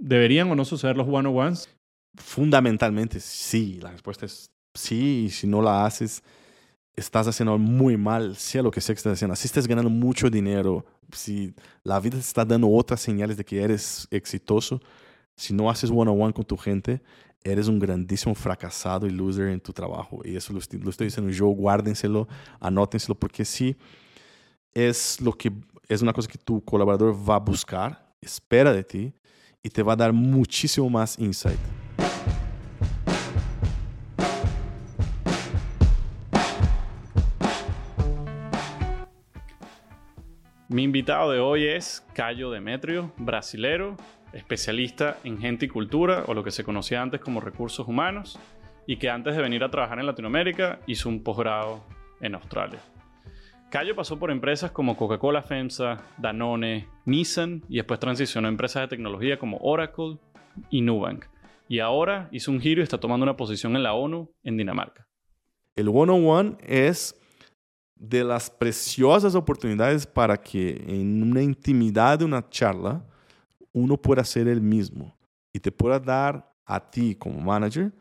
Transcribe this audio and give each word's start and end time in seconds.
¿Deberían 0.00 0.50
o 0.50 0.54
no 0.54 0.64
suceder 0.64 0.96
los 0.96 1.06
one-on-ones? 1.06 1.68
Fundamentalmente 2.16 3.20
sí, 3.20 3.78
la 3.82 3.92
respuesta 3.92 4.24
es 4.24 4.50
sí, 4.74 5.24
y 5.26 5.30
si 5.30 5.46
no 5.46 5.60
la 5.60 5.84
haces, 5.84 6.22
estás 6.96 7.28
haciendo 7.28 7.58
muy 7.58 7.98
mal, 7.98 8.34
sea 8.36 8.62
lo 8.62 8.70
que 8.70 8.80
sea 8.80 8.94
que 8.94 8.98
estés 8.98 9.12
haciendo. 9.12 9.36
Si 9.36 9.46
estás 9.46 9.68
ganando 9.68 9.90
mucho 9.90 10.30
dinero, 10.30 10.86
si 11.12 11.54
la 11.84 12.00
vida 12.00 12.14
te 12.14 12.20
está 12.20 12.46
dando 12.46 12.70
otras 12.70 13.00
señales 13.00 13.36
de 13.36 13.44
que 13.44 13.62
eres 13.62 14.08
exitoso, 14.10 14.80
si 15.36 15.52
no 15.52 15.68
haces 15.68 15.90
one-on-one 15.90 16.32
con 16.32 16.44
tu 16.44 16.56
gente, 16.56 17.02
eres 17.44 17.68
un 17.68 17.78
grandísimo 17.78 18.34
fracasado 18.34 19.06
y 19.06 19.10
loser 19.10 19.48
en 19.48 19.60
tu 19.60 19.74
trabajo. 19.74 20.20
Y 20.24 20.34
eso 20.34 20.54
lo 20.54 20.60
estoy, 20.60 20.78
lo 20.78 20.88
estoy 20.88 21.08
diciendo 21.08 21.30
yo, 21.30 21.46
guárdenselo, 21.48 22.26
anótenselo, 22.58 23.14
porque 23.14 23.44
sí 23.44 23.76
es 24.72 25.20
lo 25.20 25.32
que 25.32 25.52
es 25.88 26.00
una 26.00 26.14
cosa 26.14 26.26
que 26.26 26.38
tu 26.38 26.64
colaborador 26.64 27.14
va 27.28 27.34
a 27.34 27.40
buscar, 27.40 28.14
espera 28.22 28.72
de 28.72 28.84
ti 28.84 29.14
y 29.62 29.70
te 29.70 29.82
va 29.82 29.92
a 29.92 29.96
dar 29.96 30.12
muchísimo 30.12 30.88
más 30.88 31.18
insight. 31.18 31.58
Mi 40.68 40.84
invitado 40.84 41.32
de 41.32 41.40
hoy 41.40 41.66
es 41.66 42.06
Cayo 42.14 42.50
Demetrio, 42.50 43.12
brasilero, 43.16 43.96
especialista 44.32 45.18
en 45.24 45.38
gente 45.38 45.66
y 45.66 45.68
cultura, 45.68 46.22
o 46.28 46.34
lo 46.34 46.44
que 46.44 46.52
se 46.52 46.62
conocía 46.62 47.02
antes 47.02 47.20
como 47.20 47.40
recursos 47.40 47.88
humanos, 47.88 48.38
y 48.86 48.96
que 48.96 49.10
antes 49.10 49.34
de 49.34 49.42
venir 49.42 49.64
a 49.64 49.70
trabajar 49.70 49.98
en 49.98 50.06
Latinoamérica 50.06 50.78
hizo 50.86 51.08
un 51.08 51.24
posgrado 51.24 51.84
en 52.20 52.36
Australia. 52.36 52.78
Cayo 53.70 53.94
pasó 53.94 54.18
por 54.18 54.32
empresas 54.32 54.72
como 54.72 54.96
Coca-Cola 54.96 55.42
FEMSA, 55.42 56.02
Danone, 56.18 56.88
Nissan 57.04 57.62
y 57.68 57.76
después 57.76 58.00
transicionó 58.00 58.48
a 58.48 58.50
empresas 58.50 58.82
de 58.82 58.88
tecnología 58.88 59.38
como 59.38 59.58
Oracle 59.58 60.18
y 60.70 60.80
Nubank. 60.80 61.26
Y 61.68 61.78
ahora 61.78 62.28
hizo 62.32 62.50
un 62.50 62.60
giro 62.60 62.80
y 62.80 62.82
está 62.82 62.98
tomando 62.98 63.22
una 63.22 63.36
posición 63.36 63.76
en 63.76 63.84
la 63.84 63.92
ONU 63.92 64.28
en 64.42 64.56
Dinamarca. 64.56 65.06
El 65.76 65.88
one-on-one 65.88 66.56
es 66.66 67.14
de 67.94 68.24
las 68.24 68.50
preciosas 68.50 69.36
oportunidades 69.36 70.04
para 70.04 70.36
que 70.36 70.82
en 70.88 71.22
una 71.22 71.40
intimidad 71.40 72.18
de 72.18 72.24
una 72.24 72.48
charla 72.50 73.04
uno 73.72 73.96
pueda 73.96 74.24
ser 74.24 74.48
el 74.48 74.60
mismo 74.60 75.16
y 75.52 75.60
te 75.60 75.70
pueda 75.70 76.00
dar 76.00 76.52
a 76.66 76.90
ti 76.90 77.14
como 77.14 77.40
manager 77.40 77.92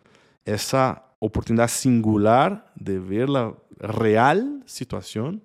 esa 0.46 1.06
oportunidad 1.20 1.68
singular 1.68 2.72
de 2.74 2.98
ver 2.98 3.30
la 3.30 3.54
real 3.78 4.64
situación 4.66 5.44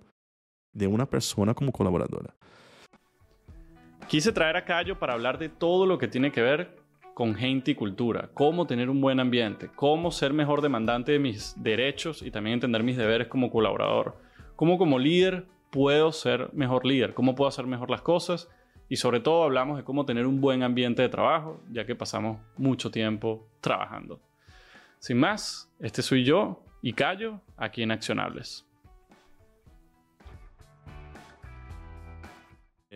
de 0.75 0.87
una 0.87 1.07
persona 1.07 1.55
como 1.55 1.73
colaboradora. 1.73 2.35
Quise 4.09 4.33
traer 4.33 4.57
a 4.57 4.65
Cayo 4.65 4.99
para 4.99 5.15
hablar 5.15 5.39
de 5.39 5.49
todo 5.49 5.87
lo 5.87 5.97
que 5.99 6.09
tiene 6.09 6.31
que 6.31 6.43
ver 6.43 6.77
con 7.15 7.35
gente 7.35 7.71
y 7.71 7.75
cultura, 7.75 8.29
cómo 8.35 8.67
tener 8.67 8.91
un 8.91 9.01
buen 9.01 9.21
ambiente, 9.21 9.71
cómo 9.75 10.11
ser 10.11 10.33
mejor 10.33 10.61
demandante 10.61 11.13
de 11.13 11.21
mis 11.21 11.55
derechos 11.63 12.23
y 12.23 12.31
también 12.31 12.55
entender 12.55 12.83
mis 12.83 12.97
deberes 12.97 13.29
como 13.29 13.51
colaborador, 13.51 14.17
cómo 14.57 14.77
como 14.77 14.99
líder 14.99 15.47
puedo 15.71 16.13
ser 16.13 16.51
mejor 16.53 16.85
líder, 16.85 17.15
cómo 17.15 17.35
puedo 17.35 17.49
hacer 17.49 17.67
mejor 17.67 17.89
las 17.89 18.03
cosas 18.03 18.51
y 18.89 18.97
sobre 18.97 19.21
todo 19.21 19.45
hablamos 19.45 19.79
de 19.79 19.85
cómo 19.85 20.05
tener 20.05 20.27
un 20.27 20.41
buen 20.41 20.63
ambiente 20.63 21.03
de 21.03 21.09
trabajo, 21.09 21.63
ya 21.71 21.87
que 21.87 21.95
pasamos 21.95 22.41
mucho 22.57 22.91
tiempo 22.91 23.49
trabajando. 23.61 24.21
Sin 24.99 25.19
más, 25.19 25.73
este 25.81 26.03
soy 26.03 26.25
yo 26.25 26.63
y 26.83 26.93
Cayo 26.93 27.41
aquí 27.57 27.83
en 27.83 27.93
Accionables. 27.93 28.67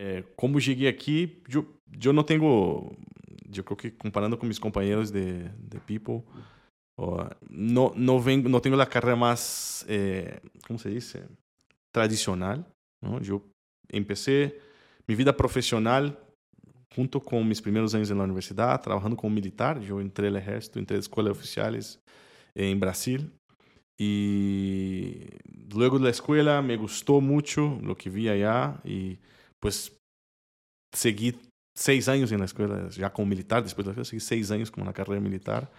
É, 0.00 0.22
como 0.36 0.60
cheguei 0.60 0.86
aqui, 0.86 1.42
eu, 1.52 1.66
eu 2.00 2.12
não 2.12 2.22
tenho, 2.22 2.96
eu 3.52 3.64
creo 3.64 3.76
que 3.76 3.90
comparando 3.90 4.38
com 4.38 4.46
meus 4.46 4.60
companheiros 4.60 5.10
de, 5.10 5.48
de 5.58 5.80
People, 5.80 6.22
não, 7.50 7.92
não, 7.96 8.20
não 8.20 8.60
tenho 8.60 8.80
a 8.80 8.86
carreira 8.86 9.16
mais, 9.16 9.84
é, 9.88 10.40
como 10.68 10.78
se 10.78 10.88
diz, 10.88 11.16
tradicional. 11.92 12.64
Não? 13.02 13.18
Eu 13.18 13.44
comecei 13.90 14.56
minha 15.08 15.16
vida 15.16 15.32
profissional 15.32 16.12
junto 16.94 17.20
com 17.20 17.42
meus 17.42 17.60
primeiros 17.60 17.92
anos 17.92 18.08
na 18.08 18.22
universidade, 18.22 18.84
trabalhando 18.84 19.16
como 19.16 19.34
militar. 19.34 19.82
Eu 19.82 20.00
entrei 20.00 20.30
no 20.30 20.38
exército, 20.38 20.78
entrei 20.78 20.98
na 20.98 21.00
escola 21.00 21.32
de 21.32 21.36
oficiais 21.36 21.98
em 22.54 22.76
Brasil. 22.76 23.28
E 23.98 25.26
logo 25.74 25.98
da 25.98 26.08
escola 26.08 26.62
me 26.62 26.76
gostou 26.76 27.20
muito 27.20 27.80
o 27.84 27.96
que 27.96 28.08
vi 28.08 28.28
allá 28.28 28.80
e 28.84 29.18
pues 29.60 29.96
seguí 30.94 31.36
seis 31.74 32.08
años 32.08 32.32
en 32.32 32.40
la 32.40 32.46
escuela, 32.46 32.88
ya 32.90 33.12
como 33.12 33.28
militar, 33.28 33.62
después 33.62 33.84
de 33.84 33.90
la 33.90 33.92
escuela 33.92 34.04
seguí 34.04 34.20
seis 34.20 34.50
años 34.50 34.70
como 34.70 34.84
en 34.84 34.88
la 34.88 34.94
carrera 34.94 35.20
militar. 35.20 35.70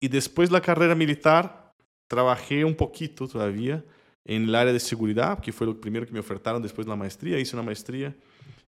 Y 0.00 0.08
después 0.08 0.48
de 0.48 0.54
la 0.54 0.60
carrera 0.60 0.94
militar, 0.94 1.72
trabajé 2.08 2.64
un 2.64 2.74
poquito 2.74 3.26
todavía 3.26 3.84
en 4.24 4.44
el 4.44 4.54
área 4.54 4.72
de 4.72 4.80
seguridad, 4.80 5.40
que 5.40 5.52
fue 5.52 5.66
lo 5.66 5.80
primero 5.80 6.04
que 6.04 6.12
me 6.12 6.18
ofertaron 6.18 6.60
después 6.62 6.86
de 6.86 6.90
la 6.90 6.96
maestría. 6.96 7.38
Hice 7.38 7.56
una 7.56 7.62
maestría 7.62 8.14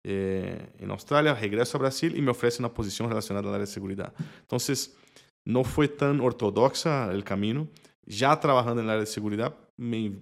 eh, 0.04 0.70
en 0.78 0.90
Australia, 0.90 1.34
regreso 1.34 1.76
a 1.76 1.80
Brasil 1.80 2.16
y 2.16 2.22
me 2.22 2.30
ofrecen 2.30 2.64
una 2.64 2.72
posición 2.72 3.08
relacionada 3.08 3.48
al 3.48 3.54
área 3.54 3.66
de 3.66 3.72
seguridad. 3.72 4.14
Entonces, 4.40 4.96
no 5.44 5.64
fue 5.64 5.88
tan 5.88 6.20
ortodoxa 6.20 7.10
el 7.12 7.24
camino. 7.24 7.68
Ya 8.06 8.38
trabajando 8.38 8.80
en 8.80 8.86
el 8.86 8.90
área 8.90 9.00
de 9.00 9.06
seguridad, 9.06 9.54
me, 9.76 10.12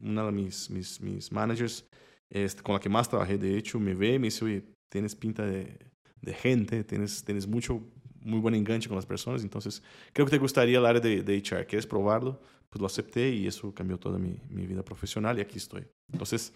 una 0.00 0.24
de 0.24 0.32
mis, 0.32 0.68
mis, 0.70 1.00
mis 1.00 1.30
managers 1.32 1.86
este, 2.30 2.62
con 2.62 2.74
la 2.74 2.80
que 2.80 2.88
más 2.88 3.08
trabajé, 3.08 3.36
de 3.36 3.58
hecho, 3.58 3.78
me 3.80 3.94
ve 3.94 4.14
y 4.14 4.18
me 4.18 4.28
dice, 4.28 4.44
oye, 4.44 4.64
tienes 4.88 5.14
pinta 5.16 5.44
de, 5.44 5.78
gente, 6.34 6.84
tienes, 6.84 7.24
tienes 7.24 7.46
mucho, 7.46 7.80
muy 8.20 8.38
buen 8.38 8.54
enganche 8.54 8.88
con 8.88 8.96
las 8.96 9.06
personas, 9.06 9.42
entonces 9.42 9.82
creo 10.12 10.26
que 10.26 10.30
te 10.30 10.38
gustaría 10.38 10.78
el 10.78 10.86
área 10.86 11.00
de, 11.00 11.22
de 11.22 11.36
HR, 11.38 11.66
¿quieres 11.66 11.86
probarlo? 11.86 12.40
Pues 12.68 12.80
lo 12.80 12.86
acepté 12.86 13.30
y 13.30 13.46
eso 13.46 13.74
cambió 13.74 13.98
toda 13.98 14.18
mi, 14.18 14.38
mi, 14.48 14.66
vida 14.66 14.84
profesional 14.84 15.38
y 15.38 15.40
aquí 15.40 15.58
estoy. 15.58 15.84
Entonces, 16.12 16.52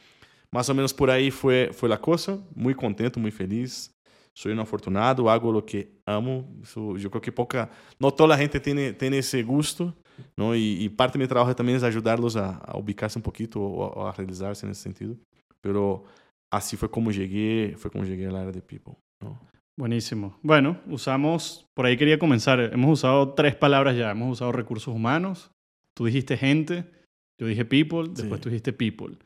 más 0.52 0.68
o 0.68 0.74
menos 0.74 0.94
por 0.94 1.10
ahí 1.10 1.30
fue, 1.30 1.70
fue 1.72 1.88
la 1.88 2.00
cosa, 2.00 2.38
muy 2.54 2.74
contento, 2.74 3.18
muy 3.18 3.32
feliz. 3.32 3.90
Soy 4.32 4.52
un 4.52 4.60
afortunado, 4.60 5.28
hago 5.28 5.50
lo 5.50 5.64
que 5.64 5.90
amo. 6.06 6.48
Eso, 6.62 6.96
yo 6.96 7.10
creo 7.10 7.22
que 7.22 7.32
poca, 7.32 7.70
no 7.98 8.12
toda 8.12 8.28
la 8.28 8.38
gente 8.38 8.60
tiene, 8.60 8.92
tiene 8.92 9.18
ese 9.18 9.42
gusto, 9.42 9.94
¿no? 10.36 10.54
Y, 10.54 10.88
parte 10.90 11.18
de 11.18 11.24
mi 11.24 11.28
trabajo 11.28 11.54
también 11.56 11.78
es 11.78 11.82
ayudarlos 11.82 12.36
a, 12.36 12.60
ubicarse 12.74 13.18
un 13.18 13.22
poquito 13.22 13.60
o 13.60 14.06
a 14.06 14.12
realizarse 14.12 14.66
en 14.66 14.72
ese 14.72 14.82
sentido. 14.82 15.16
Pero 15.64 16.04
así 16.52 16.76
fue 16.76 16.90
como 16.90 17.10
llegué, 17.10 17.74
fue 17.78 17.90
como 17.90 18.04
llegué 18.04 18.26
al 18.26 18.36
área 18.36 18.52
de 18.52 18.60
People. 18.60 18.96
¿no? 19.22 19.40
Buenísimo. 19.78 20.38
Bueno, 20.42 20.78
usamos, 20.86 21.66
por 21.74 21.86
ahí 21.86 21.96
quería 21.96 22.18
comenzar, 22.18 22.60
hemos 22.60 22.92
usado 22.92 23.32
tres 23.32 23.54
palabras 23.56 23.96
ya, 23.96 24.10
hemos 24.10 24.32
usado 24.32 24.52
recursos 24.52 24.94
humanos, 24.94 25.50
tú 25.96 26.04
dijiste 26.04 26.36
gente, 26.36 26.84
yo 27.40 27.46
dije 27.46 27.64
people, 27.64 28.10
después 28.10 28.40
sí. 28.40 28.42
tú 28.42 28.48
dijiste 28.50 28.74
people. 28.74 29.16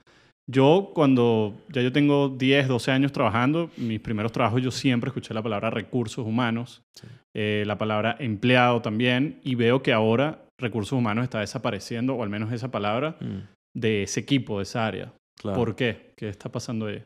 Yo 0.48 0.92
cuando 0.94 1.60
ya 1.70 1.82
yo 1.82 1.92
tengo 1.92 2.28
10, 2.28 2.68
12 2.68 2.90
años 2.92 3.12
trabajando, 3.12 3.68
mis 3.76 4.00
primeros 4.00 4.30
trabajos 4.30 4.62
yo 4.62 4.70
siempre 4.70 5.08
escuché 5.08 5.34
la 5.34 5.42
palabra 5.42 5.70
recursos 5.70 6.24
humanos, 6.24 6.82
sí. 6.94 7.08
eh, 7.36 7.64
la 7.66 7.76
palabra 7.76 8.16
empleado 8.20 8.80
también, 8.80 9.40
y 9.42 9.56
veo 9.56 9.82
que 9.82 9.92
ahora 9.92 10.46
recursos 10.58 10.92
humanos 10.92 11.24
está 11.24 11.40
desapareciendo, 11.40 12.14
o 12.14 12.22
al 12.22 12.30
menos 12.30 12.52
esa 12.52 12.70
palabra, 12.70 13.16
mm. 13.20 13.78
de 13.78 14.04
ese 14.04 14.20
equipo, 14.20 14.58
de 14.58 14.62
esa 14.62 14.86
área. 14.86 15.12
Claro. 15.38 15.58
¿Por 15.58 15.74
qué? 15.74 16.12
¿Qué 16.16 16.28
está 16.28 16.50
pasando 16.50 16.86
aí? 16.86 17.02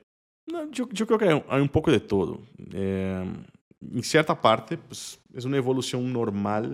Não, 0.50 0.62
eu, 0.62 0.88
eu 0.98 1.06
creo 1.06 1.18
que 1.18 1.24
há 1.24 1.56
um 1.56 1.68
pouco 1.68 1.90
de 1.90 2.00
todo. 2.00 2.42
É, 2.74 3.22
em 3.80 4.02
certa 4.02 4.34
parte, 4.34 4.76
pues, 4.76 5.18
é 5.34 5.46
uma 5.46 5.56
evolução 5.56 6.02
normal 6.02 6.64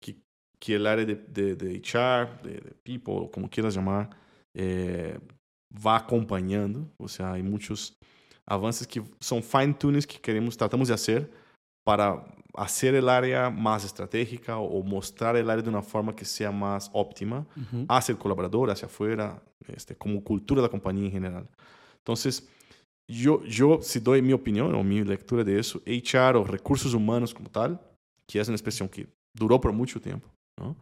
que, 0.00 0.16
que 0.60 0.74
a 0.74 0.90
área 0.90 1.04
de, 1.04 1.14
de, 1.14 1.56
de 1.56 1.80
HR, 1.80 2.42
de, 2.42 2.60
de, 2.60 2.74
people, 2.84 3.28
como 3.32 3.48
quieras 3.48 3.74
chamar, 3.74 4.10
é, 4.54 5.18
vai 5.72 5.96
acompanhando. 5.96 6.88
Ou 6.98 7.08
seja, 7.08 7.34
há 7.34 7.42
muitos 7.42 7.96
avanços 8.46 8.86
que 8.86 9.02
são 9.20 9.42
fine-tunings 9.42 10.06
que 10.06 10.20
queremos, 10.20 10.56
tratamos 10.56 10.88
de 10.88 10.92
fazer 10.94 11.28
para 11.84 12.24
hacer 12.54 12.94
el 12.94 13.08
área 13.08 13.50
más 13.50 13.84
estratégica 13.84 14.58
o 14.58 14.82
mostrar 14.82 15.36
el 15.36 15.48
área 15.48 15.62
de 15.62 15.70
una 15.70 15.82
forma 15.82 16.14
que 16.14 16.24
sea 16.24 16.50
más 16.50 16.90
óptima 16.92 17.46
uh 17.56 17.60
-huh. 17.60 17.86
hacia 17.88 18.12
el 18.12 18.18
colaborador, 18.18 18.70
hacia 18.70 18.86
afuera, 18.86 19.42
este, 19.68 19.96
como 19.96 20.22
cultura 20.22 20.60
de 20.60 20.66
la 20.66 20.70
compañía 20.70 21.06
en 21.06 21.12
general. 21.12 21.48
Entonces, 21.98 22.48
yo, 23.08 23.42
yo 23.44 23.78
si 23.82 24.00
doy 24.00 24.22
mi 24.22 24.32
opinión 24.32 24.74
o 24.74 24.82
mi 24.82 25.02
lectura 25.02 25.44
de 25.44 25.58
eso, 25.58 25.80
HR 25.86 26.36
o 26.36 26.44
recursos 26.44 26.94
humanos 26.94 27.34
como 27.34 27.48
tal, 27.48 27.80
que 28.26 28.40
es 28.40 28.48
una 28.48 28.56
expresión 28.56 28.88
que 28.88 29.06
duró 29.34 29.60
por 29.60 29.72
mucho 29.72 30.00
tiempo, 30.00 30.28
¿no? 30.58 30.76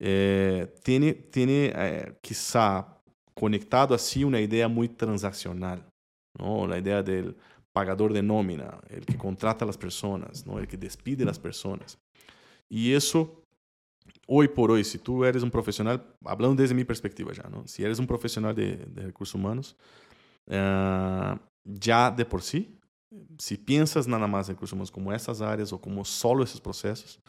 eh, 0.00 0.74
tiene, 0.82 1.14
tiene 1.14 1.72
eh, 1.74 2.14
quizá 2.20 2.86
conectado 3.34 3.94
así 3.94 4.24
una 4.24 4.40
idea 4.40 4.68
muy 4.68 4.88
transaccional, 4.88 5.84
¿no? 6.38 6.66
la 6.66 6.78
idea 6.78 7.02
del 7.02 7.36
pagador 7.72 8.12
de 8.12 8.22
nómina, 8.22 8.80
el 8.88 9.04
que 9.06 9.16
contrata 9.16 9.64
a 9.64 9.66
las 9.66 9.78
personas, 9.78 10.46
¿no? 10.46 10.58
el 10.58 10.68
que 10.68 10.76
despide 10.76 11.22
a 11.24 11.26
las 11.26 11.38
personas. 11.38 11.98
Y 12.68 12.92
eso, 12.92 13.44
hoy 14.26 14.48
por 14.48 14.70
hoy, 14.70 14.84
si 14.84 14.98
tú 14.98 15.24
eres 15.24 15.42
un 15.42 15.50
profesional, 15.50 16.04
hablando 16.24 16.60
desde 16.60 16.74
mi 16.74 16.84
perspectiva 16.84 17.32
ya, 17.32 17.48
¿no? 17.48 17.66
si 17.66 17.82
eres 17.82 17.98
un 17.98 18.06
profesional 18.06 18.54
de, 18.54 18.76
de 18.76 19.06
recursos 19.06 19.34
humanos, 19.34 19.76
uh, 20.46 21.36
ya 21.64 22.10
de 22.10 22.24
por 22.24 22.42
sí 22.42 22.78
si 23.38 23.56
piensas 23.56 24.06
nada 24.06 24.26
más 24.26 24.48
en 24.48 24.54
recursos 24.54 24.72
humanos 24.72 24.90
como 24.90 25.12
essas 25.12 25.40
áreas 25.40 25.72
ou 25.72 25.78
como 25.78 26.04
solo 26.04 26.44
esses 26.44 26.60
processos, 26.60 27.20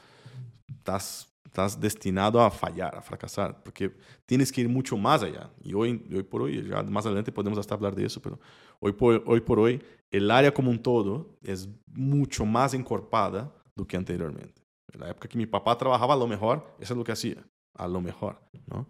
estás, 0.68 1.28
estás 1.54 1.76
destinado 1.76 2.40
a 2.40 2.50
fallar, 2.50 2.96
a 2.96 3.02
fracassar, 3.02 3.54
porque 3.64 3.92
tienes 4.26 4.52
que 4.52 4.62
ir 4.62 4.68
muito 4.68 4.98
mais 4.98 5.22
allá. 5.22 5.52
E 5.64 5.76
hoje, 5.76 6.04
hoje 6.12 6.24
por 6.24 6.42
hoje, 6.42 6.68
já 6.68 6.82
mais 6.82 7.06
adelante 7.06 7.32
podemos 7.32 7.60
até 7.60 7.78
falar 7.78 7.94
disso, 7.94 8.20
mas 8.26 8.34
hoje 8.82 8.94
por, 8.94 9.24
hoje 9.26 9.42
por 9.42 9.60
hoje, 9.60 9.80
el 10.12 10.32
área 10.32 10.52
como 10.52 10.72
um 10.72 10.78
todo 10.78 11.38
é 11.46 11.54
muito 11.96 12.44
mais 12.44 12.74
encorpada 12.74 13.52
do 13.76 13.86
que 13.86 13.96
anteriormente. 13.96 14.56
Na 14.98 15.08
época 15.08 15.28
que 15.28 15.38
meu 15.38 15.48
papá 15.48 15.76
trabalhava 15.76 16.14
a 16.14 16.16
lo 16.16 16.28
mejor, 16.28 16.64
isso 16.80 16.94
é 16.94 16.96
o 16.96 17.04
que 17.04 17.12
hacía, 17.12 17.44
a 17.78 17.86
lo 17.86 18.02
mejor, 18.02 18.36
não? 18.68 18.86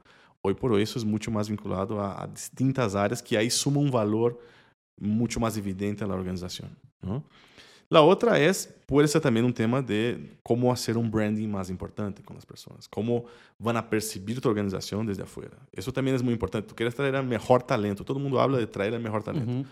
Hoje 0.46 0.56
por 0.56 0.72
hoje, 0.72 0.84
isso 0.84 1.00
é 1.00 1.06
muito 1.06 1.32
mais 1.32 1.48
vinculado 1.48 2.00
a, 2.00 2.24
a 2.24 2.28
distintas 2.28 2.96
áreas 2.96 3.22
que 3.22 3.38
aí 3.38 3.50
sumam 3.50 3.84
um 3.84 3.92
valor 3.92 4.38
muito 5.00 5.40
mais 5.40 5.58
evidente 5.58 6.06
na 6.06 6.16
organização. 6.16 6.70
La 7.94 8.02
otra 8.02 8.40
es, 8.40 8.74
puede 8.88 9.08
ser 9.08 9.22
también 9.22 9.46
un 9.46 9.54
tema 9.54 9.80
de 9.80 10.36
cómo 10.42 10.74
hacer 10.74 10.98
un 10.98 11.12
branding 11.12 11.48
más 11.48 11.70
importante 11.70 12.24
con 12.24 12.36
las 12.36 12.44
personas, 12.44 12.88
cómo 12.88 13.26
van 13.60 13.78
a 13.78 13.88
percibir 13.88 14.42
tu 14.42 14.50
organización 14.50 15.06
desde 15.06 15.22
afuera. 15.22 15.56
Eso 15.72 15.94
también 15.94 16.16
es 16.16 16.24
muy 16.24 16.34
importante. 16.34 16.68
Tú 16.68 16.74
quieres 16.74 16.96
traer 16.96 17.14
el 17.14 17.28
mejor 17.28 17.62
talento, 17.62 18.04
todo 18.04 18.18
el 18.18 18.24
mundo 18.24 18.42
habla 18.42 18.58
de 18.58 18.66
traer 18.66 18.96
el 18.96 19.00
mejor 19.00 19.24
talento. 19.24 19.52
Uh 19.52 19.56
-huh. 19.58 19.66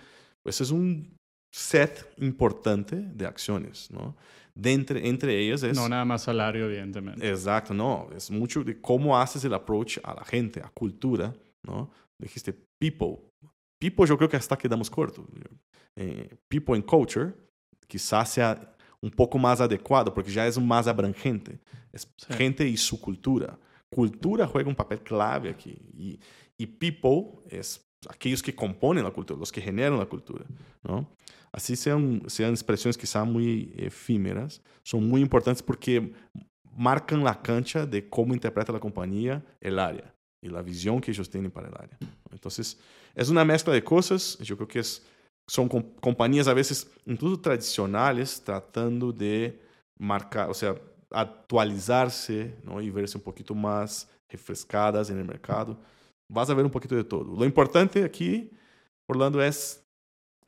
Pues 0.44 0.62
es 0.62 0.70
un 0.70 1.18
set 1.52 2.14
importante 2.18 2.96
de 2.96 3.26
acciones, 3.26 3.90
¿no? 3.90 4.16
De 4.54 4.72
entre, 4.72 5.08
entre 5.08 5.40
ellas 5.40 5.64
es... 5.64 5.76
No 5.76 5.90
nada 5.90 6.06
más 6.06 6.22
salario, 6.22 6.66
evidentemente. 6.66 7.28
Exacto, 7.28 7.74
no. 7.74 8.08
Es 8.16 8.30
mucho 8.30 8.64
de 8.64 8.80
cómo 8.80 9.18
haces 9.18 9.44
el 9.46 9.54
approach 9.56 9.98
a 10.04 10.14
la 10.14 10.24
gente, 10.24 10.62
a 10.62 10.70
cultura, 10.70 11.34
¿no? 11.64 11.90
Dijiste 12.20 12.54
people, 12.80 13.32
People 13.82 14.06
eu 14.08 14.16
creo 14.16 14.30
que 14.30 14.38
hasta 14.38 14.56
quedamos 14.56 14.90
corto. 14.92 15.28
Eh, 15.98 16.30
people 16.48 16.76
and 16.76 16.86
culture 16.86 17.34
quizás 17.92 18.30
sea 18.30 18.58
um 19.04 19.10
pouco 19.10 19.38
mais 19.38 19.60
adequado 19.60 20.12
porque 20.12 20.32
já 20.32 20.46
é 20.46 20.60
mais 20.60 20.88
abrangente. 20.88 21.60
É 21.92 22.38
gente 22.38 22.64
e 22.64 22.78
sua 22.78 22.98
cultura. 22.98 23.60
Cultura 23.90 24.48
juega 24.48 24.70
um 24.70 24.74
papel 24.74 25.00
clave 25.00 25.50
aqui. 25.50 25.78
E, 25.94 26.20
e 26.58 26.66
people 26.66 27.42
é 27.50 27.60
aqueles 28.08 28.42
que 28.42 28.54
compõem 28.54 29.00
a 29.00 29.12
cultura, 29.12 29.42
os 29.42 29.52
que 29.52 29.60
generam 29.60 30.00
a 30.00 30.06
cultura. 30.06 30.46
Não? 30.82 31.06
Assim 31.52 31.76
são, 31.76 32.22
são 32.28 32.54
expressões 32.54 32.96
que 32.96 33.06
são 33.06 33.26
muito 33.26 33.78
efímeras, 33.78 34.62
são 34.86 35.02
muito 35.02 35.26
importantes 35.26 35.62
porque 35.62 36.14
marcam 36.74 37.28
a 37.28 37.36
cancha 37.36 37.86
de 37.86 38.02
como 38.04 38.34
interpreta 38.34 38.74
a 38.74 38.80
companhia 38.80 39.44
el 39.62 39.78
área 39.80 40.14
e 40.42 40.48
a 40.56 40.62
visão 40.62 41.02
que 41.02 41.12
eles 41.12 41.28
têm 41.28 41.50
para 41.50 41.68
a 41.68 41.82
área. 41.82 41.98
Então, 42.34 42.50
é 43.14 43.24
uma 43.24 43.44
mescla 43.44 43.74
de 43.74 43.82
coisas. 43.82 44.38
Eu 44.48 44.56
creo 44.56 44.68
que 44.68 44.80
es, 44.80 45.02
son 45.48 45.68
companhias 45.68 46.48
a 46.48 46.54
vezes 46.54 46.90
incluso 47.06 47.40
tradicionales 47.40 48.42
tratando 48.44 49.12
de 49.12 49.60
marcar, 49.98 50.50
o 50.50 50.54
sea, 50.54 50.76
atualizarse 51.10 52.56
¿no? 52.64 52.82
y 52.82 52.90
verse 52.90 53.18
un 53.18 53.24
poquito 53.24 53.54
más 53.54 54.10
refrescadas 54.30 55.10
en 55.10 55.20
el 55.20 55.26
mercado. 55.26 55.78
Vas 56.30 56.50
a 56.50 56.54
ver 56.54 56.66
un 56.66 56.72
poquito 56.72 56.96
de 56.96 57.04
todo. 57.04 57.36
Lo 57.38 57.46
importante 57.46 58.04
aquí, 58.04 58.50
Orlando, 59.08 59.44
es 59.44 59.84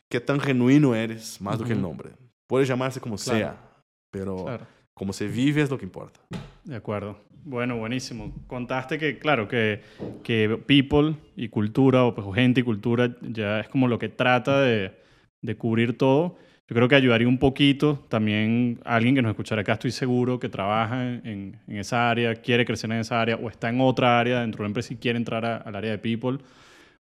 que 0.10 0.22
tan 0.22 0.40
genuino 0.40 0.96
eres, 0.96 1.42
más 1.42 1.56
uh 1.56 1.58
-huh. 1.58 1.60
do 1.62 1.66
que 1.66 1.74
el 1.74 1.82
nombre. 1.82 2.12
Puede 2.48 2.66
llamarse 2.66 3.02
como 3.02 3.18
claro. 3.18 3.40
sea, 3.40 3.84
pero 4.10 4.46
claro. 4.46 4.68
Como 4.94 5.14
se 5.14 5.28
vive 5.28 5.62
es 5.62 5.70
lo 5.70 5.78
que 5.78 5.86
importa. 5.86 6.20
De 6.64 6.76
acuerdo. 6.76 7.18
Bueno, 7.46 7.78
buenísimo. 7.78 8.34
Contaste 8.48 8.98
que, 8.98 9.18
claro, 9.18 9.48
que, 9.48 9.82
que 10.24 10.58
people 10.66 11.16
y 11.36 11.50
cultura, 11.50 12.06
o 12.06 12.16
pues, 12.16 12.26
gente 12.36 12.62
y 12.62 12.64
cultura, 12.64 13.16
ya 13.22 13.60
es 13.60 13.68
como 13.68 13.88
lo 13.88 14.00
que 14.00 14.10
trata 14.10 14.62
de, 14.62 14.94
de 15.42 15.58
cubrir 15.58 15.98
todo. 15.98 16.38
Yo 16.70 16.76
creo 16.76 16.88
que 16.88 16.96
ayudaría 16.96 17.28
un 17.28 17.38
poquito 17.38 18.06
también 18.08 18.80
a 18.86 18.96
alguien 18.96 19.16
que 19.16 19.22
nos 19.22 19.32
escuchará 19.32 19.62
acá, 19.62 19.74
estoy 19.74 19.92
seguro, 19.92 20.40
que 20.40 20.48
trabaja 20.48 21.04
en, 21.04 21.60
en, 21.68 21.78
esa 21.78 22.10
área, 22.10 22.34
quiere 22.36 22.66
crecer 22.66 22.90
en 22.90 23.00
esa 23.00 23.20
área 23.20 23.36
o 23.36 23.50
está 23.50 23.70
en 23.70 23.82
otra 23.82 24.18
área 24.18 24.40
dentro 24.40 24.60
de 24.60 24.64
la 24.64 24.70
empresa 24.70 24.94
y 24.94 24.98
quiere 24.98 25.18
entrar 25.18 25.46
al 25.46 25.76
área 25.76 25.92
de 25.92 25.98
people. 25.98 26.38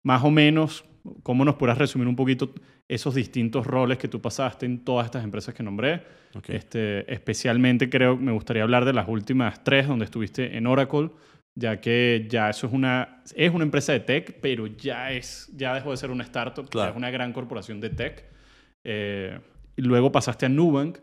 Más 0.02 0.24
o 0.24 0.30
menos, 0.32 0.84
¿cómo 1.22 1.44
nos 1.44 1.56
podrás 1.56 1.78
resumir 1.78 2.08
un 2.08 2.16
poquito 2.16 2.54
esos 2.88 3.14
distintos 3.14 3.66
roles 3.66 3.98
que 3.98 4.08
tú 4.08 4.20
pasaste 4.20 4.66
en 4.66 4.84
todas 4.84 5.06
estas 5.06 5.24
empresas 5.24 5.54
que 5.54 5.62
nombré? 5.62 6.02
Okay. 6.34 6.56
Este, 6.56 7.12
especialmente 7.12 7.90
creo 7.90 8.16
me 8.16 8.32
gustaría 8.32 8.62
hablar 8.62 8.84
de 8.84 8.92
las 8.92 9.08
últimas 9.08 9.62
tres 9.64 9.88
donde 9.88 10.04
estuviste 10.04 10.56
en 10.56 10.66
Oracle, 10.66 11.10
ya 11.58 11.80
que 11.80 12.26
ya 12.30 12.50
eso 12.50 12.66
es 12.66 12.72
una, 12.72 13.22
es 13.34 13.52
una 13.52 13.64
empresa 13.64 13.92
de 13.92 14.00
tech, 14.00 14.40
pero 14.40 14.66
ya, 14.66 15.12
es, 15.12 15.50
ya 15.54 15.74
dejó 15.74 15.90
de 15.90 15.96
ser 15.96 16.10
una 16.10 16.24
startup, 16.24 16.68
claro. 16.68 16.92
es 16.92 16.96
una 16.96 17.10
gran 17.10 17.32
corporación 17.32 17.80
de 17.80 17.90
tech. 17.90 18.24
Eh, 18.84 19.38
y 19.76 19.82
luego 19.82 20.10
pasaste 20.12 20.46
a 20.46 20.48
Nubank, 20.48 20.98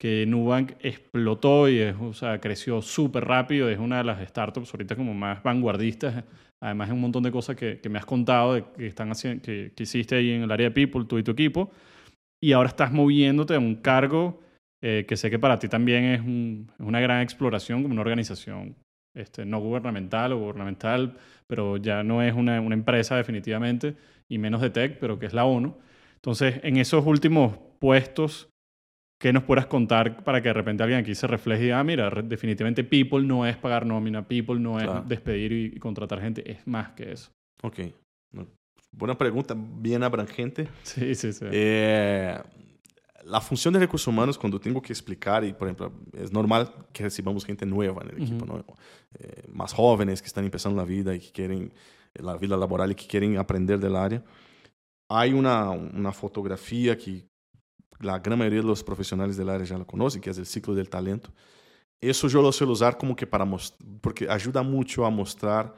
que 0.00 0.26
Nubank 0.26 0.72
explotó 0.80 1.68
y 1.68 1.78
es, 1.78 1.94
o 2.00 2.12
sea, 2.12 2.40
creció 2.40 2.82
súper 2.82 3.24
rápido, 3.24 3.70
es 3.70 3.78
una 3.78 3.98
de 3.98 4.04
las 4.04 4.28
startups 4.28 4.72
ahorita 4.74 4.96
como 4.96 5.14
más 5.14 5.42
vanguardistas 5.42 6.24
Además, 6.62 6.88
hay 6.88 6.94
un 6.94 7.00
montón 7.00 7.22
de 7.22 7.30
cosas 7.30 7.56
que, 7.56 7.80
que 7.80 7.88
me 7.88 7.98
has 7.98 8.06
contado 8.06 8.54
de 8.54 8.64
que, 8.64 8.86
están 8.86 9.10
haciendo, 9.10 9.42
que, 9.42 9.72
que, 9.74 9.82
hiciste 9.82 10.16
ahí 10.16 10.30
en 10.30 10.42
el 10.42 10.50
área 10.50 10.70
de 10.70 10.74
People, 10.74 11.04
tú 11.06 11.18
y 11.18 11.22
tu 11.22 11.32
equipo. 11.32 11.70
Y 12.42 12.52
ahora 12.52 12.68
estás 12.68 12.92
moviéndote 12.92 13.54
a 13.54 13.58
un 13.58 13.76
cargo 13.76 14.40
eh, 14.86 15.06
que 15.08 15.16
sé 15.16 15.30
que 15.30 15.38
para 15.38 15.58
ti 15.58 15.66
también 15.66 16.04
es, 16.04 16.20
un, 16.20 16.70
es, 16.78 16.86
una 16.86 17.00
gran 17.00 17.22
exploración 17.22 17.82
como 17.82 17.94
una 17.94 18.02
organización 18.02 18.76
este, 19.16 19.46
no 19.46 19.58
gubernamental 19.58 20.32
o 20.32 20.38
gubernamental, 20.38 21.16
pero 21.46 21.78
ya 21.78 22.02
no 22.02 22.22
es 22.22 22.34
una, 22.34 22.60
una 22.60 22.74
empresa 22.74 23.16
definitivamente, 23.16 23.96
y 24.28 24.36
menos 24.36 24.60
de 24.60 24.68
tech, 24.68 24.98
pero 24.98 25.18
que 25.18 25.24
es 25.24 25.32
la 25.32 25.46
ONU. 25.46 25.74
Entonces, 26.16 26.60
en 26.62 26.76
esos 26.76 27.06
últimos 27.06 27.56
puestos, 27.78 28.50
¿Qué 29.18 29.32
nos 29.32 29.44
puedas 29.44 29.66
contar 29.66 30.22
para 30.24 30.42
que 30.42 30.48
de 30.48 30.54
repente 30.54 30.82
alguien 30.82 31.00
aquí 31.00 31.14
se 31.14 31.26
refleje 31.26 31.66
y 31.66 31.70
ah, 31.70 31.82
mira, 31.84 32.10
definitivamente 32.10 32.84
People 32.84 33.22
no 33.26 33.46
es 33.46 33.56
pagar 33.56 33.86
nómina, 33.86 34.26
People 34.26 34.60
no 34.60 34.78
es 34.80 34.88
despedir 35.08 35.52
y, 35.52 35.78
contratar 35.78 36.20
gente, 36.20 36.50
es 36.50 36.66
más 36.66 36.90
que 36.90 37.12
eso? 37.12 37.30
Ok. 37.62 37.80
Buena 38.96 39.16
pregunta, 39.16 39.56
bien 39.56 40.02
abrangente. 40.02 40.68
Sí, 40.82 41.14
sí, 41.14 41.32
sí. 41.32 41.44
Eh, 41.50 42.38
la 43.24 43.40
función 43.40 43.72
de 43.74 43.80
recursos 43.80 44.06
humanos, 44.06 44.38
cuando 44.38 44.60
tengo 44.60 44.82
que 44.82 44.92
explicar, 44.92 45.44
y 45.44 45.52
por 45.52 45.68
ejemplo, 45.68 45.92
es 46.12 46.32
normal 46.32 46.72
que 46.92 47.04
recibamos 47.04 47.44
gente 47.44 47.64
nueva 47.66 48.02
en 48.02 48.10
el 48.10 48.14
uh 48.14 48.18
-huh. 48.18 48.22
equipo, 48.22 48.46
¿no? 48.46 48.64
eh, 49.18 49.42
más 49.52 49.72
jóvenes 49.72 50.20
que 50.20 50.28
están 50.28 50.44
empezando 50.44 50.76
la 50.76 50.84
vida 50.84 51.14
y 51.14 51.20
que 51.20 51.32
quieren, 51.32 51.72
la 52.14 52.36
vida 52.36 52.56
laboral 52.56 52.90
y 52.92 52.94
que 52.94 53.06
quieren 53.06 53.38
aprender 53.38 53.78
del 53.78 53.96
área. 53.96 54.22
Hay 55.08 55.32
una, 55.32 55.70
una 55.70 56.12
fotografía 56.12 56.96
que 56.96 57.26
la 58.00 58.18
gran 58.18 58.38
mayoría 58.38 58.60
de 58.60 58.66
los 58.66 58.82
profesionales 58.82 59.36
del 59.36 59.48
área 59.48 59.66
ya 59.66 59.78
lo 59.78 59.86
conocen, 59.86 60.20
que 60.20 60.30
es 60.30 60.38
el 60.38 60.46
ciclo 60.46 60.74
del 60.74 60.88
talento. 60.88 61.32
Eso 62.00 62.28
yo 62.28 62.42
lo 62.42 62.52
suelo 62.52 62.72
usar 62.72 62.98
como 62.98 63.16
que 63.16 63.26
para 63.26 63.46
porque 64.00 64.28
ayuda 64.28 64.62
mucho 64.62 65.06
a 65.06 65.10
mostrar 65.10 65.74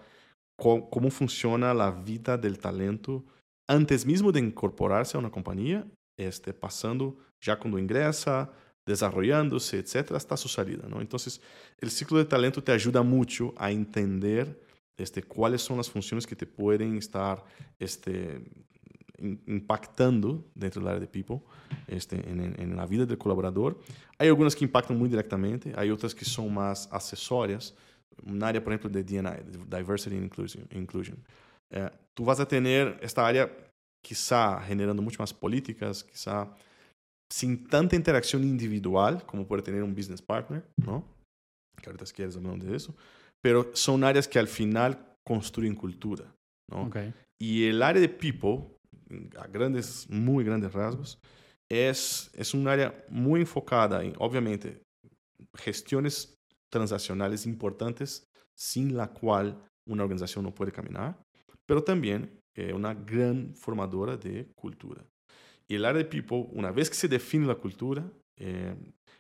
cómo 0.56 1.10
funciona 1.10 1.74
la 1.74 1.90
vida 1.90 2.36
del 2.36 2.58
talento 2.58 3.24
antes 3.68 4.06
mismo 4.06 4.32
de 4.32 4.40
incorporarse 4.40 5.16
a 5.16 5.20
una 5.20 5.30
compañía, 5.30 5.86
este, 6.18 6.52
pasando 6.52 7.16
ya 7.40 7.58
cuando 7.58 7.78
ingresa, 7.78 8.50
desarrollándose, 8.86 9.78
etcétera, 9.78 10.16
hasta 10.16 10.36
su 10.36 10.48
salida. 10.48 10.88
¿no? 10.88 11.00
Entonces, 11.00 11.40
el 11.78 11.90
ciclo 11.90 12.18
de 12.18 12.24
talento 12.24 12.62
te 12.62 12.72
ayuda 12.72 13.02
mucho 13.02 13.52
a 13.56 13.70
entender 13.70 14.60
este, 14.96 15.22
cuáles 15.22 15.62
son 15.62 15.76
las 15.76 15.90
funciones 15.90 16.26
que 16.26 16.36
te 16.36 16.46
pueden 16.46 16.96
estar 16.96 17.44
este, 17.78 18.42
impactando 19.18 20.44
dentro 20.54 20.82
da 20.82 20.90
área 20.90 21.00
de 21.00 21.06
people, 21.06 21.40
este, 21.86 22.16
en, 22.16 22.76
la 22.76 22.86
vida 22.86 23.06
del 23.06 23.18
colaborador. 23.18 23.78
Hay 24.18 24.28
algunas 24.28 24.54
que 24.54 24.64
impactan 24.64 24.98
muy 24.98 25.08
directamente, 25.08 25.72
hay 25.76 25.90
otras 25.90 26.14
que 26.14 26.24
son 26.24 26.52
más 26.52 26.88
accesorias. 26.92 27.74
Una 28.24 28.48
área, 28.48 28.62
por 28.62 28.72
ejemplo, 28.72 28.90
de 28.90 29.04
D&I, 29.04 29.58
Diversity 29.68 30.16
and 30.16 30.24
Inclusion. 30.24 30.66
inclusion. 30.72 31.16
Eh, 31.70 31.90
tú 32.14 32.24
vas 32.24 32.40
a 32.40 32.46
tener 32.46 32.98
esta 33.02 33.26
área 33.26 33.50
quizá 34.02 34.60
generando 34.60 35.02
mucho 35.02 35.22
más 35.22 35.34
políticas, 35.34 36.04
quizá 36.04 36.48
sin 37.30 37.66
tanta 37.66 37.96
interacción 37.96 38.44
individual 38.44 39.24
como 39.26 39.46
puede 39.46 39.62
tener 39.62 39.82
un 39.82 39.94
business 39.94 40.22
partner, 40.22 40.64
¿no? 40.76 41.04
Que 41.82 41.90
ahorita 41.90 42.04
quieres 42.14 42.36
hablamos 42.36 42.64
de 42.64 42.76
eso. 42.76 42.94
Pero 43.42 43.70
son 43.74 44.04
áreas 44.04 44.28
que 44.28 44.38
al 44.38 44.48
final 44.48 45.16
construyen 45.26 45.74
cultura, 45.74 46.24
¿no? 46.70 46.84
Okay. 46.86 47.12
Y 47.40 47.64
el 47.64 47.82
área 47.82 48.00
de 48.00 48.08
people 48.08 48.75
a 49.38 49.46
grandes, 49.46 50.08
muy 50.08 50.44
grandes 50.44 50.72
rasgos, 50.72 51.18
es, 51.68 52.30
es 52.34 52.54
un 52.54 52.68
área 52.68 53.04
muy 53.08 53.40
enfocada 53.40 54.02
en, 54.04 54.14
obviamente, 54.18 54.82
gestiones 55.54 56.34
transaccionales 56.70 57.46
importantes 57.46 58.26
sin 58.54 58.96
la 58.96 59.08
cual 59.08 59.60
una 59.86 60.02
organización 60.02 60.44
no 60.44 60.54
puede 60.54 60.72
caminar, 60.72 61.16
pero 61.66 61.82
también 61.82 62.40
eh, 62.54 62.72
una 62.72 62.94
gran 62.94 63.54
formadora 63.54 64.16
de 64.16 64.50
cultura. 64.54 65.04
Y 65.68 65.74
el 65.74 65.84
área 65.84 66.02
de 66.02 66.08
People, 66.08 66.48
una 66.52 66.70
vez 66.70 66.88
que 66.88 66.96
se 66.96 67.08
define 67.08 67.46
la 67.46 67.56
cultura, 67.56 68.10
eh, 68.36 68.74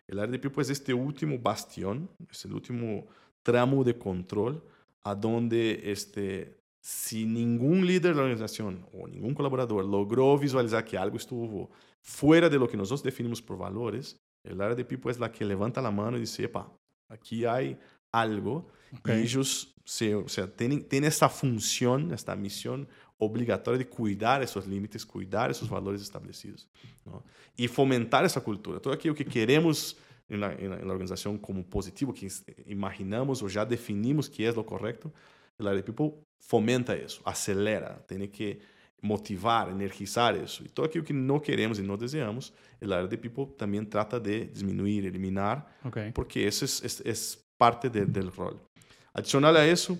el 0.06 0.18
área 0.18 0.32
de 0.32 0.38
People 0.38 0.62
es 0.62 0.70
este 0.70 0.94
último 0.94 1.38
bastión, 1.38 2.08
es 2.30 2.44
el 2.44 2.54
último 2.54 3.06
tramo 3.42 3.84
de 3.84 3.98
control 3.98 4.62
a 5.04 5.14
donde 5.14 5.90
este, 5.90 6.56
si 6.86 7.26
ningún 7.26 7.84
líder 7.84 8.12
de 8.12 8.14
la 8.14 8.22
organización 8.22 8.86
o 8.92 9.08
ningún 9.08 9.34
colaborador 9.34 9.84
logró 9.84 10.38
visualizar 10.38 10.84
que 10.84 10.96
algo 10.96 11.16
estuvo 11.16 11.68
fuera 12.00 12.48
de 12.48 12.60
lo 12.60 12.68
que 12.68 12.76
nosotros 12.76 13.02
definimos 13.02 13.42
por 13.42 13.58
valores, 13.58 14.20
el 14.44 14.60
área 14.60 14.76
de 14.76 14.84
people 14.84 15.10
es 15.10 15.18
la 15.18 15.32
que 15.32 15.44
levanta 15.44 15.82
la 15.82 15.90
mano 15.90 16.16
y 16.16 16.20
dice, 16.20 16.44
epa, 16.44 16.72
aquí 17.08 17.44
hay 17.44 17.76
algo. 18.12 18.68
Y 19.04 19.10
ellos 19.10 19.74
se, 19.84 20.14
o 20.14 20.28
sea, 20.28 20.46
tienen, 20.46 20.88
tienen 20.88 21.08
esta 21.08 21.28
función, 21.28 22.12
esta 22.12 22.36
misión 22.36 22.86
obligatoria 23.18 23.78
de 23.78 23.88
cuidar 23.88 24.44
esos 24.44 24.64
límites, 24.68 25.04
cuidar 25.04 25.50
esos 25.50 25.68
valores 25.68 26.00
establecidos. 26.02 26.68
¿no? 27.04 27.24
Y 27.56 27.66
fomentar 27.66 28.24
esa 28.24 28.44
cultura. 28.44 28.78
Todo 28.78 28.92
aquello 28.92 29.16
que 29.16 29.24
queremos 29.24 29.96
en 30.28 30.38
la, 30.38 30.52
en 30.52 30.70
la, 30.70 30.92
organización 30.92 31.36
como 31.36 31.64
positivo, 31.64 32.14
que 32.14 32.30
imaginamos 32.66 33.42
o 33.42 33.48
ya 33.48 33.66
definimos 33.66 34.30
que 34.30 34.46
es 34.46 34.54
lo 34.54 34.64
correcto, 34.64 35.12
el 35.58 35.66
área 35.66 35.82
de 35.82 35.82
people 35.82 36.25
fomenta 36.46 36.94
eso, 36.94 37.22
acelera, 37.24 38.04
tiene 38.06 38.30
que 38.30 38.60
motivar, 39.02 39.68
energizar 39.68 40.36
eso. 40.36 40.64
Y 40.64 40.68
todo 40.68 40.86
aquello 40.86 41.04
que 41.04 41.12
no 41.12 41.40
queremos 41.40 41.78
y 41.78 41.82
no 41.82 41.96
deseamos, 41.96 42.52
el 42.80 42.92
área 42.92 43.06
de 43.06 43.18
people 43.18 43.46
también 43.56 43.88
trata 43.88 44.18
de 44.18 44.46
disminuir, 44.46 45.06
eliminar, 45.06 45.66
okay. 45.84 46.12
porque 46.12 46.46
eso 46.46 46.64
es, 46.64 46.82
es, 46.82 47.00
es 47.00 47.44
parte 47.58 47.90
de, 47.90 48.06
del 48.06 48.32
rol. 48.32 48.60
Adicional 49.12 49.56
a 49.56 49.66
eso, 49.66 49.98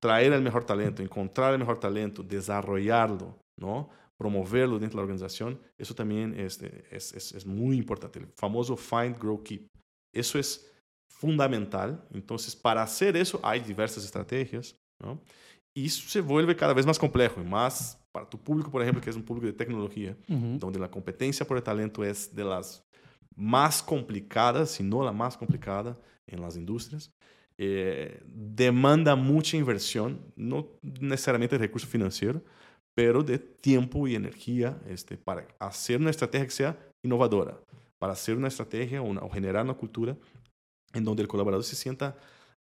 traer 0.00 0.32
el 0.32 0.42
mejor 0.42 0.64
talento, 0.64 1.02
encontrar 1.02 1.52
el 1.52 1.58
mejor 1.58 1.80
talento, 1.80 2.22
desarrollarlo, 2.22 3.38
¿no? 3.56 3.90
promoverlo 4.18 4.80
dentro 4.80 4.96
de 4.96 5.06
la 5.06 5.12
organización, 5.12 5.60
eso 5.78 5.94
también 5.94 6.34
es, 6.38 6.60
es, 6.90 7.12
es, 7.12 7.32
es 7.32 7.46
muy 7.46 7.76
importante. 7.76 8.18
El 8.18 8.26
famoso 8.36 8.76
find, 8.76 9.16
grow, 9.16 9.42
keep. 9.42 9.68
Eso 10.12 10.38
es 10.38 10.68
fundamental. 11.08 12.04
Entonces, 12.12 12.54
para 12.56 12.82
hacer 12.82 13.16
eso 13.16 13.38
hay 13.44 13.60
diversas 13.60 14.04
estrategias, 14.04 14.74
¿no? 15.00 15.20
Y 15.78 15.86
eso 15.86 16.08
se 16.08 16.20
vuelve 16.20 16.56
cada 16.56 16.74
vez 16.74 16.84
más 16.84 16.98
complejo 16.98 17.40
y 17.40 17.44
más 17.44 17.96
para 18.10 18.28
tu 18.28 18.36
público, 18.36 18.68
por 18.68 18.82
ejemplo, 18.82 19.00
que 19.00 19.10
es 19.10 19.14
un 19.14 19.22
público 19.22 19.46
de 19.46 19.52
tecnología, 19.52 20.16
uh 20.28 20.34
-huh. 20.34 20.58
donde 20.58 20.80
la 20.80 20.90
competencia 20.90 21.46
por 21.46 21.56
el 21.56 21.62
talento 21.62 22.02
es 22.02 22.34
de 22.34 22.42
las 22.42 22.84
más 23.36 23.80
complicadas, 23.80 24.72
si 24.72 24.82
no 24.82 25.04
la 25.04 25.12
más 25.12 25.36
complicada 25.36 25.96
en 26.26 26.40
las 26.40 26.56
industrias. 26.56 27.12
Eh, 27.58 28.20
demanda 28.26 29.14
mucha 29.14 29.56
inversión, 29.56 30.18
no 30.34 30.66
necesariamente 31.00 31.56
de 31.56 31.66
recurso 31.66 31.86
financiero, 31.86 32.42
pero 32.96 33.22
de 33.22 33.38
tiempo 33.38 34.08
y 34.08 34.16
energía 34.16 34.76
este, 34.88 35.16
para 35.16 35.46
hacer 35.60 36.00
una 36.00 36.10
estrategia 36.10 36.46
que 36.46 36.52
sea 36.62 36.76
innovadora, 37.04 37.56
para 38.00 38.14
hacer 38.14 38.36
una 38.36 38.48
estrategia 38.48 39.00
una, 39.00 39.20
o 39.20 39.30
generar 39.30 39.64
una 39.64 39.74
cultura 39.74 40.16
en 40.92 41.04
donde 41.04 41.22
el 41.22 41.28
colaborador 41.28 41.62
se 41.62 41.76
sienta 41.76 42.16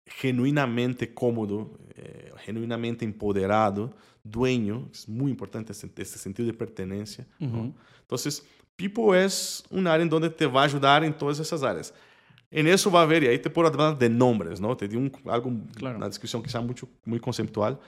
genuinamente 0.06 1.12
cómodo, 1.12 1.78
eh, 1.96 2.32
genuinamente 2.38 3.04
empoderado, 3.04 3.94
dueño, 4.22 4.88
es 4.92 5.08
muy 5.08 5.30
importante 5.30 5.72
este, 5.72 6.02
este 6.02 6.18
sentido 6.18 6.46
de 6.46 6.54
pertenencia. 6.54 7.26
Uh 7.40 7.44
-huh. 7.44 7.50
¿no? 7.50 7.75
Entonces, 8.00 8.44
People 8.76 9.25
es 9.25 9.64
un 9.70 9.86
área 9.86 10.02
en 10.02 10.08
donde 10.10 10.28
te 10.28 10.46
va 10.46 10.62
a 10.62 10.64
ayudar 10.64 11.02
en 11.02 11.16
todas 11.16 11.40
esas 11.40 11.62
áreas. 11.62 11.94
En 12.50 12.66
eso 12.66 12.90
va 12.90 13.00
a 13.00 13.02
haber, 13.02 13.25
y 13.25 13.26
ahí 13.28 13.38
te 13.38 13.50
puedo 13.50 13.66
hablar 13.68 13.98
de 13.98 14.08
nombres, 14.08 14.60
¿no? 14.60 14.76
Te 14.76 14.86
di 14.86 14.96
un, 14.96 15.10
algo, 15.25 15.50
claro. 15.75 15.96
una 15.96 16.06
descripción 16.06 16.46
sea 16.48 16.60
mucho, 16.60 16.86
muy 17.04 17.18
conceptual, 17.18 17.78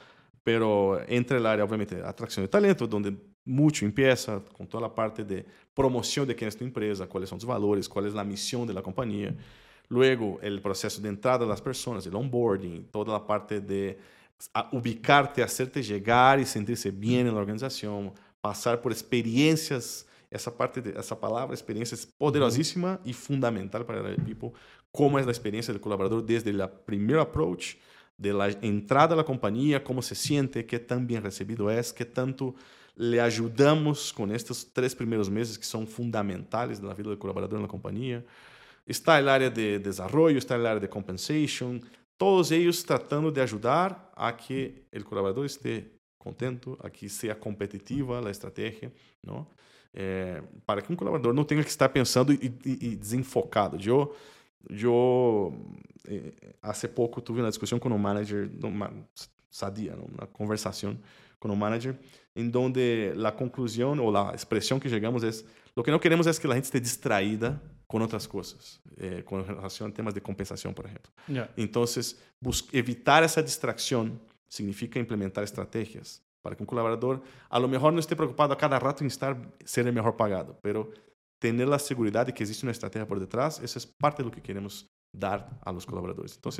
pero 0.42 1.00
entre 1.06 1.36
el 1.36 1.46
área, 1.46 1.64
obviamente, 1.64 2.02
atracción 2.02 2.44
de 2.44 2.48
talento, 2.48 2.86
donde 2.86 3.14
mucho 3.44 3.84
empieza 3.84 4.42
con 4.56 4.66
toda 4.66 4.88
la 4.88 4.94
parte 4.94 5.24
de 5.24 5.44
promoción 5.74 6.26
de 6.26 6.34
quién 6.34 6.48
es 6.48 6.56
tu 6.56 6.64
empresa, 6.64 7.06
cuáles 7.06 7.28
son 7.28 7.38
tus 7.38 7.46
valores, 7.46 7.88
cuál 7.88 8.06
es 8.06 8.14
la 8.14 8.24
misión 8.24 8.66
de 8.66 8.72
la 8.72 8.82
compañía. 8.82 9.34
Luego, 9.88 10.38
el 10.42 10.60
proceso 10.60 11.00
de 11.00 11.08
entrada 11.08 11.38
de 11.38 11.46
las 11.46 11.62
personas, 11.62 12.06
el 12.06 12.14
onboarding, 12.14 12.88
toda 12.90 13.12
la 13.12 13.26
parte 13.26 13.60
de 13.60 13.98
ubicarte, 14.72 15.42
hacerte 15.42 15.82
llegar 15.82 16.38
y 16.38 16.44
sentirse 16.44 16.90
bien 16.90 17.26
en 17.26 17.34
la 17.34 17.40
organización, 17.40 18.12
pasar 18.40 18.80
por 18.80 18.92
experiencias 18.92 20.06
essa 20.30 20.50
parte, 20.50 20.80
de, 20.80 20.98
essa 20.98 21.16
palavra 21.16 21.54
experiência 21.54 21.94
é 21.94 21.98
poderosíssima 22.18 23.00
uhum. 23.02 23.10
e 23.10 23.12
fundamental 23.12 23.84
para 23.84 24.10
el 24.10 24.16
people. 24.16 24.52
Como 24.92 25.18
é 25.18 25.24
a 25.24 25.30
experiência 25.30 25.72
do 25.72 25.80
colaborador 25.80 26.22
desde 26.22 26.50
o 26.50 26.68
primeiro 26.68 27.20
approach, 27.20 27.78
de 28.18 28.32
la 28.32 28.50
entrada 28.62 29.18
à 29.18 29.24
companhia, 29.24 29.78
como 29.78 30.02
se 30.02 30.14
siente, 30.14 30.62
que 30.64 30.78
tão 30.78 31.04
bem 31.04 31.20
recebido 31.20 31.70
é, 31.70 31.80
que 31.82 32.04
tanto 32.04 32.54
le 32.96 33.20
ajudamos 33.20 34.10
com 34.10 34.26
estes 34.32 34.64
três 34.64 34.92
primeiros 34.92 35.28
meses 35.28 35.56
que 35.56 35.64
são 35.64 35.86
fundamentais 35.86 36.80
na 36.80 36.92
vida 36.92 37.10
do 37.10 37.16
colaborador 37.16 37.60
na 37.60 37.68
companhia. 37.68 38.24
Está 38.88 39.18
a 39.18 39.32
área 39.32 39.50
de 39.50 39.78
desenvolvimento, 39.78 40.38
está 40.38 40.56
a 40.56 40.68
área 40.68 40.80
de 40.80 40.88
compensation, 40.88 41.78
todos 42.16 42.50
eles 42.50 42.82
tratando 42.82 43.30
de 43.30 43.40
ajudar 43.42 44.10
a 44.16 44.32
que 44.32 44.82
o 44.92 45.04
colaborador 45.04 45.44
esteja 45.44 45.86
contento, 46.18 46.76
a 46.82 46.88
que 46.88 47.08
seja 47.08 47.34
competitiva 47.34 48.26
a 48.26 48.30
estratégia, 48.30 48.92
não? 49.24 49.46
É, 49.94 50.42
para 50.66 50.82
que 50.82 50.92
um 50.92 50.96
colaborador 50.96 51.32
não 51.32 51.44
tenha 51.44 51.62
que 51.62 51.70
estar 51.70 51.88
pensando 51.88 52.32
e, 52.32 52.52
e, 52.64 52.88
e 52.88 52.96
desenfocado. 52.96 53.78
Eu, 53.82 54.14
eu, 54.68 55.54
há 56.62 56.72
pouco, 56.88 57.20
tive 57.20 57.40
uma 57.40 57.48
discussão 57.48 57.78
com 57.78 57.88
um 57.88 57.98
manager, 57.98 58.50
numa 58.52 58.92
sadia, 59.50 59.96
numa 59.96 60.26
conversação 60.26 60.98
com 61.38 61.48
um 61.48 61.56
manager, 61.56 61.96
em 62.34 62.48
donde 62.48 63.12
a 63.24 63.32
conclusão 63.32 63.98
ou 63.98 64.14
a 64.16 64.34
expressão 64.34 64.78
que 64.78 64.88
chegamos 64.88 65.24
é: 65.24 65.30
o 65.74 65.82
que 65.82 65.90
não 65.90 65.98
queremos 65.98 66.26
é 66.26 66.32
que 66.32 66.46
a 66.46 66.54
gente 66.54 66.64
esteja 66.64 66.82
distraída 66.82 67.60
com 67.88 68.00
outras 68.00 68.26
coisas, 68.26 68.78
eh, 68.98 69.22
com 69.22 69.40
relação 69.40 69.86
a 69.86 69.90
temas 69.90 70.12
de 70.12 70.20
compensação, 70.20 70.74
por 70.74 70.84
exemplo. 70.84 71.10
Yeah. 71.28 71.50
Então, 71.56 71.84
evitar 72.72 73.22
essa 73.22 73.42
distração 73.42 74.20
significa 74.48 74.98
implementar 74.98 75.42
estratégias 75.42 76.20
para 76.42 76.54
que 76.54 76.62
um 76.62 76.66
colaborador, 76.66 77.20
a 77.48 77.58
lo 77.58 77.66
mejor 77.66 77.90
não 77.90 77.98
esteja 77.98 78.16
preocupado 78.16 78.52
a 78.52 78.56
cada 78.56 78.78
rato 78.78 79.02
em 79.02 79.06
estar 79.06 79.36
ser 79.64 79.86
o 79.86 79.92
melhor 79.92 80.12
pagado, 80.12 80.54
pero 80.62 80.92
tener 81.40 81.70
a 81.72 81.78
segurança 81.78 82.26
de 82.26 82.32
que 82.32 82.42
existe 82.42 82.62
uma 82.62 82.72
estratégia 82.72 83.06
por 83.06 83.18
detrás, 83.18 83.58
isso 83.62 83.78
é 83.78 83.82
parte 83.98 84.22
do 84.22 84.30
que 84.30 84.40
queremos 84.40 84.86
dar 85.14 85.58
a 85.62 85.70
los 85.70 85.84
colaboradores. 85.84 86.36
Então, 86.38 86.52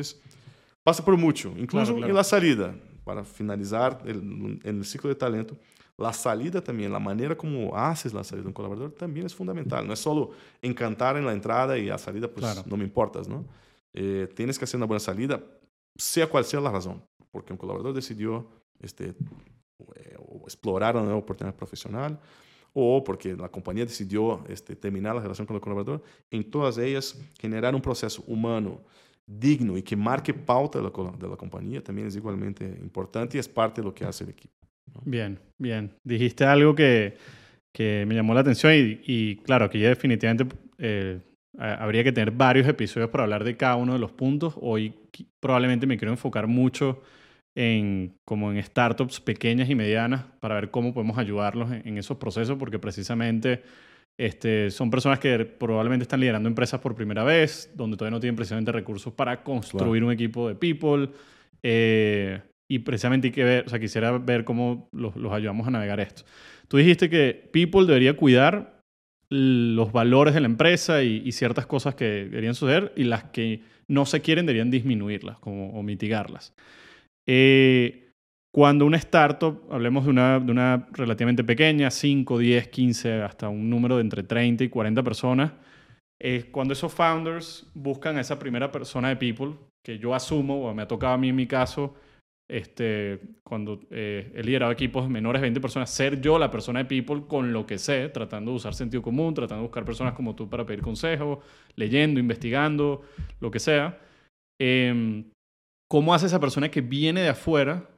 passa 0.85 1.03
por 1.03 1.17
muito, 1.17 1.49
incluso 1.59 1.93
claro, 1.93 1.97
claro. 1.97 2.09
en 2.09 2.15
la 2.15 2.25
salida, 2.25 2.75
para 3.05 3.23
finalizar 3.25 4.01
el, 4.07 4.61
el 4.65 4.85
ciclo 4.85 5.11
de 5.11 5.15
talento, 5.15 5.57
la 5.99 6.13
salida 6.13 6.63
também, 6.63 6.87
a 6.87 7.01
maneira 7.01 7.35
como 7.35 7.75
haces 7.75 8.13
la 8.13 8.23
salida 8.23 8.45
de 8.45 8.51
um 8.51 8.53
colaborador 8.53 8.91
também 8.93 9.25
é 9.25 9.29
fundamental. 9.29 9.83
Não 9.85 9.93
é 9.93 9.97
só 9.97 10.31
encantar 10.63 11.17
en 11.17 11.25
la 11.25 11.35
entrada 11.35 11.77
e 11.77 11.91
a 11.91 11.99
salida, 11.99 12.29
pues 12.29 12.45
claro. 12.45 12.63
no 12.69 12.77
me 12.77 12.85
importas, 12.85 13.27
¿no? 13.27 13.45
Eh, 13.93 14.29
tienes 14.37 14.57
que 14.57 14.65
hacer 14.65 14.77
una 14.77 14.87
buena 14.87 15.01
salida, 15.01 15.43
sea 15.97 16.29
cual 16.29 16.45
sea 16.45 16.61
la 16.61 16.71
razón, 16.71 17.03
porque 17.33 17.53
un 17.53 17.59
colaborador 17.59 17.93
decidió 17.93 18.47
este, 18.79 19.13
explorar 20.45 20.95
una 20.95 21.05
nueva 21.05 21.19
oportunidad 21.19 21.57
profesional 21.57 22.21
o 22.73 23.03
porque 23.03 23.35
la 23.35 23.49
compañía 23.49 23.85
decidió 23.85 24.45
este, 24.49 24.77
terminar 24.77 25.17
la 25.17 25.23
relación 25.23 25.49
con 25.49 25.57
el 25.57 25.61
colaborador, 25.61 26.03
en 26.31 26.49
todas 26.49 26.79
ellas 26.79 27.19
generar 27.41 27.75
un 27.75 27.81
proceso 27.81 28.23
humano 28.29 28.83
digno 29.27 29.77
y 29.77 29.83
que 29.83 29.97
marque 29.97 30.33
pauta 30.33 30.79
de 30.79 31.29
la 31.29 31.37
compañía 31.37 31.83
también 31.83 32.07
es 32.07 32.15
igualmente 32.15 32.65
importante 32.81 33.37
y 33.37 33.41
es 33.41 33.49
parte 33.49 33.81
de 33.81 33.87
lo 33.87 33.93
que 33.93 34.05
hace 34.05 34.23
el 34.23 34.31
equipo. 34.31 34.58
¿No? 34.95 35.03
Bien, 35.05 35.39
bien. 35.59 35.93
Dijiste 36.05 36.45
algo 36.45 36.75
que, 36.75 37.17
que 37.75 38.05
me 38.07 38.15
llamó 38.15 38.35
la 38.35 38.41
atención 38.41 38.73
y, 38.75 39.01
y 39.07 39.37
claro, 39.37 39.67
aquí 39.67 39.81
ya 39.81 39.89
definitivamente 39.89 40.47
eh, 40.79 41.21
habría 41.59 42.05
que 42.05 42.13
tener 42.13 42.31
varios 42.31 42.69
episodios 42.69 43.11
para 43.11 43.25
hablar 43.25 43.45
de 43.45 43.57
cada 43.57 43.77
uno 43.77 43.93
de 43.93 43.99
los 43.99 44.13
puntos. 44.13 44.55
Hoy 44.61 44.95
probablemente 45.41 45.87
me 45.87 45.99
quiero 45.99 46.13
enfocar 46.13 46.47
mucho 46.47 47.03
en, 47.57 48.15
como 48.25 48.53
en 48.53 48.63
startups 48.63 49.21
pequeñas 49.21 49.69
y 49.69 49.75
medianas 49.75 50.25
para 50.41 50.55
ver 50.55 50.71
cómo 50.71 50.95
podemos 50.95 51.19
ayudarlos 51.19 51.73
en, 51.73 51.83
en 51.87 51.99
esos 51.99 52.17
procesos, 52.19 52.57
porque 52.57 52.79
precisamente 52.79 53.63
este, 54.19 54.71
son 54.71 54.91
personas 54.91 55.19
que 55.19 55.45
probablemente 55.45 56.03
están 56.03 56.21
liderando 56.21 56.49
empresas 56.49 56.81
por 56.81 56.95
primera 56.95 57.25
vez, 57.25 57.73
donde 57.75 57.97
todavía 57.97 58.17
no 58.17 58.21
tienen 58.21 58.37
precisamente 58.37 58.73
recursos 58.73 59.13
para 59.13 59.43
construir 59.43 60.03
un 60.05 60.13
equipo 60.13 60.49
de 60.49 60.55
people. 60.55 61.11
Eh, 61.63 62.41
y 62.71 62.81
precisamente 62.81 63.29
hay 63.29 63.33
que 63.33 63.45
ver, 63.45 63.65
o 63.67 63.71
sea, 63.71 63.79
quisiera 63.79 64.17
ver 64.19 64.45
cómo 64.45 64.89
los, 64.93 65.15
ayudamos 65.33 65.67
a 65.67 65.71
navegar 65.71 66.01
esto. 66.01 66.25
Tú 66.69 66.77
dijiste 66.77 67.09
que 67.09 67.49
people 67.53 67.87
debería 67.87 68.17
cuidar 68.17 68.83
los 69.31 69.93
valores 69.93 70.35
de 70.35 70.41
la 70.41 70.47
empresa 70.47 71.03
y, 71.03 71.33
ciertas 71.33 71.67
cosas 71.67 71.95
que 71.95 72.05
deberían 72.05 72.55
suceder 72.55 72.93
y 72.97 73.05
las 73.05 73.25
que 73.25 73.63
no 73.87 74.07
se 74.07 74.21
quieren 74.21 74.47
deberían 74.47 74.71
disminuirlas 74.71 75.37
o 75.43 75.83
mitigarlas. 75.83 76.55
Eh, 77.27 78.09
cuando 78.51 78.87
una 78.87 78.97
startup, 78.97 79.63
hablemos 79.71 80.05
de 80.05 80.11
una, 80.11 80.41
de 80.41 80.51
una 80.51 80.89
relativamente 80.93 81.45
pequeña, 81.45 81.91
5, 81.91 82.39
10, 82.39 82.69
15, 82.69 83.23
hasta 83.23 83.51
un 83.51 83.69
número 83.69 83.97
de 83.97 84.03
entre 84.03 84.23
30 84.23 84.65
y 84.65 84.69
40 84.71 85.03
personas, 85.03 85.53
eh, 86.21 86.49
cuando 86.51 86.73
esos 86.73 86.93
founders 86.93 87.71
buscan 87.75 88.17
a 88.17 88.23
esa 88.23 88.39
primera 88.39 88.73
persona 88.73 89.11
de 89.11 89.17
people, 89.17 89.55
que 89.85 89.99
yo 89.99 90.15
asumo, 90.15 90.67
o 90.67 90.75
me 90.75 90.83
ha 90.83 90.89
tocado 90.89 91.13
a 91.13 91.19
mí 91.19 91.29
en 91.29 91.37
mi 91.37 91.47
caso, 91.47 91.95
este, 92.49 93.21
cuando 93.45 93.81
eh, 93.91 94.33
he 94.35 94.43
liderado 94.43 94.73
equipos 94.73 95.09
menores 95.09 95.41
de 95.41 95.47
20 95.47 95.61
personas, 95.61 95.91
ser 95.91 96.21
yo 96.21 96.39
la 96.39 96.51
persona 96.51 96.79
de 96.79 96.85
people 96.87 97.25
con 97.29 97.53
lo 97.53 97.67
que 97.67 97.79
sé, 97.79 98.09
tratando 98.09 98.53
de 98.53 98.57
usar 98.57 98.75
sentido 98.75 99.03
común, 99.03 99.35
tratando 99.35 99.63
de 99.63 99.69
buscar 99.69 99.85
personas 99.85 100.15
como 100.15 100.35
tú 100.35 100.49
para 100.49 100.65
pedir 100.65 100.81
consejo, 100.81 101.41
leyendo, 101.77 102.19
investigando, 102.19 103.03
lo 103.41 103.51
que 103.51 103.61
sea. 103.61 103.99
Eh, 104.61 105.25
¿Cómo 105.91 106.15
hace 106.15 106.27
esa 106.27 106.41
persona 106.41 106.71
que 106.71 106.81
viene 106.81 107.23
de 107.23 107.29
afuera 107.29 107.89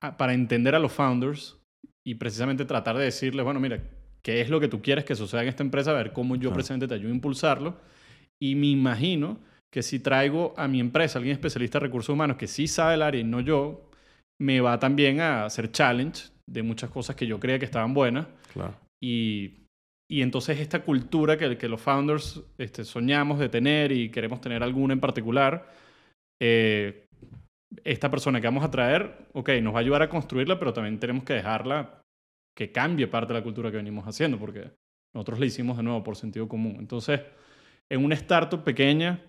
a, 0.00 0.16
para 0.16 0.34
entender 0.34 0.74
a 0.74 0.78
los 0.78 0.92
founders 0.92 1.58
y 2.06 2.14
precisamente 2.16 2.64
tratar 2.64 2.96
de 2.96 3.04
decirles, 3.04 3.44
bueno, 3.44 3.60
mira, 3.60 3.82
qué 4.22 4.40
es 4.40 4.50
lo 4.50 4.60
que 4.60 4.68
tú 4.68 4.80
quieres 4.82 5.04
que 5.04 5.14
suceda 5.14 5.42
en 5.42 5.48
esta 5.48 5.62
empresa, 5.62 5.90
a 5.90 5.94
ver 5.94 6.12
cómo 6.12 6.36
yo 6.36 6.48
Claro. 6.50 6.54
presente 6.54 6.88
te 6.88 6.94
ayudo 6.94 7.10
a 7.10 7.14
impulsarlo. 7.14 7.76
Y 8.42 8.54
me 8.54 8.66
imagino 8.66 9.38
que 9.72 9.82
si 9.82 9.98
traigo 9.98 10.54
a 10.56 10.68
mi 10.68 10.80
empresa 10.80 11.18
alguien 11.18 11.34
especialista 11.34 11.78
en 11.78 11.84
recursos 11.84 12.12
humanos 12.12 12.36
que 12.36 12.46
sí 12.46 12.66
sabe 12.66 12.94
el 12.94 13.02
área 13.02 13.20
y 13.20 13.24
no 13.24 13.40
yo, 13.40 13.90
me 14.40 14.60
va 14.60 14.78
también 14.78 15.20
a 15.20 15.44
hacer 15.44 15.70
challenge 15.70 16.28
de 16.46 16.62
muchas 16.62 16.90
cosas 16.90 17.16
que 17.16 17.26
yo 17.26 17.40
creía 17.40 17.58
que 17.58 17.64
estaban 17.64 17.94
buenas. 17.94 18.26
Claro. 18.52 18.74
Y, 19.02 19.64
y 20.10 20.22
entonces 20.22 20.60
esta 20.60 20.82
cultura 20.82 21.38
que, 21.38 21.56
que 21.56 21.68
los 21.68 21.80
founders 21.80 22.42
este, 22.58 22.84
soñamos 22.84 23.38
de 23.38 23.48
tener 23.48 23.92
y 23.92 24.10
queremos 24.10 24.40
tener 24.40 24.62
alguna 24.62 24.94
en 24.94 25.00
particular, 25.00 25.70
eh, 26.40 27.06
esta 27.84 28.10
persona 28.10 28.40
que 28.40 28.46
vamos 28.46 28.64
a 28.64 28.70
traer, 28.70 29.28
ok, 29.32 29.50
nos 29.62 29.74
va 29.74 29.78
a 29.78 29.80
ayudar 29.80 30.02
a 30.02 30.08
construirla, 30.08 30.58
pero 30.58 30.72
también 30.72 30.98
tenemos 30.98 31.24
que 31.24 31.34
dejarla 31.34 32.00
que 32.56 32.70
cambie 32.70 33.08
parte 33.08 33.32
de 33.32 33.40
la 33.40 33.42
cultura 33.42 33.70
que 33.70 33.78
venimos 33.78 34.04
haciendo, 34.06 34.38
porque 34.38 34.70
nosotros 35.14 35.40
la 35.40 35.46
hicimos 35.46 35.76
de 35.76 35.82
nuevo 35.82 36.02
por 36.04 36.16
sentido 36.16 36.48
común. 36.48 36.76
Entonces, 36.78 37.20
en 37.90 38.04
una 38.04 38.14
startup 38.14 38.62
pequeña, 38.62 39.20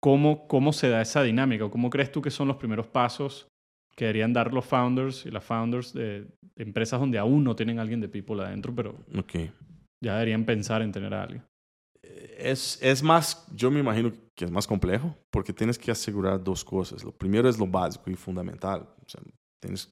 ¿cómo, 0.00 0.48
cómo 0.48 0.72
se 0.72 0.88
da 0.88 1.00
esa 1.00 1.22
dinámica? 1.22 1.66
¿O 1.66 1.70
¿Cómo 1.70 1.90
crees 1.90 2.10
tú 2.10 2.20
que 2.20 2.30
son 2.30 2.48
los 2.48 2.56
primeros 2.56 2.88
pasos 2.88 3.51
que 3.96 4.06
deberían 4.06 4.32
dar 4.32 4.52
los 4.52 4.64
founders 4.64 5.26
y 5.26 5.30
las 5.30 5.44
founders 5.44 5.92
de, 5.92 6.26
de 6.56 6.62
empresas 6.62 7.00
donde 7.00 7.18
aún 7.18 7.44
no 7.44 7.54
tienen 7.56 7.78
a 7.78 7.82
alguien 7.82 8.00
de 8.00 8.08
people 8.08 8.42
adentro, 8.42 8.74
pero 8.74 8.94
Ok. 9.16 9.34
ya 10.02 10.14
deberían 10.14 10.44
pensar 10.44 10.82
en 10.82 10.92
tener 10.92 11.12
a 11.14 11.22
alguien? 11.24 11.44
Es, 12.02 12.78
es 12.82 13.02
más, 13.02 13.46
yo 13.54 13.70
me 13.70 13.80
imagino 13.80 14.12
que 14.34 14.44
es 14.44 14.50
más 14.50 14.66
complejo 14.66 15.16
porque 15.30 15.52
tienes 15.52 15.78
que 15.78 15.90
asegurar 15.90 16.42
dos 16.42 16.64
cosas. 16.64 17.04
Lo 17.04 17.12
primero 17.12 17.48
es 17.48 17.58
lo 17.58 17.66
básico 17.66 18.10
y 18.10 18.16
fundamental. 18.16 18.88
O 19.04 19.08
sea, 19.08 19.22
tienes 19.60 19.86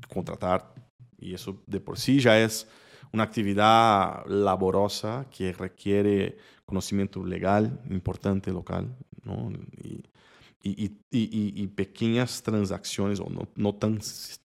que 0.00 0.08
contratar 0.08 0.72
y 1.18 1.34
eso 1.34 1.62
de 1.66 1.80
por 1.80 1.98
sí 1.98 2.20
ya 2.20 2.40
es 2.40 2.66
una 3.12 3.24
actividad 3.24 4.24
laborosa 4.26 5.26
que 5.30 5.52
requiere 5.52 6.38
conocimiento 6.64 7.22
legal 7.24 7.80
importante 7.90 8.50
local 8.50 8.96
¿no? 9.24 9.50
y, 9.82 10.02
y, 10.62 10.84
y, 10.84 10.98
y, 11.10 11.62
y 11.62 11.66
pequeñas 11.68 12.42
transacciones 12.42 13.20
o 13.20 13.28
no, 13.28 13.48
no 13.56 13.74
tan 13.74 14.00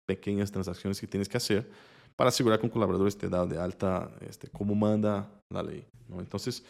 pequeñas 0.06 0.52
transacciones 0.52 1.00
que 1.00 1.08
tienes 1.08 1.28
que 1.28 1.38
hacer 1.38 1.70
para 2.16 2.30
asegurar 2.30 2.60
que 2.60 2.66
un 2.66 2.72
colaborador 2.72 3.08
esté 3.08 3.28
dado 3.28 3.48
de 3.48 3.60
alta 3.60 4.12
este, 4.28 4.48
como 4.48 4.76
manda 4.76 5.30
la 5.50 5.64
ley. 5.64 5.86
¿no? 6.08 6.20
Entonces, 6.20 6.64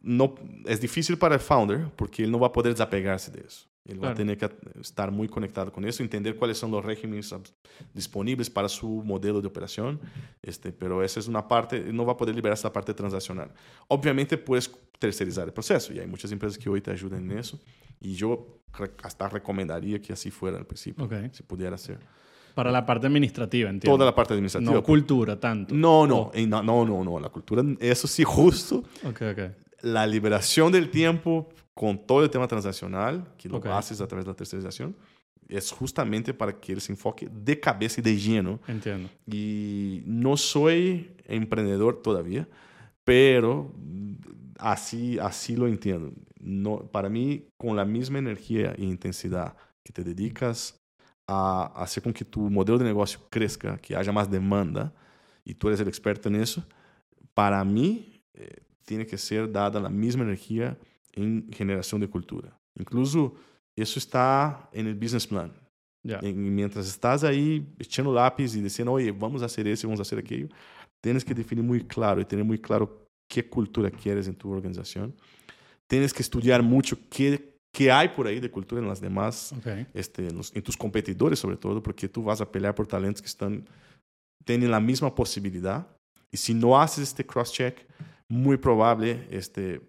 no, 0.00 0.34
es 0.64 0.80
difícil 0.80 1.16
para 1.18 1.34
el 1.34 1.40
founder 1.40 1.90
porque 1.96 2.24
él 2.24 2.30
no 2.30 2.40
va 2.40 2.48
a 2.48 2.52
poder 2.52 2.72
desapegarse 2.72 3.30
de 3.30 3.40
eso. 3.46 3.66
Él 3.84 3.96
va 3.96 4.10
a 4.10 4.14
Claro. 4.14 4.16
tener 4.16 4.38
que 4.38 4.48
estar 4.80 5.10
muy 5.10 5.26
conectado 5.28 5.72
con 5.72 5.84
eso, 5.84 6.02
entender 6.04 6.36
cuáles 6.36 6.56
son 6.56 6.70
los 6.70 6.84
regímenes 6.84 7.32
abs- 7.32 7.52
disponibles 7.92 8.48
para 8.48 8.68
su 8.68 9.02
modelo 9.04 9.40
de 9.40 9.48
operación, 9.48 9.98
este, 10.40 10.70
pero 10.72 11.02
esa 11.02 11.18
es 11.18 11.26
una 11.26 11.48
parte, 11.48 11.78
él 11.78 11.94
no 11.96 12.04
va 12.06 12.12
a 12.12 12.16
poder 12.16 12.34
liberar 12.34 12.54
esa 12.56 12.72
parte 12.72 12.94
transaccional. 12.94 13.50
Obviamente 13.88 14.38
puedes 14.38 14.70
tercerizar 15.00 15.46
el 15.48 15.52
proceso 15.52 15.92
y 15.92 15.98
hay 15.98 16.06
muchas 16.06 16.30
empresas 16.30 16.56
que 16.58 16.68
hoy 16.70 16.80
te 16.80 16.92
ayudan 16.92 17.28
en 17.28 17.38
eso 17.38 17.58
y 18.00 18.14
yo 18.14 18.60
re- 18.78 18.92
hasta 19.02 19.28
recomendaría 19.28 20.00
que 20.00 20.12
así 20.12 20.30
fuera 20.30 20.58
al 20.58 20.66
principio, 20.66 21.04
Ok. 21.04 21.14
si 21.32 21.42
pudiera 21.42 21.76
ser. 21.76 21.98
Para 22.54 22.70
la 22.70 22.86
parte 22.86 23.06
administrativa, 23.08 23.68
entiendo. 23.70 23.96
Toda 23.96 24.06
la 24.08 24.14
parte 24.14 24.34
administrativa. 24.34 24.72
no 24.74 24.82
cultura 24.84 25.40
tanto. 25.40 25.74
No, 25.74 26.06
no, 26.06 26.16
Oh. 26.18 26.30
eh, 26.34 26.46
no, 26.46 26.62
no, 26.62 26.84
no, 26.84 27.02
no, 27.02 27.18
la 27.18 27.30
cultura, 27.30 27.64
eso 27.80 28.06
sí, 28.06 28.22
justo 28.24 28.84
Ok, 29.04 29.22
ok. 29.32 29.40
la 29.82 30.06
liberación 30.06 30.70
del 30.70 30.88
tiempo 30.90 31.48
con 31.74 32.06
todo 32.06 32.22
el 32.22 32.30
tema 32.30 32.46
transaccional, 32.46 33.34
que 33.38 33.48
lo 33.48 33.58
haces 33.74 34.00
a 34.00 34.06
través 34.06 34.24
de 34.24 34.32
la 34.32 34.36
tercerización, 34.36 34.94
es 35.48 35.70
justamente 35.70 36.32
para 36.32 36.58
que 36.58 36.72
él 36.72 36.80
se 36.80 36.92
enfoque 36.92 37.28
de 37.30 37.58
cabeza 37.60 38.00
y 38.00 38.04
de 38.04 38.16
lleno. 38.16 38.60
Entiendo. 38.66 39.08
Y 39.26 40.02
no 40.06 40.36
soy 40.36 41.14
emprendedor 41.24 42.02
todavía, 42.02 42.48
pero 43.04 43.72
así, 44.58 45.18
así 45.18 45.56
lo 45.56 45.66
entiendo. 45.66 46.12
No, 46.40 46.86
para 46.90 47.08
mí, 47.08 47.46
con 47.56 47.76
la 47.76 47.84
misma 47.84 48.18
energía 48.18 48.74
e 48.76 48.84
intensidad 48.84 49.56
que 49.82 49.92
te 49.92 50.04
dedicas 50.04 50.80
a 51.26 51.72
hacer 51.76 52.02
con 52.02 52.12
que 52.12 52.24
tu 52.24 52.50
modelo 52.50 52.78
de 52.78 52.84
negocio 52.84 53.20
crezca, 53.30 53.78
que 53.78 53.96
haya 53.96 54.12
más 54.12 54.30
demanda, 54.30 54.92
y 55.44 55.54
tú 55.54 55.68
eres 55.68 55.80
el 55.80 55.88
experto 55.88 56.28
en 56.28 56.36
eso, 56.36 56.64
para 57.34 57.64
mí 57.64 58.22
eh, 58.34 58.62
tiene 58.84 59.06
que 59.06 59.18
ser 59.18 59.50
dada 59.50 59.80
la 59.80 59.88
misma 59.88 60.24
energía 60.24 60.76
en 61.12 61.46
generación 61.52 62.00
de 62.00 62.08
cultura. 62.08 62.56
Incluso 62.78 63.34
eso 63.76 63.98
está 63.98 64.68
en 64.72 64.86
el 64.86 64.94
business 64.94 65.26
plan. 65.26 65.52
Ya. 66.04 66.18
E 66.20 66.32
mientras 66.32 66.88
estás 66.88 67.22
aí 67.22 67.64
echando 67.78 68.12
lápis 68.12 68.54
e 68.56 68.60
dizendo, 68.60 68.92
oye, 68.92 69.12
vamos 69.12 69.40
a 69.42 69.46
hacer 69.46 69.68
eso, 69.68 69.86
vamos 69.86 70.00
a 70.00 70.02
hacer 70.02 70.18
aquello, 70.18 70.48
tienes 71.00 71.24
que 71.24 71.32
definir 71.34 71.62
muy 71.64 71.84
claro 71.84 72.20
y 72.20 72.24
tener 72.24 72.44
muy 72.44 72.58
claro 72.58 73.06
qué 73.28 73.48
cultura 73.48 73.90
quieres 73.90 74.26
en 74.26 74.34
tu 74.34 74.50
organización. 74.50 75.14
Tienes 75.86 76.12
que 76.12 76.22
estudiar 76.22 76.62
mucho 76.62 76.98
qué, 77.08 77.54
qué 77.72 77.92
hay 77.92 78.08
por 78.08 78.26
ahí 78.26 78.40
de 78.40 78.50
cultura 78.50 78.80
en 78.82 78.88
las 78.88 79.00
demás, 79.00 79.52
Ok. 79.52 79.86
este, 79.94 80.26
en, 80.28 80.36
los- 80.36 80.54
en 80.56 80.62
tus 80.62 80.76
competidores 80.76 81.38
sobre 81.38 81.56
todo, 81.56 81.80
porque 81.82 82.08
tú 82.08 82.22
vas 82.24 82.40
a 82.40 82.50
pelear 82.50 82.74
por 82.74 82.86
talentos 82.86 83.22
que 83.22 83.28
están, 83.28 83.64
tienen 84.44 84.70
la 84.70 84.80
misma 84.80 85.14
posibilidad. 85.14 85.86
Y 86.32 86.36
si 86.36 86.52
no 86.52 86.80
haces 86.80 87.04
este 87.08 87.24
cross-check, 87.24 87.76
muy 88.28 88.56
probable 88.56 89.26
este, 89.30 89.80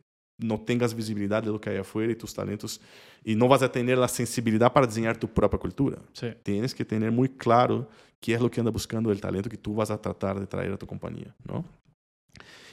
no 0.43 0.60
tengas 0.60 0.93
visibilidad 0.93 1.41
de 1.41 1.49
lo 1.49 1.60
que 1.60 1.69
hay 1.69 1.77
afuera 1.77 2.12
y 2.12 2.15
tus 2.15 2.34
talentos, 2.34 2.82
y 3.23 3.36
no 3.36 3.47
vas 3.47 3.62
a 3.62 3.71
tener 3.71 3.97
la 3.97 4.08
sensibilidad 4.08 4.71
para 4.71 4.86
diseñar 4.86 5.17
tu 5.17 5.27
propia 5.27 5.58
cultura. 5.58 5.97
Sí. 6.12 6.27
Tienes 6.43 6.75
que 6.75 6.84
tener 6.84 7.12
muy 7.12 7.29
claro 7.29 7.88
qué 8.19 8.34
es 8.34 8.41
lo 8.41 8.51
que 8.51 8.60
anda 8.60 8.71
buscando 8.71 9.12
el 9.12 9.21
talento 9.21 9.49
que 9.49 9.58
tú 9.58 9.73
vas 9.73 9.89
a 9.89 10.01
tratar 10.01 10.39
de 10.39 10.45
traer 10.45 10.73
a 10.73 10.77
tu 10.77 10.86
compañía, 10.86 11.34
¿no? 11.45 11.65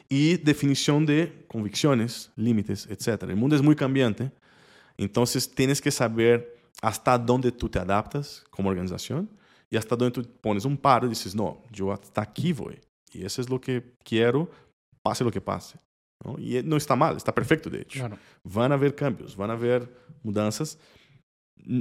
Y 0.09 0.37
definición 0.39 1.07
de 1.07 1.45
convicciones, 1.47 2.33
límites, 2.35 2.89
etc. 2.91 3.23
El 3.23 3.37
mundo 3.37 3.55
es 3.55 3.63
muy 3.63 3.77
cambiante, 3.77 4.33
entonces 4.97 5.49
tienes 5.49 5.81
que 5.81 5.91
saber 5.91 6.59
hasta 6.83 7.17
dónde 7.17 7.53
tú 7.53 7.69
te 7.69 7.79
adaptas 7.79 8.45
como 8.51 8.71
organización 8.71 9.29
y 9.71 9.77
hasta 9.77 9.95
dónde 9.95 10.23
tú 10.23 10.29
pones 10.41 10.65
un 10.65 10.77
paro 10.77 11.07
y 11.07 11.11
dices, 11.11 11.35
no, 11.35 11.63
yo 11.71 11.93
hasta 11.93 12.23
aquí 12.23 12.53
voy. 12.53 12.81
Y 13.13 13.25
eso 13.25 13.41
es 13.41 13.49
lo 13.49 13.61
que 13.61 13.95
quiero, 14.05 14.51
pase 15.03 15.23
lo 15.23 15.31
que 15.31 15.41
pase. 15.41 15.79
¿No? 16.25 16.39
Y 16.39 16.63
no 16.63 16.77
está 16.77 16.97
mal, 16.97 17.17
está 17.17 17.35
perfecto, 17.35 17.71
de 17.71 17.83
hecho 17.83 17.99
Claro. 18.01 18.19
van 18.45 18.73
a 18.73 18.75
haber 18.75 18.95
cambios, 18.95 19.37
van 19.37 19.51
a 19.51 19.55
haber 19.55 19.89
mudanças. 20.23 20.79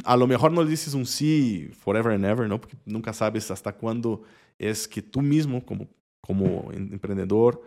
A 0.04 0.17
lo 0.17 0.28
mejor 0.28 0.52
no 0.52 0.63
le 0.63 0.69
dices 0.69 0.93
un 0.93 1.06
sí 1.06 1.69
forever 1.73 2.13
and 2.13 2.25
ever, 2.25 2.47
¿no? 2.47 2.60
Porque 2.60 2.78
nunca 2.86 3.13
sabes 3.13 3.49
hasta 3.52 3.71
cuándo 3.73 4.23
es 4.58 4.88
que 4.88 5.02
tú 5.02 5.21
mismo, 5.21 5.65
como, 5.65 5.88
como 6.21 6.71
em- 6.73 6.91
emprendedor, 6.93 7.62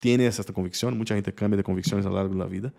tienes 0.00 0.38
esta 0.38 0.52
convicción. 0.52 0.96
Mucha 0.96 1.14
gente 1.14 1.34
cambia 1.34 1.56
de 1.58 1.62
convicciones 1.64 2.06
a 2.06 2.08
lo 2.08 2.16
largo 2.16 2.32
de 2.32 2.38
la 2.40 2.46
vida, 2.46 2.72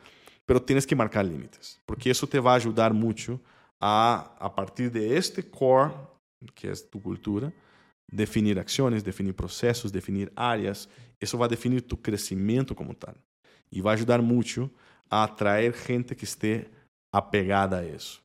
pero 0.46 0.62
tienes 0.62 0.86
que 0.88 0.96
marcar 0.96 1.26
límites, 1.26 1.80
porque 1.86 2.10
eso 2.12 2.26
te 2.28 2.40
va 2.40 2.54
a 2.54 2.56
ayudar 2.56 2.94
mucho 2.94 3.40
a, 3.80 4.36
a 4.40 4.56
partir 4.56 4.92
de 4.92 5.18
este 5.18 5.48
core, 5.50 5.94
que 6.56 6.72
es 6.72 6.90
tu 6.90 7.02
cultura, 7.02 7.52
definir 8.12 8.60
acciones, 8.60 9.04
definir 9.04 9.34
procesos, 9.34 9.92
definir 9.92 10.32
áreas. 10.36 10.88
Eso 11.20 11.38
va 11.38 11.46
a 11.46 11.50
definir 11.50 11.82
tu 11.82 11.98
crecimiento 11.98 12.76
como 12.76 12.94
tal. 12.94 13.16
E 13.72 13.82
vai 13.82 13.96
ajudar 13.96 14.22
muito 14.22 14.70
a 15.10 15.24
atrair 15.24 15.74
gente 15.74 16.16
que 16.16 16.24
esté 16.24 16.68
apegada 17.14 17.80
a 17.80 17.86
isso. 17.86 18.22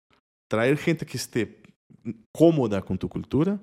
Traer 0.48 0.76
gente 0.76 1.04
que 1.04 1.16
esté 1.16 1.48
cómoda 2.34 2.82
com 2.82 2.96
tu 2.96 3.08
cultura 3.08 3.60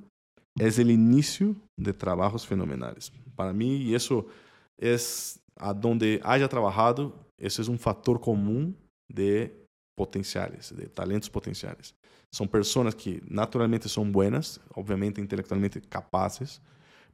é 0.59 0.65
o 0.65 0.89
início 0.89 1.55
de 1.77 1.93
trabalhos 1.93 2.45
fenomenais. 2.45 3.11
Para 3.35 3.53
mim, 3.53 3.91
isso 3.91 4.25
é 4.79 4.95
a 5.55 5.73
donde 5.73 6.19
haya 6.23 6.47
trabalhado, 6.47 7.13
esse 7.37 7.61
é 7.61 7.71
um 7.71 7.77
fator 7.77 8.19
comum 8.19 8.73
de 9.11 9.51
potenciais, 9.95 10.71
de 10.71 10.87
talentos 10.87 11.29
potenciais. 11.29 11.93
São 12.33 12.45
pessoas 12.45 12.93
que 12.93 13.21
naturalmente 13.29 13.87
são 13.89 14.09
buenas, 14.09 14.59
obviamente 14.75 15.21
intelectualmente 15.21 15.79
capazes, 15.81 16.61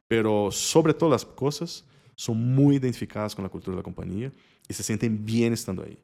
pero 0.08 0.52
sobre 0.52 0.94
todas 0.94 1.22
as 1.22 1.24
coisas 1.24 1.84
são 2.18 2.36
muito 2.36 2.78
identificadas 2.78 3.34
com 3.34 3.44
a 3.44 3.50
cultura 3.50 3.78
da 3.78 3.84
companhia 3.84 4.32
e 4.70 4.74
se 4.74 4.84
sentem 4.84 5.10
bem 5.10 5.52
estando 5.54 5.84
aí. 5.84 5.98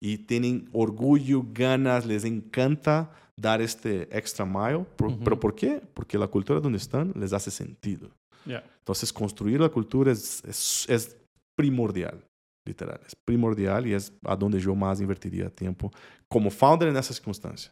E 0.00 0.18
têm 0.18 0.66
orgulho, 0.72 1.42
ganas, 1.42 2.04
les 2.04 2.24
encanta 2.24 3.08
dar 3.38 3.60
este 3.60 4.08
extra 4.10 4.44
mile. 4.44 4.84
Por, 4.96 5.08
Ujú. 5.08 5.18
¿Pero 5.22 5.36
por 5.36 5.52
quê? 5.52 5.80
Porque 5.94 6.16
a 6.16 6.26
cultura 6.26 6.60
onde 6.60 6.76
estão 6.76 7.12
les 7.14 7.32
hace 7.32 7.50
sentido. 7.50 8.10
Ya. 8.46 8.62
Então, 8.82 8.94
construir 9.14 9.62
a 9.62 9.68
cultura 9.68 10.12
é, 10.12 10.14
é, 10.14 10.94
é 10.94 10.98
primordial, 11.56 12.18
literal. 12.66 12.96
É 12.96 13.08
primordial 13.24 13.86
e 13.86 13.94
é 13.94 13.98
a 14.24 14.34
donde 14.34 14.64
eu 14.64 14.74
mais 14.74 15.00
invertiria 15.00 15.48
tempo 15.48 15.90
como 16.28 16.50
founder 16.50 16.92
nessa 16.92 17.12
circunstância. 17.12 17.70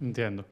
Entiendo. 0.00 0.46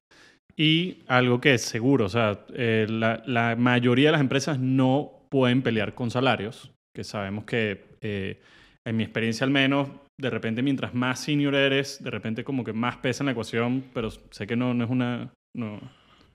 Y 0.57 1.03
algo 1.07 1.41
que 1.41 1.55
es 1.55 1.63
seguro, 1.63 2.07
o 2.07 2.09
sea, 2.09 2.45
eh, 2.55 2.87
la, 2.89 3.23
la 3.27 3.57
mayoría 3.57 4.09
de 4.09 4.13
las 4.13 4.21
empresas 4.21 4.59
no 4.59 5.27
pueden 5.31 5.63
pelear 5.63 5.95
con 5.95 6.11
salarios, 6.11 6.73
que 6.95 7.05
sabemos 7.05 7.45
que, 7.45 7.97
eh, 8.03 8.41
en 8.85 8.97
mi 8.97 9.03
experiencia 9.03 9.45
al 9.45 9.51
menos, 9.51 9.89
de 10.21 10.31
repente 10.31 10.63
mientras 10.63 10.95
más 10.95 11.21
senior 11.21 11.55
eres, 11.55 12.03
de 12.03 12.11
repente 12.11 12.45
como 12.45 12.65
que 12.65 12.73
más 12.75 12.99
pesa 12.99 13.23
en 13.23 13.27
la 13.27 13.33
ecuación, 13.33 13.85
pero 13.95 14.11
sé 14.11 14.47
que 14.47 14.57
no, 14.57 14.75
no 14.75 14.85
es 14.85 14.91
una, 14.91 15.33
no, 15.57 15.81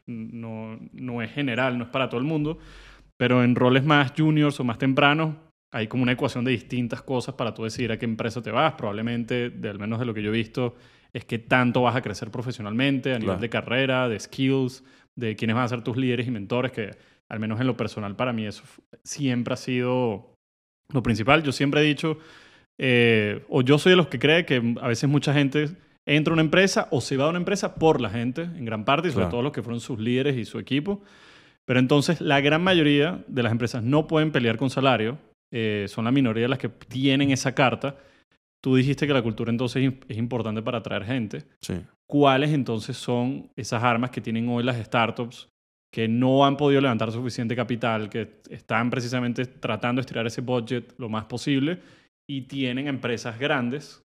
no, 0.07 0.79
no 0.93 1.21
es 1.21 1.31
general, 1.31 1.77
no 1.77 1.83
es 1.85 1.89
para 1.91 2.09
todo 2.09 2.19
el 2.19 2.25
mundo, 2.25 2.57
pero 3.17 3.43
en 3.43 3.55
roles 3.55 3.83
más 3.85 4.13
juniors 4.17 4.59
o 4.59 4.63
más 4.63 4.79
tempranos, 4.79 5.35
hay 5.71 5.87
como 5.87 6.03
una 6.03 6.13
ecuación 6.13 6.45
de 6.45 6.51
distintas 6.51 7.01
cosas 7.01 7.35
para 7.35 7.53
tú 7.53 7.63
decidir 7.63 7.91
a 7.91 7.99
qué 7.99 8.05
empresa 8.05 8.41
te 8.41 8.51
vas. 8.51 8.73
Probablemente, 8.73 9.49
de, 9.49 9.69
al 9.69 9.77
menos 9.79 9.99
de 9.99 10.05
lo 10.05 10.13
que 10.13 10.23
yo 10.23 10.29
he 10.29 10.37
visto, 10.37 10.75
es 11.13 11.25
que 11.25 11.39
tanto 11.39 11.81
vas 11.81 11.95
a 11.95 12.01
crecer 12.01 12.29
profesionalmente, 12.31 13.11
a 13.11 13.19
nivel 13.19 13.25
Claro. 13.35 13.41
de 13.41 13.49
carrera, 13.49 14.09
de 14.09 14.19
skills, 14.19 14.83
de 15.15 15.35
quiénes 15.35 15.55
van 15.55 15.65
a 15.65 15.67
ser 15.67 15.81
tus 15.83 15.97
líderes 15.97 16.27
y 16.27 16.31
mentores, 16.31 16.71
que 16.71 16.91
al 17.29 17.39
menos 17.39 17.59
en 17.59 17.67
lo 17.67 17.75
personal 17.75 18.15
para 18.15 18.33
mí 18.33 18.45
eso 18.45 18.63
siempre 19.03 19.53
ha 19.53 19.57
sido 19.57 20.33
lo 20.93 21.03
principal. 21.03 21.43
Yo 21.43 21.51
siempre 21.51 21.81
he 21.81 21.83
dicho, 21.83 22.17
eh, 22.79 23.43
o 23.49 23.61
yo 23.61 23.77
soy 23.77 23.91
de 23.91 23.95
los 23.97 24.07
que 24.07 24.19
cree 24.19 24.45
que 24.45 24.75
a 24.81 24.87
veces 24.87 25.09
mucha 25.09 25.33
gente 25.33 25.69
entra 26.05 26.31
a 26.31 26.35
una 26.35 26.41
empresa 26.43 26.87
o 26.91 27.01
se 27.01 27.17
va 27.17 27.25
a 27.25 27.29
una 27.29 27.39
empresa 27.39 27.75
por 27.75 27.99
la 27.99 28.09
gente, 28.09 28.43
en 28.43 28.63
gran 28.63 28.85
parte, 28.85 29.09
y 29.09 29.11
sobre 29.11 29.23
Claro. 29.25 29.31
todo 29.31 29.41
los 29.41 29.51
que 29.51 29.61
fueron 29.63 29.81
sus 29.81 29.99
líderes 29.99 30.37
y 30.37 30.45
su 30.45 30.57
equipo. 30.59 31.01
Pero 31.65 31.79
entonces 31.81 32.21
la 32.21 32.39
gran 32.39 32.63
mayoría 32.63 33.25
de 33.27 33.43
las 33.43 33.51
empresas 33.51 33.83
no 33.83 34.07
pueden 34.07 34.31
pelear 34.31 34.57
con 34.57 34.69
salario, 34.69 35.17
eh, 35.51 35.85
son 35.89 36.05
la 36.05 36.11
minoría 36.11 36.47
las 36.47 36.59
que 36.59 36.69
tienen 36.69 37.31
esa 37.31 37.53
carta. 37.53 37.97
Tú 38.63 38.75
dijiste 38.75 39.05
que 39.07 39.13
la 39.13 39.21
cultura 39.21 39.51
entonces 39.51 39.83
es 39.83 39.91
im- 39.91 39.99
es 40.07 40.17
importante 40.17 40.61
para 40.61 40.79
atraer 40.79 41.03
gente. 41.05 41.43
Sí. 41.61 41.75
¿Cuáles 42.09 42.51
entonces 42.51 42.97
son 42.97 43.49
esas 43.55 43.83
armas 43.83 44.09
que 44.11 44.21
tienen 44.21 44.47
hoy 44.49 44.63
las 44.63 44.77
startups 44.83 45.49
que 45.93 46.07
no 46.07 46.45
han 46.45 46.57
podido 46.57 46.81
levantar 46.81 47.11
suficiente 47.11 47.55
capital, 47.55 48.09
que 48.09 48.41
están 48.49 48.89
precisamente 48.89 49.45
tratando 49.45 49.99
de 49.99 50.01
estirar 50.01 50.25
ese 50.27 50.41
budget 50.41 50.93
lo 50.97 51.07
más 51.09 51.25
posible 51.25 51.79
y 52.29 52.41
tienen 52.41 52.87
empresas 52.87 53.39
grandes 53.39 54.01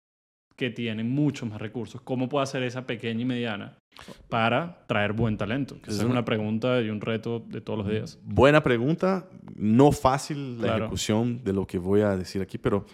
que 0.56 0.70
tienen 0.70 1.10
muchos 1.10 1.50
más 1.50 1.60
recursos? 1.60 2.02
¿Cómo 2.02 2.28
puede 2.30 2.44
hacer 2.44 2.62
esa 2.64 2.86
pequeña 2.86 3.22
y 3.22 3.26
mediana 3.26 3.78
para 4.30 4.86
traer 4.88 5.14
buen 5.14 5.38
talento? 5.38 5.76
Que 5.82 5.90
Es 5.90 5.96
esa 5.96 6.04
es 6.04 6.06
una- 6.06 6.20
una 6.20 6.26
pregunta 6.26 6.82
y 6.82 6.90
un 6.90 7.02
reto 7.02 7.40
de 7.48 7.62
todos 7.62 7.80
los 7.80 7.88
días. 7.90 8.20
Buena 8.24 8.62
pregunta, 8.62 9.28
no 9.56 9.92
fácil 9.92 10.58
la 10.58 10.64
Claro. 10.64 10.84
ejecución 10.86 11.44
de 11.44 11.54
lo 11.54 11.66
que 11.66 11.78
voy 11.80 12.02
a 12.02 12.16
decir 12.16 12.42
aquí, 12.42 12.58
pero 12.60 12.86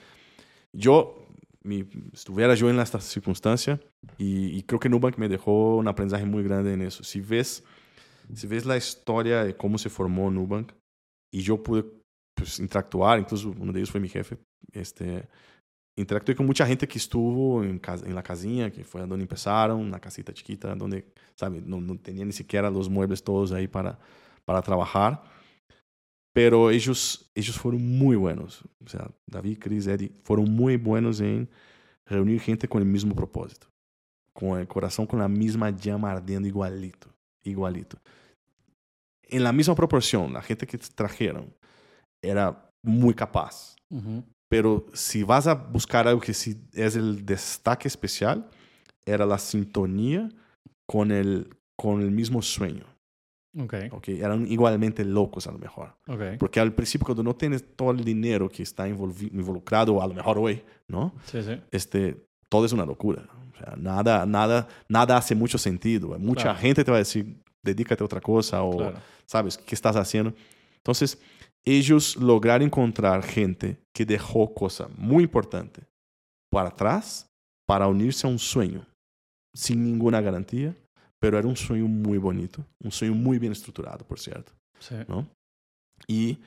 yo, 0.74 1.27
mi, 1.64 1.86
estuviera 2.14 2.56
yo 2.56 2.70
en 2.70 2.80
esta 2.80 3.00
circunstancia 3.00 3.80
y, 4.18 4.58
y 4.58 4.64
creo 4.64 4.80
que 4.80 4.90
Nubank 4.90 5.18
me 5.18 5.30
dejó 5.30 5.78
un 5.78 5.88
aprendizaje 5.88 6.26
muy 6.26 6.44
grande 6.44 6.74
en 6.74 6.82
eso. 6.82 7.04
Si 7.04 7.20
ves, 7.22 7.64
si 8.34 8.48
ves 8.48 8.66
la 8.66 8.78
historia 8.78 9.44
de 9.44 9.56
cómo 9.56 9.78
se 9.78 9.90
formó 9.90 10.30
Nubank 10.32 10.72
y 11.32 11.42
yo 11.42 11.62
pude 11.62 11.86
pues, 12.36 12.60
interactuar, 12.60 13.20
incluso 13.20 13.54
uno 13.58 13.72
de 13.74 13.80
ellos 13.80 13.92
fue 13.92 14.00
mi 14.00 14.10
jefe, 14.10 14.38
este, 14.72 15.28
interactué 15.98 16.36
con 16.36 16.46
mucha 16.46 16.66
gente 16.66 16.88
que 16.88 17.00
estuvo 17.00 17.64
en, 17.64 17.80
casa, 17.80 18.06
en 18.06 18.16
la 18.16 18.24
casinha, 18.24 18.72
que 18.72 18.84
fue 18.84 19.02
donde 19.02 19.24
empezaron, 19.24 19.80
una 19.80 20.00
casita 20.00 20.34
chiquita, 20.34 20.76
donde, 20.76 21.12
sabe, 21.36 21.62
no, 21.62 21.82
no 21.82 21.98
tenía 21.98 22.24
ni 22.24 22.32
siquiera 22.32 22.70
los 22.70 22.90
muebles 22.90 23.24
todos 23.24 23.52
ahí 23.52 23.68
para, 23.68 23.98
para 24.46 24.62
trabajar. 24.62 25.24
Pero 26.38 26.70
ellos, 26.70 27.32
ellos 27.34 27.58
fueron 27.58 27.98
muy 27.98 28.16
buenos. 28.16 28.62
O 28.86 28.88
sea, 28.88 29.10
David, 29.26 29.58
Chris, 29.60 29.88
Eddie, 29.88 30.12
fueron 30.24 30.54
muy 30.54 30.78
buenos 30.78 31.20
en 31.20 31.50
reunir 32.06 32.40
gente 32.40 32.68
con 32.68 32.80
el 32.80 32.88
mismo 32.88 33.16
propósito. 33.16 33.66
Con 34.34 34.60
el 34.60 34.68
corazón 34.68 35.08
con 35.08 35.18
la 35.18 35.28
misma 35.28 35.72
llama 35.72 36.12
ardiendo 36.12 36.48
igualito. 36.48 37.08
Igualito. 37.42 37.98
En 39.24 39.44
la 39.44 39.52
misma 39.52 39.74
proporción, 39.74 40.32
la 40.32 40.44
gente 40.44 40.68
que 40.68 40.78
trajeron 40.78 41.52
era 42.22 42.72
muy 42.84 43.16
capaz. 43.16 43.76
Pero 44.48 44.86
si 44.94 45.24
vas 45.24 45.48
a 45.48 45.56
buscar 45.56 46.08
algo 46.08 46.22
que 46.22 46.36
sí 46.36 46.56
es 46.74 46.96
el 46.96 47.26
destaque 47.26 47.88
especial, 47.88 48.48
era 49.08 49.26
la 49.26 49.40
sintonía 49.40 50.30
con 50.86 51.10
el, 51.10 51.50
con 51.76 52.00
el 52.00 52.12
mismo 52.12 52.44
sueño. 52.44 52.86
Ok, 53.60 53.74
¿ok? 53.92 54.10
Eran 54.10 54.46
igualmente 54.52 55.04
locos 55.04 55.48
a 55.48 55.52
lo 55.52 55.58
mejor. 55.58 55.96
ok. 56.08 56.38
Porque 56.40 56.60
al 56.60 56.74
principio, 56.74 57.06
cuando 57.06 57.24
no 57.24 57.36
tienes 57.36 57.76
todo 57.76 57.92
el 57.92 58.04
dinero 58.04 58.50
que 58.50 58.64
está 58.64 58.88
involucrado, 58.88 60.02
a 60.02 60.08
lo 60.08 60.14
mejor 60.14 60.38
hoy, 60.38 60.64
¿no? 60.88 61.14
Sí, 61.26 61.42
sí. 61.42 61.60
Este, 61.72 62.26
todo 62.50 62.66
es 62.66 62.72
una 62.72 62.86
locura. 62.86 63.28
O 63.54 63.58
sea, 63.58 63.76
nada, 63.78 64.26
nada, 64.26 64.68
nada 64.88 65.18
hace 65.18 65.34
mucho 65.34 65.58
sentido. 65.58 66.18
Mucha 66.20 66.44
Claro. 66.44 66.60
gente 66.60 66.84
te 66.84 66.92
va 66.92 66.98
a 66.98 67.00
decir, 67.00 67.42
dedícate 67.64 68.04
a 68.04 68.06
otra 68.06 68.22
cosa 68.22 68.62
o, 68.64 68.78
Claro. 68.78 68.98
¿sabes? 69.26 69.58
¿Qué 69.58 69.74
estás 69.76 69.96
haciendo? 69.96 70.34
Entonces, 70.78 71.20
ellos 71.66 72.16
lograron 72.18 72.68
encontrar 72.68 73.24
gente 73.24 73.78
que 73.94 74.06
dejó 74.06 74.54
cosa 74.54 74.88
muy 74.96 75.24
importante 75.24 75.82
para 76.52 76.70
atrás 76.70 77.28
para 77.68 77.88
unirse 77.88 78.26
a 78.26 78.30
un 78.30 78.40
sueño 78.40 78.86
sin 79.54 79.84
ninguna 79.84 80.22
garantía, 80.22 80.76
pero 81.20 81.38
era 81.38 81.48
un 81.48 81.56
sueño 81.56 81.88
muy 81.88 82.18
bonito, 82.18 82.66
un 82.84 82.92
sueño 82.92 83.14
muy 83.16 83.40
bien 83.40 83.52
estructurado, 83.52 84.06
por 84.06 84.20
cierto. 84.20 84.52
Sí. 84.80 84.96
¿no? 85.08 85.28
Y 86.08 86.38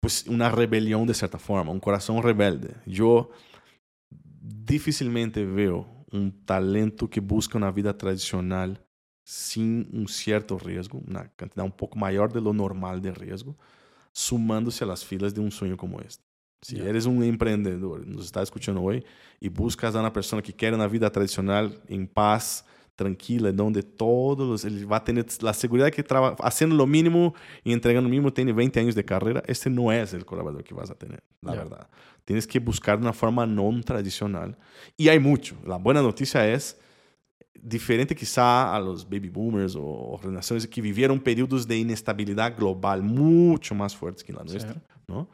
pues 0.00 0.26
una 0.26 0.50
rebelión 0.50 1.06
de 1.06 1.14
cierta 1.14 1.38
forma, 1.38 1.70
un 1.72 1.80
corazón 1.80 2.22
rebelde. 2.22 2.74
Yo 2.86 3.30
difícilmente 4.40 5.44
veo 5.44 5.86
un 6.12 6.44
talento 6.44 7.08
que 7.08 7.20
busca 7.20 7.58
una 7.58 7.70
vida 7.70 7.96
tradicional 7.96 8.84
sin 9.24 9.88
un 9.92 10.08
cierto 10.08 10.58
riesgo, 10.58 10.98
una 11.06 11.28
cantidad 11.36 11.64
un 11.64 11.72
poco 11.72 11.98
mayor 11.98 12.32
de 12.32 12.40
lo 12.40 12.52
normal 12.52 13.00
de 13.00 13.12
riesgo, 13.12 13.56
sumándose 14.12 14.82
a 14.84 14.86
las 14.88 15.04
filas 15.04 15.34
de 15.34 15.40
un 15.40 15.50
sueño 15.50 15.76
como 15.76 16.00
este. 16.00 16.24
Si 16.62 16.76
Ya. 16.76 16.84
eres 16.88 17.06
un 17.06 17.22
emprendedor, 17.22 18.06
nos 18.06 18.26
está 18.26 18.42
escuchando 18.42 18.82
hoy, 18.82 19.04
y 19.38 19.48
buscas 19.48 19.94
a 19.94 20.00
una 20.00 20.12
persona 20.12 20.42
que 20.42 20.52
quiere 20.52 20.74
una 20.74 20.88
vida 20.88 21.10
tradicional 21.10 21.80
en 21.86 22.06
paz, 22.08 22.64
tranquila, 23.00 23.50
donde 23.52 23.82
todos 23.82 24.66
él 24.66 24.90
va 24.90 24.98
a 24.98 25.04
tener 25.04 25.24
la 25.40 25.54
seguridad 25.54 25.90
que 25.90 26.02
traba, 26.02 26.36
haciendo 26.40 26.76
lo 26.76 26.86
mínimo 26.86 27.34
y 27.64 27.72
entregando 27.72 28.08
lo 28.08 28.10
mínimo, 28.10 28.30
tiene 28.30 28.52
20 28.52 28.78
años 28.78 28.94
de 28.94 29.02
carrera, 29.04 29.42
este 29.46 29.70
no 29.70 29.90
es 29.90 30.12
el 30.12 30.26
colaborador 30.26 30.62
que 30.62 30.74
vas 30.74 30.90
a 30.90 30.94
tener, 30.94 31.22
la 31.40 31.54
verdad. 31.54 31.88
Tienes 32.26 32.46
que 32.46 32.58
buscar 32.58 32.98
de 32.98 33.04
una 33.04 33.14
forma 33.14 33.46
no 33.46 33.68
tradicional. 33.82 34.58
Y 34.98 35.08
hay 35.08 35.18
mucho. 35.18 35.56
La 35.66 35.76
buena 35.76 36.02
noticia 36.02 36.46
es, 36.52 36.78
diferente 37.62 38.14
quizá 38.14 38.74
a 38.74 38.80
los 38.80 39.04
baby 39.08 39.28
boomers 39.30 39.74
o 39.78 40.18
generaciones 40.22 40.66
que 40.66 40.80
vivieron 40.82 41.18
periodos 41.20 41.66
de 41.66 41.78
inestabilidad 41.78 42.54
global 42.56 43.02
mucho 43.02 43.74
más 43.74 43.96
fuertes 43.96 44.22
que 44.24 44.32
la 44.32 44.42
Sí. 44.44 44.50
nuestra, 44.52 44.82
¿no? 45.08 45.28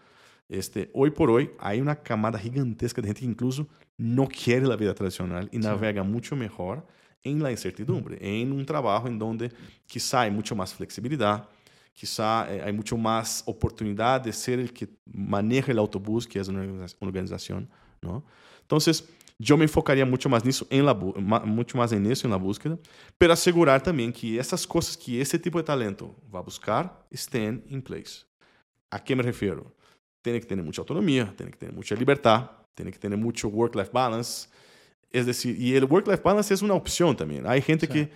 Este, 0.49 0.89
hoy 0.95 1.11
por 1.11 1.31
hoy 1.31 1.51
hay 1.59 1.81
una 1.81 1.97
camada 1.97 2.39
gigantesca 2.39 3.03
de 3.03 3.09
gente 3.09 3.21
que 3.21 3.27
incluso 3.27 3.67
no 3.99 4.29
quiere 4.29 4.67
la 4.67 4.77
vida 4.77 4.95
tradicional 4.95 5.49
y 5.53 5.57
Sí. 5.57 5.63
navega 5.65 6.05
mucho 6.05 6.37
mejor 6.37 6.87
en 7.31 7.43
la 7.43 7.51
incertidumbre, 7.51 8.17
en 8.21 8.53
un 8.53 8.65
trabajo 8.65 9.07
en 9.09 9.19
donde 9.19 9.51
quizá 9.87 10.23
hay 10.23 10.31
mucho 10.31 10.55
más 10.55 10.73
flexibilidad, 10.75 11.49
quizá 11.93 12.47
eh, 12.53 12.63
hay 12.65 12.73
mucho 12.73 12.97
más 12.97 13.43
oportunidad 13.47 14.21
de 14.21 14.33
ser 14.33 14.59
el 14.59 14.73
que 14.73 14.89
maneja 15.13 15.73
el 15.73 15.79
autobús, 15.79 16.27
que 16.27 16.39
es 16.39 16.49
una 16.49 16.61
organiza- 16.65 16.97
organización, 17.01 17.69
¿no? 18.03 18.23
Entonces, 18.63 19.05
yo 19.39 19.57
me 19.57 19.65
enfocaría 19.65 20.07
mucho 20.07 20.29
más 20.29 20.45
nisso, 20.45 20.67
en 20.71 20.85
la 20.87 20.95
bu- 20.99 21.15
ma- 21.21 21.41
mucho 21.45 21.77
más 21.79 21.93
en 21.93 22.07
eso, 22.07 22.27
en 22.27 22.31
la 22.31 22.39
búsqueda, 22.39 22.79
pero 23.19 23.33
asegurar 23.33 23.83
también 23.83 24.13
que 24.13 24.39
essas 24.39 24.67
coisas 24.67 24.97
que 24.97 25.21
esse 25.21 25.39
tipo 25.39 25.59
de 25.59 25.65
talento 25.65 26.15
vai 26.31 26.43
buscar 26.43 26.91
estén 27.11 27.63
em 27.69 27.81
place. 27.83 28.25
¿A 28.91 28.99
qué 29.03 29.15
me 29.15 29.23
refiero? 29.23 29.75
Tiene 30.23 30.41
que 30.41 30.47
tener 30.47 30.65
mucha 30.65 30.81
autonomía, 30.81 31.33
tiene 31.37 31.53
que 31.53 31.59
tener 31.59 31.75
mucha 31.75 31.95
libertad, 31.95 32.51
tiene 32.75 32.91
que 32.91 32.99
tener 32.99 33.19
mucho 33.19 33.49
work-life 33.49 33.91
balance. 33.93 34.49
Es 35.11 35.27
decir, 35.27 35.61
y 35.61 35.75
el 35.77 35.85
work-life 35.85 36.23
balance 36.23 36.53
es 36.53 36.63
una 36.63 36.75
opción 36.75 37.17
también. 37.17 37.47
Hay 37.47 37.63
gente 37.63 37.87
Sí. 37.87 37.93
que 37.93 38.11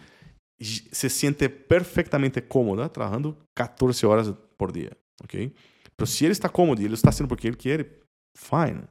se 0.92 1.08
siente 1.08 1.48
perfectamente 1.48 2.46
cómoda 2.46 2.92
trabajando 2.92 3.38
14 3.54 4.06
horas 4.06 4.32
por 4.56 4.72
día, 4.72 4.90
¿ok? 5.24 5.52
Pero 5.96 6.06
si 6.06 6.24
ele 6.26 6.32
está 6.32 6.48
cómodo 6.48 6.82
y 6.82 6.84
ele 6.84 6.94
está 6.94 7.08
haciendo 7.10 7.28
porque 7.28 7.48
ele 7.48 7.56
quiere, 7.56 8.02
fine. 8.34 8.82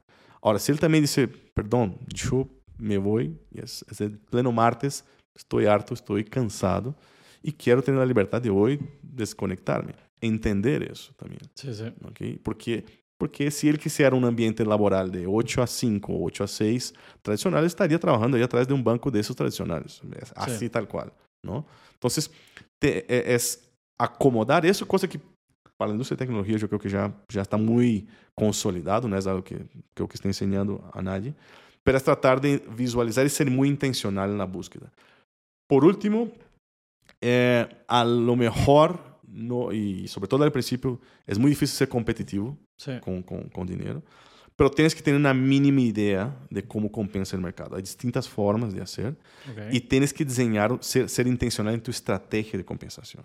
Ahora, 0.41 0.57
si 0.57 0.71
ele 0.71 0.79
também 0.79 1.01
dice, 1.01 1.27
perdón, 1.27 1.97
yo 2.07 2.47
me 2.77 2.97
voy, 2.97 3.38
es, 3.53 3.85
es 3.89 4.01
el 4.01 4.17
pleno 4.17 4.51
martes, 4.51 5.03
estoy 5.35 5.65
harto, 5.65 5.93
estoy 5.93 6.23
cansado 6.23 6.95
y 7.43 7.51
quiero 7.51 7.81
tener 7.83 7.99
la 7.99 8.05
libertad 8.05 8.41
de 8.41 8.49
hoy 8.49 8.79
desconectarme. 9.03 9.93
Entender 10.21 10.83
eso 10.83 11.13
también. 11.17 11.41
Sí, 11.55 11.73
sí. 11.73 11.85
¿ok? 12.03 12.41
Porque, 12.43 12.83
porque 13.19 13.51
si 13.51 13.67
ele 13.67 13.77
quisiera 13.77 14.15
um 14.15 14.25
ambiente 14.25 14.63
laboral 14.63 15.10
de 15.10 15.27
8 15.27 15.62
a 15.62 15.67
5 15.67 16.13
ou 16.13 16.21
8 16.23 16.43
a 16.43 16.47
6 16.47 16.93
tradicional, 17.21 17.65
estaria 17.65 17.99
trabalhando 17.99 18.38
aí 18.38 18.43
atrás 18.43 18.65
de 18.65 18.73
um 18.73 18.82
banco 18.82 19.12
desses 19.12 19.36
tradicionais. 19.36 20.01
Assim, 20.36 20.60
Sí. 20.60 20.69
tal 20.69 20.88
qual. 20.88 21.12
¿no? 21.43 21.65
Entonces, 21.95 22.29
te, 22.79 23.05
é, 23.08 23.34
es 23.34 23.69
acomodar 23.99 24.63
isso, 24.65 24.86
coisa 24.86 25.08
que 25.08 25.19
para 25.77 25.91
a 25.91 25.93
indústria 25.93 26.15
de 26.15 26.25
tecnologia 26.25 26.58
eu 26.58 26.67
creo 26.67 26.79
que 26.79 26.89
já, 26.89 27.12
já 27.32 27.41
está 27.41 27.58
muito 27.58 28.08
consolidado, 28.36 29.08
não 29.08 29.17
é 29.17 29.29
algo 29.29 29.43
que, 29.43 29.55
que 29.95 30.01
eu 30.01 30.08
que 30.08 30.15
estou 30.15 30.29
ensinando 30.29 30.82
a 30.93 31.01
nadie, 31.01 31.34
es 31.86 32.03
tratar 32.03 32.39
de 32.39 32.58
visualizar 32.69 33.25
e 33.25 33.29
ser 33.29 33.49
muito 33.49 33.73
intencional 33.73 34.29
na 34.29 34.45
búsqueda. 34.45 34.91
Por 35.67 35.84
último, 35.84 36.32
eh, 37.21 37.67
a 37.88 38.03
lo 38.03 38.36
mejor, 38.36 38.99
no, 39.27 39.71
y 39.71 40.08
sobre 40.08 40.27
todo 40.27 40.43
al 40.43 40.51
principio, 40.51 40.99
es 41.25 41.39
muy 41.39 41.51
difícil 41.51 41.75
ser 41.77 41.89
competitivo 41.89 42.58
Sí. 42.83 42.93
con, 43.05 43.21
con, 43.29 43.49
con 43.49 43.67
dinero, 43.67 44.01
pero 44.55 44.71
tienes 44.71 44.93
que 44.95 45.01
tener 45.01 45.19
una 45.19 45.33
mínima 45.33 45.81
idea 45.81 46.23
de 46.49 46.61
cómo 46.63 46.87
compensa 46.91 47.35
el 47.35 47.41
mercado. 47.41 47.75
Hay 47.75 47.81
distintas 47.81 48.25
formas 48.27 48.73
de 48.73 48.81
hacer 48.81 49.11
Ok. 49.51 49.59
y 49.75 49.79
tienes 49.81 50.11
que 50.13 50.23
diseñar, 50.25 50.69
ser, 50.81 51.07
ser 51.09 51.27
intencional 51.27 51.73
en 51.75 51.81
tu 51.81 51.91
estrategia 51.91 52.57
de 52.57 52.63
compensación. 52.65 53.23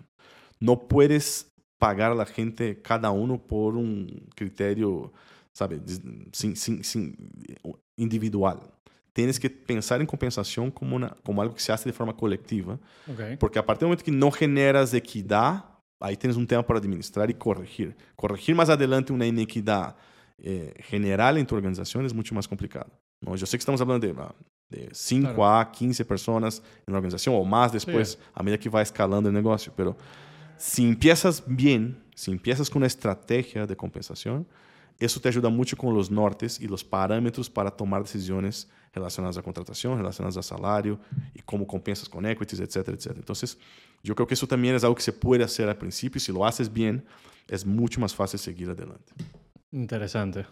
No 0.59 0.73
puedes 0.87 1.51
pagar 1.77 2.11
a 2.11 2.15
la 2.15 2.25
gente 2.25 2.81
cada 2.81 3.09
uno 3.11 3.37
por 3.37 3.75
un 3.75 4.27
criterio 4.35 5.11
sabe, 5.51 5.79
sin, 6.33 6.55
sin, 6.55 6.83
sin, 6.83 7.15
individual. 7.97 8.59
Tienes 9.13 9.39
que 9.39 9.49
pensar 9.49 10.01
en 10.01 10.07
compensación 10.07 10.69
como, 10.71 10.95
una, 10.97 11.15
como 11.23 11.41
algo 11.41 11.55
que 11.55 11.61
se 11.61 11.71
hace 11.71 11.87
de 11.87 11.93
forma 11.93 12.13
colectiva, 12.15 12.77
Ok. 13.07 13.37
porque 13.39 13.57
a 13.59 13.65
partir 13.65 13.81
do 13.81 13.87
momento 13.87 14.03
que 14.03 14.11
não 14.11 14.29
generas 14.31 14.93
equidade, 14.93 15.63
aí 16.05 16.15
tens 16.15 16.37
um 16.37 16.45
tempo 16.45 16.63
para 16.63 16.77
administrar 16.77 17.29
e 17.29 17.33
corrigir. 17.33 17.95
Corrigir 18.15 18.55
mais 18.55 18.69
adelante 18.69 19.11
uma 19.11 19.25
inequidade 19.25 19.95
eh, 20.43 20.73
general 20.89 21.37
em 21.37 21.43
tu 21.43 21.55
organização 21.55 22.01
é 22.01 22.13
muito 22.13 22.33
mais 22.33 22.45
complicado. 22.45 22.91
Não? 23.21 23.33
Eu 23.33 23.45
sei 23.45 23.57
que 23.57 23.63
estamos 23.63 23.79
falando 23.81 24.01
de, 24.01 24.13
ah, 24.19 24.33
de 24.69 24.89
5 24.91 25.33
Claro. 25.33 25.61
a 25.61 25.65
15 25.65 26.03
pessoas 26.03 26.61
na 26.87 26.95
organização, 26.95 27.33
ou 27.33 27.43
mais 27.43 27.71
depois, 27.71 28.17
à 28.33 28.43
medida 28.43 28.61
que 28.61 28.69
vai 28.69 28.83
escalando 28.83 29.29
o 29.29 29.31
negócio. 29.31 29.71
Pero 29.75 29.95
se 30.57 30.83
empiezas 30.83 31.39
bem, 31.39 31.95
se 32.15 32.29
empiezas 32.29 32.69
com 32.69 32.77
uma 32.77 32.87
estratégia 32.87 33.65
de 33.65 33.75
compensação, 33.75 34.45
isso 35.01 35.19
te 35.19 35.27
ajuda 35.27 35.49
muito 35.49 35.75
com 35.75 35.91
os 35.93 36.09
nortes 36.09 36.57
e 36.61 36.67
os 36.71 36.83
parâmetros 36.83 37.49
para 37.49 37.69
tomar 37.71 38.01
decisões 38.01 38.67
relacionadas 38.93 39.37
à 39.37 39.41
contratação, 39.41 39.95
relacionadas 39.95 40.37
a 40.37 40.41
salário 40.41 40.97
e 41.35 41.41
como 41.41 41.65
compensas 41.65 42.07
com 42.07 42.25
equities, 42.25 42.61
etc, 42.61 42.87
etc. 42.89 43.17
Então, 43.17 43.35
eu 44.11 44.15
creo 44.15 44.27
que 44.27 44.33
isso 44.33 44.47
também 44.47 44.71
é 44.71 44.75
algo 44.75 44.95
que 44.95 45.03
se 45.03 45.11
pode 45.11 45.43
fazer 45.43 45.69
a 45.69 45.75
princípio. 45.75 46.19
Se 46.19 46.31
lo 46.31 46.43
haces 46.43 46.67
bem, 46.67 47.01
é 47.49 47.65
muito 47.65 47.99
mais 47.99 48.13
fácil 48.13 48.37
seguir 48.39 48.69
adelante. 48.69 49.13
Interesante. 49.71 50.45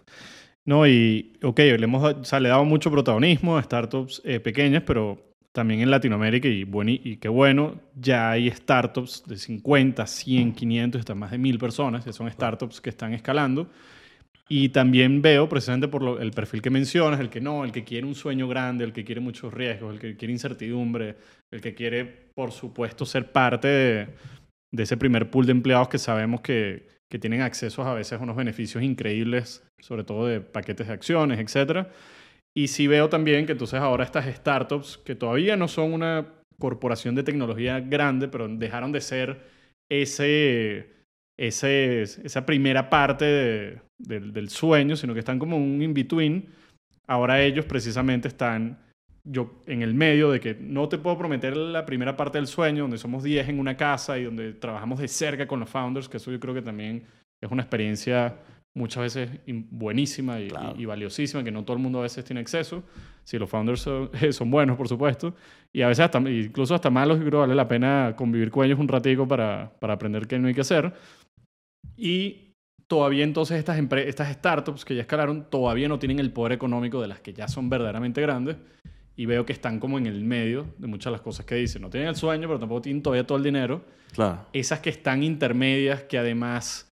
No, 0.66 0.88
y 0.88 1.34
ok, 1.44 1.60
le 1.60 1.84
hemos 1.84 2.04
o 2.04 2.24
sea, 2.24 2.40
le 2.40 2.48
he 2.48 2.52
dado 2.52 2.64
mucho 2.64 2.90
protagonismo 2.90 3.58
a 3.58 3.64
startups 3.64 4.22
eh, 4.24 4.40
pequeñas, 4.40 4.84
pero 4.86 5.18
también 5.52 5.82
en 5.82 5.92
Latinoamérica, 5.92 6.48
y, 6.48 6.64
bueno, 6.64 6.92
y 6.92 7.18
qué 7.18 7.30
bueno, 7.30 7.76
ya 7.96 8.32
hay 8.32 8.50
startups 8.50 9.24
de 9.28 9.38
50, 9.38 10.08
100, 10.08 10.54
500, 10.54 11.00
hasta 11.00 11.16
más 11.16 11.32
de 11.32 11.38
1000 11.38 11.60
personas, 11.60 12.04
que 12.04 12.12
son 12.12 12.32
startups 12.32 12.82
que 12.82 12.90
están 12.90 13.14
escalando. 13.14 13.70
Y 14.50 14.70
también 14.70 15.22
veo, 15.22 15.48
precisamente 15.48 15.88
por 15.88 16.02
lo- 16.04 16.20
el 16.20 16.32
perfil 16.32 16.62
que 16.62 16.70
mencionas, 16.70 17.20
el 17.20 17.30
que 17.30 17.42
no, 17.42 17.64
el 17.64 17.72
que 17.72 17.84
quiere 17.84 18.06
un 18.06 18.14
sueño 18.16 18.48
grande, 18.48 18.84
el 18.84 18.94
que 18.94 19.06
quiere 19.06 19.22
muchos 19.22 19.54
riesgos, 19.54 19.94
el 19.94 20.00
que 20.00 20.16
quiere 20.18 20.34
incertidumbre, 20.34 21.16
el 21.52 21.62
que 21.62 21.74
quiere, 21.74 22.30
por 22.36 22.52
supuesto, 22.52 23.06
ser 23.06 23.32
parte 23.32 23.68
de, 23.68 24.08
de 24.74 24.84
ese 24.84 24.98
primer 24.98 25.30
pool 25.30 25.46
de 25.46 25.54
empleados 25.54 25.88
que 25.88 25.98
sabemos 25.98 26.42
que, 26.42 26.88
que 27.10 27.20
tienen 27.20 27.42
acceso 27.42 27.84
a 27.84 27.94
veces 27.94 28.20
a 28.20 28.24
unos 28.24 28.36
beneficios 28.36 28.84
increíbles, 28.84 29.64
sobre 29.80 30.04
todo 30.04 30.28
de 30.28 30.42
paquetes 30.42 30.88
de 30.88 30.94
acciones, 30.94 31.40
etc. 31.40 31.88
Y 32.56 32.68
sí 32.68 32.88
veo 32.88 33.10
también 33.10 33.46
que 33.46 33.54
entonces 33.54 33.80
ahora 33.80 34.04
estas 34.04 34.26
startups, 34.36 34.98
que 34.98 35.16
todavía 35.16 35.56
no 35.56 35.68
son 35.68 35.94
una 35.94 36.28
corporación 36.60 37.16
de 37.16 37.24
tecnología 37.24 37.80
grande, 37.80 38.28
pero 38.28 38.48
dejaron 38.48 38.92
de 38.92 39.02
ser 39.02 39.42
ese, 39.90 40.90
ese, 41.40 42.02
esa 42.04 42.46
primera 42.46 42.90
parte 42.90 43.26
de- 43.26 43.82
del, 44.04 44.32
del 44.34 44.50
sueño, 44.50 44.96
sino 44.96 45.14
que 45.14 45.20
están 45.20 45.40
como 45.40 45.58
un 45.58 45.82
in-between. 45.82 46.46
Ahora 47.08 47.42
ellos 47.42 47.66
precisamente 47.66 48.28
están 48.28 48.80
yo 49.26 49.62
en 49.68 49.82
el 49.82 49.94
medio 49.94 50.30
de 50.32 50.40
que 50.40 50.56
no 50.60 50.90
te 50.90 50.98
puedo 50.98 51.18
prometer 51.18 51.56
la 51.56 51.86
primera 51.86 52.16
parte 52.18 52.38
del 52.38 52.48
sueño, 52.48 52.84
donde 52.84 52.98
somos 52.98 53.24
10 53.24 53.48
en 53.50 53.60
una 53.60 53.76
casa 53.78 54.18
y 54.20 54.24
donde 54.26 54.54
trabajamos 54.54 55.00
de 55.00 55.08
cerca 55.08 55.48
con 55.48 55.60
los 55.62 55.70
founders, 55.70 56.10
que 56.10 56.18
eso 56.18 56.32
yo 56.32 56.40
creo 56.40 56.54
que 56.54 56.62
también 56.62 57.04
es 57.42 57.50
una 57.52 57.62
experiencia 57.64 58.36
muchas 58.76 59.04
veces 59.04 59.30
buenísima 59.70 60.40
y, 60.42 60.48
Claro. 60.48 60.74
y- 60.78 60.82
y 60.82 60.86
valiosísima, 60.86 61.44
que 61.44 61.52
no 61.52 61.64
todo 61.64 61.78
el 61.78 61.84
mundo 61.84 62.00
a 62.00 62.04
veces 62.04 62.26
tiene 62.26 62.40
acceso. 62.42 62.84
Si 63.24 63.38
los 63.38 63.50
founders 63.50 63.82
son, 63.82 64.10
son 64.32 64.50
buenos, 64.52 64.76
por 64.76 64.88
supuesto, 64.90 65.36
y 65.72 65.82
a 65.84 65.88
veces 65.88 66.04
hasta, 66.06 66.20
incluso 66.20 66.74
hasta 66.76 66.90
malos, 66.90 67.18
yo 67.20 67.24
creo 67.26 67.32
que 67.40 67.48
vale 67.48 67.56
la 67.56 67.68
pena 67.68 68.14
convivir 68.18 68.50
con 68.50 68.66
ellos 68.66 68.80
un 68.80 68.88
ratico 68.88 69.28
para, 69.28 69.72
para 69.80 69.94
aprender 69.94 70.28
qué 70.28 70.38
no 70.40 70.48
hay 70.48 70.54
que 70.54 70.62
hacer. 70.62 70.92
Y 71.96 72.53
todavía 72.94 73.24
entonces 73.24 73.58
estas, 73.58 73.80
estas 74.06 74.32
startups 74.34 74.86
que 74.86 74.94
ya 74.94 75.02
escalaron 75.02 75.50
todavía 75.50 75.88
no 75.88 75.98
tienen 75.98 76.20
el 76.20 76.32
poder 76.32 76.52
económico 76.52 77.02
de 77.02 77.08
las 77.08 77.22
que 77.22 77.34
ya 77.34 77.48
son 77.48 77.68
verdaderamente 77.68 78.22
grandes 78.22 78.58
y 79.16 79.26
veo 79.26 79.48
que 79.48 79.54
están 79.54 79.80
como 79.80 79.98
en 79.98 80.06
el 80.06 80.24
medio 80.24 80.68
de 80.78 80.86
muchas 80.86 81.06
de 81.06 81.12
las 81.14 81.22
cosas 81.22 81.44
que 81.48 81.56
dicen. 81.56 81.82
No 81.82 81.90
tienen 81.90 82.10
el 82.10 82.16
sueño, 82.16 82.48
pero 82.48 82.60
tampoco 82.60 82.84
tienen 82.84 83.02
todavía 83.02 83.26
todo 83.26 83.40
el 83.40 83.44
dinero. 83.44 83.84
Claro. 84.12 84.46
Esas 84.54 84.80
que 84.80 84.92
están 84.92 85.24
intermedias, 85.24 86.04
que 86.04 86.20
además 86.20 86.94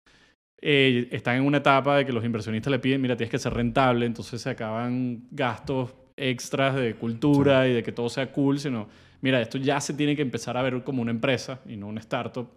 eh, 0.62 1.10
están 1.12 1.36
en 1.36 1.44
una 1.44 1.58
etapa 1.58 1.98
de 1.98 2.06
que 2.06 2.14
los 2.14 2.24
inversionistas 2.24 2.72
le 2.72 2.80
piden, 2.80 3.02
mira, 3.02 3.18
tienes 3.18 3.32
que 3.32 3.38
ser 3.38 3.54
rentable, 3.54 4.06
entonces 4.06 4.42
se 4.42 4.52
acaban 4.52 5.28
gastos 5.32 5.94
extras 6.16 6.76
de 6.76 6.96
cultura 6.96 7.68
y 7.68 7.74
de 7.74 7.84
que 7.84 7.92
todo 7.92 8.08
sea 8.08 8.32
cool, 8.32 8.58
sino, 8.58 8.88
mira, 9.20 9.42
esto 9.42 9.58
ya 9.58 9.82
se 9.82 9.94
tiene 9.94 10.16
que 10.16 10.22
empezar 10.22 10.56
a 10.56 10.62
ver 10.62 10.82
como 10.82 11.02
una 11.02 11.12
empresa 11.12 11.60
y 11.66 11.76
no 11.76 11.88
una 11.88 12.00
startup, 12.00 12.56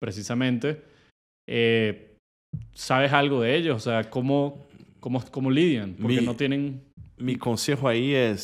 precisamente. 0.00 0.82
Eh, 1.48 2.09
¿Sabes 2.74 3.12
algo 3.12 3.42
de 3.42 3.56
ellos? 3.56 3.76
O 3.76 3.80
sea, 3.80 4.08
¿cómo, 4.08 4.66
cómo, 5.00 5.22
cómo 5.30 5.50
lidian? 5.50 5.94
Porque 5.94 6.20
Mi- 6.20 6.26
no 6.26 6.34
tienen... 6.34 6.82
Mi 7.18 7.36
consejo 7.36 7.86
aí 7.86 8.14
é 8.14 8.34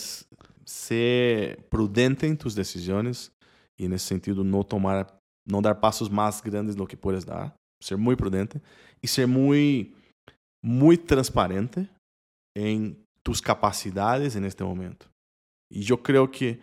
ser 0.66 1.57
prudente 1.71 2.27
em 2.27 2.37
tus 2.37 2.55
decisões 2.55 3.31
e 3.79 3.88
nesse 3.88 4.07
sentido 4.07 4.45
não 4.45 4.62
tomar, 4.62 5.07
não 5.49 5.62
dar 5.62 5.77
passos 5.77 6.09
mais 6.09 6.40
grandes 6.40 6.75
do 6.75 6.87
que 6.87 6.97
puedes 6.97 7.25
dar, 7.25 7.55
ser 7.83 7.97
muito 7.97 8.19
prudente 8.19 8.61
e 9.03 9.09
ser 9.09 9.27
muito, 9.27 9.97
muito 10.62 11.05
transparente 11.07 11.88
em 12.57 12.97
tus 13.25 13.40
capacidades 13.40 14.35
neste 14.35 14.62
momento. 14.62 15.09
E 15.73 15.88
eu 15.88 15.97
creio 15.97 16.29
que 16.29 16.59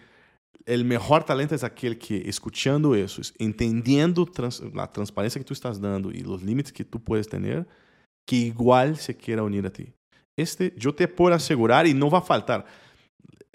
o 0.67 0.85
melhor 0.85 1.23
talento 1.23 1.53
é 1.53 1.65
aquele 1.65 1.95
que, 1.95 2.15
escutando 2.25 2.95
isso, 2.95 3.21
entendendo 3.39 4.25
trans, 4.25 4.61
a 4.75 4.87
transparência 4.87 5.39
que 5.39 5.45
tu 5.45 5.53
estás 5.53 5.77
dando 5.77 6.15
e 6.15 6.23
os 6.25 6.41
limites 6.41 6.71
que 6.71 6.83
tu 6.83 6.99
puedes 6.99 7.27
ter, 7.27 7.67
que 8.25 8.47
igual 8.47 8.95
se 8.95 9.13
queira 9.13 9.43
unir 9.43 9.65
a 9.65 9.69
ti. 9.69 9.93
Este, 10.37 10.73
eu 10.83 10.91
te 10.93 11.07
puedo 11.07 11.33
assegurar 11.33 11.85
e 11.85 11.93
não 11.93 12.09
vai 12.09 12.21
faltar. 12.21 12.65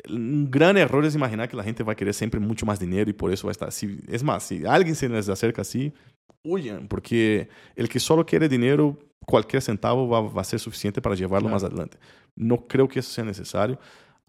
Um 0.09 0.44
grande 0.44 0.81
erro 0.81 1.05
é 1.05 1.09
imaginar 1.09 1.49
que 1.49 1.59
a 1.59 1.62
gente 1.62 1.83
vai 1.83 1.94
querer 1.94 2.12
sempre 2.12 2.38
muito 2.38 2.64
mais 2.64 2.79
dinheiro 2.79 3.11
e 3.11 3.12
por 3.12 3.33
isso 3.33 3.44
vai 3.44 3.53
estar. 3.53 3.71
Se, 3.71 3.99
é 4.07 4.23
mais, 4.23 4.44
se 4.44 4.64
alguém 4.66 4.94
se 4.94 5.09
nos 5.09 5.29
acerca 5.29 5.62
assim, 5.62 5.92
huyan, 6.44 6.87
porque 6.87 7.49
el 7.77 7.88
que 7.88 7.99
só 7.99 8.23
quer 8.23 8.49
dinheiro, 8.49 8.97
qualquer 9.27 9.61
centavo 9.61 10.07
vai, 10.07 10.23
vai 10.29 10.44
ser 10.44 10.59
suficiente 10.59 11.01
para 11.01 11.14
levá-lo 11.14 11.42
Claro. 11.42 11.51
mais 11.51 11.64
adelante. 11.64 11.97
Não 12.37 12.57
creio 12.57 12.87
que 12.87 12.99
isso 12.99 13.11
seja 13.11 13.25
necessário. 13.27 13.77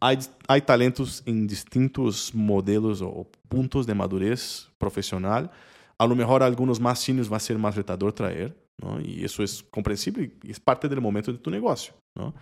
Há, 0.01 0.11
há 0.47 0.61
talentos 0.61 1.21
em 1.25 1.45
distintos 1.45 2.31
modelos 2.31 3.01
ou 3.01 3.29
pontos 3.49 3.85
de 3.85 3.93
madurez 3.93 4.67
profissional. 4.79 5.49
A 5.97 6.05
lo 6.05 6.15
mejor 6.15 6.41
alguns 6.41 6.79
mais 6.79 6.99
seniors 6.99 7.27
vai 7.27 7.39
ser 7.39 7.57
mais 7.57 7.75
retador 7.75 8.13
trazer, 8.13 8.55
não? 8.81 9.01
e 9.01 9.23
isso 9.23 9.43
é 9.43 9.45
compreensível 9.69 10.23
e 10.23 10.51
é 10.51 10.53
parte 10.63 10.87
do 10.87 11.01
momento 11.01 11.33
de 11.33 11.39
tu 11.39 11.49
negócio. 11.49 11.93
Não? 12.15 12.33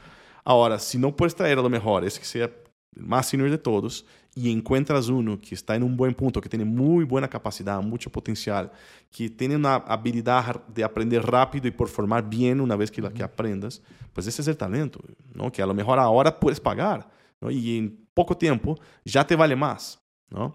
Agora, 0.46 0.78
se 0.78 1.00
não 1.00 1.12
puedes 1.12 1.34
trazer 1.34 1.58
a 1.58 1.62
lo 1.62 1.70
mejor 1.70 2.04
esse 2.04 2.20
que 2.20 2.28
seja 2.28 2.54
mais 3.00 3.26
senior 3.26 3.50
de 3.50 3.58
todos 3.58 4.06
e 4.36 4.52
encuentras 4.52 5.08
uno 5.10 5.38
que 5.38 5.56
está 5.56 5.76
em 5.76 5.82
um 5.82 5.94
bom 5.94 6.12
ponto, 6.14 6.40
que 6.40 6.48
tem 6.48 6.64
muito 6.64 7.08
boa 7.08 7.28
capacidade, 7.28 7.86
muito 7.86 8.08
potencial, 8.10 8.72
que 9.10 9.30
tem 9.30 9.56
uma 9.56 9.76
habilidade 9.88 10.60
de 10.68 10.84
aprender 10.84 11.24
rápido 11.24 11.68
e 11.68 11.72
performar 11.72 12.22
bem 12.22 12.60
uma 12.60 12.78
vez 12.78 12.92
que, 12.92 13.02
que 13.10 13.24
aprendas, 13.24 13.82
pues 14.14 14.28
esse 14.28 14.48
é 14.48 14.54
o 14.54 14.56
talento, 14.56 15.04
não? 15.34 15.50
que 15.50 15.60
a 15.60 15.66
lo 15.66 15.74
mejor 15.74 15.98
agora 15.98 16.32
puedes 16.32 16.60
pagar 16.60 17.00
não? 17.00 17.17
E 17.50 17.78
em 17.78 17.90
pouco 18.14 18.36
tempo 18.36 18.76
já 19.06 19.24
te 19.24 19.36
vale 19.36 19.56
mais. 19.56 19.98
Não? 20.32 20.54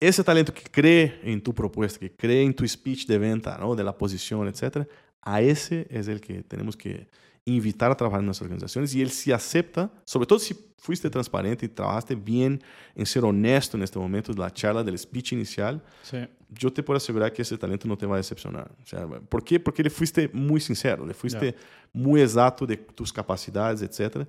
Esse 0.00 0.24
talento 0.24 0.52
que 0.52 0.68
crê 0.68 1.20
em 1.22 1.38
tu 1.38 1.52
proposta, 1.52 1.98
que 1.98 2.08
crê 2.08 2.42
em 2.42 2.52
tu 2.52 2.66
speech 2.66 3.06
de 3.06 3.18
venta, 3.18 3.56
não? 3.58 3.76
de 3.76 3.82
la 3.82 3.92
posição, 3.92 4.46
etc., 4.48 4.86
a 5.24 5.40
esse 5.40 5.86
é 5.88 6.00
o 6.00 6.20
que 6.20 6.42
temos 6.42 6.74
que 6.74 7.06
invitar 7.46 7.90
a 7.90 7.94
trabalhar 7.94 8.22
nas 8.22 8.40
organizações 8.40 8.94
e 8.94 9.00
ele 9.00 9.10
se 9.10 9.32
acepta, 9.32 9.90
sobretudo 10.06 10.38
se 10.40 10.56
fuiste 10.78 11.08
transparente 11.10 11.64
e 11.64 11.68
trabalhaste 11.68 12.14
bem 12.14 12.58
em 12.96 13.04
ser 13.04 13.24
honesto 13.24 13.76
neste 13.78 13.98
momento 13.98 14.32
da 14.34 14.50
charla, 14.54 14.82
do 14.84 14.96
speech 14.96 15.32
inicial, 15.32 15.80
Sí. 16.02 16.26
eu 16.62 16.70
te 16.70 16.82
posso 16.82 16.98
assegurar 16.98 17.30
que 17.30 17.40
esse 17.42 17.56
talento 17.56 17.86
não 17.88 17.96
te 17.96 18.06
vai 18.06 18.20
decepcionar. 18.20 18.70
O 18.84 18.88
sea, 18.88 19.06
¿Por 19.28 19.42
quê? 19.42 19.58
Porque 19.58 19.82
ele 19.82 19.90
fuiste 19.90 20.28
muito 20.32 20.64
sincero, 20.64 21.04
ele 21.04 21.14
fuiste 21.14 21.38
Yeah. 21.40 21.58
muito 21.94 22.18
exato 22.22 22.66
de 22.66 22.76
tus 22.76 23.10
capacidades, 23.12 23.82
etc. 23.82 24.26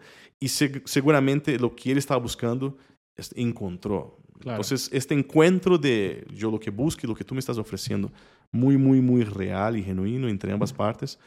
Se, 0.48 0.82
seguramente 0.86 1.56
o 1.64 1.70
que 1.70 1.90
ele 1.90 2.00
estava 2.00 2.20
buscando 2.20 2.78
es- 3.18 3.34
encontrou. 3.36 4.20
Claro. 4.42 4.62
Então, 4.64 4.78
este 4.92 5.14
encontro 5.14 5.78
de 5.78 6.24
eu 6.38 6.50
lo 6.50 6.60
que 6.60 6.70
busco 6.72 7.06
e 7.06 7.08
lo 7.08 7.16
que 7.16 7.24
tu 7.24 7.34
me 7.34 7.40
estás 7.40 7.58
oferecendo, 7.58 8.12
muito, 8.52 8.80
muito, 8.80 9.04
muito 9.04 9.32
real 9.38 9.76
e 9.76 9.82
genuíno 9.82 10.28
entre 10.30 10.52
ambas 10.52 10.72
partes, 10.72 11.18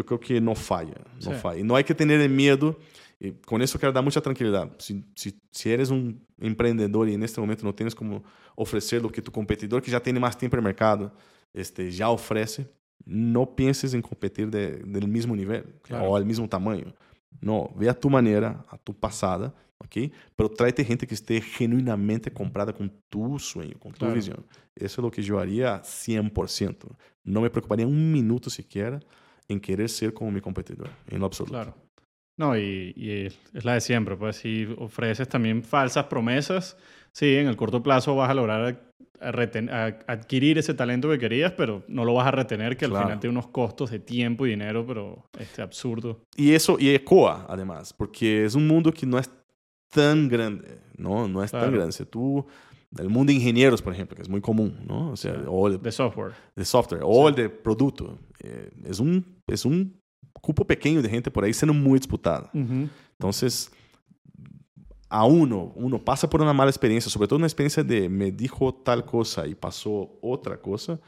eu 0.00 0.04
creio 0.04 0.18
que 0.18 0.40
não 0.40 0.54
falha. 0.54 0.96
Não 1.24 1.32
Sí. 1.34 1.38
falha. 1.40 1.60
E 1.60 1.62
não 1.62 1.76
há 1.76 1.82
que 1.82 1.94
ter 1.94 2.06
medo. 2.28 2.76
E 3.20 3.30
com 3.46 3.58
isso 3.60 3.76
eu 3.76 3.80
quero 3.80 3.92
dar 3.92 4.02
muita 4.02 4.20
tranquilidade. 4.20 4.70
Se, 4.78 5.04
se, 5.16 5.34
se 5.50 5.68
eres 5.68 5.90
um 5.90 6.14
empreendedor 6.40 7.08
e 7.08 7.16
neste 7.16 7.38
momento 7.40 7.64
não 7.64 7.72
tens 7.72 7.94
como 7.94 8.22
oferecer 8.56 9.04
o 9.04 9.08
que 9.10 9.22
tu 9.22 9.30
competidor, 9.30 9.80
que 9.80 9.90
já 9.90 10.00
tem 10.00 10.12
mais 10.14 10.34
tempo 10.34 10.56
no 10.56 10.62
mercado, 10.62 11.10
este, 11.54 11.90
já 11.90 12.10
oferece, 12.10 12.66
não 13.06 13.46
penses 13.46 13.94
em 13.94 14.00
competir 14.00 14.48
de, 14.48 14.78
do 14.78 15.06
mesmo 15.08 15.34
nível 15.34 15.64
Claro. 15.84 16.04
ou 16.06 16.16
ao 16.16 16.24
mesmo 16.24 16.46
tamanho. 16.48 16.92
Não, 17.40 17.72
ve 17.76 17.88
a 17.88 17.94
tu 17.94 18.10
maneira, 18.10 18.60
a 18.70 18.76
tu 18.76 18.92
passada, 18.92 19.54
ok? 19.82 20.10
Pero 20.36 20.48
tráete 20.48 20.82
gente 20.84 21.06
que 21.06 21.14
esté 21.14 21.40
genuinamente 21.40 22.30
comprada 22.30 22.72
com 22.72 22.88
tu 23.10 23.38
sueño, 23.38 23.76
com 23.78 23.90
tu 23.90 24.00
Claro. 24.00 24.14
visão. 24.14 24.36
Isso 24.78 25.00
é 25.00 25.04
o 25.04 25.10
que 25.10 25.26
eu 25.28 25.38
haria 25.38 25.80
100%. 25.82 26.90
Não 27.24 27.42
me 27.42 27.50
preocuparia 27.50 27.86
um 27.86 27.94
minuto 27.94 28.50
sequer 28.50 29.00
em 29.48 29.58
querer 29.58 29.88
ser 29.88 30.12
como 30.12 30.30
meu 30.30 30.42
competidor, 30.42 30.88
em 31.10 31.18
lo 31.18 31.26
absoluto. 31.26 31.52
Claro. 31.52 31.74
No, 32.36 32.56
y, 32.56 32.92
y 32.96 33.26
es 33.56 33.64
la 33.64 33.74
de 33.74 33.80
siempre, 33.80 34.16
pues 34.16 34.36
si 34.36 34.66
ofreces 34.78 35.28
también 35.28 35.62
falsas 35.62 36.06
promesas, 36.06 36.76
sí, 37.12 37.36
en 37.36 37.46
el 37.46 37.56
corto 37.56 37.82
plazo 37.82 38.16
vas 38.16 38.30
a 38.30 38.34
lograr 38.34 38.90
adquirir 39.20 40.58
ese 40.58 40.74
talento 40.74 41.08
que 41.10 41.18
querías, 41.18 41.52
pero 41.52 41.82
no 41.88 42.04
lo 42.04 42.14
vas 42.14 42.26
a 42.26 42.30
retener, 42.30 42.76
que 42.76 42.84
al 42.84 42.92
final 42.92 43.20
tiene 43.20 43.32
unos 43.32 43.48
costos 43.48 43.90
de 43.90 43.98
tiempo 43.98 44.46
y 44.46 44.50
dinero, 44.50 44.84
pero 44.86 45.24
este 45.38 45.62
absurdo. 45.62 46.20
Y 46.36 46.52
eso, 46.52 46.76
y 46.78 46.90
ecoa, 46.90 47.46
además, 47.48 47.92
porque 47.92 48.44
es 48.44 48.54
un 48.54 48.66
mundo 48.66 48.92
que 48.92 49.06
no 49.06 49.18
es 49.18 49.30
tan 49.90 50.28
grande, 50.28 50.78
¿no? 50.96 51.28
No 51.28 51.42
es 51.42 51.52
tan 51.52 51.72
grande. 51.72 51.92
Si 51.92 52.04
tú, 52.04 52.44
el 52.98 53.08
mundo 53.08 53.30
de 53.30 53.36
ingenieros, 53.36 53.80
por 53.80 53.92
ejemplo, 53.92 54.16
que 54.16 54.22
es 54.22 54.28
muy 54.28 54.40
común, 54.40 54.78
¿no? 54.86 55.12
O 55.12 55.16
sea, 55.16 55.34
o 55.48 55.68
el, 55.68 55.80
de 55.80 55.92
software. 55.92 56.32
De 56.54 56.64
software, 56.64 57.02
o 57.04 57.28
el 57.28 57.34
de 57.34 57.48
producto. 57.48 58.18
Eh, 58.44 58.70
es, 58.84 59.00
un, 59.00 59.24
es 59.46 59.64
un 59.64 59.98
cupo 60.32 60.66
pequeño 60.66 61.00
de 61.00 61.08
gente 61.08 61.30
por 61.30 61.44
ahí 61.44 61.54
siendo 61.54 61.72
muy 61.72 61.98
disputada. 61.98 62.50
Entonces, 62.52 63.70
a 65.08 65.24
uno, 65.24 65.72
uno 65.76 66.04
pasa 66.04 66.28
por 66.28 66.42
una 66.42 66.52
mala 66.52 66.70
experiencia, 66.70 67.10
sobre 67.10 67.26
todo 67.26 67.38
una 67.38 67.46
experiencia 67.46 67.82
de 67.82 68.08
me 68.08 68.30
dijo 68.30 68.74
tal 68.74 69.04
cosa 69.04 69.46
y 69.46 69.54
pasó 69.54 70.18
otra 70.20 70.60
cosa, 70.60 71.00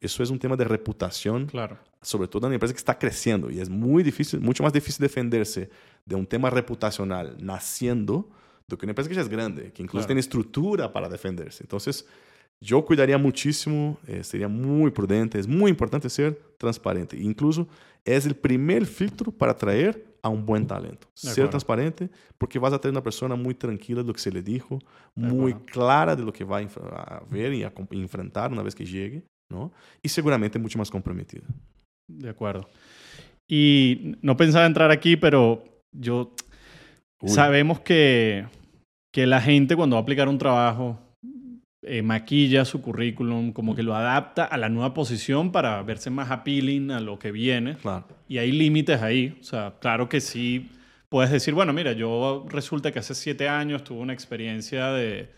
eso 0.00 0.22
es 0.22 0.30
un 0.30 0.38
tema 0.38 0.56
de 0.56 0.64
reputación, 0.64 1.46
claro. 1.46 1.78
sobre 2.00 2.26
todo 2.26 2.46
en 2.46 2.48
una 2.48 2.54
empresa 2.54 2.74
que 2.74 2.78
está 2.78 2.98
creciendo 2.98 3.50
y 3.50 3.60
es 3.60 3.68
muy 3.68 4.02
difícil, 4.02 4.40
mucho 4.40 4.62
más 4.62 4.72
difícil 4.72 5.02
defenderse 5.02 5.70
de 6.04 6.14
un 6.14 6.26
tema 6.26 6.50
reputacional 6.50 7.36
naciendo 7.38 8.30
do 8.66 8.78
que 8.78 8.86
una 8.86 8.92
empresa 8.92 9.08
que 9.10 9.16
ya 9.16 9.20
es 9.20 9.28
grande, 9.28 9.72
que 9.72 9.82
incluso 9.82 10.06
tiene 10.06 10.20
estructura 10.20 10.92
para 10.92 11.08
defenderse. 11.08 11.62
Entonces, 11.64 12.06
yo 12.62 12.84
cuidaría 12.84 13.16
muchísimo, 13.16 13.98
eh, 14.06 14.22
sería 14.22 14.48
muy 14.48 14.90
prudente, 14.90 15.38
es 15.38 15.48
muy 15.48 15.70
importante 15.70 16.10
ser 16.10 16.38
transparente. 16.58 17.16
Incluso 17.18 17.66
es 18.04 18.26
el 18.26 18.34
primer 18.34 18.84
filtro 18.84 19.32
para 19.32 19.52
atraer 19.52 20.04
a 20.22 20.28
un 20.28 20.44
buen 20.44 20.66
talento. 20.66 21.08
Ser 21.14 21.48
transparente, 21.48 22.10
porque 22.36 22.58
vas 22.58 22.74
a 22.74 22.78
tener 22.78 22.92
una 22.92 23.02
persona 23.02 23.34
muy 23.34 23.54
tranquila 23.54 24.02
de 24.02 24.08
lo 24.08 24.12
que 24.12 24.20
se 24.20 24.30
le 24.30 24.42
dijo, 24.42 24.78
muy 25.14 25.54
clara 25.54 26.14
de 26.14 26.22
lo 26.22 26.32
que 26.32 26.44
va 26.44 26.58
a 26.58 27.22
ver 27.30 27.54
y 27.54 27.62
a 27.62 27.72
enfrentar 27.92 28.52
una 28.52 28.62
vez 28.62 28.74
que 28.74 28.84
llegue, 28.84 29.24
¿no? 29.50 29.72
Y 30.02 30.10
seguramente 30.10 30.58
mucho 30.58 30.78
más 30.78 30.90
comprometida. 30.90 31.46
De 32.06 32.28
acuerdo. 32.28 32.68
Y 33.48 34.16
no 34.20 34.36
pensaba 34.36 34.66
entrar 34.66 34.90
aquí, 34.90 35.16
pero 35.16 35.64
yo 35.92 36.34
sabemos 37.24 37.80
que, 37.80 38.46
que 39.12 39.26
la 39.26 39.40
gente 39.40 39.76
cuando 39.76 39.96
va 39.96 40.00
a 40.00 40.02
aplicar 40.02 40.28
un 40.28 40.38
trabajo 40.38 40.98
eh, 41.82 42.02
maquilla 42.02 42.64
su 42.64 42.82
currículum, 42.82 43.52
como 43.52 43.74
que 43.74 43.82
lo 43.82 43.94
adapta 43.94 44.44
a 44.44 44.56
la 44.58 44.68
nueva 44.68 44.92
posición 44.92 45.50
para 45.50 45.82
verse 45.82 46.10
más 46.10 46.30
appealing 46.30 46.90
a 46.90 47.00
lo 47.00 47.18
que 47.18 47.32
viene. 47.32 47.76
Y 48.28 48.38
hay 48.38 48.52
límites 48.52 49.00
ahí. 49.00 49.38
O 49.40 49.44
sea, 49.44 49.74
claro 49.80 50.08
que 50.08 50.20
sí 50.20 50.70
puedes 51.08 51.30
decir, 51.30 51.54
bueno, 51.54 51.72
mira, 51.72 51.92
yo 51.92 52.46
resulta 52.48 52.92
que 52.92 52.98
hace 52.98 53.14
siete 53.14 53.48
años 53.48 53.82
tuve 53.82 54.00
una 54.00 54.12
experiencia 54.12 54.92
de, 54.92 55.30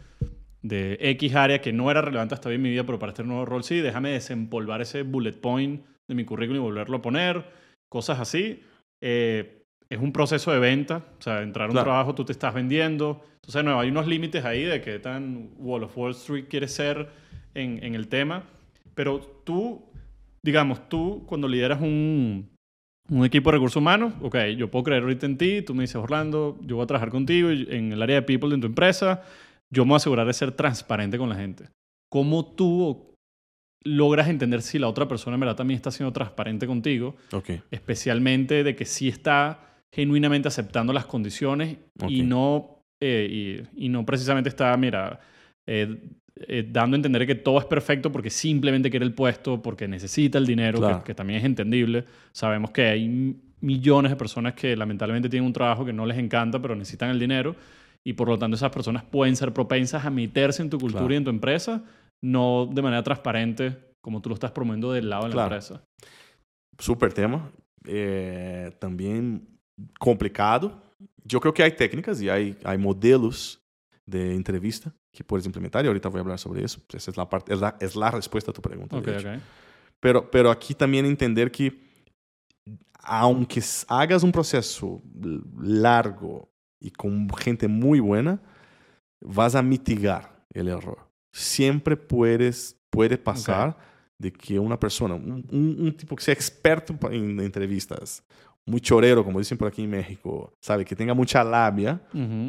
de 0.63 0.99
X 1.01 1.35
área 1.35 1.61
que 1.61 1.73
no 1.73 1.91
era 1.91 2.03
relevante 2.03 2.35
hasta 2.35 2.49
hoy 2.49 2.57
en 2.57 2.63
mi 2.63 2.71
vida, 2.71 2.85
pero 2.85 2.99
para 2.99 3.13
este 3.13 3.25
nuevo 3.25 3.45
rol 3.45 3.65
sí, 3.65 3.77
déjame 3.77 4.11
desempolvar 4.11 4.81
ese 4.83 5.03
bullet 5.03 5.41
point 5.41 5.85
de 6.09 6.15
mi 6.15 6.25
currículum 6.25 6.63
y 6.63 6.65
volverlo 6.65 6.99
a 6.99 7.03
poner, 7.03 7.45
cosas 7.89 8.21
así. 8.21 8.63
Eh, 9.01 9.62
es 9.93 10.01
un 10.01 10.11
proceso 10.11 10.51
de 10.53 10.59
venta, 10.59 11.05
o 11.19 11.23
sea, 11.23 11.43
entrar 11.43 11.69
a 11.69 11.73
un 11.73 11.79
trabajo 11.79 12.15
tú 12.15 12.25
te 12.25 12.33
estás 12.33 12.55
vendiendo. 12.55 13.23
Entonces, 13.35 13.63
no, 13.63 13.79
hay 13.79 13.91
unos 13.91 14.07
límites 14.07 14.43
ahí 14.43 14.63
de 14.63 14.81
qué 14.81 14.99
tan 14.99 15.51
Wall 15.59 15.85
of 15.85 15.99
Wall 15.99 16.13
Street 16.13 16.47
quieres 16.49 16.73
ser 16.73 17.11
en, 17.53 17.85
en 17.85 17.95
el 17.95 18.09
tema. 18.09 18.45
Pero 18.95 19.21
tú, 19.45 19.85
digamos, 20.43 20.89
tú 20.89 21.25
cuando 21.27 21.47
lideras 21.47 21.83
un, 21.83 22.49
un 23.11 23.25
equipo 23.27 23.51
de 23.51 23.57
recursos 23.57 23.77
humanos, 23.77 24.15
ok, 24.23 24.37
yo 24.57 24.71
puedo 24.71 24.85
creer 24.85 25.03
ahorita 25.03 25.27
en 25.27 25.37
ti, 25.37 25.61
tú 25.61 25.75
me 25.75 25.83
dices, 25.83 25.97
Orlando, 25.97 26.59
yo 26.63 26.77
voy 26.77 26.85
a 26.85 26.87
trabajar 26.87 27.11
contigo 27.11 27.51
en 27.51 27.93
el 27.93 28.01
área 28.01 28.17
de 28.17 28.23
people 28.23 28.49
de 28.49 28.59
tu 28.59 28.67
empresa, 28.67 29.23
yo 29.71 29.85
me 29.85 29.91
voy 29.91 29.95
a 29.95 29.99
asegurar 29.99 30.27
de 30.27 30.33
ser 30.33 30.53
transparente 30.53 31.19
con 31.19 31.29
la 31.29 31.37
gente. 31.37 31.69
¿Cómo 32.11 32.47
tú 32.47 33.15
logras 33.85 34.29
entender 34.29 34.63
si 34.63 34.79
la 34.79 34.89
otra 34.89 35.07
persona 35.07 35.35
en 35.35 35.41
verdad 35.41 35.57
también 35.57 35.77
está 35.77 35.91
siendo 35.91 36.15
transparente 36.15 36.67
contigo? 36.67 37.15
Okay. 37.31 37.61
Especialmente 37.71 38.65
de 38.65 38.75
que 38.75 38.87
sí 38.87 39.09
está 39.09 39.72
genuinamente 39.95 40.49
aceptando 40.49 40.93
las 40.93 41.05
condiciones 41.05 41.77
y, 42.09 42.23
no, 42.23 42.85
eh, 43.01 43.67
y, 43.77 43.89
no 43.91 44.07
precisamente 44.07 44.49
está, 44.49 44.75
mira, 44.77 45.21
eh, 45.67 45.99
eh, 46.35 46.67
dando 46.69 46.95
a 46.95 46.99
entender 46.99 47.27
que 47.27 47.35
todo 47.35 47.59
es 47.59 47.67
perfecto 47.67 48.11
porque 48.11 48.31
simplemente 48.31 48.91
quiere 48.91 49.05
el 49.05 49.15
puesto, 49.15 49.61
porque 49.61 49.87
necesita 49.87 50.39
el 50.39 50.47
dinero, 50.47 51.05
que, 51.05 51.15
también 51.15 51.41
es 51.41 51.45
entendible. 51.45 52.07
Sabemos 52.33 52.71
que 52.71 52.87
hay 52.87 53.37
millones 53.61 54.11
de 54.11 54.17
personas 54.17 54.55
que 54.55 54.75
lamentablemente 54.75 55.29
tienen 55.29 55.47
un 55.47 55.53
trabajo 55.53 55.85
que 55.85 55.93
no 55.93 56.07
les 56.07 56.17
encanta, 56.17 56.61
pero 56.61 56.75
necesitan 56.75 57.11
el 57.11 57.19
dinero 57.19 57.55
y 58.05 58.15
por 58.15 58.29
lo 58.29 58.39
tanto 58.39 58.57
esas 58.57 58.71
personas 58.71 59.05
pueden 59.05 59.37
ser 59.37 59.53
propensas 59.53 60.05
a 60.05 60.11
meterse 60.11 60.63
en 60.63 60.71
tu 60.71 60.79
cultura 60.79 61.15
y 61.15 61.19
en 61.19 61.25
tu 61.25 61.31
empresa, 61.31 61.85
no 62.25 62.67
de 62.67 62.83
manera 62.83 63.03
transparente 63.03 63.77
como 64.01 64.21
tú 64.21 64.31
lo 64.31 64.35
estás 64.35 64.51
promoviendo 64.51 64.91
del 64.91 65.11
lado 65.11 65.29
de 65.29 65.35
la 65.35 65.43
empresa. 65.43 65.85
Súper 66.79 67.13
tema. 67.13 67.53
también 68.81 69.52
complicado. 69.99 70.81
Eu 71.31 71.41
creio 71.41 71.53
que 71.53 71.63
há 71.63 71.71
técnicas 71.71 72.21
e 72.21 72.29
há, 72.31 72.79
modelos 72.79 73.61
de 74.07 74.35
entrevista 74.35 74.93
que 75.13 75.23
puedes 75.23 75.47
implementar 75.47 75.85
y 75.85 75.89
ahorita 75.89 76.09
voy 76.09 76.19
a 76.19 76.23
hablar 76.23 76.39
sobre 76.39 76.65
eso. 76.65 76.81
Esa 76.93 77.11
es 77.11 77.17
la, 77.17 77.29
parte, 77.29 77.53
es 77.53 77.61
la, 77.61 77.77
es 77.81 77.95
la 77.95 78.11
respuesta 78.11 78.51
a 78.51 78.55
tu 78.55 78.61
pregunta. 78.61 78.97
Okay, 78.97 79.17
okay. 79.17 79.41
Pero, 80.01 80.29
pero 80.31 80.51
aquí 80.51 80.75
también 80.75 81.07
entender 81.07 81.51
que 81.51 81.73
aunque 83.05 83.63
hagas 83.89 84.23
un 84.23 84.33
proceso 84.33 85.03
largo 85.61 86.49
y 86.81 86.91
con 86.91 87.29
gente 87.35 87.69
muy 87.69 88.01
buena, 88.01 88.41
vas 89.21 89.55
a 89.55 89.63
mitigar 89.63 90.45
el 90.53 90.69
error. 90.69 90.99
Siempre 91.33 91.97
puedes, 91.97 92.77
puede 92.91 93.17
pasar 93.17 93.71
okay. 93.71 93.83
de 94.19 94.33
que 94.33 94.59
una 94.59 94.79
persona, 94.79 95.15
un, 95.15 95.47
un, 95.51 95.77
un, 95.79 95.97
tipo 95.97 96.17
que 96.17 96.25
sea 96.25 96.35
experto 96.35 96.97
en 97.11 97.41
entrevistas, 97.41 98.23
muy 98.65 98.81
chorero, 98.81 99.25
como 99.25 99.39
dicen 99.39 99.59
por 99.59 99.69
aquí 99.69 99.83
en 99.83 99.91
México, 99.91 100.53
sabe, 100.61 100.85
que 100.85 100.95
tenga 100.95 101.15
mucha 101.15 101.43
labia, 101.43 102.01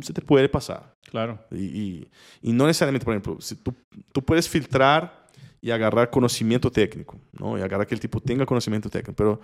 se 0.02 0.13
te 0.13 0.21
puede 0.21 0.47
pasar. 0.47 0.95
Claro. 1.10 1.39
Y, 1.52 2.08
y, 2.41 2.54
no 2.54 2.67
necesariamente, 2.67 3.06
por 3.06 3.13
ejemplo, 3.13 3.38
si 3.39 3.56
tú, 3.56 3.73
tú, 4.12 4.23
puedes 4.23 4.47
filtrar 4.47 5.28
y 5.62 5.71
agarrar 5.71 6.10
conocimiento 6.10 6.71
técnico, 6.71 7.19
¿no? 7.32 7.58
Y 7.58 7.62
agarrar 7.62 7.88
que 7.88 7.95
el 7.95 8.02
tipo 8.02 8.19
tenga 8.19 8.45
conocimiento 8.45 8.89
técnico, 8.89 9.13
pero 9.13 9.39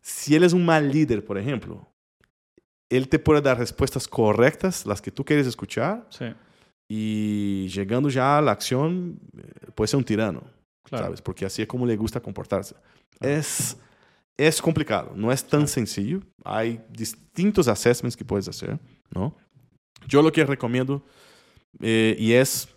si 0.00 0.34
él 0.34 0.44
es 0.44 0.52
un 0.52 0.64
mal 0.64 0.90
líder, 0.90 1.24
por 1.24 1.38
ejemplo, 1.38 1.88
él 2.90 3.08
te 3.08 3.18
puede 3.18 3.40
dar 3.40 3.58
respuestas 3.58 4.06
correctas, 4.06 4.84
las 4.84 5.00
que 5.00 5.10
tú 5.10 5.24
quieres 5.24 5.46
escuchar, 5.46 6.06
sí. 6.10 6.26
y 6.88 7.68
llegando 7.68 8.10
ya 8.10 8.38
a 8.38 8.42
la 8.42 8.52
acción, 8.52 9.18
eh, 9.36 9.70
puede 9.74 9.88
ser 9.88 9.98
un 9.98 10.04
tirano, 10.04 10.42
claro. 10.82 11.04
¿sabes? 11.04 11.22
Porque 11.22 11.46
así 11.46 11.62
es 11.62 11.68
como 11.68 11.86
le 11.86 11.96
gusta 11.96 12.20
comportarse. 12.20 12.74
Es 13.20 13.78
es 14.36 14.60
complicado, 14.60 15.12
no 15.14 15.30
es 15.30 15.44
tan 15.44 15.68
sencillo. 15.68 16.20
Hay 16.44 16.80
distintos 16.90 17.68
assessments 17.68 18.16
que 18.16 18.24
puedes 18.24 18.48
hacer, 18.48 18.78
¿no? 19.10 19.36
Yo 20.08 20.22
lo 20.22 20.32
que 20.32 20.44
recomiendo, 20.44 21.04
eh, 21.80 22.16
y 22.18 22.32
es 22.32 22.68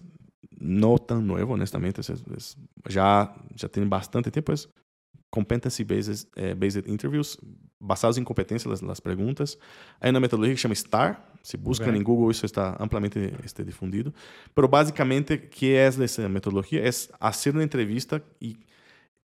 no 0.57 0.97
tan 0.97 1.25
nuevo, 1.25 1.53
honestamente, 1.53 2.01
es, 2.01 2.09
es, 2.09 2.57
ya, 2.89 3.33
ya 3.55 3.67
tiene 3.67 3.89
bastante 3.89 4.31
tiempo, 4.31 4.53
es 4.53 4.69
competency-based 5.29 6.29
eh, 6.35 6.55
based 6.57 6.87
interviews, 6.87 7.37
basados 7.79 8.17
en 8.17 8.23
competencia 8.23 8.69
las, 8.69 8.81
las, 8.81 9.01
preguntas. 9.01 9.57
Hay 9.99 10.09
una 10.09 10.19
metodología 10.19 10.53
que 10.53 10.61
se 10.61 10.67
llama 10.67 10.75
STAR, 10.75 11.33
si 11.41 11.57
buscan 11.57 11.89
okay. 11.89 11.99
en 11.99 12.03
Google 12.03 12.31
eso 12.31 12.45
está 12.45 12.75
ampliamente 12.79 13.35
este, 13.43 13.63
difundido. 13.63 14.13
Pero 14.53 14.69
básicamente, 14.69 15.49
¿qué 15.49 15.85
es 15.85 15.99
esa 15.99 16.29
metodología? 16.29 16.83
Es 16.83 17.11
hacer 17.19 17.53
una 17.53 17.63
entrevista 17.63 18.23
y 18.39 18.57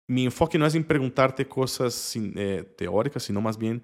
mi 0.09 0.25
enfoque 0.25 0.59
no 0.59 0.67
es 0.67 0.75
en 0.75 0.83
preguntarte 0.83 1.47
cosas 1.47 2.15
eh, 2.17 2.65
teóricas, 2.77 3.23
sino 3.23 3.41
más 3.41 3.57
bien 3.57 3.83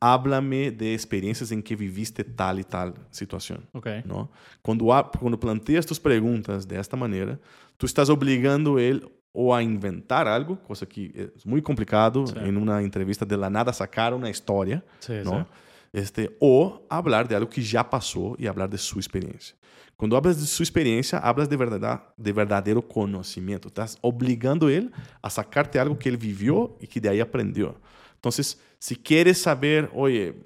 háblame 0.00 0.70
de 0.70 0.94
experiencias 0.94 1.52
en 1.52 1.62
que 1.62 1.76
viviste 1.76 2.24
tal 2.24 2.58
y 2.58 2.64
tal 2.64 2.94
situación. 3.10 3.68
Okay. 3.72 4.02
¿no? 4.04 4.30
Cuando, 4.62 4.86
cuando 5.18 5.38
planteas 5.38 5.86
tus 5.86 6.00
preguntas 6.00 6.66
de 6.66 6.78
esta 6.78 6.96
manera, 6.96 7.38
tú 7.76 7.86
estás 7.86 8.08
obligando 8.08 8.78
él 8.78 9.08
o 9.32 9.54
a 9.54 9.62
inventar 9.62 10.26
algo, 10.26 10.60
cosa 10.60 10.86
que 10.86 11.32
es 11.36 11.46
muy 11.46 11.62
complicado 11.62 12.24
en 12.36 12.56
una 12.56 12.80
entrevista 12.80 13.24
de 13.24 13.36
la 13.36 13.48
nada 13.48 13.72
sacar 13.72 14.12
una 14.12 14.28
historia, 14.28 14.82
sí, 14.98 15.12
¿no? 15.22 15.42
Sí. 15.42 15.46
Este, 15.92 16.36
o 16.40 16.86
hablar 16.88 17.28
de 17.28 17.36
algo 17.36 17.50
que 17.50 17.62
ya 17.62 17.88
pasó 17.88 18.34
y 18.38 18.46
hablar 18.46 18.70
de 18.70 18.78
su 18.78 18.98
experiencia. 18.98 19.56
Cuando 20.00 20.16
hablas 20.16 20.40
de 20.40 20.46
su 20.46 20.62
experiencia, 20.62 21.18
hablas 21.18 21.46
de, 21.50 21.58
verdad, 21.58 22.02
de 22.16 22.32
verdadero 22.32 22.80
conocimiento. 22.80 23.68
Estás 23.68 23.98
obligando 24.00 24.68
a 24.68 24.72
él 24.72 24.90
a 25.20 25.28
sacarte 25.28 25.78
algo 25.78 25.98
que 25.98 26.08
él 26.08 26.16
vivió 26.16 26.74
y 26.80 26.86
que 26.86 27.02
de 27.02 27.10
ahí 27.10 27.20
aprendió. 27.20 27.78
Entonces, 28.14 28.58
si 28.78 28.96
quieres 28.96 29.42
saber, 29.42 29.90
oye, 29.92 30.36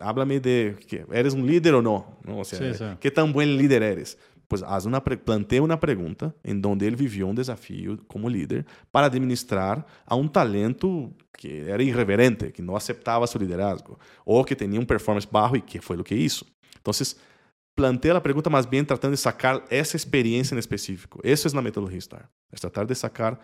háblame 0.00 0.40
de 0.40 0.78
que 0.88 1.04
eres 1.12 1.34
un 1.34 1.46
líder 1.46 1.74
o 1.74 1.82
no, 1.82 2.18
¿no? 2.24 2.38
O 2.38 2.44
sea, 2.46 2.58
sí, 2.58 2.72
sí. 2.72 2.86
qué 2.98 3.10
tan 3.10 3.34
buen 3.34 3.58
líder 3.58 3.82
eres. 3.82 4.16
pues 4.48 4.62
haz 4.62 4.86
una 4.86 5.04
plantea 5.04 5.60
una 5.60 5.78
pregunta 5.78 6.34
en 6.42 6.62
donde 6.62 6.88
él 6.88 6.96
vivió 6.96 7.26
un 7.26 7.36
desafío 7.36 7.98
como 8.06 8.30
líder 8.30 8.64
para 8.90 9.08
administrar 9.08 9.86
a 10.06 10.14
un 10.14 10.32
talento 10.32 11.12
que 11.32 11.68
era 11.68 11.82
irreverente, 11.82 12.50
que 12.50 12.62
no 12.62 12.74
aceptaba 12.74 13.26
su 13.26 13.38
liderazgo, 13.38 13.98
o 14.24 14.42
que 14.42 14.56
tenía 14.56 14.80
un 14.80 14.86
performance 14.86 15.30
bajo 15.30 15.54
y 15.54 15.60
que 15.60 15.82
fue 15.82 15.98
lo 15.98 16.02
que 16.02 16.14
hizo. 16.14 16.46
Entonces, 16.76 17.20
plantea 17.76 18.14
la 18.14 18.22
pregunta 18.22 18.50
más 18.50 18.68
bien 18.68 18.86
tratando 18.86 19.12
de 19.12 19.18
sacar 19.18 19.64
esa 19.70 19.96
experiencia 19.96 20.54
en 20.54 20.58
específico. 20.58 21.20
Eso 21.22 21.46
es 21.46 21.54
la 21.54 21.60
metodología 21.62 22.00
STAR. 22.00 22.30
Es 22.50 22.60
tratar 22.60 22.86
de 22.86 22.94
sacar 22.94 23.38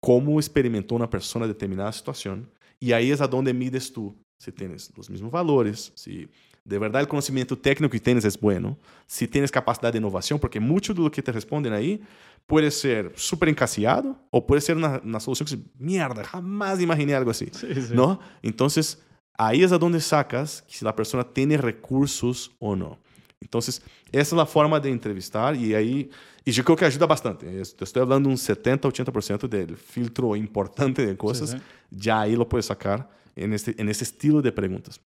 cómo 0.00 0.38
experimentó 0.38 0.96
una 0.96 1.08
persona 1.08 1.46
determinada 1.46 1.92
situación 1.92 2.50
y 2.80 2.92
ahí 2.92 3.10
es 3.10 3.20
a 3.20 3.28
donde 3.28 3.54
mides 3.54 3.92
tú 3.92 4.16
si 4.36 4.52
tienes 4.52 4.92
los 4.96 5.08
mismos 5.10 5.32
valores, 5.32 5.92
si 5.94 6.28
de 6.64 6.78
verdad 6.78 7.00
el 7.00 7.08
conocimiento 7.08 7.56
técnico 7.56 7.90
que 7.90 7.98
tienes 7.98 8.24
es 8.24 8.38
bueno, 8.38 8.78
si 9.06 9.26
tienes 9.26 9.50
capacidad 9.50 9.90
de 9.92 9.98
innovación, 9.98 10.38
porque 10.38 10.60
mucho 10.60 10.92
de 10.92 11.00
lo 11.00 11.10
que 11.10 11.22
te 11.22 11.32
responden 11.32 11.72
ahí 11.72 12.00
puede 12.46 12.70
ser 12.70 13.12
súper 13.16 13.48
encasillado 13.48 14.16
o 14.30 14.46
puede 14.46 14.60
ser 14.60 14.76
una, 14.76 15.00
una, 15.04 15.18
solución 15.18 15.48
que 15.48 15.58
mierda, 15.76 16.24
jamás 16.24 16.80
imaginé 16.80 17.14
algo 17.14 17.30
así, 17.30 17.48
Sí, 17.52 17.74
sí. 17.74 17.94
¿no? 17.94 18.20
Entonces, 18.42 19.02
ahí 19.36 19.62
es 19.62 19.72
a 19.72 19.78
donde 19.78 20.00
sacas 20.00 20.64
si 20.68 20.84
la 20.84 20.94
persona 20.94 21.24
tiene 21.24 21.56
recursos 21.56 22.52
o 22.58 22.76
no. 22.76 22.98
Entonces, 23.40 23.80
esa 24.10 24.20
es 24.20 24.32
la 24.32 24.46
forma 24.46 24.80
de 24.80 24.90
entrevistar 24.90 25.54
y 25.54 25.74
ahí, 25.74 26.10
y 26.44 26.50
yo 26.50 26.64
creo 26.64 26.76
que 26.76 26.84
ayuda 26.84 27.06
bastante. 27.06 27.60
Estoy 27.60 28.02
hablando 28.02 28.28
un 28.28 28.36
70-80% 28.36 29.48
del 29.48 29.76
filtro 29.76 30.34
importante 30.34 31.06
de 31.06 31.16
cosas, 31.16 31.50
Sí, 31.50 31.56
sí. 31.58 31.62
ya 31.90 32.20
ahí 32.22 32.34
lo 32.36 32.48
puedes 32.48 32.66
sacar 32.66 33.08
en 33.36 33.52
este, 33.52 33.74
en 33.80 33.88
este 33.88 34.04
estilo 34.04 34.42
de 34.42 34.50
preguntas. 34.50 35.00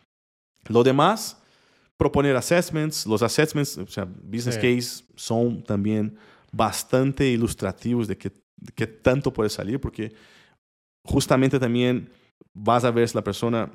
Lo 0.69 0.83
demás, 0.85 1.37
proponer 1.97 2.37
assessments. 2.37 3.05
Los 3.07 3.23
assessments, 3.23 3.77
o 3.79 3.87
sea, 3.89 4.05
business 4.05 4.55
Sí. 4.55 4.61
case, 4.77 5.05
son 5.17 5.63
también 5.63 6.17
bastante 6.53 7.27
ilustrativos 7.29 8.07
de 8.07 8.17
qué, 8.17 8.31
de 8.57 8.73
qué 8.75 8.87
tanto 8.87 9.33
puede 9.33 9.51
salir, 9.51 9.81
porque 9.81 10.13
justamente 11.05 11.59
también 11.59 12.11
vas 12.55 12.85
a 12.85 12.91
ver 12.91 13.09
si 13.09 13.15
la 13.17 13.25
persona 13.25 13.71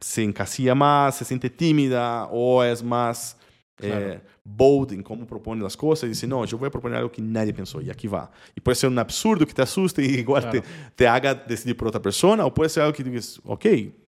se 0.00 0.22
encasilla 0.22 0.74
más, 0.74 1.16
se 1.16 1.24
siente 1.24 1.48
tímida 1.48 2.26
o 2.30 2.62
es 2.62 2.82
más 2.82 3.36
Claro. 3.76 4.08
eh, 4.12 4.20
bold 4.44 4.92
en 4.92 5.02
cómo 5.02 5.26
propone 5.26 5.62
las 5.62 5.76
cosas 5.76 6.04
y 6.04 6.08
dice, 6.10 6.26
no, 6.26 6.44
yo 6.44 6.56
voy 6.58 6.68
a 6.68 6.70
proponer 6.70 6.98
algo 6.98 7.10
que 7.10 7.20
nadie 7.20 7.52
pensó 7.52 7.80
y 7.80 7.90
aquí 7.90 8.06
va. 8.06 8.30
Y 8.54 8.60
puede 8.60 8.76
ser 8.76 8.88
un 8.90 8.98
absurdo 8.98 9.44
que 9.46 9.52
te 9.52 9.62
asuste 9.62 10.02
y 10.04 10.14
igual 10.20 10.42
Claro. 10.42 10.62
te, 10.62 10.68
te 10.94 11.08
haga 11.08 11.34
decidir 11.34 11.76
por 11.76 11.88
otra 11.88 12.00
persona 12.00 12.44
o 12.46 12.54
puede 12.54 12.68
ser 12.70 12.84
algo 12.84 12.94
que 12.96 13.02
digas, 13.02 13.40
ok, 13.44 13.66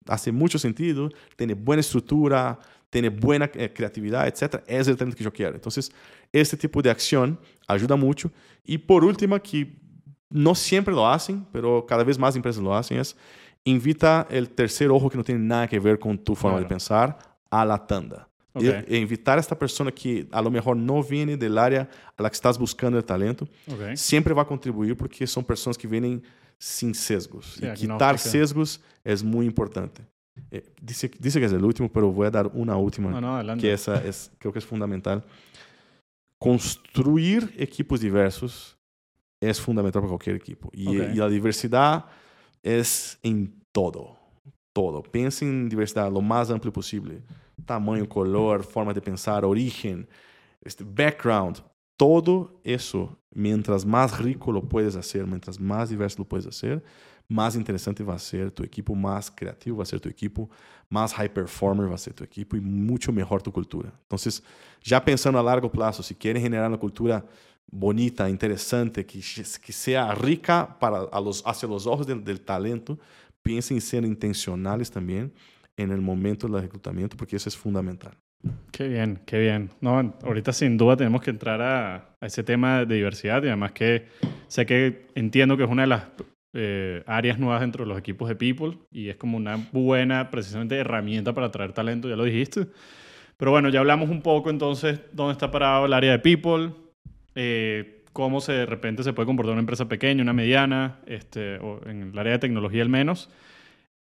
hace 0.07 0.33
mucho 0.33 0.59
sentido, 0.59 1.09
tiene 1.37 1.55
buena 1.55 1.81
estructura, 1.81 2.59
tiene 2.91 3.09
buena 3.09 3.49
eh, 3.55 3.73
creatividad, 3.73 4.27
etc. 4.27 4.63
Es 4.67 4.89
el 4.89 4.97
talento 4.97 5.17
que 5.17 5.25
yo 5.25 5.33
quiero. 5.33 5.55
Entonces, 5.55 5.93
este 6.33 6.57
tipo 6.57 6.83
de 6.83 6.91
acción 6.91 7.39
ayuda 7.69 7.95
mucho. 7.97 8.31
Y 8.65 8.79
por 8.79 9.05
último, 9.05 9.41
que 9.41 9.81
no 10.29 10.55
siempre 10.55 10.93
lo 10.93 11.09
hacen, 11.09 11.47
pero 11.53 11.87
cada 11.87 12.03
vez 12.05 12.19
más 12.19 12.35
empresas 12.37 12.63
lo 12.63 12.75
hacen, 12.75 12.99
es 12.99 13.17
invita 13.65 14.27
el 14.29 14.51
tercer 14.51 14.91
ojo 14.91 15.09
que 15.09 15.17
no 15.17 15.23
tiene 15.25 15.41
nada 15.45 15.69
que 15.69 15.79
ver 15.79 15.99
con 15.99 16.19
tu 16.19 16.35
forma 16.35 16.57
Claro. 16.57 16.65
de 16.65 16.69
pensar 16.69 17.19
a 17.51 17.65
la 17.65 17.87
tanda. 17.87 18.29
Ok. 18.55 18.63
E, 18.65 18.85
e 18.89 18.99
invitar 18.99 19.39
esta 19.39 19.59
persona 19.59 19.91
que 19.91 20.27
a 20.31 20.43
lo 20.43 20.51
mejor 20.51 20.77
no 20.77 21.03
viene 21.03 21.37
del 21.37 21.57
área 21.59 21.89
a 22.17 22.23
que 22.29 22.35
estás 22.35 22.59
buscando 22.59 22.99
el 22.99 23.05
talento, 23.05 23.49
Ok. 23.69 23.97
siempre 23.97 24.35
va 24.35 24.43
a 24.43 24.47
contribuir 24.47 24.97
porque 24.97 25.27
son 25.27 25.45
personas 25.45 25.77
que 25.79 25.87
vienen 25.89 26.23
sin 26.59 26.95
sesgos. 26.95 27.55
Sí, 27.59 27.65
agnóstica. 27.65 27.95
quitar 27.95 28.19
sesgos 28.19 28.81
es 29.05 29.23
muy 29.25 29.47
importante. 29.47 30.03
Eh, 30.51 30.65
dice, 30.81 31.11
dice 31.19 31.41
que 31.41 31.47
es 31.47 31.53
el 31.53 31.65
último, 31.65 31.91
pero 31.91 32.11
voy 32.13 32.27
a 32.27 32.31
dar 32.31 32.47
una 32.55 32.77
última 32.77 33.21
No, 33.21 33.57
que 33.59 33.73
esa 33.73 33.97
es, 34.05 34.31
creo 34.39 34.53
que 34.53 34.59
es 34.61 34.65
fundamental. 34.67 35.25
Construir 36.39 37.55
equipos 37.57 38.01
diversos 38.01 38.77
es 39.41 39.61
fundamental 39.61 40.03
para 40.03 40.11
cualquier 40.11 40.37
equipo. 40.37 40.71
Y, 40.73 40.87
Ok. 40.89 40.95
y 41.15 41.17
la 41.17 41.29
diversidad 41.29 42.07
es 42.63 43.19
en 43.23 43.55
todo. 43.73 44.19
Todo. 44.73 45.03
Piensa 45.03 45.45
en 45.45 45.69
diversidad 45.69 46.11
lo 46.11 46.21
más 46.21 46.51
amplio 46.51 46.73
posible. 46.73 47.23
Tamaño, 47.67 48.09
color, 48.09 48.65
forma 48.65 48.95
de 48.95 49.01
pensar, 49.01 49.45
origen, 49.45 50.09
este 50.63 50.85
background. 50.85 51.63
Todo 51.97 52.61
eso, 52.65 53.17
mientras 53.31 53.85
más 53.85 54.19
rico 54.19 54.51
lo 54.51 54.63
puedes 54.63 54.97
hacer, 54.97 55.27
mientras 55.27 55.61
más 55.61 55.91
diverso 55.91 56.19
lo 56.19 56.29
puedes 56.29 56.47
hacer, 56.47 56.83
más 57.29 57.57
interesante 57.57 58.03
va 58.03 58.15
a 58.15 58.19
ser 58.19 58.51
tu 58.51 58.63
equipo, 58.63 58.95
más 58.95 59.31
creativo 59.31 59.79
va 59.79 59.83
a 59.83 59.87
ser 59.87 60.01
tu 60.01 60.09
equipo, 60.09 60.51
más 60.89 61.15
high 61.15 61.33
performer 61.33 61.91
va 61.91 61.95
a 61.95 61.99
ser 61.99 62.15
tu 62.15 62.25
equipo 62.25 62.57
y 62.57 62.61
mucho 62.61 63.13
mejor 63.13 63.43
tu 63.43 63.53
cultura. 63.53 63.93
Entonces, 64.03 64.43
ya 64.83 65.03
pensando 65.05 65.39
a 65.39 65.43
largo 65.43 65.71
plazo, 65.71 66.03
si 66.03 66.15
quieres 66.15 66.43
generar 66.43 66.69
una 66.69 66.79
cultura 66.79 67.25
bonita, 67.71 68.29
interesante, 68.29 69.07
que, 69.07 69.21
que 69.21 69.73
sea 69.73 70.15
rica 70.15 70.77
para, 70.79 71.05
a 71.11 71.21
los, 71.21 71.43
hacia 71.47 71.69
los 71.69 71.87
ojos 71.87 72.07
del, 72.07 72.23
del 72.23 72.41
talento, 72.41 72.99
piensen 73.43 73.77
en 73.77 73.81
ser 73.81 74.05
intencionales 74.05 74.91
también 74.91 75.33
en 75.77 75.91
el 75.91 76.01
momento 76.01 76.47
del 76.47 76.63
reclutamiento, 76.63 77.17
porque 77.17 77.37
eso 77.37 77.49
es 77.49 77.57
fundamental. 77.57 78.13
Qué 78.73 78.89
bien, 78.89 79.21
qué 79.25 79.39
bien. 79.39 79.71
No, 79.81 80.15
ahorita 80.23 80.53
sin 80.53 80.77
duda 80.77 80.97
tenemos 80.97 81.23
que 81.23 81.31
entrar 81.31 81.63
a, 81.63 82.17
a 82.21 82.27
ese 82.27 82.43
tema 82.43 82.85
de 82.85 82.97
diversidad 82.97 83.43
y 83.43 83.47
además 83.47 83.73
que 83.73 84.09
sé 84.49 84.67
que 84.67 85.07
entiendo 85.15 85.57
que 85.57 85.65
es 85.65 85.71
una 85.71 85.83
de 85.83 85.89
las 85.89 86.03
eh, 86.55 87.03
áreas 87.07 87.39
nuevas 87.39 87.63
dentro 87.63 87.85
de 87.85 87.89
los 87.89 87.99
equipos 87.99 88.29
de 88.29 88.37
People 88.37 88.77
y 88.91 89.09
es 89.09 89.17
como 89.17 89.39
una 89.39 89.69
buena, 89.73 90.31
precisamente, 90.31 90.77
herramienta 90.77 91.33
para 91.33 91.47
atraer 91.47 91.73
talento, 91.73 92.09
ya 92.09 92.17
lo 92.17 92.25
dijiste. 92.25 92.67
Pero 93.39 93.51
bueno, 93.51 93.71
ya 93.71 93.81
hablamos 93.81 94.11
un 94.11 94.21
poco 94.21 94.51
entonces 94.51 95.01
dónde 95.13 95.33
está 95.33 95.51
parado 95.51 95.87
el 95.87 95.95
área 95.95 96.13
de 96.13 96.19
People, 96.19 96.73
eh, 97.35 98.02
cómo 98.13 98.41
se, 98.41 98.53
de 98.53 98.67
repente 98.67 99.03
se 99.03 99.13
puede 99.13 99.27
comportar 99.27 99.53
una 99.53 99.61
empresa 99.61 99.89
pequeña, 99.89 100.23
una 100.23 100.33
mediana, 100.33 101.01
este, 101.07 101.57
o 101.59 101.81
en 101.87 102.11
el 102.13 102.19
área 102.19 102.33
de 102.33 102.39
tecnología 102.39 102.83
al 102.83 102.89
menos. 102.89 103.31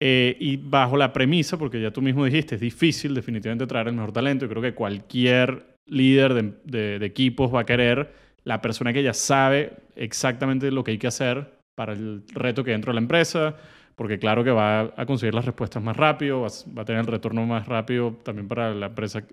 Eh, 0.00 0.36
y 0.40 0.57
bajo 0.57 0.96
la 0.96 1.12
premisa, 1.12 1.57
porque 1.57 1.80
ya 1.80 1.90
tú 1.90 2.02
mismo 2.02 2.24
dijiste, 2.24 2.57
es 2.57 2.61
difícil 2.61 3.14
definitivamente 3.14 3.66
traer 3.66 3.88
el 3.88 3.94
mejor 3.94 4.12
talento. 4.12 4.44
Yo 4.44 4.50
creo 4.50 4.62
que 4.62 4.74
cualquier 4.74 5.76
líder 5.86 6.55
de, 6.64 6.96
equipos 7.05 7.55
va 7.55 7.61
a 7.61 7.64
querer 7.64 8.12
la 8.42 8.61
persona 8.61 8.92
que 8.92 9.02
ya 9.02 9.14
sabe 9.14 9.72
exactamente 9.96 10.70
lo 10.70 10.84
que 10.84 10.92
hay 10.92 10.98
que 10.98 11.07
hacer 11.07 11.55
para 11.74 11.92
el 11.92 12.22
reto 12.34 12.64
que 12.64 12.72
dentro 12.72 12.92
de 12.92 12.96
la 12.96 13.00
empresa, 13.00 13.57
porque 13.96 14.18
claro 14.18 14.44
que 14.44 14.50
va 14.50 14.92
a 14.96 15.07
conseguir 15.07 15.34
las 15.34 15.44
respuestas 15.44 15.82
más 15.82 15.96
rápido, 15.96 16.42
va 16.42 16.82
a 16.82 16.84
tener 16.84 17.00
el 17.00 17.07
retorno 17.07 17.46
más 17.46 17.66
rápido 17.66 18.18
también 18.22 18.48
para 18.48 18.74
la 18.74 18.86
empresa 18.86 19.24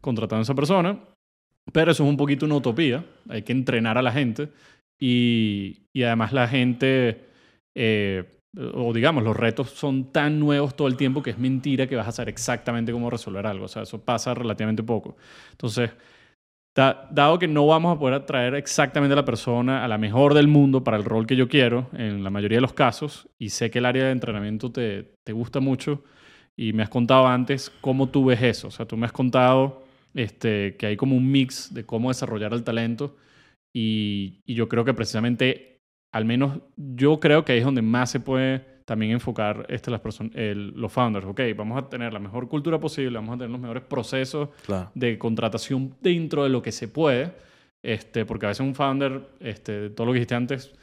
contratando 0.00 0.40
a 0.40 0.42
esa 0.42 0.54
persona. 0.54 0.98
Pero 1.72 1.92
eso 1.92 2.04
es 2.04 2.08
un 2.10 2.16
poquito 2.16 2.46
una 2.46 2.56
utopía, 2.56 3.04
hay 3.28 3.42
que 3.42 3.52
entrenar 3.52 3.98
a 3.98 4.02
la 4.02 4.12
gente 4.12 4.48
y, 4.98 5.82
y 5.92 6.02
además 6.02 6.32
la 6.32 6.48
gente... 6.48 7.24
eh, 7.74 8.24
o 8.74 8.92
digamos, 8.92 9.22
los 9.22 9.36
retos 9.36 9.70
son 9.70 10.10
tan 10.12 10.40
nuevos 10.40 10.74
todo 10.74 10.88
el 10.88 10.96
tiempo 10.96 11.22
que 11.22 11.30
es 11.30 11.38
mentira 11.38 11.86
que 11.86 11.94
vas 11.94 12.08
a 12.08 12.12
saber 12.12 12.30
exactamente 12.30 12.90
cómo 12.90 13.08
resolver 13.08 13.46
algo. 13.46 13.66
O 13.66 13.68
sea, 13.68 13.82
eso 13.82 14.00
pasa 14.04 14.34
relativamente 14.34 14.82
poco. 14.82 15.16
Entonces, 15.52 15.90
da- 16.74 17.08
dado 17.10 17.38
que 17.38 17.48
no 17.48 17.66
vamos 17.66 17.96
a 17.96 17.98
poder 17.98 18.14
atraer 18.14 18.54
exactamente 18.54 19.12
a 19.12 19.16
la 19.16 19.24
persona 19.24 19.84
a 19.84 19.88
la 19.88 19.98
mejor 19.98 20.34
del 20.34 20.48
mundo 20.48 20.84
para 20.84 20.96
el 20.96 21.04
rol 21.04 21.26
que 21.26 21.36
yo 21.36 21.48
quiero, 21.48 21.88
en 21.92 22.24
la 22.24 22.30
mayoría 22.30 22.58
de 22.58 22.62
los 22.62 22.72
casos, 22.72 23.28
y 23.38 23.50
sé 23.50 23.70
que 23.70 23.78
el 23.78 23.86
área 23.86 24.04
de 24.04 24.12
entrenamiento 24.12 24.70
te, 24.72 25.12
te 25.24 25.32
gusta 25.32 25.60
mucho, 25.60 26.04
y 26.56 26.72
me 26.72 26.82
has 26.82 26.88
contado 26.90 27.26
antes 27.26 27.70
cómo 27.80 28.08
tú 28.08 28.24
ves 28.26 28.42
eso. 28.42 28.68
O 28.68 28.70
sea, 28.70 28.86
tú 28.86 28.96
me 28.96 29.06
has 29.06 29.12
contado 29.12 29.79
este, 30.14 30.76
que 30.76 30.86
hay 30.86 30.96
como 30.96 31.16
un 31.16 31.30
mix 31.30 31.72
de 31.74 31.84
cómo 31.84 32.08
desarrollar 32.10 32.52
el 32.52 32.64
talento, 32.64 33.16
y, 33.74 34.40
y 34.46 34.54
yo 34.54 34.68
creo 34.68 34.84
que 34.84 34.94
precisamente 34.94 35.78
al 36.12 36.24
menos 36.24 36.58
yo 36.76 37.20
creo 37.20 37.44
que 37.44 37.52
ahí 37.52 37.58
es 37.58 37.64
donde 37.64 37.82
más 37.82 38.10
se 38.10 38.18
puede 38.20 38.64
también 38.84 39.12
enfocar 39.12 39.66
este, 39.68 39.92
las 39.92 40.00
personas, 40.00 40.32
el- 40.34 40.70
los 40.74 40.92
founders. 40.92 41.24
Ok, 41.26 41.40
vamos 41.56 41.80
a 41.80 41.88
tener 41.88 42.12
la 42.12 42.18
mejor 42.18 42.48
cultura 42.48 42.80
posible, 42.80 43.14
vamos 43.16 43.34
a 43.36 43.38
tener 43.38 43.50
los 43.50 43.60
mejores 43.60 43.84
procesos 43.84 44.48
Claro. 44.66 44.90
de 44.96 45.16
contratación 45.18 45.94
dentro 46.00 46.42
de 46.42 46.48
lo 46.50 46.60
que 46.62 46.72
se 46.72 46.88
puede, 46.88 47.32
este, 47.84 48.24
porque 48.24 48.46
a 48.46 48.48
veces 48.48 48.66
un 48.66 48.74
founder, 48.74 49.20
este, 49.38 49.90
todo 49.90 50.06
lo 50.08 50.12
que 50.12 50.18
dijiste 50.18 50.34
antes, 50.34 50.74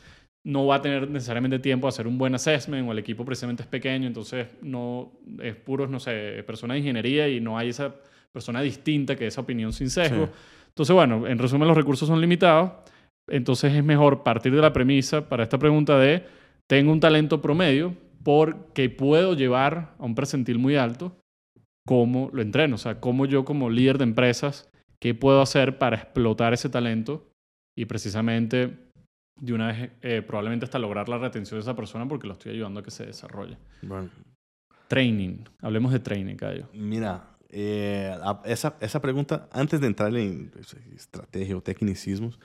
no 0.45 0.65
va 0.65 0.75
a 0.75 0.82
tener 0.82 1.09
necesariamente 1.09 1.59
tiempo 1.59 1.88
a 1.88 1.89
hacer 1.89 2.07
un 2.07 2.17
buen 2.17 2.34
assessment 2.34 2.88
o 2.88 2.93
el 2.93 2.99
equipo 2.99 3.25
precisamente 3.25 3.63
es 3.63 3.67
pequeño, 3.67 4.07
entonces 4.07 4.47
no 4.61 5.11
es 5.43 5.55
puros, 5.57 5.89
no 5.89 5.99
sé, 5.99 6.41
persona 6.47 6.75
de 6.75 6.80
ingeniería 6.80 7.28
y 7.28 7.41
no 7.41 7.57
hay 7.57 7.69
esa 7.69 7.93
persona 8.38 8.61
distinta 8.61 9.15
que 9.15 9.25
esa 9.25 9.41
opinión 9.41 9.73
sin 9.73 9.89
sesgo. 9.89 10.27
Sí. 10.27 10.31
Entonces, 10.69 10.93
bueno, 10.93 11.25
en 11.25 11.39
resumen, 11.39 11.67
los 11.67 11.75
recursos 11.75 12.07
son 12.07 12.21
limitados. 12.21 12.71
Entonces 13.27 13.73
es 13.73 13.83
mejor 13.83 14.21
partir 14.21 14.53
de 14.55 14.61
la 14.61 14.71
premisa 14.71 15.27
para 15.27 15.43
esta 15.43 15.57
pregunta 15.57 15.97
de, 15.97 16.23
tengo 16.67 16.91
un 16.91 16.99
talento 16.99 17.41
promedio 17.41 17.95
porque 18.23 18.89
puedo 18.89 19.33
llevar 19.33 19.95
a 19.97 20.05
un 20.05 20.13
percentil 20.13 20.59
muy 20.59 20.75
alto, 20.75 21.17
¿cómo 21.85 22.29
lo 22.31 22.41
entreno? 22.41 22.75
O 22.75 22.77
sea, 22.77 22.99
cómo 22.99 23.25
yo 23.25 23.43
como 23.43 23.69
líder 23.69 23.97
de 23.97 24.03
empresas, 24.03 24.69
¿qué 24.99 25.15
puedo 25.15 25.41
hacer 25.41 25.77
para 25.79 25.97
explotar 25.97 26.53
ese 26.53 26.69
talento? 26.69 27.27
Y 27.75 27.85
precisamente, 27.85 28.91
de 29.41 29.53
una 29.53 29.67
vez, 29.67 29.91
eh, 30.01 30.21
probablemente 30.21 30.65
hasta 30.65 30.79
lograr 30.79 31.09
la 31.09 31.17
retención 31.17 31.57
de 31.57 31.63
esa 31.63 31.75
persona 31.75 32.07
porque 32.07 32.27
lo 32.27 32.33
estoy 32.33 32.53
ayudando 32.53 32.81
a 32.81 32.83
que 32.83 32.91
se 32.91 33.05
desarrolle. 33.05 33.57
Bueno, 33.81 34.09
Training. 34.88 35.43
Hablemos 35.61 35.91
de 35.91 35.99
training, 35.99 36.35
Cayo. 36.35 36.67
mira, 36.73 37.36
eh, 37.49 38.17
esa, 38.45 38.77
esa 38.79 39.01
pregunta, 39.01 39.47
antes 39.51 39.79
de 39.79 39.87
entrar 39.87 40.15
en 40.15 40.49
pues, 40.49 40.73
estrategia 40.95 41.55
o 41.55 41.61
tecnicismos, 41.61 42.39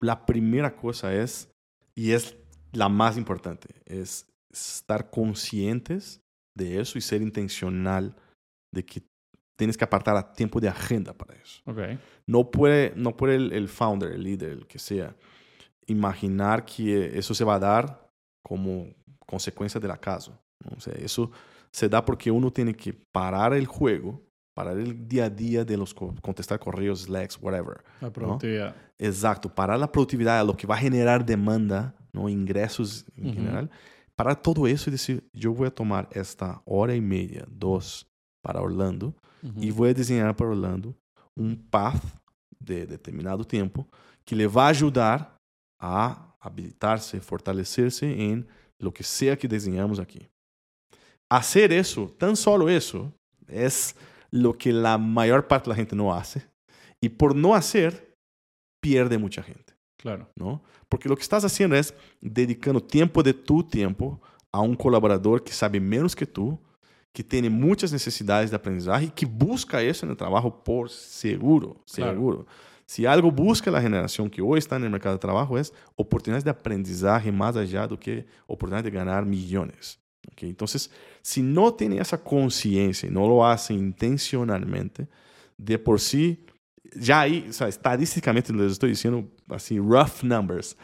la 0.00 0.26
primera 0.26 0.74
cosa 0.76 1.14
es, 1.14 1.48
y 1.94 2.12
es 2.12 2.36
la 2.72 2.88
más 2.88 3.16
importante, 3.16 3.82
es 3.84 4.26
estar 4.50 5.10
conscientes 5.10 6.20
de 6.56 6.80
eso 6.80 6.98
y 6.98 7.00
ser 7.00 7.22
intencional 7.22 8.14
de 8.72 8.84
que 8.84 9.02
tienes 9.56 9.76
que 9.76 9.84
apartar 9.84 10.16
a 10.16 10.32
tiempo 10.32 10.60
de 10.60 10.68
agenda 10.68 11.12
para 11.12 11.34
eso. 11.34 11.62
Okay. 11.64 11.98
No 12.26 12.50
puede, 12.50 12.92
no 12.96 13.16
puede 13.16 13.36
el, 13.36 13.52
el, 13.52 13.68
founder, 13.68 14.12
el 14.12 14.22
líder, 14.22 14.50
el 14.50 14.66
que 14.66 14.78
sea, 14.78 15.16
imaginar 15.86 16.64
que 16.64 17.18
eso 17.18 17.34
se 17.34 17.44
va 17.44 17.54
a 17.54 17.58
dar 17.58 18.10
como 18.42 18.94
consecuencia 19.26 19.80
del 19.80 19.90
acaso. 19.90 20.38
O 20.76 20.80
sea, 20.80 20.94
eso 20.94 21.30
se 21.72 21.88
da 21.88 22.04
porque 22.04 22.30
uno 22.30 22.50
tiene 22.50 22.74
que 22.74 22.92
parar 23.12 23.54
el 23.54 23.66
juego, 23.66 24.22
parar 24.56 24.78
el 24.78 25.06
día 25.06 25.26
a 25.26 25.30
día 25.30 25.66
de 25.66 25.76
los 25.76 25.92
contestar 25.92 26.58
correos, 26.58 27.02
Slacks, 27.02 27.38
whatever. 27.42 27.84
La 28.00 28.10
productividad. 28.10 28.74
¿no? 28.74 28.82
Exacto, 28.98 29.54
parar 29.54 29.78
la 29.78 29.92
productividad, 29.92 30.46
lo 30.46 30.56
que 30.56 30.66
va 30.66 30.76
a 30.76 30.78
generar 30.78 31.26
demanda, 31.26 31.94
¿no? 32.10 32.26
ingresos 32.26 33.04
en 33.16 33.26
uh 33.26 33.28
-huh. 33.28 33.34
general. 33.34 33.70
Parar 34.14 34.40
todo 34.40 34.66
eso 34.66 34.90
decir, 34.90 35.22
yo 35.34 35.52
voy 35.52 35.66
a 35.66 35.70
tomar 35.70 36.08
esta 36.10 36.62
hora 36.64 36.94
y 36.94 37.02
media, 37.02 37.44
dos, 37.50 38.06
para 38.40 38.62
Orlando, 38.62 39.08
uh 39.42 39.48
-huh. 39.48 39.62
y 39.62 39.70
voy 39.70 39.90
a 39.90 39.94
diseñar 39.94 40.34
para 40.34 40.50
Orlando 40.50 40.94
un 41.34 41.54
path 41.70 42.02
de 42.58 42.86
determinado 42.86 43.44
tiempo 43.44 43.86
que 44.24 44.34
le 44.34 44.46
va 44.46 44.64
a 44.64 44.68
ayudar 44.70 45.36
a 45.78 46.34
habilitarse, 46.40 47.20
fortalecerse 47.20 48.06
en 48.06 48.46
lo 48.78 48.90
que 48.90 49.04
sea 49.04 49.36
que 49.36 49.46
diseñamos 49.46 49.98
aquí. 49.98 50.26
Hacer 51.28 51.72
eso, 51.72 52.08
tan 52.18 52.34
solo 52.36 52.70
eso, 52.70 53.12
es 53.46 53.94
lo 54.36 54.56
que 54.56 54.72
la 54.72 54.98
mayor 54.98 55.48
parte 55.48 55.64
de 55.64 55.70
la 55.70 55.76
gente 55.76 55.96
no 55.96 56.14
hace. 56.14 56.46
Y 57.00 57.08
por 57.08 57.34
no 57.34 57.54
hacer, 57.54 58.16
pierde 58.80 59.18
mucha 59.18 59.42
gente. 59.42 59.74
Claro. 59.96 60.30
¿no? 60.36 60.62
Porque 60.88 61.08
lo 61.08 61.16
que 61.16 61.22
estás 61.22 61.44
haciendo 61.44 61.76
es 61.76 61.94
dedicando 62.20 62.80
tiempo 62.80 63.22
de 63.22 63.34
tu 63.34 63.62
tiempo 63.62 64.20
a 64.52 64.60
un 64.60 64.76
colaborador 64.76 65.42
que 65.42 65.52
sabe 65.52 65.80
menos 65.80 66.14
que 66.14 66.26
tú, 66.26 66.58
que 67.12 67.24
tiene 67.24 67.50
muchas 67.50 67.92
necesidades 67.92 68.50
de 68.50 68.56
aprendizaje 68.56 69.06
y 69.06 69.10
que 69.10 69.26
busca 69.26 69.82
eso 69.82 70.04
en 70.04 70.10
el 70.10 70.16
trabajo 70.16 70.62
por 70.62 70.90
seguro, 70.90 71.82
seguro. 71.86 72.44
Claro. 72.44 72.46
Si 72.86 73.04
algo 73.04 73.32
busca 73.32 73.70
la 73.70 73.82
generación 73.82 74.30
que 74.30 74.40
hoy 74.40 74.58
está 74.58 74.76
en 74.76 74.84
el 74.84 74.90
mercado 74.90 75.16
de 75.16 75.20
trabajo 75.20 75.58
es 75.58 75.72
oportunidades 75.96 76.44
de 76.44 76.50
aprendizaje 76.50 77.32
más 77.32 77.56
allá 77.56 77.86
do 77.88 77.98
que 77.98 78.24
oportunidades 78.46 78.84
de 78.84 78.96
ganar 78.96 79.26
millones. 79.26 79.98
¿Okay? 80.32 80.48
Entonces, 80.48 80.90
si 81.22 81.42
no 81.42 81.74
tiene 81.74 81.98
esa 81.98 82.22
conciencia 82.22 83.08
y 83.08 83.12
no 83.12 83.26
lo 83.28 83.46
hace 83.46 83.74
intencionalmente, 83.74 85.08
de 85.56 85.78
por 85.78 86.00
sí, 86.00 86.44
ya 86.94 87.20
ahí, 87.20 87.46
o 87.48 87.52
sea, 87.52 87.68
estadísticamente 87.68 88.52
les 88.52 88.72
estoy 88.72 88.90
diciendo 88.90 89.28
así, 89.48 89.78
rough 89.78 90.22
numbers, 90.22 90.76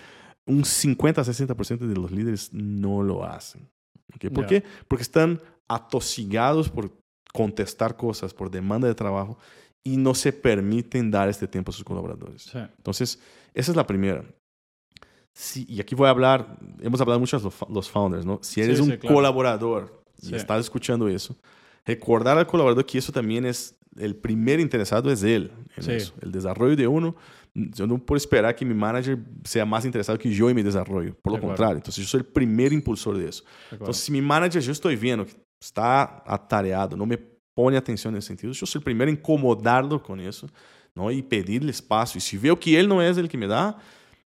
un 0.46 0.64
50 0.64 1.20
a 1.20 1.24
60% 1.24 1.78
de 1.78 1.94
los 1.94 2.10
líderes 2.10 2.52
no 2.52 3.02
lo 3.02 3.24
hacen. 3.24 3.68
¿okay? 4.14 4.30
¿Por 4.30 4.48
yeah. 4.48 4.60
qué? 4.60 4.68
Porque 4.88 5.02
están 5.02 5.40
atosigados 5.68 6.68
por 6.68 6.92
contestar 7.32 7.96
cosas, 7.96 8.34
por 8.34 8.50
demanda 8.50 8.88
de 8.88 8.94
trabajo 8.94 9.38
y 9.82 9.96
no 9.96 10.14
se 10.14 10.32
permiten 10.32 11.10
dar 11.10 11.28
este 11.28 11.48
tiempo 11.48 11.70
a 11.70 11.74
sus 11.74 11.84
colaboradores. 11.84 12.42
Sí. 12.42 12.58
Entonces, 12.58 13.18
esa 13.54 13.72
es 13.72 13.76
la 13.76 13.86
primera. 13.86 14.24
Sí, 15.34 15.64
y 15.68 15.80
aquí 15.80 15.94
voy 15.94 16.06
a 16.06 16.10
hablar, 16.10 16.58
hemos 16.80 17.00
hablado 17.00 17.18
mucho 17.18 17.38
de 17.38 17.50
los 17.70 17.90
founders, 17.90 18.24
¿no? 18.26 18.38
Si 18.42 18.60
eres 18.60 18.76
Sí, 18.78 18.82
un 18.84 18.90
sí, 18.90 18.98
claro. 18.98 19.14
colaborador 19.16 20.02
y 20.20 20.34
estás 20.34 20.60
escuchando 20.60 21.08
eso, 21.08 21.36
recordar 21.86 22.36
al 22.38 22.46
colaborador 22.46 22.84
que 22.84 22.98
eso 22.98 23.12
también 23.12 23.46
es, 23.46 23.74
el 23.96 24.14
primer 24.14 24.60
interesado 24.60 25.10
es 25.10 25.22
él 25.22 25.50
en 25.76 25.90
eso. 25.90 26.14
El 26.20 26.32
desarrollo 26.32 26.76
de 26.76 26.86
uno, 26.86 27.16
yo 27.54 27.86
no 27.86 27.98
puedo 27.98 28.16
esperar 28.18 28.54
que 28.54 28.64
mi 28.64 28.74
manager 28.74 29.18
sea 29.44 29.64
más 29.64 29.84
interesado 29.84 30.18
que 30.18 30.30
yo 30.30 30.48
en 30.48 30.56
mi 30.56 30.62
desarrollo. 30.62 31.14
Por 31.22 31.32
lo 31.32 31.38
De 31.38 31.46
contrario, 31.46 31.76
entonces 31.76 32.04
yo 32.04 32.08
soy 32.08 32.20
el 32.20 32.26
primer 32.26 32.72
impulsor 32.72 33.16
de 33.18 33.28
eso. 33.28 33.42
De. 33.70 33.76
Entonces, 33.76 34.04
si 34.04 34.12
mi 34.12 34.20
manager 34.22 34.60
yo 34.62 34.72
estoy 34.72 34.96
viendo 34.96 35.24
que 35.26 35.32
está 35.60 36.22
atareado, 36.26 36.96
no 36.96 37.06
me 37.06 37.18
pone 37.54 37.76
atención 37.76 38.14
nesse 38.14 38.28
sentido, 38.28 38.52
yo 38.52 38.64
soy 38.66 38.78
el 38.80 38.84
primero 38.84 39.10
en 39.10 39.16
incomodarlo 39.16 40.02
con 40.02 40.20
eso, 40.20 40.48
¿no? 40.94 41.10
Y 41.10 41.22
pedirle 41.22 41.70
espacio. 41.70 42.18
Y 42.18 42.20
si 42.22 42.36
veo 42.38 42.58
que 42.58 42.78
él 42.78 42.88
no 42.88 43.02
es 43.02 43.16
el 43.18 43.28
que 43.28 43.36
me 43.36 43.46
da, 43.46 43.76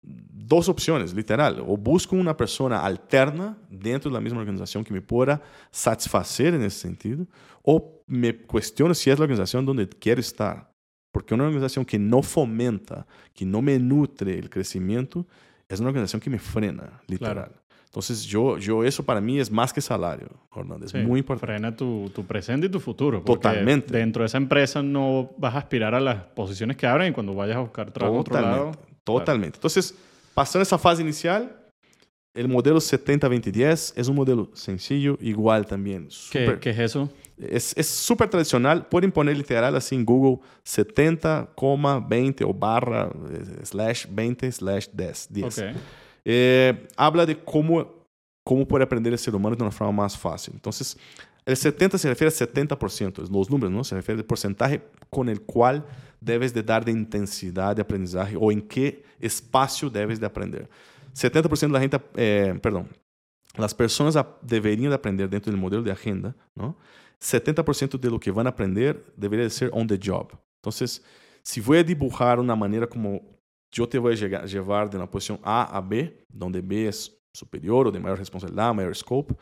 dos 0.02 0.68
opciones, 0.68 1.14
literal. 1.14 1.62
O 1.66 1.76
busco 1.76 2.16
una 2.16 2.36
persona 2.36 2.84
alterna 2.84 3.56
dentro 3.70 4.10
de 4.10 4.14
la 4.14 4.20
misma 4.20 4.40
organización 4.40 4.84
que 4.84 4.92
me 4.92 5.00
pueda 5.00 5.40
satisfacer 5.70 6.54
en 6.54 6.62
ese 6.62 6.78
sentido, 6.78 7.26
o 7.62 8.02
me 8.06 8.36
cuestiono 8.36 8.94
si 8.94 9.10
es 9.10 9.18
la 9.18 9.24
organización 9.24 9.64
donde 9.64 9.88
quiero 9.88 10.20
estar. 10.20 10.70
Porque 11.12 11.34
una 11.34 11.44
organización 11.44 11.84
que 11.84 11.98
no 11.98 12.22
fomenta, 12.22 13.06
que 13.34 13.44
no 13.44 13.62
me 13.62 13.78
nutre 13.78 14.38
el 14.38 14.48
crecimiento, 14.48 15.26
es 15.68 15.78
una 15.78 15.90
organización 15.90 16.20
que 16.20 16.30
me 16.30 16.38
frena, 16.38 17.00
literal. 17.06 17.34
Claro. 17.34 17.62
Entonces, 17.84 18.24
yo, 18.24 18.56
yo, 18.56 18.84
eso 18.84 19.04
para 19.04 19.20
mí 19.20 19.38
es 19.38 19.50
más 19.50 19.70
que 19.70 19.82
salario. 19.82 20.30
Es 20.82 20.92
Sí, 20.92 20.98
muy 20.98 21.20
importante. 21.20 21.52
Frena 21.52 21.76
tu, 21.76 22.10
tu 22.14 22.24
presente 22.24 22.66
y 22.66 22.70
tu 22.70 22.80
futuro. 22.80 23.20
Totalmente. 23.20 23.94
Dentro 23.94 24.22
de 24.22 24.28
esa 24.28 24.38
empresa 24.38 24.82
no 24.82 25.30
vas 25.36 25.54
a 25.54 25.58
aspirar 25.58 25.94
a 25.94 26.00
las 26.00 26.24
posiciones 26.24 26.78
que 26.78 26.86
abren 26.86 27.10
y 27.10 27.12
cuando 27.12 27.34
vayas 27.34 27.58
a 27.58 27.60
buscar 27.60 27.90
trabajo 27.90 28.16
en 28.16 28.20
otro 28.20 28.40
lado. 28.40 28.72
Totalmente. 29.04 29.24
Totalmente. 29.24 29.56
Entonces, 29.58 29.94
pasando 30.34 30.62
esa 30.62 30.78
fase 30.78 31.02
inicial, 31.02 31.58
el 32.34 32.48
modelo 32.48 32.78
70-20-10 32.80 33.92
es 33.96 34.08
un 34.08 34.16
modelo 34.16 34.50
sencillo, 34.54 35.18
igual 35.20 35.66
también. 35.66 36.08
¿Qué, 36.30 36.46
súper- 36.46 36.60
qué 36.60 36.70
es 36.70 36.78
eso? 36.78 37.10
Es 37.38 37.76
es 37.76 37.88
súper 37.88 38.30
tradicional. 38.30 38.86
Pueden 38.86 39.10
poner 39.12 39.36
literal 39.36 39.74
así 39.76 39.94
en 39.96 40.04
Google 40.04 40.38
70,20 40.64 42.44
o 42.46 42.54
barra 42.54 43.10
eh, 43.30 43.64
slash 43.64 44.06
20 44.10 44.50
slash 44.52 44.86
10. 44.92 45.28
10. 45.30 45.58
Ok. 45.58 45.64
Eh, 46.24 46.86
habla 46.96 47.26
de 47.26 47.36
cómo, 47.42 48.06
cómo 48.44 48.66
puede 48.66 48.84
aprender 48.84 49.12
el 49.12 49.18
ser 49.18 49.34
humano 49.34 49.56
de 49.56 49.62
una 49.62 49.72
forma 49.72 49.92
más 50.02 50.16
fácil. 50.16 50.54
Entonces, 50.54 50.96
el 51.44 51.56
70 51.56 51.98
se 51.98 52.08
refiere 52.08 52.32
a 52.32 52.36
70%, 52.36 53.28
los 53.28 53.50
números, 53.50 53.72
¿no? 53.72 53.82
Se 53.84 53.96
refiere 53.96 54.20
al 54.20 54.24
porcentaje 54.24 54.82
con 55.10 55.28
el 55.28 55.40
cual 55.42 55.84
debes 56.20 56.54
de 56.54 56.62
dar 56.62 56.84
de 56.84 56.92
intensidad 56.92 57.74
de 57.74 57.82
aprendizaje 57.82 58.36
o 58.38 58.52
en 58.52 58.62
qué 58.62 59.04
espacio 59.18 59.90
debes 59.90 60.20
de 60.20 60.26
aprender. 60.26 60.68
70% 61.14 61.60
de 61.60 61.68
la 61.68 61.80
gente, 61.80 62.00
eh, 62.14 62.58
perdón, 62.62 62.88
las 63.56 63.74
personas 63.74 64.16
deberían 64.40 64.90
de 64.90 64.94
aprender 64.94 65.28
dentro 65.28 65.50
del 65.50 65.60
modelo 65.60 65.82
de 65.82 65.90
agenda, 65.90 66.34
¿no? 66.54 66.76
70% 67.20 67.98
de 67.98 68.10
lo 68.10 68.18
que 68.18 68.30
van 68.30 68.46
a 68.46 68.50
aprender 68.50 69.04
debería 69.16 69.44
de 69.44 69.50
ser 69.50 69.70
on 69.72 69.86
the 69.86 69.98
job. 70.02 70.32
Entonces, 70.60 71.02
si 71.42 71.60
voy 71.60 71.78
a 71.78 71.84
dibujar 71.84 72.38
una 72.38 72.56
manera 72.56 72.86
como 72.86 73.20
yo 73.70 73.88
te 73.88 73.98
voy 73.98 74.12
a 74.12 74.44
llevar 74.44 74.90
de 74.90 74.96
una 74.96 75.10
posición 75.10 75.40
A 75.42 75.76
a 75.76 75.80
B, 75.80 76.24
donde 76.28 76.60
B 76.60 76.88
es 76.88 77.16
superior 77.32 77.86
o 77.88 77.90
de 77.90 77.98
mayor 77.98 78.18
responsabilidad, 78.18 78.74
mayor 78.74 78.94
scope, 78.94 79.34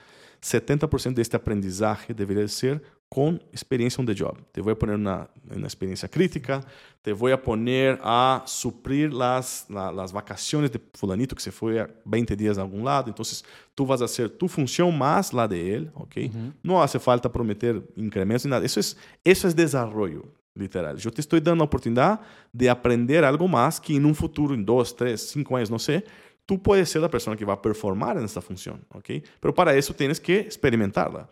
70% 0.43 1.15
de 1.15 1.23
este 1.23 1.37
aprendizaje 1.37 2.15
debería 2.15 2.43
de 2.43 2.49
ser 2.49 2.83
con 3.09 3.43
experiencia 3.53 4.01
on 4.01 4.07
the 4.07 4.15
job. 4.17 4.37
Te 4.53 4.61
voy 4.61 4.73
a 4.73 4.79
poner 4.79 4.95
una, 4.95 5.29
una 5.51 5.65
experiencia 5.67 6.09
crítica, 6.09 6.65
te 7.03 7.13
voy 7.13 7.33
a 7.33 7.43
poner 7.43 7.99
a 8.05 8.45
suplir 8.47 9.13
las, 9.13 9.67
la- 9.69 9.91
las 9.91 10.13
vacaciones 10.13 10.71
de 10.71 10.81
fulanito 10.95 11.35
que 11.35 11.43
se 11.43 11.51
fue 11.51 11.81
a 11.81 11.91
20 12.05 12.37
días 12.37 12.57
a 12.57 12.61
algún 12.63 12.85
lado. 12.85 13.09
Entonces, 13.09 13.45
tú 13.75 13.85
vas 13.85 14.01
a 14.01 14.05
hacer 14.05 14.31
tu 14.31 14.47
función 14.47 14.97
más 14.97 15.33
la 15.33 15.49
de 15.49 15.75
él, 15.75 15.91
¿ok? 15.95 16.17
Ujú. 16.29 16.53
No 16.63 16.81
hace 16.83 17.01
falta 17.01 17.31
prometer 17.33 17.83
incrementos 17.97 18.45
ni 18.45 18.51
nada. 18.53 18.65
Eso 18.65 18.79
es, 18.79 18.97
eso 19.25 19.49
es 19.49 19.57
desarrollo, 19.57 20.25
literal. 20.55 20.97
Yo 20.99 21.11
te 21.11 21.21
estoy 21.21 21.41
dando 21.41 21.65
la 21.65 21.67
oportunidad 21.67 22.21
de 22.53 22.71
aprender 22.71 23.25
algo 23.25 23.49
más 23.49 23.81
que 23.81 23.97
en 23.97 24.05
un 24.05 24.15
futuro, 24.15 24.55
en 24.55 24.65
dos, 24.65 24.95
tres, 24.95 25.31
cinco 25.31 25.57
años, 25.57 25.69
no 25.71 25.81
sé, 25.81 26.05
tú 26.51 26.61
puedes 26.61 26.89
ser 26.89 27.01
la 27.01 27.09
persona 27.09 27.37
que 27.37 27.45
va 27.45 27.53
a 27.53 27.63
performar 27.63 28.17
en 28.19 28.25
esta 28.25 28.41
función, 28.41 28.85
¿ok? 28.89 29.09
Pero 29.39 29.55
para 29.55 29.73
eso 29.77 29.95
tienes 29.95 30.19
que 30.19 30.41
experimentarla. 30.41 31.29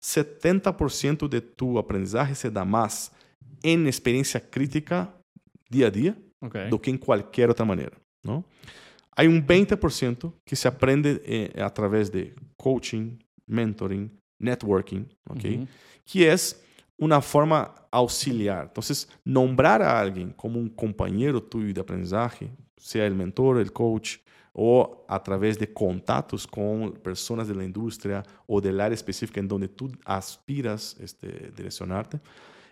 70% 0.00 1.28
de 1.28 1.40
tu 1.40 1.76
aprendizaje 1.76 2.36
se 2.36 2.48
da 2.52 2.64
más 2.64 3.10
en 3.64 3.88
experiencia 3.88 4.38
crítica 4.38 5.12
día 5.68 5.88
a 5.88 5.90
día 5.90 6.16
Ok. 6.40 6.68
do 6.70 6.78
que 6.78 6.88
em 6.88 6.96
qualquer 6.96 7.48
outra 7.48 7.64
maneira. 7.66 7.96
Não? 8.24 8.44
Há 9.16 9.24
um 9.24 9.42
20% 9.42 10.32
que 10.46 10.54
se 10.54 10.68
aprende 10.68 11.20
eh, 11.24 11.60
através 11.60 12.08
de 12.08 12.32
coaching, 12.56 13.18
mentoring, 13.48 14.08
networking, 14.38 15.04
ok? 15.28 15.66
Que 16.06 16.26
é 16.26 16.34
uma 16.96 17.20
forma 17.20 17.74
auxiliar. 17.90 18.70
Então, 18.70 18.82
nombrar 19.24 19.82
a 19.82 20.00
alguém 20.00 20.32
como 20.36 20.60
um 20.60 20.68
companheiro 20.68 21.40
tuyo 21.40 21.72
de 21.74 21.80
aprendizagem, 21.80 22.52
seja 22.78 23.04
el 23.04 23.14
mentor, 23.14 23.58
el 23.60 23.72
coach, 23.72 24.20
ou 24.52 25.04
através 25.08 25.56
de 25.56 25.66
contatos 25.66 26.44
com 26.46 26.90
pessoas 27.02 27.48
da 27.48 27.64
indústria 27.64 28.22
ou 28.46 28.60
da 28.60 28.84
área 28.84 28.94
específica 28.94 29.40
em 29.40 29.46
donde 29.46 29.68
tu 29.68 29.90
aspiras 30.04 30.96
este, 31.00 31.26
direcionarte, 31.54 32.20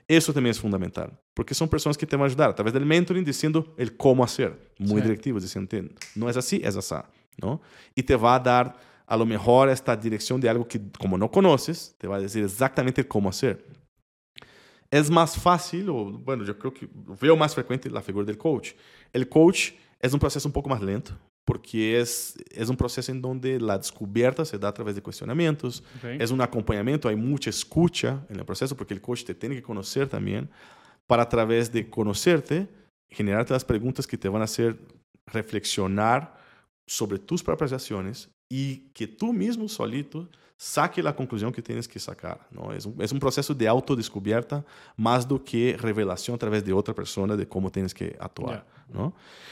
isso 0.08 0.32
também 0.32 0.50
é 0.50 0.54
fundamental, 0.54 1.10
porque 1.34 1.54
são 1.54 1.68
pessoas 1.68 1.96
que 1.96 2.06
te 2.06 2.16
vão 2.16 2.24
ajudar 2.24 2.48
através 2.50 2.72
do 2.72 2.80
mentoring, 2.84 3.22
dizendo 3.22 3.72
el 3.76 3.90
como 3.96 4.22
hacer, 4.24 4.52
muito 4.78 4.96
Sí. 4.96 5.02
directivo, 5.02 5.38
dizendo 5.38 5.68
não 6.16 6.28
é 6.28 6.36
assim, 6.36 6.60
é 6.62 6.68
assim, 6.68 7.02
não? 7.40 7.60
E 7.96 8.02
te 8.02 8.16
vai 8.16 8.40
dar 8.42 8.74
a 9.06 9.14
lo 9.16 9.24
mejor 9.26 9.68
esta 9.68 9.94
direção 9.94 10.38
de 10.40 10.48
algo 10.48 10.64
que 10.64 10.80
como 10.98 11.16
não 11.18 11.28
conheces, 11.28 11.94
te 11.98 12.06
vai 12.08 12.20
dizer 12.22 12.42
exatamente 12.42 13.04
como 13.04 13.28
hacer. 13.28 13.58
es 14.90 15.10
más 15.10 15.36
fácil, 15.36 15.90
o 15.90 16.10
bueno, 16.18 16.44
yo 16.44 16.54
creo 16.58 16.72
que 16.72 16.88
veo 17.20 17.36
más 17.36 17.54
frecuente 17.54 17.90
la 17.90 18.00
figura 18.00 18.24
del 18.24 18.38
coach. 18.38 18.72
El 19.12 19.28
coach 19.28 19.72
es 20.00 20.14
un 20.14 20.18
proceso 20.18 20.48
un 20.48 20.52
poco 20.52 20.70
más 20.70 20.80
lento, 20.80 21.12
porque 21.48 21.98
es, 21.98 22.34
es 22.50 22.68
un 22.68 22.76
proceso 22.76 23.10
en 23.10 23.22
donde 23.22 23.58
la 23.58 23.78
descubierta 23.78 24.44
se 24.44 24.58
da 24.58 24.68
a 24.68 24.74
través 24.74 24.94
de 24.94 25.00
cuestionamientos, 25.00 25.82
Ok. 25.96 26.20
es 26.20 26.30
un 26.30 26.42
acompañamiento, 26.42 27.08
hay 27.08 27.16
mucha 27.16 27.48
escucha 27.48 28.22
en 28.28 28.38
el 28.38 28.44
proceso, 28.44 28.76
porque 28.76 28.92
el 28.92 29.00
coach 29.00 29.24
te 29.24 29.34
tiene 29.34 29.54
que 29.54 29.62
conocer 29.62 30.08
también, 30.08 30.50
para 31.06 31.22
a 31.22 31.28
través 31.30 31.72
de 31.72 31.88
conocerte, 31.88 32.68
generarte 33.08 33.54
las 33.54 33.64
preguntas 33.64 34.06
que 34.06 34.18
te 34.18 34.28
van 34.28 34.42
a 34.42 34.44
hacer 34.44 34.76
reflexionar 35.24 36.36
sobre 36.86 37.18
tus 37.18 37.42
propias 37.42 37.72
acciones 37.72 38.28
y 38.50 38.90
que 38.92 39.06
tú 39.08 39.32
mismo 39.32 39.70
solito 39.70 40.28
saque 40.58 41.02
la 41.02 41.16
conclusión 41.16 41.50
que 41.50 41.62
tienes 41.62 41.88
que 41.88 41.98
sacar. 41.98 42.46
¿no? 42.50 42.74
Es, 42.74 42.84
un, 42.84 43.00
es 43.00 43.10
un 43.10 43.20
proceso 43.20 43.54
de 43.54 43.66
autodescubierta 43.66 44.66
más 44.98 45.26
do 45.26 45.42
que 45.42 45.78
revelación 45.80 46.34
a 46.34 46.38
través 46.38 46.62
de 46.62 46.74
otra 46.74 46.92
persona 46.92 47.36
de 47.36 47.48
cómo 47.48 47.70
tienes 47.70 47.94
que 47.94 48.14
actuar. 48.20 48.66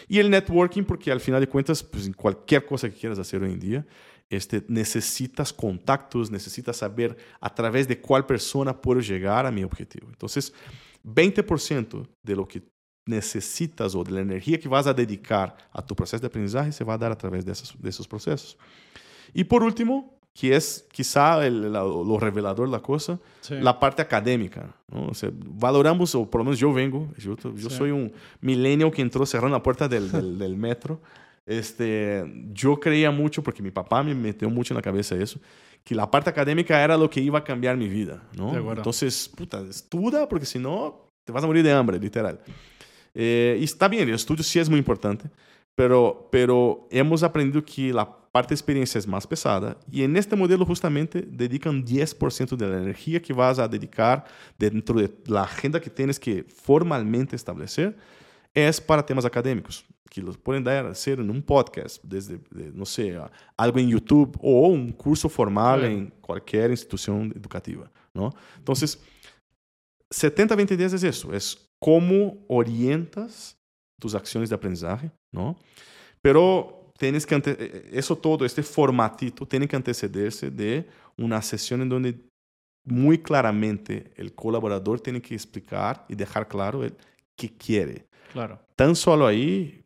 Y 0.09 0.19
el 0.19 0.31
networking, 0.31 0.83
porque 0.85 1.11
al 1.13 1.21
final 1.21 1.41
de 1.41 1.49
cuentas, 1.49 1.83
pues 1.83 2.07
en 2.07 2.13
cualquier 2.13 2.65
cosa 2.65 2.89
que 2.89 2.97
quieras 2.97 3.19
hacer 3.19 3.43
hoy 3.43 3.53
en 3.53 3.61
día, 3.61 3.87
este, 4.29 4.65
necesitas 4.69 5.53
contactos, 5.53 6.31
necesitas 6.31 6.79
saber 6.79 7.17
a 7.41 7.55
través 7.55 7.87
de 7.87 8.01
cuál 8.01 8.27
persona 8.27 8.81
puedo 8.81 9.01
llegar 9.01 9.47
a 9.47 9.51
mi 9.51 9.63
objetivo. 9.63 10.09
Entonces, 10.09 10.53
20% 11.05 12.09
de 12.23 12.37
lo 12.37 12.47
que 12.47 12.63
necesitas 13.07 13.95
o 13.95 14.03
de 14.03 14.11
la 14.11 14.21
energía 14.21 14.59
que 14.59 14.69
vas 14.69 14.87
a 14.87 14.95
dedicar 14.95 15.57
a 15.73 15.85
tu 15.85 15.95
proceso 15.95 16.21
de 16.21 16.27
aprendizaje 16.27 16.73
se 16.73 16.83
va 16.83 16.95
a 16.95 16.99
dar 16.99 17.13
a 17.13 17.19
través 17.19 17.45
de 17.45 17.53
esos, 17.53 17.81
de 17.81 17.89
esos 17.89 18.09
procesos. 18.09 18.59
Y 19.33 19.45
por 19.45 19.63
último, 19.63 20.16
que 20.39 20.55
es 20.55 20.87
quizá 20.93 21.47
el, 21.47 21.73
la, 21.73 21.81
lo 21.83 22.19
revelador 22.19 22.67
de 22.69 22.73
la 22.73 22.81
cosa, 22.83 23.19
Sí. 23.41 23.55
la 23.61 23.79
parte 23.81 24.03
académica. 24.03 24.75
¿no? 24.93 25.07
O 25.07 25.15
sea, 25.15 25.31
valoramos, 25.33 26.15
o 26.15 26.29
por 26.29 26.41
lo 26.41 26.45
menos 26.45 26.59
yo 26.59 26.73
vengo, 26.73 27.09
yo, 27.19 27.37
yo 27.37 27.71
Sí. 27.71 27.77
soy 27.77 27.91
un 27.91 28.13
millennial 28.41 28.91
que 28.91 29.01
entró 29.03 29.25
cerrando 29.25 29.57
la 29.57 29.63
puerta 29.63 29.89
del, 29.89 30.11
del, 30.13 30.39
del 30.39 30.57
metro. 30.57 31.01
Este, 31.47 32.25
yo 32.53 32.79
creía 32.79 33.11
mucho, 33.11 33.43
porque 33.43 33.63
mi 33.63 33.71
papá 33.71 34.03
me 34.03 34.15
metió 34.15 34.51
mucho 34.51 34.75
en 34.75 34.77
la 34.77 34.83
cabeza 34.83 35.15
eso, 35.15 35.41
que 35.85 35.95
la 35.95 36.11
parte 36.11 36.29
académica 36.29 36.83
era 36.83 36.97
lo 36.97 37.09
que 37.09 37.21
iba 37.21 37.39
a 37.39 37.45
cambiar 37.45 37.77
mi 37.77 37.89
vida. 37.89 38.23
¿no? 38.37 38.73
Entonces, 38.73 39.31
puta, 39.35 39.61
estuda, 39.63 40.29
porque 40.29 40.45
si 40.45 40.59
no, 40.59 41.09
te 41.25 41.33
vas 41.33 41.43
a 41.45 41.47
morir 41.47 41.63
de 41.63 41.73
hambre, 41.73 41.99
literal. 41.99 42.41
Eh, 43.15 43.57
y 43.61 43.65
está 43.65 43.89
bien, 43.89 44.09
el 44.09 44.17
estudio 44.17 44.43
sí 44.43 44.59
es 44.59 44.69
muy 44.69 44.79
importante, 44.79 45.31
pero, 45.75 46.29
pero 46.33 46.89
hemos 46.91 47.23
aprendido 47.23 47.65
que 47.65 47.93
la 47.93 48.09
parte 48.37 48.51
de 48.51 48.57
experiencia 48.57 48.99
es 48.99 49.07
más 49.07 49.27
pesada 49.27 49.79
y 49.91 50.03
en 50.03 50.15
este 50.15 50.37
modelo 50.37 50.67
justamente 50.67 51.23
dedican 51.27 51.83
10% 51.83 52.55
de 52.55 52.69
la 52.69 52.77
energía 52.77 53.23
que 53.23 53.33
vas 53.33 53.59
a 53.59 53.67
dedicar 53.67 54.27
dentro 54.59 55.01
de 55.01 55.11
la 55.25 55.45
agenda 55.45 55.81
que 55.81 55.89
tienes 55.89 56.21
que 56.21 56.45
formalmente 56.45 57.35
establecer 57.35 57.97
es 58.53 58.79
para 58.79 59.07
temas 59.07 59.25
académicos, 59.25 59.87
que 60.11 60.21
los 60.21 60.37
pueden 60.37 60.63
dar 60.63 60.85
a 60.85 60.91
hacer 60.91 61.19
en 61.19 61.31
un 61.31 61.41
podcast, 61.41 62.05
desde, 62.05 62.37
de, 62.51 62.71
no 62.75 62.85
sé, 62.85 63.19
algo 63.57 63.79
en 63.79 63.89
YouTube 63.89 64.37
o 64.43 64.69
un 64.69 64.93
curso 64.93 65.31
formal 65.31 65.81
Claro. 65.81 65.95
en 65.95 66.11
cualquier 66.21 66.71
institución 66.71 67.33
educativa, 67.35 67.91
¿no? 68.13 68.35
Entonces, 68.59 69.01
70-20 70.11 70.77
días 70.77 70.93
es 70.93 71.03
eso, 71.05 71.33
es 71.33 71.71
cómo 71.81 72.45
orientas 72.49 73.57
tus 73.99 74.15
acciones 74.15 74.51
de 74.51 74.57
aprendizaje, 74.57 75.11
¿no? 75.33 75.57
Pero 76.21 76.86
tienes 76.99 77.27
que, 77.27 77.35
ante- 77.35 77.57
eh, 77.59 77.91
eso 77.93 78.17
todo, 78.17 78.45
este 78.45 78.63
formatito, 78.63 79.47
tiene 79.47 79.67
que 79.69 79.77
antecederse 79.77 80.51
de 80.51 80.87
una 81.17 81.41
sesión 81.43 81.83
en 81.83 81.89
donde 81.89 82.19
muy 82.85 83.19
claramente 83.19 84.13
el 84.17 84.33
colaborador 84.35 85.01
tiene 85.01 85.21
que 85.21 85.35
explicar 85.35 86.05
y 86.09 86.15
dejar 86.15 86.47
claro 86.49 86.85
el 86.85 86.95
qué 87.37 87.51
quiere. 87.57 88.07
Claro. 88.33 88.59
Tan 88.77 88.95
solo 88.95 89.27
ahí 89.27 89.83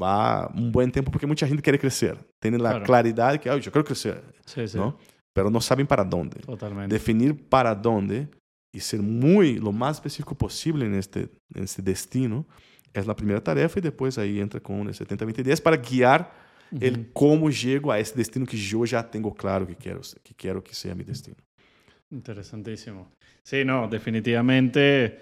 va 0.00 0.48
un 0.54 0.70
buen 0.70 0.90
tiempo 0.92 1.10
porque 1.10 1.26
mucha 1.26 1.46
gente 1.46 1.62
quiere 1.62 1.78
crecer. 1.78 2.16
Tiene 2.40 2.58
la 2.58 2.70
Claro. 2.70 2.84
claridad 2.84 3.32
de 3.32 3.40
que, 3.40 3.50
"Ay, 3.50 3.60
yo 3.60 3.72
quiero 3.72 3.84
crecer, 3.84 4.22
Sí, 4.46 4.66
sí. 4.68 4.76
¿no? 4.76 4.96
Pero 5.32 5.50
no 5.50 5.60
saben 5.60 5.86
para 5.86 6.04
dónde 6.04 6.38
Totalmente. 6.40 6.94
definir 6.94 7.48
para 7.48 7.74
dónde 7.74 8.28
y 8.72 8.78
ser 8.80 9.00
muy 9.02 9.58
lo 9.58 9.72
más 9.72 9.96
específico 9.96 10.34
posible 10.36 10.86
en 10.86 10.94
este, 10.94 11.28
en 11.54 11.64
este 11.64 11.82
destino 11.82 12.46
es 12.92 13.04
la 13.06 13.16
primera 13.16 13.42
tarefa 13.42 13.78
y 13.80 13.82
después 13.82 14.16
ahí 14.18 14.38
entra 14.40 14.60
con 14.60 14.86
el 14.86 14.94
70-20 14.94 15.42
días 15.42 15.60
para 15.60 15.76
guiar 15.76 16.32
el 16.80 16.94
Ujú. 17.00 17.06
cómo 17.12 17.50
llego 17.50 17.92
a 17.92 17.98
ese 17.98 18.16
destino 18.16 18.46
que 18.46 18.56
yo 18.56 18.84
ya 18.84 19.08
tengo 19.10 19.34
claro 19.34 19.66
que 19.66 19.76
quiero, 19.76 20.00
que 20.22 20.34
quiero 20.34 20.62
que 20.62 20.74
sea 20.74 20.94
mi 20.94 21.04
destino. 21.04 21.36
Interesantísimo. 22.10 23.10
Sí, 23.42 23.64
no, 23.64 23.88
definitivamente 23.88 25.20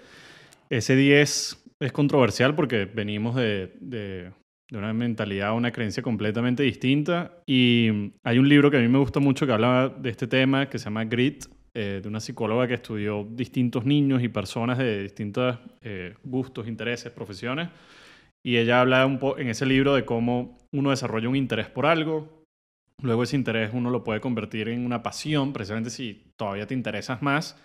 ese 0.69 0.95
10 0.95 1.63
es 1.79 1.91
controversial 1.91 2.55
porque 2.55 2.85
venimos 2.85 3.35
de, 3.35 3.73
de- 3.79 4.31
de 4.69 4.77
una 4.79 4.91
mentalidad, 4.93 5.55
una 5.55 5.71
creencia 5.71 6.01
completamente 6.01 6.63
distinta. 6.63 7.43
Y 7.45 8.13
hay 8.23 8.39
un 8.39 8.47
libro 8.49 8.71
que 8.71 8.77
a 8.77 8.79
mí 8.79 8.87
me 8.87 8.97
gusta 8.97 9.19
mucho 9.19 9.45
que 9.45 9.51
habla 9.51 9.89
de 9.89 10.09
este 10.09 10.25
tema 10.25 10.67
que 10.67 10.79
se 10.79 10.85
llama 10.85 11.05
Grit, 11.05 11.45
eh, 11.75 11.99
de 12.01 12.07
una 12.07 12.19
psicóloga 12.19 12.67
que 12.67 12.75
estudió 12.75 13.23
distintos 13.23 13.85
niños 13.85 14.23
y 14.23 14.29
personas 14.29 14.77
de 14.79 15.03
distintos 15.03 15.59
eh, 15.81 16.15
gustos, 16.23 16.67
intereses, 16.67 17.11
profesiones. 17.11 17.69
Y 18.43 18.57
ella 18.57 18.81
habla 18.81 19.05
un 19.05 19.19
po 19.19 19.37
en 19.37 19.49
ese 19.49 19.65
libro 19.65 19.95
de 19.95 20.05
cómo 20.05 20.57
uno 20.71 20.89
desarrolla 20.89 21.29
un 21.29 21.35
interés 21.35 21.69
por 21.69 21.85
algo, 21.85 22.43
Luego 23.01 23.23
ese 23.23 23.35
interés 23.35 23.71
uno 23.73 23.89
lo 23.89 24.03
puede 24.03 24.21
convertir 24.21 24.69
en 24.69 24.85
una 24.85 25.03
pasión, 25.03 25.51
precisamente 25.51 25.89
si 25.89 26.31
todavía 26.37 26.67
te 26.67 26.73
interesas 26.73 27.21
más. 27.21 27.57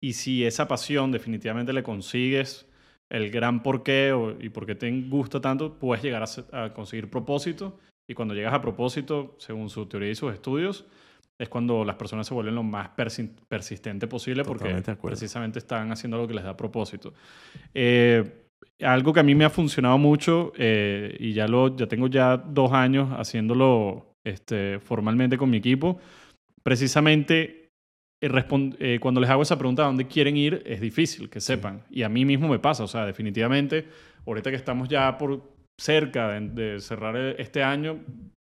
Y 0.00 0.14
si 0.14 0.44
esa 0.44 0.68
pasión 0.68 1.12
definitivamente 1.12 1.72
le 1.72 1.82
consigues 1.82 2.66
el 3.10 3.30
gran 3.30 3.62
porqué 3.62 4.12
o, 4.12 4.36
y 4.40 4.48
por 4.48 4.64
qué 4.66 4.74
te 4.74 4.90
gusta 5.02 5.40
tanto, 5.40 5.78
puedes 5.78 6.02
llegar 6.02 6.22
a, 6.22 6.64
a 6.64 6.72
conseguir 6.72 7.10
propósito. 7.10 7.78
Y 8.08 8.14
cuando 8.14 8.34
llegas 8.34 8.54
a 8.54 8.62
propósito, 8.62 9.34
según 9.38 9.68
su 9.68 9.86
teoría 9.86 10.10
y 10.10 10.14
sus 10.14 10.32
estudios, 10.32 10.86
es 11.38 11.48
cuando 11.50 11.84
las 11.84 11.96
personas 11.96 12.26
se 12.26 12.32
vuelven 12.32 12.54
lo 12.54 12.62
más 12.62 12.90
persi- 12.96 13.34
persistente 13.48 14.06
posible 14.06 14.44
porque 14.44 14.82
precisamente 15.02 15.58
están 15.58 15.92
haciendo 15.92 16.16
lo 16.16 16.26
que 16.26 16.34
les 16.34 16.44
da 16.44 16.56
propósito. 16.56 17.12
Eh, 17.74 18.45
algo 18.82 19.12
que 19.12 19.20
a 19.20 19.22
mí 19.22 19.34
me 19.34 19.44
ha 19.44 19.50
funcionado 19.50 19.98
mucho 19.98 20.52
eh, 20.56 21.16
y 21.18 21.32
ya, 21.32 21.48
lo, 21.48 21.74
ya 21.76 21.86
tengo 21.86 22.08
ya 22.08 22.36
dos 22.36 22.72
años 22.72 23.10
haciéndolo 23.18 24.14
este, 24.24 24.80
formalmente 24.80 25.38
con 25.38 25.50
mi 25.50 25.58
equipo, 25.58 25.98
precisamente 26.62 27.70
eh, 28.20 28.30
eh, 28.80 28.98
cuando 29.00 29.20
les 29.20 29.30
hago 29.30 29.42
esa 29.42 29.58
pregunta 29.58 29.82
a 29.82 29.86
dónde 29.86 30.06
quieren 30.06 30.36
ir, 30.36 30.62
es 30.66 30.80
difícil 30.80 31.28
que 31.30 31.40
sepan. 31.40 31.84
Y 31.90 32.02
a 32.02 32.08
mí 32.08 32.24
mismo 32.24 32.48
me 32.48 32.58
pasa, 32.58 32.84
o 32.84 32.88
sea, 32.88 33.06
definitivamente, 33.06 33.86
ahorita 34.26 34.50
que 34.50 34.56
estamos 34.56 34.88
ya 34.88 35.16
por 35.16 35.42
cerca 35.78 36.28
de, 36.30 36.40
de 36.48 36.80
cerrar 36.80 37.16
e- 37.16 37.36
este 37.40 37.62
año, 37.62 38.00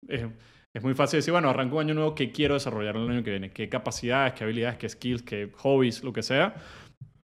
es, 0.08 0.26
es 0.74 0.84
muy 0.84 0.94
fácil 0.94 1.18
decir, 1.18 1.32
bueno, 1.32 1.50
arranco 1.50 1.78
un 1.78 1.82
año 1.82 1.94
nuevo, 1.94 2.16
¿qué 2.16 2.32
quiero 2.32 2.54
desarrollar 2.54 2.96
el 2.96 3.10
año 3.10 3.24
que 3.24 3.32
viene? 3.32 3.52
¿Qué 3.52 3.70
capacidades, 3.70 4.34
qué 4.34 4.44
habilidades, 4.44 4.78
qué 4.78 4.90
skills, 4.90 5.24
qué 5.24 5.52
hobbies, 5.56 6.04
lo 6.04 6.14
que 6.14 6.24
sea? 6.24 6.56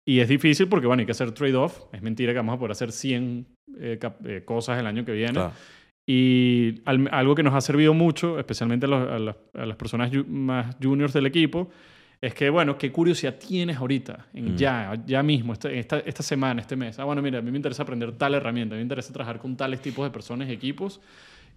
Y 0.07 0.21
es 0.21 0.29
difícil 0.29 0.69
porque, 0.69 0.87
bueno, 0.87 1.01
hay 1.01 1.07
que 1.07 1.13
hacer 1.13 1.33
trade-off. 1.33 1.81
Es 1.93 2.03
mentira 2.03 2.33
que 2.33 2.39
vamos 2.39 2.55
a 2.57 2.59
poder 2.59 2.73
hacer 2.73 2.93
100 2.93 3.47
eh, 3.79 3.99
eh, 4.27 4.43
cosas 4.45 4.79
el 4.79 4.87
año 4.87 5.05
que 5.05 5.13
viene. 5.13 5.33
Claro. 5.33 5.53
Y 6.07 6.83
al- 6.85 7.09
algo 7.11 7.35
que 7.35 7.43
nos 7.43 7.55
ha 7.55 7.61
servido 7.63 7.95
mucho, 7.95 8.39
especialmente 8.39 8.85
a, 8.87 8.89
los- 8.91 9.09
a 9.11 9.19
las, 9.19 9.37
a 9.55 9.67
las 9.67 9.77
personas 9.77 10.13
ju- 10.13 10.27
más 10.27 10.77
juniors 10.83 11.15
del 11.15 11.25
equipo, 11.27 11.71
es 12.21 12.35
que, 12.35 12.51
bueno, 12.51 12.77
¿qué 12.77 12.93
curiosidad 12.93 13.37
tienes 13.39 13.77
ahorita? 13.79 14.27
En 14.35 14.53
Mm. 14.53 14.57
Ya, 14.57 15.03
ya 15.07 15.23
mismo, 15.23 15.53
esta, 15.55 15.71
esta, 15.71 15.99
esta 16.01 16.23
semana, 16.23 16.61
este 16.61 16.77
mes. 16.77 16.99
Ah, 16.99 17.05
bueno, 17.05 17.23
mira, 17.23 17.39
a 17.39 17.43
mí 17.43 17.51
me 17.51 17.57
interesa 17.57 17.83
aprender 17.83 18.13
tal 18.13 18.35
herramienta, 18.35 18.75
a 18.75 18.77
mí 18.77 18.81
me 18.81 18.85
interesa 18.85 19.13
trabajar 19.13 19.39
con 19.39 19.57
tales 19.57 19.81
tipos 19.81 20.05
de 20.05 20.11
personas 20.11 20.49
y 20.49 20.53
equipos. 20.53 21.01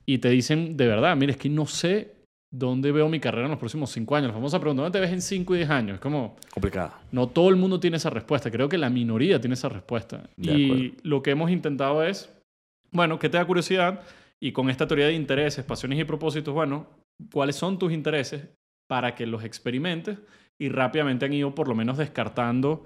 Y 0.06 0.20
te 0.20 0.30
dicen, 0.30 0.78
de 0.78 0.88
verdad, 0.88 1.16
mira, 1.18 1.34
es 1.34 1.38
que 1.38 1.50
no 1.50 1.66
sé 1.68 2.16
dónde 2.50 2.92
veo 2.92 3.10
mi 3.10 3.20
carrera 3.20 3.46
en 3.46 3.52
los 3.52 3.60
próximos 3.60 3.92
cinco 3.92 4.16
años. 4.16 4.28
La 4.30 4.34
famosa 4.34 4.60
pregunta, 4.60 4.84
¿dónde 4.84 4.98
te 4.98 5.02
ves 5.02 5.12
en 5.12 5.22
cinco 5.22 5.54
y 5.56 5.60
diez 5.60 5.70
años? 5.70 5.96
Es 5.96 6.00
como, 6.02 6.36
Complicada. 6.54 7.00
no 7.12 7.28
todo 7.28 7.50
el 7.50 7.56
mundo 7.56 7.80
tiene 7.80 7.98
esa 7.98 8.10
respuesta. 8.10 8.50
Creo 8.52 8.70
que 8.70 8.78
la 8.78 8.90
minoría 8.90 9.40
tiene 9.42 9.54
esa 9.56 9.70
respuesta. 9.70 10.30
De 10.38 10.54
y 10.54 10.66
acuerdo. 10.66 10.96
lo 11.04 11.24
que 11.24 11.32
hemos 11.32 11.52
intentado 11.52 12.04
es, 12.04 12.34
bueno, 12.92 13.20
¿qué 13.20 13.30
te 13.30 13.38
da 13.38 13.46
curiosidad? 13.46 14.02
Y 14.40 14.52
con 14.52 14.70
esta 14.70 14.88
teoría 14.88 15.08
de 15.08 15.14
intereses, 15.14 15.66
pasiones 15.66 16.00
y 16.00 16.04
propósitos, 16.04 16.54
bueno, 16.54 16.88
¿cuáles 17.34 17.56
son 17.56 17.80
tus 17.80 17.92
intereses 17.92 18.48
para 18.88 19.16
que 19.16 19.26
los 19.26 19.44
experimentes? 19.44 20.20
Y 20.60 20.70
rápidamente 20.70 21.26
han 21.26 21.34
ido 21.34 21.54
por 21.54 21.68
lo 21.68 21.76
menos 21.76 21.98
descartando, 21.98 22.86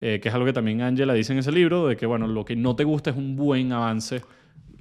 eh, 0.00 0.20
que 0.20 0.28
es 0.28 0.34
algo 0.34 0.46
que 0.46 0.52
también 0.52 0.80
Angela 0.80 1.12
dice 1.14 1.32
en 1.32 1.40
ese 1.40 1.52
libro, 1.52 1.86
de 1.86 1.96
que, 1.96 2.06
bueno, 2.06 2.26
lo 2.26 2.44
que 2.44 2.56
no 2.56 2.74
te 2.76 2.84
gusta 2.84 3.10
es 3.10 3.16
un 3.16 3.36
buen 3.36 3.72
avance 3.72 4.22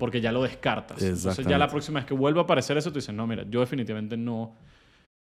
porque 0.02 0.20
ya 0.20 0.32
lo 0.32 0.42
descartas. 0.42 1.00
Entonces 1.00 1.46
ya 1.46 1.60
la 1.60 1.68
próxima 1.68 2.00
vez 2.00 2.08
que 2.08 2.16
vuelva 2.16 2.42
a 2.42 2.44
aparecer 2.46 2.76
eso, 2.76 2.90
tú 2.92 2.96
dices, 2.98 3.14
no, 3.14 3.28
mira, 3.28 3.46
yo 3.48 3.60
definitivamente 3.60 4.18
no, 4.18 4.56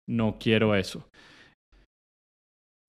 no 0.09 0.38
quiero 0.39 0.73
eso. 0.73 1.07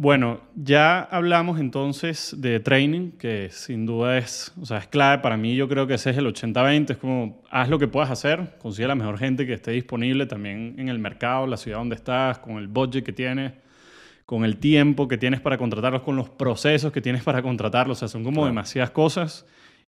Bueno, 0.01 0.41
ya 0.57 1.03
hablamos 1.03 1.61
entonces 1.61 2.35
de 2.39 2.61
training, 2.61 3.11
que 3.11 3.51
sin 3.51 3.85
duda 3.85 4.17
es, 4.17 4.55
o 4.59 4.65
sea, 4.65 4.79
es 4.79 4.87
clave 4.87 5.23
para 5.23 5.37
mí. 5.37 5.55
Yo 5.55 5.69
creo 5.69 5.87
que 5.87 5.93
ese 5.93 6.09
es 6.09 6.17
el 6.17 6.27
80-20. 6.27 6.93
Es 6.93 6.97
como, 6.97 7.43
haz 7.51 7.69
lo 7.69 7.79
que 7.79 7.89
puedas 7.89 8.11
hacer, 8.11 8.57
consigue 8.59 8.89
la 8.89 8.95
mejor 8.95 9.19
gente 9.19 9.47
que 9.47 9.53
esté 9.53 9.73
disponible 9.73 10.25
también 10.25 10.77
en 10.79 10.89
el 10.89 10.99
mercado, 10.99 11.47
la 11.47 11.59
ciudad 11.59 11.77
donde 11.77 11.97
estás, 11.97 12.39
con 12.39 12.57
el 12.57 12.69
budget 12.69 13.05
que 13.05 13.13
tienes, 13.13 13.53
con 14.25 14.47
el 14.47 14.57
tiempo 14.57 15.09
que 15.09 15.19
tienes 15.19 15.43
para 15.43 15.59
contratarlos, 15.59 16.01
con 16.01 16.17
los 16.17 16.31
procesos 16.31 16.91
que 16.91 17.03
tienes 17.03 17.23
para 17.23 17.43
contratarlos. 17.43 17.99
O 17.99 18.01
sea, 18.01 18.09
son 18.09 18.25
como 18.25 18.37
Claro. 18.37 18.47
demasiadas 18.47 18.93
cosas. 18.93 19.45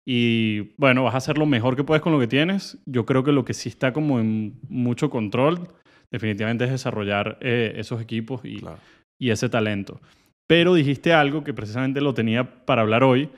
Y 0.05 0.73
bueno, 0.77 1.03
vas 1.03 1.13
a 1.13 1.17
hacer 1.17 1.37
lo 1.37 1.45
mejor 1.45 1.75
que 1.75 1.83
puedes 1.83 2.01
con 2.01 2.11
lo 2.11 2.19
que 2.19 2.27
tienes. 2.27 2.77
Yo 2.85 3.05
creo 3.05 3.23
que 3.23 3.31
lo 3.31 3.45
que 3.45 3.53
sí 3.53 3.69
está 3.69 3.93
como 3.93 4.19
en 4.19 4.59
mucho 4.67 5.09
control, 5.09 5.69
definitivamente 6.11 6.65
es 6.65 6.71
desarrollar 6.71 7.37
eh, 7.41 7.73
esos 7.77 8.01
equipos 8.01 8.41
y, 8.43 8.59
Claro. 8.59 8.79
y 9.19 9.29
ese 9.29 9.49
talento. 9.49 10.01
Pero 10.47 10.73
dijiste 10.73 11.13
algo 11.13 11.43
que 11.43 11.53
precisamente 11.53 12.01
lo 12.01 12.13
tenía 12.13 12.65
para 12.65 12.81
hablar 12.81 13.03
hoy, 13.03 13.29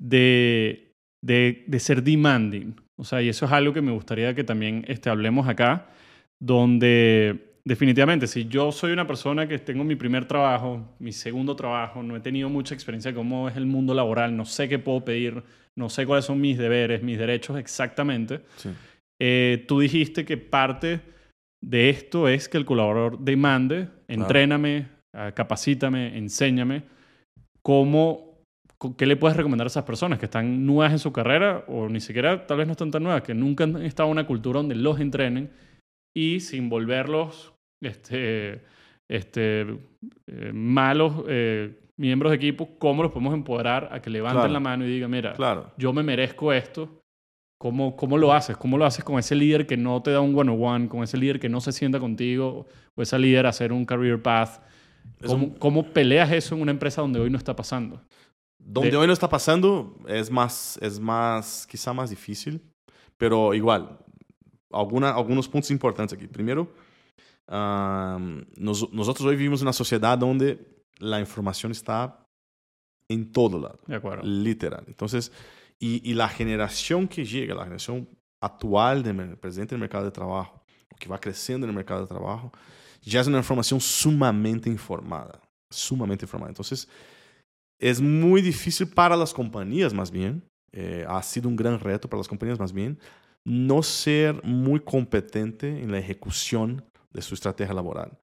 de, 0.00 0.92
de, 1.22 1.64
de 1.66 1.80
ser 1.80 2.02
demanding. 2.02 2.74
O 2.98 3.04
sea, 3.04 3.20
y 3.22 3.28
eso 3.28 3.44
es 3.44 3.52
algo 3.52 3.74
que 3.74 3.82
me 3.82 3.92
gustaría 3.92 4.34
que 4.34 4.42
también 4.44 4.84
este, 4.88 5.10
hablemos 5.10 5.46
acá, 5.48 5.88
donde 6.40 7.52
definitivamente 7.64 8.26
si 8.26 8.46
yo 8.46 8.72
soy 8.72 8.92
una 8.92 9.06
persona 9.06 9.46
que 9.48 9.58
tengo 9.58 9.84
mi 9.84 9.96
primer 9.96 10.26
trabajo, 10.26 10.94
mi 10.98 11.12
segundo 11.12 11.56
trabajo, 11.56 12.02
no 12.02 12.16
he 12.16 12.20
tenido 12.20 12.48
mucha 12.48 12.74
experiencia 12.74 13.10
de 13.10 13.16
cómo 13.16 13.48
es 13.48 13.56
el 13.56 13.66
mundo 13.66 13.92
laboral, 13.92 14.36
no 14.36 14.44
sé 14.44 14.68
qué 14.68 14.78
puedo 14.78 15.04
pedir, 15.04 15.42
no 15.78 15.88
sé 15.88 16.06
cuáles 16.06 16.24
son 16.24 16.40
mis 16.40 16.58
deberes, 16.58 17.02
mis 17.02 17.18
derechos 17.18 17.58
exactamente, 17.58 18.40
Sí. 18.56 18.70
eh, 19.20 19.64
tú 19.68 19.80
dijiste 19.80 20.24
que 20.24 20.36
parte 20.36 21.00
de 21.64 21.90
esto 21.90 22.28
es 22.28 22.48
que 22.48 22.58
el 22.58 22.64
colaborador 22.64 23.18
demande, 23.18 23.88
entréname, 24.08 24.88
ah, 25.14 25.32
capacítame, 25.34 26.16
enséñame, 26.16 26.82
cómo, 27.62 28.38
qué 28.96 29.06
le 29.06 29.16
puedes 29.16 29.36
recomendar 29.36 29.66
a 29.66 29.68
esas 29.68 29.84
personas 29.84 30.18
que 30.18 30.26
están 30.26 30.64
nuevas 30.66 30.92
en 30.92 30.98
su 30.98 31.12
carrera 31.12 31.64
o 31.66 31.88
ni 31.88 32.00
siquiera 32.00 32.46
tal 32.46 32.58
vez 32.58 32.66
no 32.66 32.72
están 32.72 32.90
tan 32.90 33.02
nuevas, 33.02 33.22
que 33.22 33.34
nunca 33.34 33.64
han 33.64 33.82
estado 33.82 34.08
en 34.08 34.12
una 34.12 34.26
cultura 34.26 34.58
donde 34.60 34.74
los 34.76 35.00
entrenen 35.00 35.50
y 36.16 36.40
sin 36.40 36.68
volverlos 36.68 37.52
este, 37.82 38.62
este, 39.10 39.62
eh, 40.28 40.52
malos 40.52 41.24
eh, 41.28 41.74
miembros 41.96 42.30
de 42.30 42.36
equipo, 42.36 42.68
cómo 42.78 43.02
los 43.02 43.12
podemos 43.12 43.34
empoderar 43.34 43.88
a 43.92 44.00
que 44.02 44.10
levanten 44.10 44.40
Claro. 44.40 44.52
la 44.52 44.60
mano 44.60 44.84
y 44.84 44.88
digan, 44.88 45.10
mira, 45.10 45.32
Claro. 45.34 45.72
yo 45.76 45.92
me 45.92 46.02
merezco 46.02 46.52
esto. 46.52 47.00
¿Cómo, 47.58 47.96
¿Cómo 47.96 48.18
lo 48.18 48.34
haces? 48.34 48.54
¿Cómo 48.58 48.76
lo 48.76 48.84
haces 48.84 49.02
con 49.02 49.18
ese 49.18 49.34
líder 49.34 49.66
que 49.66 49.78
no 49.78 50.02
te 50.02 50.10
da 50.10 50.20
un 50.20 50.38
one-on-one, 50.38 50.88
con 50.88 51.02
ese 51.02 51.16
líder 51.16 51.40
que 51.40 51.48
no 51.48 51.60
se 51.62 51.72
sienta 51.72 51.98
contigo, 51.98 52.66
o 52.94 53.00
esa 53.02 53.18
líder 53.18 53.46
a 53.46 53.48
hacer 53.48 53.72
un 53.72 53.86
career 53.86 54.20
path? 54.20 54.60
¿Cómo, 55.26 55.54
cómo 55.58 55.92
peleas 55.92 56.30
eso 56.32 56.54
en 56.54 56.60
una 56.60 56.70
empresa 56.72 57.00
donde 57.00 57.18
hoy 57.18 57.30
no 57.30 57.38
está 57.38 57.56
pasando? 57.56 58.02
Donde 58.58 58.90
De- 58.90 58.96
hoy 58.98 59.06
no 59.06 59.12
está 59.14 59.28
pasando 59.28 59.96
es 60.06 60.30
más, 60.30 60.78
es 60.82 61.00
más, 61.00 61.66
quizá 61.66 61.94
más 61.94 62.10
difícil, 62.10 62.60
pero 63.16 63.54
igual, 63.54 63.96
alguna, 64.70 65.10
algunos 65.12 65.48
puntos 65.48 65.70
importantes 65.70 66.18
aquí. 66.18 66.26
Primero, 66.26 66.70
am, 67.46 68.44
nos- 68.56 68.92
nosotros 68.92 69.26
hoy 69.28 69.36
vivimos 69.36 69.60
en 69.60 69.66
una 69.66 69.72
sociedad 69.72 70.18
donde 70.18 70.58
la 70.98 71.20
información 71.20 71.72
está 71.72 72.26
en 73.08 73.32
todo 73.32 73.60
lado, 73.60 73.78
De 73.86 73.96
acuerdo. 73.96 74.22
literal. 74.24 74.84
Entonces, 74.88 75.32
y, 75.78 76.08
y 76.08 76.14
la 76.14 76.28
generación 76.28 77.06
que 77.06 77.24
llega, 77.24 77.54
la 77.54 77.64
generación 77.64 78.08
actual 78.40 79.02
de 79.02 79.14
presente 79.36 79.74
en 79.74 79.78
el 79.78 79.80
mercado 79.82 80.04
de 80.04 80.10
trabajo, 80.10 80.62
que 80.98 81.08
va 81.08 81.18
creciendo 81.20 81.66
en 81.66 81.70
el 81.70 81.76
mercado 81.76 82.00
de 82.02 82.06
trabajo, 82.06 82.52
ya 83.02 83.20
es 83.20 83.26
una 83.26 83.38
información 83.38 83.80
sumamente 83.80 84.68
informada, 84.68 85.40
sumamente 85.70 86.24
informada. 86.24 86.50
Entonces, 86.50 86.88
es 87.78 88.00
muy 88.00 88.40
difícil 88.42 88.88
para 88.88 89.16
las 89.16 89.32
compañías, 89.34 89.92
más 89.92 90.10
bien, 90.10 90.42
eh, 90.72 91.04
ha 91.08 91.22
sido 91.22 91.48
un 91.48 91.56
gran 91.56 91.78
reto 91.78 92.08
para 92.08 92.18
las 92.18 92.28
compañías, 92.28 92.58
más 92.58 92.72
bien, 92.72 92.98
no 93.44 93.82
ser 93.82 94.42
muy 94.42 94.80
competente 94.80 95.68
en 95.68 95.92
la 95.92 95.98
ejecución 95.98 96.84
de 97.12 97.22
su 97.22 97.34
estrategia 97.34 97.74
laboral. 97.74 98.18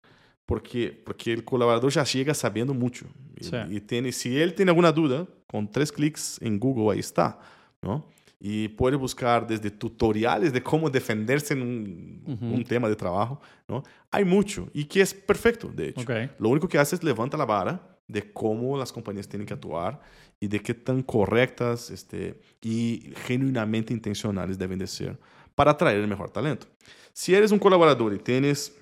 Porque, 0.45 0.89
porque 1.05 1.31
el 1.33 1.43
colaborador 1.45 1.91
ya 1.91 2.03
llega 2.03 2.33
sabiendo 2.33 2.73
mucho. 2.73 3.05
Y, 3.39 3.43
Sí. 3.45 3.55
y 3.69 3.79
tiene, 3.81 4.11
si 4.11 4.37
él 4.39 4.53
tiene 4.53 4.71
alguna 4.71 4.91
duda, 4.91 5.25
con 5.47 5.69
tres 5.71 5.91
clics 5.91 6.39
en 6.41 6.59
Google 6.59 6.93
ahí 6.93 6.99
está. 6.99 7.39
¿no? 7.81 8.05
Y 8.39 8.67
puede 8.69 8.95
buscar 8.97 9.45
desde 9.47 9.69
tutoriales 9.71 10.51
de 10.51 10.61
cómo 10.61 10.89
defenderse 10.89 11.53
en 11.53 11.61
un, 11.61 12.23
un 12.41 12.63
tema 12.63 12.89
de 12.89 12.95
trabajo. 12.95 13.39
¿no? 13.67 13.83
Hay 14.11 14.25
mucho 14.25 14.69
y 14.73 14.85
que 14.85 15.01
es 15.01 15.13
perfecto, 15.13 15.69
de 15.69 15.89
hecho. 15.89 16.01
Lo 16.39 16.49
único 16.49 16.67
que 16.67 16.77
hace 16.77 16.95
es 16.95 17.03
levanta 17.03 17.37
la 17.37 17.45
vara 17.45 17.97
de 18.07 18.31
cómo 18.33 18.77
las 18.77 18.91
compañías 18.91 19.27
tienen 19.27 19.45
que 19.47 19.53
actuar 19.53 19.99
y 20.39 20.47
de 20.47 20.59
qué 20.59 20.73
tan 20.73 21.01
correctas 21.03 21.89
este, 21.89 22.39
y 22.61 23.13
genuinamente 23.25 23.93
intencionales 23.93 24.57
deben 24.57 24.77
de 24.79 24.87
ser 24.87 25.17
para 25.55 25.71
atraer 25.71 25.99
el 25.99 26.07
mejor 26.07 26.29
talento. 26.29 26.67
Si 27.13 27.33
eres 27.33 27.51
un 27.51 27.59
colaborador 27.59 28.13
y 28.13 28.17
tienes, 28.19 28.75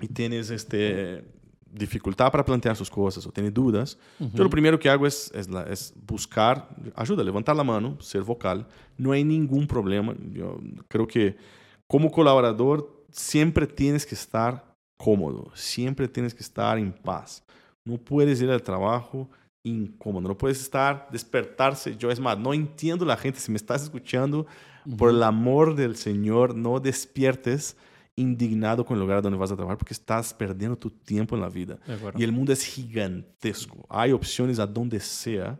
y 0.00 0.08
tienes 0.08 0.50
este, 0.50 1.24
dificultad 1.74 2.30
para 2.30 2.44
plantear 2.44 2.76
sus 2.76 2.88
cosas 2.88 3.26
o 3.26 3.32
tienes 3.32 3.52
dudas, 3.52 3.98
yo 4.18 4.44
lo 4.44 4.50
primero 4.50 4.78
que 4.78 4.88
hago 4.88 5.06
es, 5.06 5.32
buscar 6.06 6.68
ayuda, 6.94 7.24
levantar 7.24 7.56
la 7.56 7.64
mano, 7.64 8.00
ser 8.00 8.22
vocal. 8.22 8.66
No 8.96 9.12
hay 9.12 9.24
ningún 9.24 9.66
problema. 9.66 10.14
Yo 10.32 10.60
creo 10.88 11.06
que 11.06 11.36
como 11.86 12.10
colaborador 12.10 13.04
siempre 13.10 13.66
tienes 13.66 14.06
que 14.06 14.14
estar 14.14 14.64
cómodo, 14.96 15.50
siempre 15.54 16.08
tienes 16.08 16.34
que 16.34 16.42
estar 16.42 16.78
en 16.78 16.92
paz. 16.92 17.44
No 17.84 17.98
puedes 17.98 18.40
ir 18.40 18.50
al 18.50 18.62
trabajo 18.62 19.28
incómodo, 19.64 20.28
no 20.28 20.38
puedes 20.38 20.60
estar, 20.60 21.08
despertarse. 21.10 21.96
Yo 21.96 22.10
es 22.10 22.20
más, 22.20 22.38
no 22.38 22.54
entiendo 22.54 23.04
la 23.04 23.16
gente, 23.16 23.40
si 23.40 23.50
me 23.50 23.56
estás 23.56 23.82
escuchando, 23.82 24.46
por 24.98 25.10
el 25.10 25.22
amor 25.22 25.74
del 25.74 25.96
Señor, 25.96 26.54
no 26.54 26.78
despiertes 26.78 27.76
indignado 28.16 28.84
con 28.84 28.96
el 28.96 29.00
lugar 29.00 29.22
donde 29.22 29.38
vas 29.38 29.50
a 29.50 29.56
trabajar 29.56 29.78
porque 29.78 29.94
estás 29.94 30.32
perdiendo 30.32 30.76
tu 30.76 30.90
tiempo 30.90 31.34
en 31.34 31.40
la 31.40 31.48
vida. 31.48 31.78
Acuerdo. 31.82 32.18
Y 32.18 32.22
el 32.22 32.32
mundo 32.32 32.52
es 32.52 32.64
gigantesco. 32.64 33.84
Hay 33.88 34.12
opciones 34.12 34.58
a 34.58 34.66
donde 34.66 35.00
sea 35.00 35.58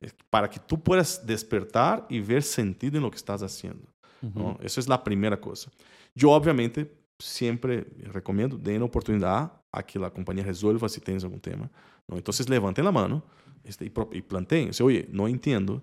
eh, 0.00 0.10
para 0.28 0.48
que 0.48 0.58
tú 0.58 0.82
puedas 0.82 1.24
despertar 1.24 2.06
y 2.08 2.20
ver 2.20 2.42
sentido 2.42 2.96
en 2.96 3.02
lo 3.02 3.10
que 3.10 3.16
estás 3.16 3.42
haciendo. 3.42 3.88
¿no? 4.20 4.58
Eso 4.62 4.80
es 4.80 4.88
la 4.88 5.02
primera 5.02 5.38
cosa. 5.38 5.70
Yo 6.14 6.30
obviamente 6.30 6.90
siempre 7.18 7.86
recomiendo, 8.12 8.56
den 8.56 8.82
oportunidad 8.82 9.52
a 9.70 9.82
que 9.82 9.98
la 9.98 10.10
compañía 10.10 10.44
resuelva 10.44 10.88
si 10.88 11.00
tienes 11.00 11.24
algún 11.24 11.40
tema. 11.40 11.70
¿no? 12.08 12.16
Entonces 12.16 12.48
levanten 12.48 12.84
la 12.84 12.92
mano 12.92 13.22
este, 13.62 13.86
y, 13.86 14.22
planteen, 14.22 14.68
dice, 14.68 14.82
oye, 14.82 15.08
no 15.10 15.26
entiendo 15.26 15.82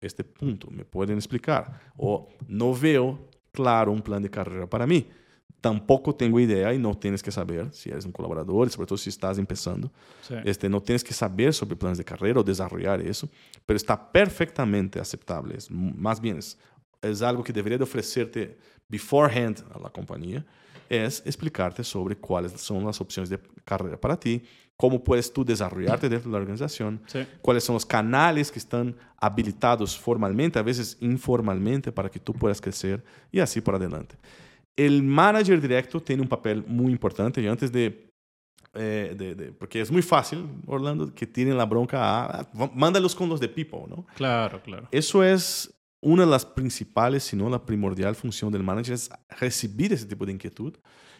este 0.00 0.24
punto, 0.24 0.68
¿me 0.70 0.84
pueden 0.84 1.16
explicar? 1.16 1.80
O 1.96 2.28
no 2.46 2.74
veo 2.74 3.28
claro 3.52 3.92
un 3.92 4.02
plan 4.02 4.22
de 4.22 4.30
carrera 4.30 4.68
para 4.68 4.86
mí. 4.86 5.06
Tampoco 5.60 6.14
tengo 6.14 6.40
idea 6.40 6.74
y 6.74 6.78
no 6.78 6.94
tienes 6.96 7.22
que 7.22 7.30
saber 7.30 7.72
si 7.72 7.90
eres 7.90 8.04
un 8.04 8.10
colaborador, 8.12 8.68
sobre 8.70 8.86
todo 8.86 8.98
si 8.98 9.10
estás 9.10 9.38
empezando. 9.38 9.92
Sí. 10.26 10.34
Este, 10.44 10.68
no 10.68 10.80
tienes 10.82 11.04
que 11.04 11.14
saber 11.14 11.54
sobre 11.54 11.76
planes 11.76 11.98
de 11.98 12.04
carrera 12.04 12.40
o 12.40 12.42
desarrollar 12.42 13.00
eso, 13.00 13.28
pero 13.64 13.76
está 13.76 14.10
perfectamente 14.10 14.98
aceptable. 14.98 15.56
Es, 15.56 15.70
más 15.70 16.20
bien, 16.20 16.38
es, 16.38 16.58
es 17.00 17.22
algo 17.22 17.44
que 17.44 17.52
debería 17.52 17.78
de 17.78 17.84
ofrecerte 17.84 18.58
beforehand 18.88 19.62
a 19.72 19.78
la 19.78 19.88
compañía, 19.90 20.44
es 20.88 21.22
explicarte 21.24 21.84
sobre 21.84 22.16
cuáles 22.16 22.52
son 22.60 22.84
las 22.84 23.00
opciones 23.00 23.30
de 23.30 23.38
carrera 23.64 23.98
para 23.98 24.18
ti, 24.18 24.42
cómo 24.76 25.02
puedes 25.02 25.32
tú 25.32 25.44
desarrollarte 25.44 26.08
dentro 26.08 26.28
de 26.28 26.32
la 26.36 26.40
organización, 26.40 27.00
Sí. 27.06 27.24
cuáles 27.40 27.62
son 27.62 27.74
los 27.74 27.86
canales 27.86 28.50
que 28.50 28.58
están 28.58 28.96
habilitados 29.16 29.96
formalmente, 29.96 30.58
a 30.58 30.62
veces 30.62 30.96
informalmente, 31.00 31.92
para 31.92 32.10
que 32.10 32.18
tú 32.18 32.32
puedas 32.32 32.60
crecer 32.60 33.02
y 33.30 33.38
así 33.38 33.60
por 33.60 33.76
adelante. 33.76 34.16
El 34.76 35.02
manager 35.02 35.60
directo 35.60 36.00
tiene 36.00 36.22
un 36.22 36.28
papel 36.28 36.64
muy 36.66 36.92
importante 36.92 37.40
y 37.42 37.46
antes 37.46 37.70
de, 37.70 38.08
eh, 38.74 39.14
de- 39.16 39.34
de- 39.34 39.52
porque 39.52 39.80
es 39.80 39.90
muy 39.90 40.02
fácil, 40.02 40.46
Orlando, 40.66 41.14
que 41.14 41.26
tienen 41.26 41.56
la 41.58 41.66
bronca 41.66 41.98
a, 42.02 42.40
a- 42.40 42.70
mándalos 42.74 43.14
con 43.14 43.28
los 43.28 43.38
de 43.40 43.48
People, 43.48 43.84
¿no? 43.88 44.06
Claro, 44.16 44.62
claro. 44.62 44.88
Eso 44.90 45.22
es 45.22 45.72
una 46.00 46.24
de 46.24 46.30
las 46.30 46.44
principales, 46.46 47.22
si 47.22 47.36
no 47.36 47.48
la 47.50 47.64
primordial 47.64 48.14
función 48.14 48.50
del 48.50 48.62
manager, 48.62 48.94
es 48.94 49.10
recibir 49.38 49.92
ese 49.92 50.06
tipo 50.06 50.24
de 50.26 50.32
inquietud 50.32 50.74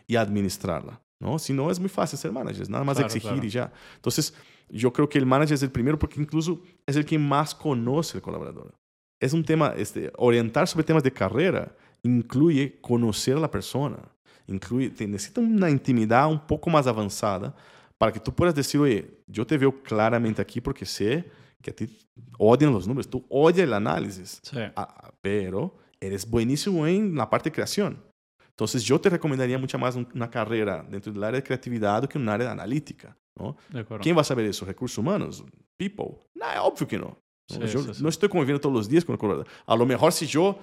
y 0.07 0.17
administrarla. 0.17 1.01
¿no? 1.21 1.39
Si 1.39 1.53
no, 1.53 1.71
es 1.71 1.79
muy 1.79 1.89
fácil 1.89 2.19
ser 2.19 2.33
manager, 2.33 2.69
nada 2.69 2.83
más 2.83 2.97
Claro, 2.97 3.07
exigir 3.07 3.31
claro. 3.31 3.47
y 3.47 3.49
ya. 3.51 3.73
Entonces, 3.95 4.35
yo 4.69 4.93
creo 4.93 5.09
que 5.09 5.19
el 5.19 5.27
manager 5.27 5.55
es 5.55 5.63
el 5.63 5.71
primero 5.71 5.97
porque 5.97 6.21
incluso 6.21 6.61
es 6.85 6.97
el 6.97 7.05
que 7.05 7.17
más 7.17 7.55
conoce 7.55 8.19
al 8.19 8.23
colaborador. 8.23 8.75
Es 9.21 9.33
un 9.33 9.45
tema, 9.45 9.73
este, 9.77 10.11
orientar 10.17 10.67
sobre 10.67 10.85
temas 10.85 11.05
de 11.05 11.13
carrera 11.13 11.77
incluye 12.05 12.81
conocer 12.81 13.37
a 13.37 13.41
la 13.41 13.51
persona, 13.51 13.99
incluye, 14.47 14.91
te 14.91 15.07
necesita 15.07 15.41
una 15.41 15.71
intimidad 15.71 16.29
un 16.31 16.41
poco 16.47 16.71
más 16.71 16.87
avanzada 16.87 17.55
para 17.99 18.13
que 18.13 18.21
tú 18.21 18.33
puedas 18.35 18.55
decir, 18.55 18.81
oye, 18.81 19.23
yo 19.27 19.47
te 19.47 19.57
veo 19.57 19.83
claramente 19.83 20.43
aquí 20.43 20.61
porque 20.61 20.85
sé 20.85 21.31
que 21.63 21.71
a 21.71 21.75
ti 21.75 21.99
odian 22.39 22.73
los 22.73 22.87
números, 22.89 23.09
tú 23.09 23.25
odias 23.29 23.65
el 23.67 23.73
análisis, 23.73 24.41
Sí. 24.43 24.59
Ah, 24.75 25.13
pero 25.21 25.77
eres 26.01 26.29
buenísimo 26.29 26.87
en 26.87 27.15
la 27.15 27.31
parte 27.31 27.51
de 27.51 27.55
creación. 27.55 28.03
Entonces 28.49 28.83
yo 28.83 29.01
te 29.01 29.09
recomendaría 29.09 29.57
mucho 29.59 29.79
más 29.79 29.95
un- 29.97 30.09
una 30.15 30.29
carrera 30.29 30.85
dentro 30.89 31.13
del 31.13 31.23
área 31.23 31.41
de 31.41 31.45
creatividad 31.45 32.07
que 32.09 32.19
un 32.19 32.29
área 32.29 32.47
de 32.49 32.53
analítica. 32.53 33.17
¿no? 33.39 33.57
¿Quién 34.03 34.15
va 34.17 34.21
a 34.21 34.25
saber 34.25 34.45
eso? 34.45 34.67
¿Recursos 34.67 34.99
humanos? 34.99 35.43
¿People? 35.79 36.17
No, 36.35 36.47
obvio 36.65 36.87
que 36.87 36.99
no. 36.99 37.17
Sí, 37.49 37.59
yo 37.61 37.83
sí, 37.83 37.95
sí. 37.95 38.03
no 38.03 38.09
estoy 38.11 38.29
conviviendo 38.29 38.61
todos 38.61 38.75
los 38.75 38.89
días 38.89 39.05
con 39.07 39.15
el 39.15 39.19
colaborador. 39.19 39.51
A 39.67 39.75
lo 39.75 39.87
mejor 39.87 40.13
si 40.13 40.27
yo 40.27 40.59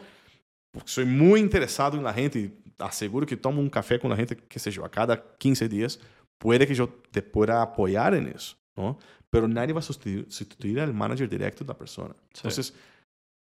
porque 0.72 0.90
soy 0.90 1.06
muy 1.06 1.40
interesado 1.40 1.98
en 1.98 2.04
la 2.04 2.14
gente 2.14 2.54
aseguro 2.80 3.26
que 3.26 3.38
tomo 3.38 3.62
un 3.62 3.70
café 3.70 4.00
con 4.00 4.10
la 4.10 4.16
gente, 4.16 4.38
sé 4.56 4.72
yo, 4.72 4.86
a 4.86 4.90
cada 4.90 5.36
15 5.38 5.70
días, 5.70 6.00
puede 6.38 6.66
que 6.66 6.74
yo 6.74 6.90
te 7.12 7.22
pueda 7.22 7.62
apoyar 7.62 8.14
en 8.14 8.28
eso, 8.28 8.56
¿no? 8.76 8.98
Pero 9.30 9.48
nadie 9.48 9.74
va 9.74 9.80
a 9.80 9.84
sustituir, 9.84 10.26
sustituir 10.30 10.80
al 10.80 10.94
manager 10.94 11.30
directo 11.30 11.64
de 11.64 11.68
la 11.68 11.78
persona. 11.78 12.16
Sí. 12.34 12.40
Entonces, 12.40 12.74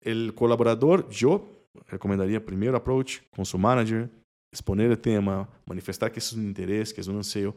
el 0.02 0.34
colaborador, 0.34 1.08
yo 1.10 1.68
recomendaría 1.88 2.44
primero 2.44 2.78
approach 2.78 3.20
con 3.30 3.46
su 3.46 3.58
manager, 3.58 4.10
exponer 4.52 4.90
el 4.90 4.98
tema, 4.98 5.48
manifestar 5.66 6.12
que 6.12 6.20
es 6.20 6.34
un 6.34 6.44
interés, 6.44 6.94
que 6.94 7.02
es 7.02 7.08
un 7.08 7.18
anseo. 7.18 7.56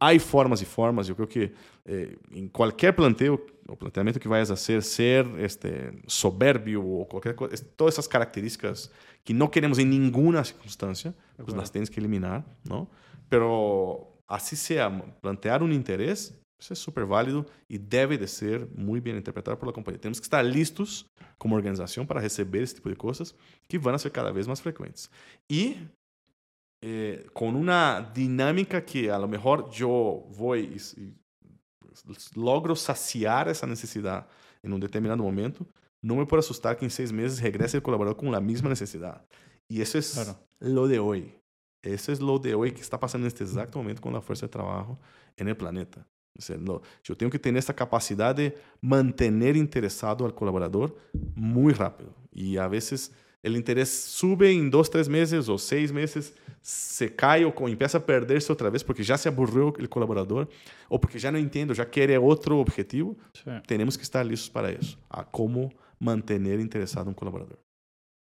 Hay 0.00 0.18
formas 0.18 0.62
y 0.62 0.64
formas. 0.64 1.06
Yo 1.06 1.16
creo 1.16 1.28
que 1.28 1.52
eh, 1.84 2.16
en 2.30 2.48
cualquier 2.48 2.94
planteo 2.94 3.44
o 3.66 3.76
planteamiento 3.76 4.20
que 4.20 4.28
vayas 4.28 4.50
a 4.50 4.54
hacer, 4.54 4.82
ser 4.82 5.26
este, 5.38 5.90
soberbio 6.06 6.82
o 6.84 7.08
cualquier 7.08 7.34
cosa, 7.34 7.54
es- 7.54 7.66
todas 7.76 7.94
esas 7.94 8.08
características 8.08 8.90
que 9.24 9.34
no 9.34 9.50
queremos 9.50 9.78
en 9.78 9.90
ninguna 9.90 10.44
circunstancia, 10.44 11.12
pues 11.12 11.40
acuerdo. 11.40 11.56
las 11.60 11.72
tienes 11.72 11.90
que 11.90 12.00
eliminar, 12.00 12.44
¿no? 12.64 12.88
Pero 13.28 14.16
así 14.26 14.56
sea, 14.56 14.90
plantear 15.20 15.62
un 15.62 15.72
interés, 15.72 16.34
eso 16.58 16.72
es 16.74 16.78
súper 16.78 17.04
válido 17.04 17.46
y 17.68 17.78
debe 17.78 18.16
de 18.18 18.26
ser 18.26 18.68
muy 18.74 19.00
bien 19.00 19.16
interpretado 19.16 19.58
por 19.58 19.68
la 19.68 19.72
compañía. 19.72 20.00
Tenemos 20.00 20.20
que 20.20 20.24
estar 20.24 20.44
listos 20.44 21.06
como 21.36 21.54
organización 21.56 22.06
para 22.06 22.20
receber 22.20 22.62
esse 22.62 22.74
tipo 22.76 22.88
de 22.88 22.96
cosas 22.96 23.34
que 23.68 23.78
a 23.94 23.98
ser 23.98 24.10
cada 24.12 24.32
vez 24.32 24.48
más 24.48 24.60
frecuentes. 24.60 25.10
Y 25.48 25.76
eh, 26.80 27.26
con 27.32 27.56
una 27.56 28.10
dinámica 28.14 28.84
que 28.84 29.10
a 29.10 29.18
lo 29.18 29.26
mejor 29.28 29.70
yo 29.70 30.26
voy 30.36 30.78
y, 30.96 31.00
y 31.00 31.14
logro 32.34 32.76
saciar 32.76 33.48
esa 33.48 33.66
necesidad 33.66 34.26
en 34.62 34.72
un 34.72 34.80
determinado 34.80 35.22
momento, 35.22 35.66
no 36.00 36.14
me 36.16 36.26
puedo 36.26 36.40
asustar 36.40 36.76
que 36.76 36.84
en 36.84 36.90
seis 36.90 37.12
meses 37.12 37.40
regrese 37.40 37.76
el 37.78 37.82
colaborador 37.82 38.16
con 38.16 38.30
la 38.30 38.40
misma 38.40 38.68
necesidad. 38.68 39.24
Y 39.68 39.80
eso 39.80 39.98
es 39.98 40.12
Claro. 40.14 40.38
lo 40.60 40.86
de 40.86 40.98
hoy. 40.98 41.34
Eso 41.82 42.12
es 42.12 42.20
lo 42.20 42.38
de 42.38 42.54
hoy 42.54 42.72
que 42.72 42.80
está 42.80 42.98
pasando 42.98 43.26
en 43.26 43.28
este 43.28 43.44
exacto 43.44 43.78
momento 43.78 44.00
con 44.02 44.12
la 44.12 44.20
fuerza 44.20 44.46
de 44.46 44.50
trabajo 44.50 44.98
en 45.36 45.48
el 45.48 45.56
planeta. 45.56 46.06
O 46.38 46.42
sea, 46.42 46.56
no, 46.56 46.82
yo 47.02 47.16
tengo 47.16 47.30
que 47.30 47.38
tener 47.38 47.58
esta 47.58 47.74
capacidad 47.74 48.34
de 48.34 48.56
mantener 48.80 49.56
interesado 49.56 50.24
al 50.24 50.34
colaborador 50.34 50.96
muy 51.34 51.72
rápido. 51.72 52.14
Y 52.32 52.56
a 52.56 52.68
veces 52.68 53.12
el 53.44 53.56
interés 53.56 53.88
sube 53.88 54.50
en 54.52 54.70
dos, 54.70 54.90
tres 54.90 55.08
meses 55.08 55.48
o 55.48 55.58
seis 55.58 55.92
meses, 55.92 56.34
se 56.60 57.14
cae 57.14 57.44
o 57.44 57.54
co- 57.54 57.68
empieza 57.68 57.98
a 57.98 58.04
perderse 58.06 58.52
otra 58.52 58.68
vez 58.68 58.82
porque 58.82 59.02
ya 59.04 59.16
se 59.16 59.28
aburrió 59.28 59.72
el 59.78 59.88
colaborador 59.88 60.48
o 60.88 61.00
porque 61.00 61.18
ya 61.18 61.30
no 61.30 61.38
entiende, 61.38 61.72
ya 61.74 61.88
quiere 61.88 62.18
otro 62.18 62.58
objetivo. 62.58 63.16
Sí. 63.32 63.50
Tenemos 63.66 63.96
que 63.96 64.02
estar 64.02 64.26
listos 64.26 64.50
para 64.50 64.70
eso, 64.70 64.98
a 65.08 65.24
cómo 65.24 65.72
mantener 66.00 66.58
interesado 66.60 67.06
a 67.06 67.08
un 67.08 67.14
colaborador. 67.14 67.58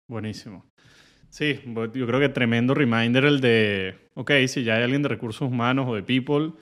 Buenísimo. 0.09 0.65
Sí, 1.29 1.59
yo 1.93 2.07
creo 2.07 2.19
que 2.19 2.29
tremendo 2.29 2.73
reminder 2.73 3.25
el 3.25 3.41
de, 3.41 3.95
ok, 4.13 4.31
si 4.47 4.63
ya 4.63 4.75
hay 4.75 4.83
alguien 4.83 5.01
de 5.01 5.09
recursos 5.09 5.41
humanos 5.49 5.85
o 5.89 5.95
de 5.95 6.03
people, 6.03 6.53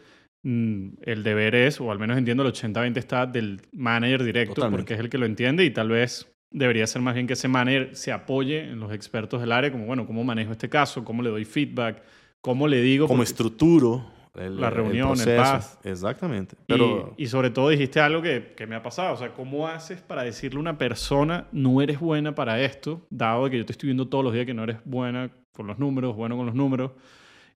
mm, 0.44 0.88
el 1.04 1.24
deber 1.24 1.54
es, 1.56 1.80
o 1.80 1.92
al 1.92 2.00
menos 2.00 2.18
entiendo 2.18 2.42
el 2.44 2.50
80-20 2.52 2.98
está 2.98 3.26
del 3.28 3.62
manager 3.74 4.24
directo, 4.24 4.56
Totalmente. 4.56 4.82
porque 4.82 4.94
es 4.96 5.00
el 5.02 5.10
que 5.10 5.18
lo 5.20 5.26
entiende 5.28 5.64
y 5.66 5.70
tal 5.72 5.90
vez 5.90 6.32
debería 6.58 6.88
ser 6.88 7.02
más 7.02 7.14
bien 7.16 7.28
que 7.28 7.34
ese 7.34 7.48
manager 7.48 7.96
se 7.96 8.12
apoye 8.12 8.62
en 8.72 8.80
los 8.80 8.92
expertos 8.94 9.42
del 9.42 9.52
área, 9.52 9.72
como, 9.72 9.86
bueno, 9.86 10.08
¿cómo 10.08 10.24
manejo 10.24 10.52
este 10.54 10.70
caso? 10.70 11.04
¿Cómo 11.04 11.22
le 11.22 11.30
doy 11.30 11.44
feedback? 11.46 12.02
¿Cómo 12.42 12.68
le 12.68 12.82
digo? 12.82 13.08
Porque- 13.08 13.24
estructuro 13.24 14.06
el, 14.36 14.60
La 14.60 14.68
el 14.70 14.74
reunión, 14.74 15.10
el 15.20 15.24
proceso. 15.26 15.42
path. 15.44 15.86
Exactamente. 15.86 16.56
Y- 16.62 16.64
Pero 16.68 17.14
y, 17.18 17.28
sobre 17.28 17.50
todo 17.50 17.70
dijiste 17.70 18.00
algo 18.00 18.22
que, 18.22 18.54
que 18.56 18.68
me 18.68 18.76
ha 18.76 18.82
pasado. 18.84 19.14
O 19.14 19.18
sea, 19.18 19.34
¿cómo 19.34 19.68
haces 19.68 20.02
para 20.02 20.24
decirle 20.24 20.58
a 20.58 20.62
una 20.62 20.78
persona, 20.78 21.48
no 21.52 21.82
eres 21.82 22.00
buena 22.00 22.36
para 22.36 22.62
esto, 22.62 23.06
dado 23.10 23.50
que 23.50 23.58
yo 23.58 23.66
te 23.66 23.72
estoy 23.74 23.88
viendo 23.88 24.08
todos 24.08 24.24
los 24.24 24.34
días 24.34 24.46
que 24.46 24.54
no 24.54 24.64
eres 24.64 24.78
buena 24.86 25.30
con 25.54 25.68
los 25.68 25.78
números, 25.80 26.16
bueno 26.16 26.36
con 26.38 26.46
los 26.46 26.56
números? 26.56 26.92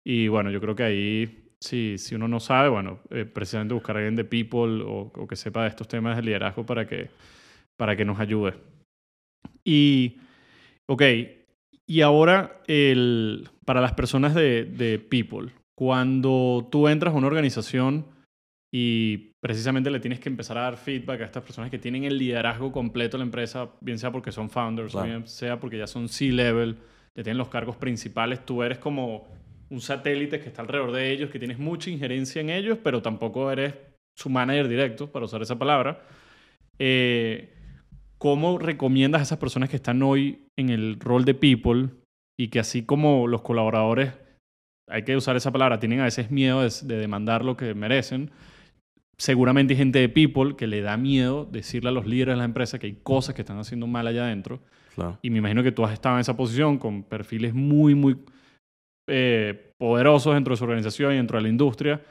Y 0.03 0.27
bueno, 0.29 0.49
yo 0.51 0.59
creo 0.61 0.75
que 0.75 0.83
ahí, 0.83 1.45
si, 1.59 1.97
si 1.97 2.15
uno 2.15 2.27
no 2.27 2.39
sabe, 2.39 2.69
bueno, 2.69 2.99
eh, 3.11 3.25
precisamente 3.25 3.73
buscar 3.73 3.95
a 3.97 3.99
alguien 3.99 4.15
de 4.15 4.23
people 4.23 4.83
o, 4.83 5.11
o 5.15 5.27
que 5.27 5.35
sepa 5.35 5.63
de 5.63 5.69
estos 5.69 5.87
temas 5.87 6.15
de 6.15 6.23
liderazgo 6.23 6.65
para 6.65 6.87
que, 6.87 7.09
para 7.77 7.95
que 7.95 8.05
nos 8.05 8.19
ayude. 8.19 8.53
Y, 9.69 10.17
ok, 10.87 11.03
y 11.85 12.01
ahora 12.01 12.59
el, 12.65 13.47
para 13.65 13.81
las 13.81 13.93
personas 13.93 14.33
de, 14.33 14.65
de 14.65 14.97
people, 14.97 15.51
cuando 15.77 16.67
tú 16.71 16.87
entras 16.87 17.13
a 17.13 17.17
una 17.17 17.27
organización 17.27 18.07
y 18.73 19.31
precisamente 19.39 19.91
le 19.91 19.99
tienes 19.99 20.19
que 20.19 20.29
empezar 20.29 20.57
a 20.57 20.61
dar 20.61 20.77
feedback 20.77 21.21
a 21.21 21.25
estas 21.25 21.43
personas 21.43 21.69
que 21.69 21.77
tienen 21.77 22.03
el 22.03 22.17
liderazgo 22.17 22.71
completo 22.71 23.17
de 23.17 23.19
la 23.19 23.25
empresa, 23.25 23.69
bien 23.79 23.99
sea 23.99 24.11
porque 24.11 24.31
son 24.31 24.49
founders, 24.49 24.93
Claro. 24.93 25.07
bien 25.07 25.27
sea 25.27 25.59
porque 25.59 25.77
ya 25.77 25.85
son 25.85 26.09
C-level, 26.09 26.77
ya 27.15 27.23
tienen 27.23 27.37
los 27.37 27.49
cargos 27.49 27.75
principales, 27.75 28.43
tú 28.43 28.63
eres 28.63 28.79
como 28.79 29.27
un 29.69 29.81
satélite 29.81 30.39
que 30.39 30.47
está 30.47 30.63
alrededor 30.63 30.91
de 30.93 31.11
ellos, 31.11 31.29
que 31.29 31.37
tienes 31.37 31.59
mucha 31.59 31.91
injerencia 31.91 32.41
en 32.41 32.49
ellos, 32.49 32.79
pero 32.83 33.03
tampoco 33.03 33.51
eres 33.51 33.75
su 34.17 34.31
manager 34.31 34.67
directo, 34.67 35.11
para 35.11 35.25
usar 35.25 35.43
esa 35.43 35.59
palabra. 35.59 36.01
Eh, 36.79 37.53
¿Cómo 38.19 38.59
recomiendas 38.59 39.21
a 39.21 39.23
esas 39.23 39.37
personas 39.39 39.69
que 39.69 39.77
están 39.77 40.03
hoy 40.03 40.45
en 40.57 40.69
el 40.69 40.99
rol 40.99 41.23
de 41.23 41.33
people 41.33 41.89
y 42.37 42.49
que 42.49 42.59
así 42.59 42.83
como 42.83 43.27
los 43.27 43.41
colaboradores, 43.41 44.13
hay 44.89 45.03
que 45.03 45.15
usar 45.15 45.37
esa 45.37 45.51
palabra, 45.51 45.79
tienen 45.79 46.01
a 46.01 46.03
veces 46.03 46.29
miedo 46.29 46.61
de, 46.61 46.69
de 46.83 46.97
demandar 46.97 47.45
lo 47.45 47.55
que 47.55 47.73
merecen? 47.73 48.31
Seguramente 49.17 49.73
hay 49.73 49.77
gente 49.77 49.99
de 49.99 50.09
people 50.09 50.57
que 50.57 50.67
le 50.67 50.81
da 50.81 50.97
miedo 50.97 51.45
decirle 51.45 51.89
a 51.89 51.93
los 51.93 52.05
líderes 52.05 52.33
de 52.33 52.39
la 52.39 52.45
empresa 52.45 52.77
que 52.77 52.87
hay 52.87 52.97
cosas 53.01 53.35
que 53.35 53.41
están 53.41 53.57
haciendo 53.57 53.87
mal 53.87 54.05
allá 54.05 54.25
adentro. 54.25 54.59
claro. 54.95 55.17
Y 55.21 55.29
me 55.29 55.37
imagino 55.37 55.63
que 55.63 55.71
tú 55.71 55.85
has 55.85 55.93
estado 55.93 56.15
en 56.15 56.21
esa 56.21 56.35
posición 56.35 56.77
con 56.77 57.03
perfiles 57.03 57.53
muy, 57.53 57.95
muy 57.95 58.17
eh, 59.07 59.71
poderosos 59.77 60.33
dentro 60.33 60.53
de 60.53 60.57
su 60.57 60.65
organización 60.65 61.13
y 61.13 61.15
dentro 61.15 61.37
de 61.37 61.43
la 61.43 61.49
industria. 61.49 62.01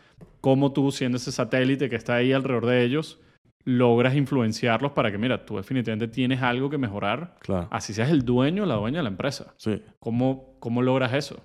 ¿Cómo 0.41 0.73
tú, 0.73 0.91
siendo 0.91 1.19
ese 1.19 1.33
satélite 1.33 1.91
que 1.91 1.97
está 1.97 2.15
ahí 2.17 2.33
alrededor 2.33 2.67
de 2.67 2.83
ellos, 2.83 3.21
logras 3.69 4.15
influenciarlos 4.15 4.93
para 4.93 5.11
que, 5.11 5.19
mira, 5.19 5.45
tú 5.45 5.57
definitivamente 5.59 6.09
tienes 6.09 6.41
algo 6.43 6.71
que 6.71 6.79
mejorar, 6.79 7.37
Claro. 7.41 7.69
así 7.71 7.93
seas 7.93 8.11
el 8.11 8.25
dueño 8.25 8.63
o 8.63 8.67
la 8.67 8.77
dueña 8.77 8.99
de 8.99 9.03
la 9.03 9.11
empresa? 9.11 9.53
Sí. 9.59 9.83
¿Cómo, 9.99 10.57
cómo 10.59 10.81
logras 10.83 11.13
eso? 11.13 11.43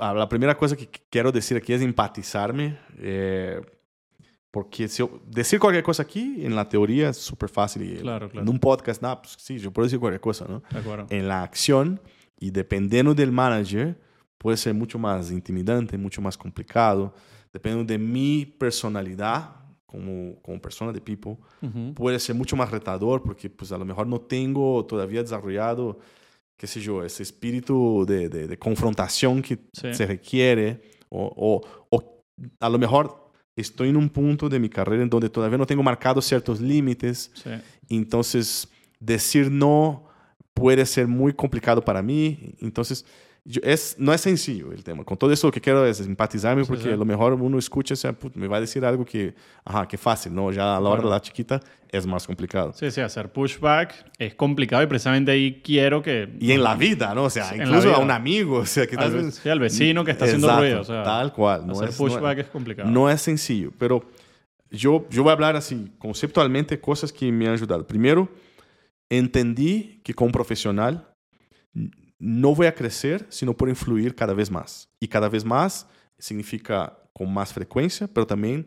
a 0.00 0.12
la 0.12 0.28
primera 0.28 0.54
cosa 0.58 0.76
que 0.76 0.88
quiero 1.08 1.32
decir 1.32 1.56
aquí 1.56 1.72
es 1.72 1.80
empatizarme, 1.80 2.76
eh, 2.98 3.60
porque 4.50 4.88
si 4.88 4.98
yo 4.98 5.22
decir 5.26 5.58
cualquier 5.58 5.82
cosa 5.84 6.02
aquí, 6.02 6.44
en 6.44 6.54
la 6.54 6.68
teoría 6.68 7.08
es 7.10 7.16
súper 7.16 7.48
fácil. 7.48 7.82
Y 7.82 7.96
Claro, 8.00 8.28
claro. 8.28 8.42
En 8.42 8.48
un 8.52 8.58
podcast, 8.58 9.00
nada, 9.00 9.22
pues 9.22 9.36
sí, 9.38 9.58
yo 9.58 9.70
puedo 9.72 9.84
decir 9.86 9.98
cualquier 9.98 10.20
cosa, 10.20 10.44
¿no? 10.48 10.62
¿De 10.70 10.78
acuerdo? 10.78 11.06
En 11.08 11.28
la 11.28 11.42
acción, 11.42 12.00
y 12.38 12.50
dependiendo 12.50 13.14
del 13.14 13.32
manager, 13.32 13.98
puede 14.36 14.58
ser 14.58 14.74
mucho 14.74 14.98
más 14.98 15.30
intimidante, 15.30 15.96
mucho 15.96 16.20
más 16.20 16.36
complicado. 16.36 17.14
Dependiendo 17.52 17.90
de 17.90 17.98
mi 17.98 18.44
personalidad 18.44 19.56
como, 19.86 20.40
como 20.42 20.60
persona 20.60 20.92
de 20.92 21.00
people, 21.00 21.36
puede 21.94 22.18
ser 22.18 22.34
mucho 22.34 22.56
más 22.56 22.70
retador 22.70 23.22
porque 23.22 23.48
pues 23.48 23.70
a 23.72 23.78
lo 23.78 23.84
mejor 23.84 24.06
no 24.06 24.20
tengo 24.20 24.84
todavía 24.84 25.22
desarrollado, 25.22 25.98
qué 26.56 26.66
sé 26.66 26.80
yo, 26.80 27.04
ese 27.04 27.22
espíritu 27.22 28.04
de, 28.06 28.28
de- 28.28 28.46
de 28.48 28.58
confrontación 28.58 29.42
que 29.42 29.58
Sí. 29.72 29.94
se 29.94 30.06
requiere 30.06 30.80
o, 31.08 31.32
o- 31.36 31.86
o 31.90 32.22
a 32.60 32.68
lo 32.68 32.78
mejor 32.78 33.30
estoy 33.54 33.88
en 33.90 33.96
un 33.96 34.08
punto 34.10 34.48
de 34.48 34.58
mi 34.58 34.68
carrera 34.68 35.02
en 35.02 35.08
donde 35.08 35.30
todavía 35.30 35.56
no 35.56 35.66
tengo 35.66 35.82
marcados 35.82 36.24
ciertos 36.26 36.60
límites, 36.60 37.30
Sí. 37.34 37.50
entonces 37.88 38.68
decir 39.00 39.50
no 39.50 40.04
puede 40.52 40.84
ser 40.86 41.06
muy 41.06 41.32
complicado 41.32 41.82
para 41.84 42.02
mí, 42.02 42.54
entonces 42.60 43.04
yo- 43.48 43.60
es, 43.64 43.94
no 43.98 44.12
es 44.12 44.20
sencillo 44.20 44.72
el 44.72 44.82
tema. 44.82 45.04
Con 45.04 45.16
todo 45.16 45.32
eso 45.32 45.46
lo 45.46 45.52
que 45.52 45.60
quiero 45.60 45.86
es 45.86 46.00
empatizarme 46.00 46.64
Sí, 46.64 46.68
porque 46.68 46.82
sí. 46.84 46.90
a 46.90 46.96
lo 46.96 47.04
mejor 47.04 47.32
uno 47.34 47.58
escucha 47.58 47.94
y 47.94 47.96
dice, 47.96 48.12
"Put, 48.12 48.34
me 48.34 48.48
va 48.48 48.56
a 48.56 48.60
decir 48.60 48.84
algo 48.84 49.04
que, 49.04 49.34
ajá, 49.64 49.86
que 49.86 49.96
fácil, 49.96 50.34
¿no? 50.34 50.50
Ya 50.50 50.76
a 50.76 50.80
la 50.80 50.88
hora 50.88 51.02
de 51.02 51.08
la 51.10 51.20
chiquita 51.20 51.60
es 51.88 52.04
más 52.06 52.26
complicado. 52.26 52.72
Sí, 52.74 52.90
sí, 52.90 53.00
hacer 53.00 53.32
pushback 53.32 53.94
es 54.18 54.34
complicado 54.34 54.82
y 54.82 54.86
precisamente 54.86 55.30
ahí 55.30 55.62
quiero 55.64 56.02
que... 56.02 56.28
Y 56.40 56.50
en 56.52 56.62
la 56.62 56.74
vida, 56.74 57.14
¿no? 57.14 57.24
O 57.24 57.30
sea, 57.30 57.56
incluso 57.56 57.94
a 57.94 57.98
un 58.00 58.10
amigo, 58.10 58.58
o 58.58 58.66
sea, 58.66 58.86
que 58.86 58.96
al, 58.96 59.04
tal 59.04 59.12
ve- 59.12 59.22
vez... 59.26 59.34
sí, 59.36 59.48
al 59.48 59.60
vecino 59.60 60.04
que 60.04 60.10
está 60.10 60.24
haciendo 60.24 60.48
Exacto, 60.48 60.62
ruido. 60.64 60.80
O 60.80 60.84
sea, 60.84 61.02
tal 61.04 61.32
cual. 61.32 61.66
No 61.66 61.72
hacer 61.74 61.88
es, 61.90 62.00
no 62.00 62.06
es- 62.08 62.12
pushback 62.14 62.38
es 62.38 62.46
complicado. 62.48 62.90
no 62.90 63.08
es 63.08 63.20
sencillo, 63.22 63.70
pero 63.78 64.04
yo, 64.70 65.06
yo 65.10 65.22
voy 65.22 65.30
a 65.30 65.34
hablar 65.34 65.54
así, 65.54 65.92
conceptualmente, 65.98 66.80
cosas 66.80 67.12
que 67.12 67.30
me 67.30 67.46
han 67.46 67.52
ayudado. 67.54 67.86
Primero, 67.86 68.28
entendí 69.08 70.00
que 70.02 70.12
como 70.12 70.32
profesional 70.32 71.08
no 72.18 72.54
voy 72.54 72.66
a 72.66 72.74
crecer, 72.74 73.26
sino 73.28 73.54
por 73.56 73.68
influir 73.68 74.14
cada 74.14 74.34
vez 74.34 74.50
más. 74.50 74.88
Y 75.00 75.08
cada 75.08 75.28
vez 75.28 75.44
más 75.44 75.86
significa 76.18 76.98
con 77.12 77.32
más 77.32 77.52
frecuencia, 77.52 78.08
pero 78.08 78.26
también 78.26 78.66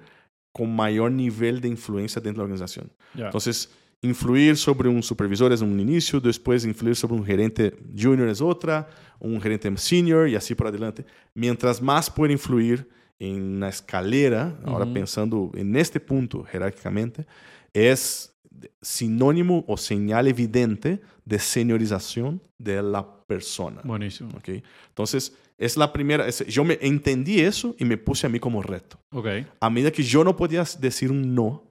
con 0.51 0.75
mayor 0.75 1.11
nivel 1.11 1.61
de 1.61 1.67
influencia 1.67 2.21
dentro 2.21 2.43
de 2.43 2.47
la 2.49 2.53
organización. 2.53 2.91
Ya. 3.13 3.25
Entonces, 3.25 3.71
influir 4.01 4.55
sobre 4.57 4.89
un 4.89 5.03
supervisor 5.03 5.51
es 5.51 5.61
un 5.61 5.79
inicio, 5.79 6.19
después 6.19 6.65
influir 6.65 6.95
sobre 6.95 7.15
un 7.15 7.25
gerente 7.25 7.75
junior 7.97 8.27
es 8.29 8.41
otra, 8.41 8.87
un 9.19 9.39
gerente 9.41 9.75
senior 9.77 10.27
y 10.27 10.35
así 10.35 10.55
por 10.55 10.67
adelante. 10.67 11.05
Mientras 11.33 11.81
más 11.81 12.09
puede 12.09 12.33
influir 12.33 12.89
en 13.19 13.59
la 13.59 13.69
escalera, 13.69 14.57
ahora 14.65 14.85
Ujú. 14.85 14.93
pensando 14.93 15.51
en 15.55 15.75
este 15.75 15.99
punto 15.99 16.43
jerárquicamente, 16.43 17.25
es 17.73 18.33
sinónimo 18.81 19.63
o 19.67 19.77
señal 19.77 20.27
evidente 20.27 21.01
de 21.25 21.39
seniorización 21.39 22.41
de 22.57 22.81
la 22.81 23.05
persona. 23.25 23.81
Buenísimo. 23.83 24.29
¿ok? 24.37 24.49
Entonces, 24.89 25.35
es 25.57 25.77
la 25.77 25.91
primera, 25.91 26.27
es- 26.27 26.45
yo 26.47 26.63
me 26.63 26.77
entendí 26.81 27.39
eso 27.41 27.75
y 27.77 27.85
me 27.85 27.97
puse 27.97 28.25
a 28.27 28.29
mí 28.29 28.39
como 28.39 28.61
reto. 28.61 28.97
Ok. 29.11 29.27
A 29.59 29.69
medida 29.69 29.91
que 29.91 30.03
yo 30.03 30.23
no 30.23 30.35
podía 30.35 30.63
decir 30.79 31.11
un 31.11 31.35
no 31.35 31.63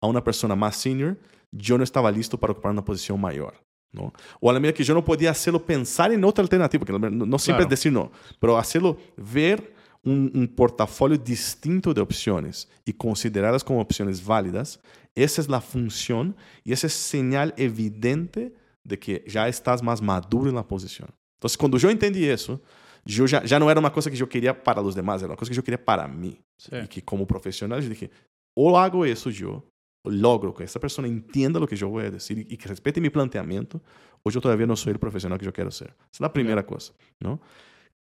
a 0.00 0.06
una 0.06 0.22
persona 0.24 0.56
más 0.56 0.76
senior, 0.76 1.18
yo 1.50 1.76
no 1.76 1.84
estaba 1.84 2.10
listo 2.10 2.38
para 2.38 2.52
ocupar 2.52 2.72
una 2.72 2.84
posición 2.84 3.20
mayor. 3.20 3.54
¿no? 3.92 4.10
O 4.40 4.48
a 4.48 4.54
la 4.54 4.58
medida 4.60 4.72
que 4.74 4.84
yo 4.84 4.94
no 4.94 5.04
podía 5.04 5.30
hacerlo 5.30 5.62
pensar 5.66 6.12
en 6.12 6.24
otra 6.24 6.42
alternativa, 6.42 6.82
porque 6.84 6.98
no, 7.10 7.26
no 7.26 7.38
siempre 7.38 7.64
Claro. 7.64 7.74
es 7.74 7.78
decir 7.78 7.92
no, 7.92 8.10
pero 8.40 8.56
hacerlo 8.56 8.96
ver 9.18 9.74
un, 10.02 10.30
un 10.34 10.48
portafolio 10.48 11.18
distinto 11.18 11.92
de 11.92 12.00
opciones 12.00 12.68
y 12.86 12.92
considerarlas 12.94 13.62
como 13.62 13.80
opciones 13.82 14.24
válidas, 14.24 14.80
esa 15.14 15.40
es 15.40 15.48
la 15.48 15.60
función 15.60 16.36
y 16.64 16.72
esa 16.72 16.86
es 16.86 16.92
señal 16.94 17.54
evidente 17.56 18.54
de 18.84 18.98
que 18.98 19.24
ya 19.26 19.48
estás 19.48 19.82
más 19.82 20.00
maduro 20.02 20.48
en 20.48 20.56
la 20.56 20.66
posición. 20.66 21.08
Entonces, 21.38 21.56
cuando 21.58 21.78
yo 21.78 21.90
entendí 21.90 22.24
eso, 22.24 22.60
yo 23.04 23.26
ya, 23.26 23.42
ya 23.44 23.58
no 23.58 23.70
era 23.70 23.80
una 23.80 23.92
cosa 23.92 24.10
que 24.10 24.16
yo 24.16 24.28
quería 24.28 24.62
para 24.62 24.80
los 24.80 24.94
demás, 24.94 25.20
era 25.20 25.28
una 25.28 25.36
cosa 25.36 25.50
que 25.50 25.56
yo 25.56 25.64
quería 25.64 25.84
para 25.84 26.06
mí. 26.06 26.40
Sí. 26.56 26.76
Y 26.84 26.88
que 26.88 27.02
como 27.02 27.26
profesional 27.26 27.82
yo 27.82 27.88
dije, 27.88 28.10
o 28.56 28.78
hago 28.78 29.04
eso 29.04 29.28
yo, 29.30 29.64
o 30.04 30.10
logro 30.10 30.54
que 30.54 30.64
esa 30.64 30.80
persona 30.80 31.08
entienda 31.08 31.58
lo 31.60 31.66
que 31.66 31.76
yo 31.76 31.88
voy 31.88 32.04
a 32.04 32.10
decir 32.10 32.38
y, 32.38 32.54
y 32.54 32.56
que 32.56 32.68
respete 32.68 33.00
mi 33.00 33.10
planteamiento, 33.10 33.80
o 34.22 34.30
yo 34.30 34.40
todavía 34.40 34.66
no 34.66 34.76
soy 34.76 34.92
el 34.92 34.98
profesional 34.98 35.38
que 35.38 35.44
yo 35.44 35.52
quiero 35.52 35.70
ser. 35.70 35.88
Esa 35.88 36.08
es 36.12 36.20
la 36.20 36.32
primera 36.32 36.64
cosa, 36.64 36.92
¿no? 37.20 37.40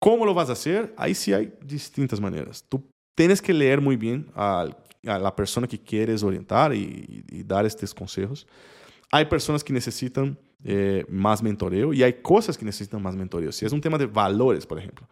¿Cómo 0.00 0.26
lo 0.26 0.34
vas 0.34 0.48
a 0.50 0.52
hacer? 0.52 0.94
Ahí 0.96 1.14
sí 1.14 1.32
hay 1.32 1.52
distintas 1.64 2.20
maneras. 2.20 2.64
Tú 2.68 2.82
tienes 3.16 3.40
que 3.40 3.52
leer 3.52 3.80
muy 3.80 3.96
bien 3.96 4.30
al- 4.34 4.76
a, 5.06 5.18
la 5.18 5.34
persona 5.34 5.66
que 5.66 5.78
quieres 5.78 6.22
orientar 6.22 6.74
y, 6.74 7.24
dar 7.46 7.66
estos 7.66 7.94
consejos. 7.94 8.46
Hay 9.10 9.26
personas 9.26 9.62
que 9.62 9.72
necesitan 9.72 10.38
eh, 10.64 11.04
más 11.08 11.42
mentoreo 11.42 11.92
y 11.92 12.02
hay 12.02 12.14
cosas 12.14 12.56
que 12.56 12.64
necesitan 12.64 13.02
más 13.02 13.14
mentoreo. 13.14 13.52
Si 13.52 13.64
es 13.64 13.72
un 13.72 13.80
tema 13.80 13.98
de 13.98 14.06
valores, 14.06 14.66
por 14.66 14.78
ejemplo, 14.78 15.08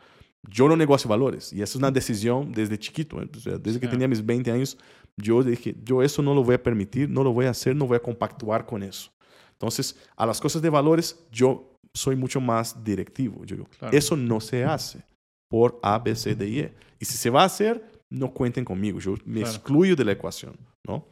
yo 0.49 0.69
no 0.69 0.77
negocio 0.77 1.09
valores 1.09 1.53
y 1.53 1.57
esa 1.57 1.73
es 1.73 1.77
una 1.77 1.91
decisión 1.91 2.53
desde 2.53 2.79
chiquito. 2.79 3.21
¿eh? 3.23 3.29
Desde 3.61 3.79
que 3.79 3.87
tenía 3.87 4.09
mis 4.09 4.25
20 4.25 4.51
años, 4.51 4.77
yo 5.17 5.43
dije, 5.43 5.77
yo 5.85 6.03
eso 6.03 6.23
no 6.23 6.35
lo 6.35 6.43
voy 6.43 6.55
a 6.55 6.63
permitir, 6.63 7.09
no 7.09 7.23
lo 7.23 7.33
voy 7.33 7.47
a 7.47 7.51
hacer, 7.51 7.77
no 7.77 7.87
voy 7.87 7.97
a 7.97 8.01
compactuar 8.01 8.67
con 8.67 8.83
eso. 8.83 9.13
Entonces, 9.53 9.97
a 10.17 10.27
las 10.27 10.41
cosas 10.41 10.61
de 10.63 10.71
valores, 10.71 11.25
yo 11.31 11.79
soy 11.95 12.17
mucho 12.17 12.41
más 12.41 12.83
directivo. 12.83 13.45
Yo 13.45 13.57
digo, 13.57 13.69
Claro. 13.79 13.97
eso 13.97 14.17
no 14.17 14.41
se 14.41 14.65
hace 14.65 15.05
por 15.49 15.79
A, 15.83 15.99
B, 15.99 16.17
C, 16.17 16.35
D 16.35 16.49
y 16.49 16.59
E. 16.61 16.75
Y 16.99 17.05
si 17.05 17.17
se 17.17 17.31
va 17.31 17.43
a 17.43 17.47
hacer, 17.47 17.92
no 18.13 18.33
cuenten 18.33 18.65
conmigo. 18.65 19.01
Yo 19.01 19.15
me 19.25 19.41
Claro. 19.41 19.55
excluyo 19.57 19.97
de 19.97 20.05
la 20.05 20.13
ecuación, 20.13 20.57
¿no? 20.87 21.07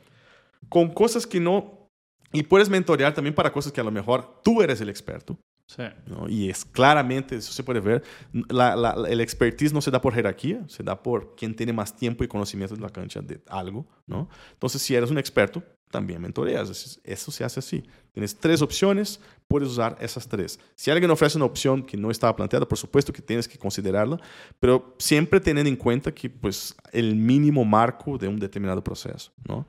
Con 0.69 0.93
cosas 0.93 1.27
que 1.27 1.41
no... 1.41 1.89
Y 2.33 2.45
puedes 2.45 2.69
mentorear 2.69 3.13
también 3.13 3.35
para 3.35 3.51
cosas 3.53 3.73
que 3.73 3.81
a 3.81 3.85
lo 3.85 3.91
mejor 3.91 4.41
tú 4.45 4.63
eres 4.63 4.81
el 4.81 4.89
experto. 4.89 5.37
Sí. 5.67 5.83
¿no? 6.07 6.29
Y 6.29 6.51
es 6.51 6.65
claramente, 6.65 7.37
eso 7.37 7.53
se 7.53 7.63
puede 7.63 7.79
ver, 7.81 8.03
la, 8.49 8.75
la- 8.77 8.97
el 9.09 9.21
expertise 9.21 9.73
no 9.73 9.81
se 9.81 9.91
da 9.93 10.01
por 10.01 10.13
jerarquía, 10.15 10.65
se 10.69 10.83
da 10.83 11.01
por 11.01 11.35
quien 11.37 11.55
tiene 11.55 11.73
más 11.73 11.95
tiempo 11.97 12.25
y 12.25 12.29
conocimiento 12.29 12.75
de 12.75 12.81
la 12.83 12.91
cancha 12.91 13.21
de 13.21 13.41
algo, 13.49 13.87
¿no? 14.07 14.29
Entonces, 14.53 14.83
si 14.83 14.95
eres 14.97 15.11
un 15.13 15.19
experto, 15.19 15.63
también 15.91 16.21
mentoreas. 16.21 17.01
Eso, 17.05 17.31
se 17.31 17.45
hace 17.45 17.61
así. 17.61 17.85
Tienes 18.13 18.37
tres 18.37 18.63
opciones, 18.63 19.21
puedes 19.49 19.69
usar 19.69 19.97
esas 20.01 20.27
tres. 20.29 20.59
Si 20.75 20.91
alguien 20.91 21.11
ofrece 21.11 21.37
una 21.37 21.47
opción 21.47 21.83
que 21.83 21.97
no 21.97 22.11
estaba 22.11 22.35
planteada, 22.35 22.67
por 22.67 22.79
supuesto 22.79 23.13
que 23.13 23.23
tienes 23.23 23.47
que 23.47 23.59
considerarla, 23.59 24.19
pero 24.59 24.95
siempre 24.99 25.41
teniendo 25.41 25.69
en 25.69 25.77
cuenta 25.77 26.13
que, 26.13 26.31
pues, 26.31 26.75
el 26.93 27.17
mínimo 27.17 27.65
marco 27.65 28.17
de 28.19 28.29
un 28.29 28.39
determinado 28.39 28.83
proceso, 28.83 29.33
¿no? 29.47 29.67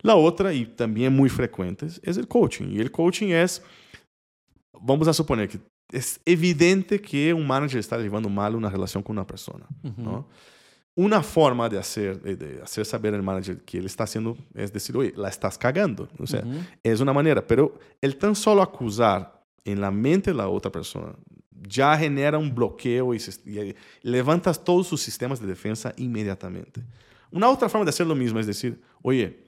La 0.00 0.14
otra, 0.14 0.52
y 0.54 0.64
también 0.64 1.14
muy 1.14 1.28
frecuente, 1.28 1.86
es 1.86 2.16
el 2.16 2.28
coaching. 2.28 2.68
Y 2.70 2.78
el 2.78 2.90
coaching 2.90 3.28
es 3.28 3.62
vamos 4.80 5.08
a 5.08 5.12
suponer 5.12 5.48
que 5.48 5.58
es 5.90 6.20
evidente 6.24 7.00
que 7.00 7.32
un 7.32 7.46
manager 7.46 7.78
está 7.78 7.98
llevando 7.98 8.28
mal 8.28 8.54
una 8.54 8.68
relación 8.68 9.02
con 9.02 9.16
una 9.16 9.26
persona. 9.26 9.66
Una 11.00 11.22
forma 11.22 11.68
de 11.68 11.78
hacer, 11.78 12.20
de- 12.20 12.60
hacer 12.60 12.84
saber 12.84 13.14
al 13.14 13.22
manager 13.22 13.58
que 13.64 13.78
él 13.78 13.86
está 13.86 14.02
haciendo 14.02 14.36
es 14.52 14.72
decir, 14.72 14.96
oye, 14.96 15.12
la 15.16 15.28
estás 15.28 15.56
cagando. 15.56 16.08
O 16.18 16.26
sea, 16.26 16.40
Ujú. 16.40 16.58
es 16.82 16.98
una 17.00 17.12
manera, 17.12 17.46
pero 17.46 17.78
el 18.00 18.16
tan 18.16 18.34
solo 18.34 18.62
acusar 18.62 19.40
en 19.64 19.80
la 19.80 19.92
mente 19.92 20.32
de 20.32 20.36
la 20.36 20.48
otra 20.48 20.72
persona 20.72 21.12
ya 21.68 21.96
genera 21.96 22.36
un 22.38 22.52
bloqueo 22.52 23.14
y, 23.14 23.20
se- 23.20 23.40
y 23.48 23.74
levantas 24.02 24.62
todos 24.64 24.88
sus 24.88 25.00
sistemas 25.00 25.40
de 25.40 25.46
defensa 25.46 25.92
inmediatamente. 25.96 26.82
Una 27.30 27.48
otra 27.48 27.68
forma 27.68 27.84
de 27.84 27.90
hacer 27.90 28.06
lo 28.06 28.14
mismo 28.16 28.40
es 28.40 28.46
decir, 28.48 28.80
oye, 29.02 29.44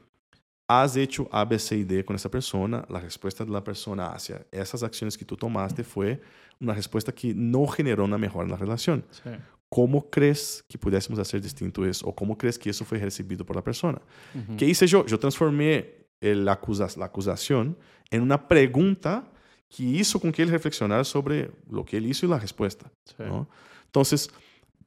has 0.69 0.95
hecho 0.97 1.29
A, 1.33 1.45
B, 1.45 1.59
C 1.59 1.79
y 1.79 1.85
D 1.85 2.05
con 2.05 2.15
esa 2.15 2.31
persona, 2.31 2.85
la 2.89 3.01
respuesta 3.01 3.45
de 3.45 3.51
la 3.51 3.65
persona 3.65 4.13
hacia 4.13 4.47
esas 4.53 4.85
acciones 4.85 5.19
que 5.19 5.25
tú 5.25 5.37
tomaste 5.37 5.83
fue 5.83 6.21
una 6.61 6.75
respuesta 6.75 7.11
que 7.11 7.35
no 7.35 7.67
generó 7.67 8.05
una 8.05 8.19
mejora 8.19 8.45
en 8.45 8.51
la 8.53 8.57
relación. 8.57 9.05
Sí. 9.11 9.31
¿Cómo 9.71 10.11
crees 10.11 10.65
que 10.69 10.77
pudiésemos 10.77 11.19
hacer 11.21 11.41
distinto 11.41 11.87
eso? 11.87 12.07
¿O 12.07 12.15
cómo 12.15 12.37
crees 12.37 12.59
que 12.59 12.69
eso 12.71 12.85
fue 12.85 12.99
recibido 12.99 13.47
por 13.47 13.55
la 13.57 13.63
persona? 13.63 14.01
Ujú. 14.35 14.57
¿Qué 14.57 14.67
hice 14.67 14.87
yo? 14.87 15.07
Yo 15.07 15.19
transformé 15.19 15.95
el 16.21 16.47
acusa- 16.49 16.97
la 16.99 17.07
acusación 17.07 17.79
en 18.11 18.21
una 18.23 18.47
pregunta 18.49 19.31
que 19.69 19.85
hizo 19.85 20.21
con 20.21 20.33
que 20.33 20.43
él 20.43 20.49
reflexionara 20.51 21.05
sobre 21.05 21.53
lo 21.71 21.85
que 21.85 21.97
él 21.99 22.07
hizo 22.07 22.27
y 22.27 22.29
la 22.29 22.39
respuesta. 22.41 22.91
Sí. 23.05 23.15
¿no? 23.21 23.49
Entonces, 23.87 24.29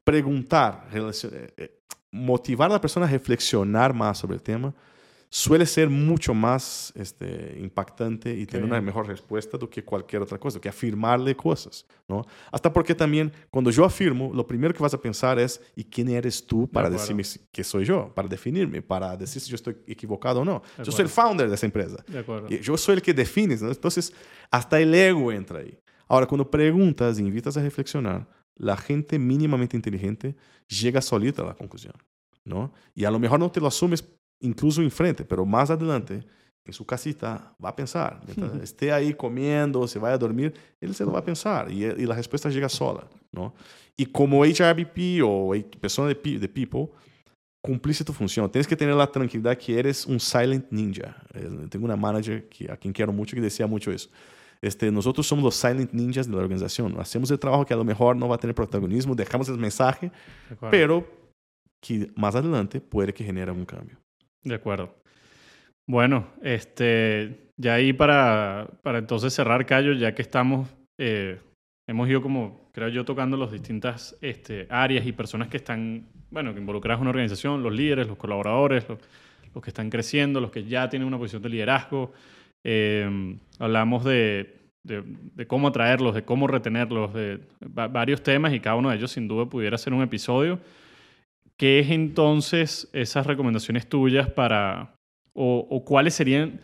preguntar, 0.04 0.88
relacion- 0.92 1.32
eh, 1.34 1.54
eh, 1.58 1.80
motivar 2.12 2.70
a 2.70 2.74
la 2.74 2.82
persona 2.82 3.06
a 3.06 3.10
reflexionar 3.10 3.94
más 3.94 4.18
sobre 4.18 4.36
el 4.36 4.42
tema 4.44 4.74
suele 5.36 5.66
ser 5.66 5.90
mucho 5.90 6.36
más 6.36 6.94
este, 6.96 7.58
impactante 7.60 8.32
y 8.38 8.46
tener 8.46 8.66
una 8.66 8.80
mejor 8.80 9.08
respuesta 9.08 9.58
do 9.58 9.68
que 9.68 9.84
cualquier 9.84 10.22
otra 10.22 10.38
cosa, 10.38 10.62
que 10.62 10.70
afirmarle 10.70 11.36
cosas. 11.36 11.88
¿no? 12.08 12.24
Hasta 12.52 12.72
porque 12.72 12.94
también 12.94 13.32
cuando 13.50 13.72
yo 13.72 13.84
afirmo, 13.84 14.32
lo 14.32 14.46
primero 14.46 14.76
que 14.76 14.84
vas 14.84 14.94
a 14.94 15.02
pensar 15.02 15.40
es, 15.40 15.60
¿y 15.76 15.86
quién 15.86 16.10
eres 16.10 16.46
tú 16.46 16.68
para 16.68 16.88
decirme 16.88 17.24
que 17.52 17.64
soy 17.64 17.84
yo? 17.84 18.14
Para 18.14 18.28
definirme, 18.28 18.84
para 18.84 19.18
decir 19.18 19.42
si 19.42 19.50
yo 19.50 19.56
estoy 19.56 19.76
equivocado 19.88 20.42
o 20.42 20.46
no. 20.46 20.62
De 20.78 20.84
Yo 20.84 20.92
soy 20.92 21.06
el 21.06 21.10
founder 21.10 21.50
de 21.50 21.56
esa 21.56 21.66
empresa. 21.66 21.98
De 22.08 22.20
acuerdo. 22.20 22.48
Y 22.48 22.60
Yo 22.60 22.78
soy 22.78 22.98
el 22.98 23.02
que 23.02 23.16
define. 23.16 23.58
¿no? 23.58 23.70
Entonces, 23.70 24.14
hasta 24.52 24.80
el 24.80 24.94
ego 24.94 25.32
entra 25.32 25.62
ahí. 25.62 25.76
Ahora, 26.08 26.28
cuando 26.28 26.48
preguntas 26.48 27.18
e 27.18 27.24
invitas 27.24 27.58
a 27.58 27.64
reflexionar, 27.64 28.28
la 28.54 28.78
gente 28.78 29.18
mínimamente 29.18 29.76
inteligente 29.76 30.36
llega 30.68 31.02
solita 31.02 31.42
a 31.42 31.46
la 31.46 31.56
conclusión. 31.56 31.96
¿no? 32.46 32.72
Y 32.94 33.06
a 33.06 33.10
lo 33.10 33.18
mejor 33.18 33.40
no 33.40 33.50
te 33.50 33.60
lo 33.60 33.66
asumes 33.66 34.04
incluso 34.44 34.82
enfrente, 34.82 35.26
pero 35.26 35.46
más 35.46 35.70
adelante, 35.70 36.24
en 36.64 36.74
su 36.74 36.86
casita, 36.86 37.56
va 37.64 37.70
a 37.70 37.76
pensar. 37.76 38.22
Mientras 38.26 38.62
esté 38.62 38.92
ahí 38.92 39.14
comiendo, 39.14 39.88
se 39.88 40.00
vaya 40.00 40.16
a 40.16 40.18
dormir, 40.18 40.54
él 40.80 40.96
se 40.96 41.04
lo 41.04 41.12
va 41.12 41.20
a 41.20 41.26
pensar 41.26 41.70
y, 41.70 41.84
y 41.84 42.06
la 42.06 42.16
respuesta 42.16 42.50
llega 42.50 42.70
sola. 42.70 43.08
¿no? 43.34 43.54
Y 43.98 44.06
como 44.06 44.44
HRBP 44.44 45.24
o 45.26 45.54
persona 45.80 46.08
de, 46.08 46.40
de 46.40 46.48
people, 46.48 46.90
cumpliste 47.62 48.04
tu 48.04 48.14
función. 48.14 48.50
Tienes 48.50 48.68
que 48.68 48.76
tener 48.76 48.96
la 48.96 49.08
tranquilidad 49.08 49.58
que 49.58 49.78
eres 49.78 50.06
un 50.06 50.20
silent 50.20 50.66
ninja. 50.70 51.16
Tengo 51.70 51.86
una 51.86 51.96
manager 51.96 52.48
que, 52.48 52.72
a 52.72 52.78
quien 52.78 52.94
quiero 52.94 53.12
mucho 53.12 53.36
que 53.36 53.42
decía 53.42 53.68
mucho 53.68 53.92
eso. 53.92 54.10
Este, 54.62 54.92
nosotros 54.92 55.28
somos 55.28 55.44
los 55.44 55.56
silent 55.56 55.92
ninjas 55.92 56.28
de 56.28 56.34
la 56.34 56.42
organización. 56.42 57.00
Hacemos 57.00 57.30
el 57.32 57.40
trabajo 57.40 57.66
que 57.66 57.74
a 57.74 57.78
lo 57.78 57.84
mejor 57.84 58.16
no 58.16 58.28
va 58.30 58.36
a 58.36 58.38
tener 58.38 58.56
protagonismo, 58.56 59.14
dejamos 59.16 59.50
el 59.50 59.58
mensaje, 59.58 60.12
pero 60.72 61.06
que 61.82 62.12
más 62.16 62.36
adelante 62.36 62.80
puede 62.80 63.14
que 63.14 63.24
genere 63.24 63.52
un 63.52 63.66
cambio. 63.66 63.98
De 64.44 64.56
acuerdo. 64.56 64.96
Bueno, 65.88 66.28
este, 66.42 67.50
ya 67.58 67.76
ahí 67.76 67.94
para, 67.94 68.68
para 68.84 69.00
entonces 69.00 69.34
cerrar, 69.34 69.66
Cayo, 69.66 69.94
ya 69.94 70.16
que 70.16 70.22
estamos, 70.22 70.70
eh, 71.00 71.40
hemos 71.90 72.10
ido 72.10 72.22
como, 72.22 72.70
creo 72.74 72.90
yo, 72.90 73.04
tocando 73.06 73.36
las 73.38 73.52
distintas 73.52 74.18
este, 74.22 74.68
áreas 74.70 75.06
y 75.06 75.12
personas 75.12 75.50
que 75.50 75.58
están, 75.58 76.06
bueno, 76.32 76.54
que 76.54 76.60
involucradas 76.60 77.00
en 77.00 77.02
una 77.04 77.10
organización, 77.12 77.64
los 77.64 77.74
líderes, 77.74 78.08
los 78.08 78.18
colaboradores, 78.18 78.88
los, 78.88 79.00
que 79.62 79.70
están 79.70 79.90
creciendo, 79.90 80.40
los 80.40 80.52
que 80.52 80.64
ya 80.64 80.90
tienen 80.90 81.08
una 81.08 81.18
posición 81.18 81.42
de 81.42 81.50
liderazgo. 81.50 82.14
Eh, 82.66 83.38
hablamos 83.60 84.06
de, 84.06 84.56
de, 84.86 85.04
de 85.06 85.48
cómo 85.48 85.68
atraerlos, 85.68 86.16
de 86.16 86.24
cómo 86.24 86.48
retenerlos, 86.48 87.14
de 87.14 87.40
va- 87.78 87.88
varios 87.90 88.24
temas 88.24 88.54
y 88.54 88.60
cada 88.62 88.78
uno 88.78 88.90
de 88.90 88.96
ellos 88.96 89.12
sin 89.12 89.28
duda 89.28 89.46
pudiera 89.46 89.78
ser 89.78 89.94
un 89.94 90.02
episodio. 90.02 90.60
¿Qué 91.58 91.80
es 91.80 91.92
entonces 91.92 92.90
esas 92.94 93.28
recomendaciones 93.28 93.88
tuyas 93.88 94.30
para, 94.30 94.96
o, 95.34 95.68
o 95.70 95.86
cuáles 95.86 96.14
serían 96.14 96.60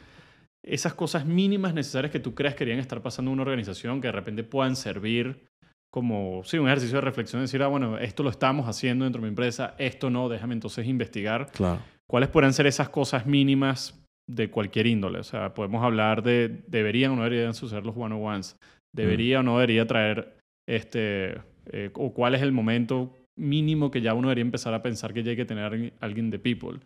esas 0.64 0.94
cosas 0.94 1.26
mínimas 1.26 1.74
necesarias 1.74 2.12
que 2.12 2.20
tú 2.20 2.36
creas 2.36 2.54
que 2.54 2.66
deberían 2.66 2.82
estar 2.82 3.02
pasando 3.02 3.30
en 3.30 3.34
una 3.34 3.44
organización 3.44 4.02
que 4.02 4.08
de 4.08 4.14
repente 4.14 4.44
puedan 4.44 4.76
servir 4.76 5.48
como, 5.92 6.44
sí, 6.44 6.58
un 6.58 6.68
ejercicio 6.68 6.98
de 6.98 7.02
reflexión, 7.02 7.42
decir, 7.42 7.64
ah, 7.64 7.68
bueno, 7.68 7.98
esto 7.98 8.22
lo 8.22 8.30
estamos 8.30 8.68
haciendo 8.68 9.06
dentro 9.06 9.22
de 9.22 9.24
mi 9.24 9.30
empresa, 9.30 9.74
esto 9.80 10.10
no, 10.10 10.30
déjame 10.30 10.54
entonces 10.54 10.86
investigar. 10.86 11.52
Claro. 11.52 11.82
¿Cuáles 12.08 12.30
podrían 12.30 12.54
ser 12.54 12.68
esas 12.68 12.90
cosas 12.90 13.26
mínimas 13.26 14.00
de 14.28 14.52
cualquier 14.52 14.86
índole? 14.86 15.20
O 15.20 15.24
sea, 15.24 15.54
podemos 15.54 15.84
hablar 15.84 16.22
de, 16.22 16.62
¿deberían 16.68 17.12
o 17.12 17.16
no 17.16 17.24
deberían 17.24 17.54
suceder 17.56 17.86
los 17.86 17.96
one-on-ones? 17.98 18.56
¿Debería 18.96 19.40
o 19.40 19.44
no 19.44 19.58
debería 19.58 19.88
traer, 19.88 20.38
este, 20.68 21.42
eh, 21.72 21.90
o 21.94 22.14
cuál 22.14 22.36
es 22.36 22.42
el 22.42 22.52
momento 22.52 23.14
mínimo 23.40 23.90
que 23.90 24.02
ya 24.02 24.14
uno 24.14 24.28
debería 24.28 24.44
empezar 24.44 24.74
a 24.74 24.82
pensar 24.84 25.14
que 25.14 25.24
ya 25.24 25.32
hay 25.32 25.38
que 25.38 25.46
tener 25.46 25.64
alguien- 25.66 25.94
alguien 26.00 26.30
de 26.30 26.40
people? 26.40 26.80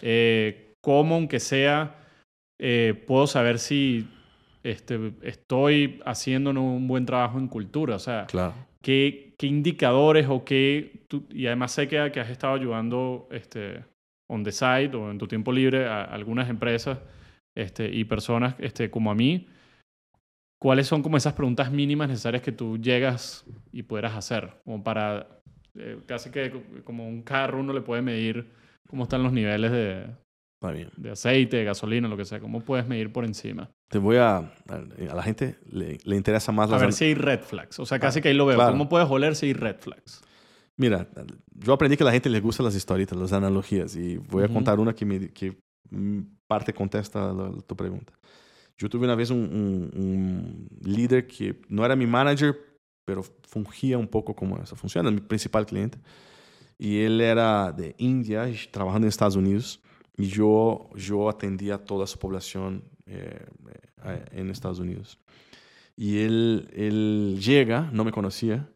Eh, 0.00 0.74
¿Cómo, 0.80 1.14
aunque 1.14 1.40
sea, 1.40 1.96
eh, 2.60 2.94
puedo 3.06 3.26
saber 3.26 3.58
si 3.58 4.06
este, 4.62 5.12
estoy 5.22 6.00
haciendo 6.06 6.50
un 6.50 6.86
buen 6.88 7.04
trabajo 7.04 7.38
en 7.38 7.48
cultura. 7.48 7.96
O 7.96 7.98
sea, 7.98 8.26
Claro. 8.26 8.54
¿qué, 8.82 9.34
qué 9.38 9.46
indicadores 9.46 10.26
o 10.28 10.44
qué... 10.44 11.04
tú- 11.08 11.26
y 11.30 11.46
además 11.46 11.72
sé 11.72 11.86
que, 11.88 12.10
que 12.12 12.20
has 12.20 12.30
estado 12.30 12.54
ayudando 12.54 13.28
este, 13.30 13.84
on 14.30 14.42
the 14.42 14.52
side 14.52 14.94
o 14.94 15.10
en 15.10 15.18
tu 15.18 15.26
tiempo 15.28 15.52
libre 15.52 15.86
a 15.86 16.04
algunas 16.04 16.48
empresas 16.48 16.98
este, 17.54 17.90
y 17.94 18.04
personas 18.04 18.54
este, 18.58 18.90
como 18.90 19.10
a 19.10 19.14
mí. 19.14 19.46
¿Cuáles 20.58 20.86
son 20.86 21.02
como 21.02 21.18
esas 21.18 21.34
preguntas 21.34 21.70
mínimas 21.70 22.08
necesarias 22.08 22.42
que 22.42 22.52
tú 22.52 22.78
llegas 22.78 23.44
y 23.72 23.82
pudieras 23.82 24.14
hacer? 24.16 24.50
Como 24.64 24.82
para... 24.82 25.28
eh, 25.78 25.98
casi 26.06 26.30
que 26.30 26.50
co- 26.50 26.62
como 26.84 27.08
un 27.08 27.22
carro 27.22 27.60
uno 27.60 27.72
le 27.72 27.80
puede 27.80 28.02
medir 28.02 28.46
cómo 28.88 29.04
están 29.04 29.22
los 29.22 29.32
niveles 29.32 29.70
de, 29.72 30.06
Está 30.60 30.72
bien. 30.72 30.90
de 30.96 31.10
aceite, 31.10 31.56
de 31.58 31.64
gasolina, 31.64 32.08
lo 32.08 32.16
que 32.16 32.24
sea. 32.24 32.40
¿Cómo 32.40 32.60
puedes 32.60 32.86
medir 32.86 33.12
por 33.12 33.24
encima? 33.24 33.70
Te 33.88 33.98
voy 33.98 34.16
a... 34.16 34.38
A 34.68 35.14
la 35.14 35.22
gente 35.22 35.56
le, 35.70 35.98
le 36.04 36.16
interesa 36.16 36.52
más 36.52 36.70
A 36.72 36.78
ver 36.78 36.92
si 36.92 37.04
hay 37.04 37.14
red 37.14 37.40
flags. 37.40 37.78
O 37.78 37.86
sea, 37.86 37.98
casi 37.98 38.18
Ah, 38.18 38.22
que 38.22 38.28
ahí 38.28 38.34
lo 38.34 38.46
veo. 38.46 38.56
claro. 38.56 38.72
¿Cómo 38.72 38.88
puedes 38.88 39.08
oler 39.08 39.36
si 39.36 39.46
hay 39.46 39.52
red 39.52 39.76
flags? 39.78 40.22
Mira, 40.76 41.06
yo 41.52 41.72
aprendí 41.72 41.96
que 41.96 42.02
a 42.02 42.06
la 42.06 42.12
gente 42.12 42.28
le 42.28 42.40
gustan 42.40 42.64
las 42.66 42.74
historietas, 42.74 43.16
las 43.16 43.32
analogías. 43.32 43.94
Y 43.94 44.16
voy 44.16 44.42
a 44.44 44.48
contar 44.48 44.78
una 44.80 44.92
que, 44.94 45.04
me, 45.04 45.28
que 45.30 45.56
parte 46.48 46.72
contesta 46.72 47.32
la- 47.32 47.48
la- 47.50 47.60
tu 47.62 47.76
pregunta. 47.76 48.12
Yo 48.76 48.88
tuve 48.88 49.04
una 49.04 49.14
vez 49.14 49.30
un, 49.30 49.38
un- 49.38 49.90
un 50.02 50.68
líder 50.82 51.26
que 51.28 51.60
no 51.68 51.84
era 51.84 51.94
mi 51.94 52.06
manager, 52.08 52.56
pero 53.04 53.22
fungía 53.22 53.98
un 53.98 54.08
poco 54.08 54.34
como 54.34 54.58
eso. 54.58 54.76
Funciona, 54.76 55.10
mi 55.10 55.20
principal 55.20 55.66
cliente. 55.66 55.98
Y 56.78 57.00
él 57.00 57.20
era 57.20 57.72
de 57.72 57.94
India, 57.98 58.46
trabajando 58.70 59.06
en 59.06 59.08
Estados 59.08 59.36
Unidos. 59.36 59.80
Y 60.16 60.26
yo, 60.26 60.90
yo 60.94 61.28
atendía 61.28 61.76
a 61.76 61.78
toda 61.78 62.06
su 62.06 62.18
población 62.18 62.84
eh, 63.06 63.46
eh, 64.04 64.24
en 64.32 64.50
Estados 64.50 64.78
Unidos. 64.78 65.18
Y 65.96 66.18
él, 66.18 66.68
él 66.74 67.38
llega, 67.40 67.90
no 67.92 68.04
me 68.04 68.12
conocía, 68.12 68.68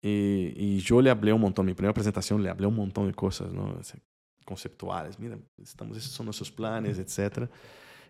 y, 0.00 0.52
y 0.56 0.78
yo 0.80 1.00
le 1.00 1.10
hablé 1.10 1.32
un 1.32 1.40
montón, 1.40 1.66
mi 1.66 1.74
primera 1.74 1.94
presentación 1.94 2.42
le 2.42 2.50
hablé 2.50 2.66
un 2.66 2.74
montón 2.74 3.06
de 3.06 3.14
cosas, 3.14 3.52
¿no? 3.52 3.78
Conceptuales, 4.44 5.18
mira, 5.18 5.38
estamos, 5.62 5.96
estos 5.96 6.12
son 6.12 6.26
nuestros 6.26 6.50
planes, 6.50 6.98
etc. 6.98 7.48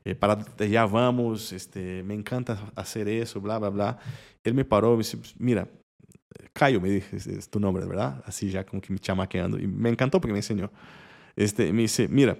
Eh, 0.04 0.14
para 0.14 0.44
allá 0.58 0.86
vamos, 0.86 1.52
este, 1.52 2.02
me 2.02 2.14
encanta 2.14 2.72
hacer 2.74 3.08
eso, 3.08 3.40
bla, 3.40 3.58
bla, 3.58 3.70
bla. 3.70 3.98
Él 4.42 4.54
me 4.54 4.64
paró 4.64 4.92
me 4.92 4.98
dice, 4.98 5.18
mira, 5.38 5.68
Caio, 6.52 6.80
me 6.80 6.90
dije, 6.90 7.16
es, 7.16 7.48
tu 7.48 7.60
nombre, 7.60 7.84
¿verdad? 7.86 8.22
Así 8.26 8.50
ya 8.50 8.64
como 8.64 8.80
que 8.82 8.92
me 8.92 8.98
chamaqueando. 8.98 9.58
Y 9.58 9.66
me 9.66 9.90
encantó 9.90 10.20
porque 10.20 10.32
me 10.32 10.38
enseñó. 10.38 10.70
Este, 11.36 11.72
me 11.72 11.82
dice, 11.82 12.08
mira, 12.08 12.36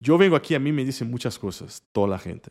yo 0.00 0.18
vengo 0.18 0.36
aquí, 0.36 0.54
a 0.54 0.58
mí 0.58 0.72
me 0.72 0.84
dicen 0.84 1.10
muchas 1.10 1.38
cosas, 1.38 1.82
toda 1.92 2.08
la 2.08 2.18
gente. 2.18 2.50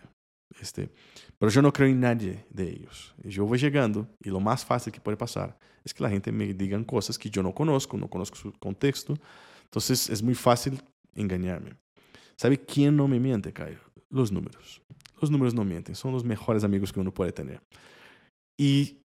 Este, 0.59 0.89
pero 1.37 1.51
yo 1.51 1.61
no 1.61 1.71
creo 1.73 1.87
en 1.87 1.99
nadie 1.99 2.45
de 2.49 2.69
ellos. 2.69 3.15
Yo 3.23 3.45
voy 3.45 3.57
llegando 3.57 4.07
y 4.23 4.29
lo 4.29 4.39
más 4.39 4.63
fácil 4.63 4.93
que 4.93 4.99
puede 4.99 5.17
pasar 5.17 5.57
es 5.83 5.93
que 5.93 6.03
la 6.03 6.09
gente 6.09 6.31
me 6.31 6.53
digan 6.53 6.83
cosas 6.83 7.17
que 7.17 7.29
yo 7.29 7.41
no 7.41 7.53
conozco, 7.53 7.97
no 7.97 8.09
conozco 8.09 8.35
su 8.35 8.53
contexto. 8.53 9.15
Entonces 9.63 10.09
es 10.09 10.21
muy 10.21 10.35
fácil 10.35 10.81
engañarme. 11.15 11.75
¿Sabe 12.35 12.57
quién 12.57 12.95
no 12.95 13.07
me 13.07 13.19
miente, 13.19 13.51
Caio? 13.51 13.79
Los 14.11 14.31
números. 14.31 14.81
Los 15.19 15.31
números 15.31 15.53
no 15.53 15.63
mienten, 15.63 15.95
son 15.95 16.11
los 16.11 16.23
mejores 16.23 16.63
amigos 16.63 16.91
que 16.91 16.99
uno 16.99 17.13
puede 17.13 17.31
tener. 17.31 17.61
Y 18.57 18.97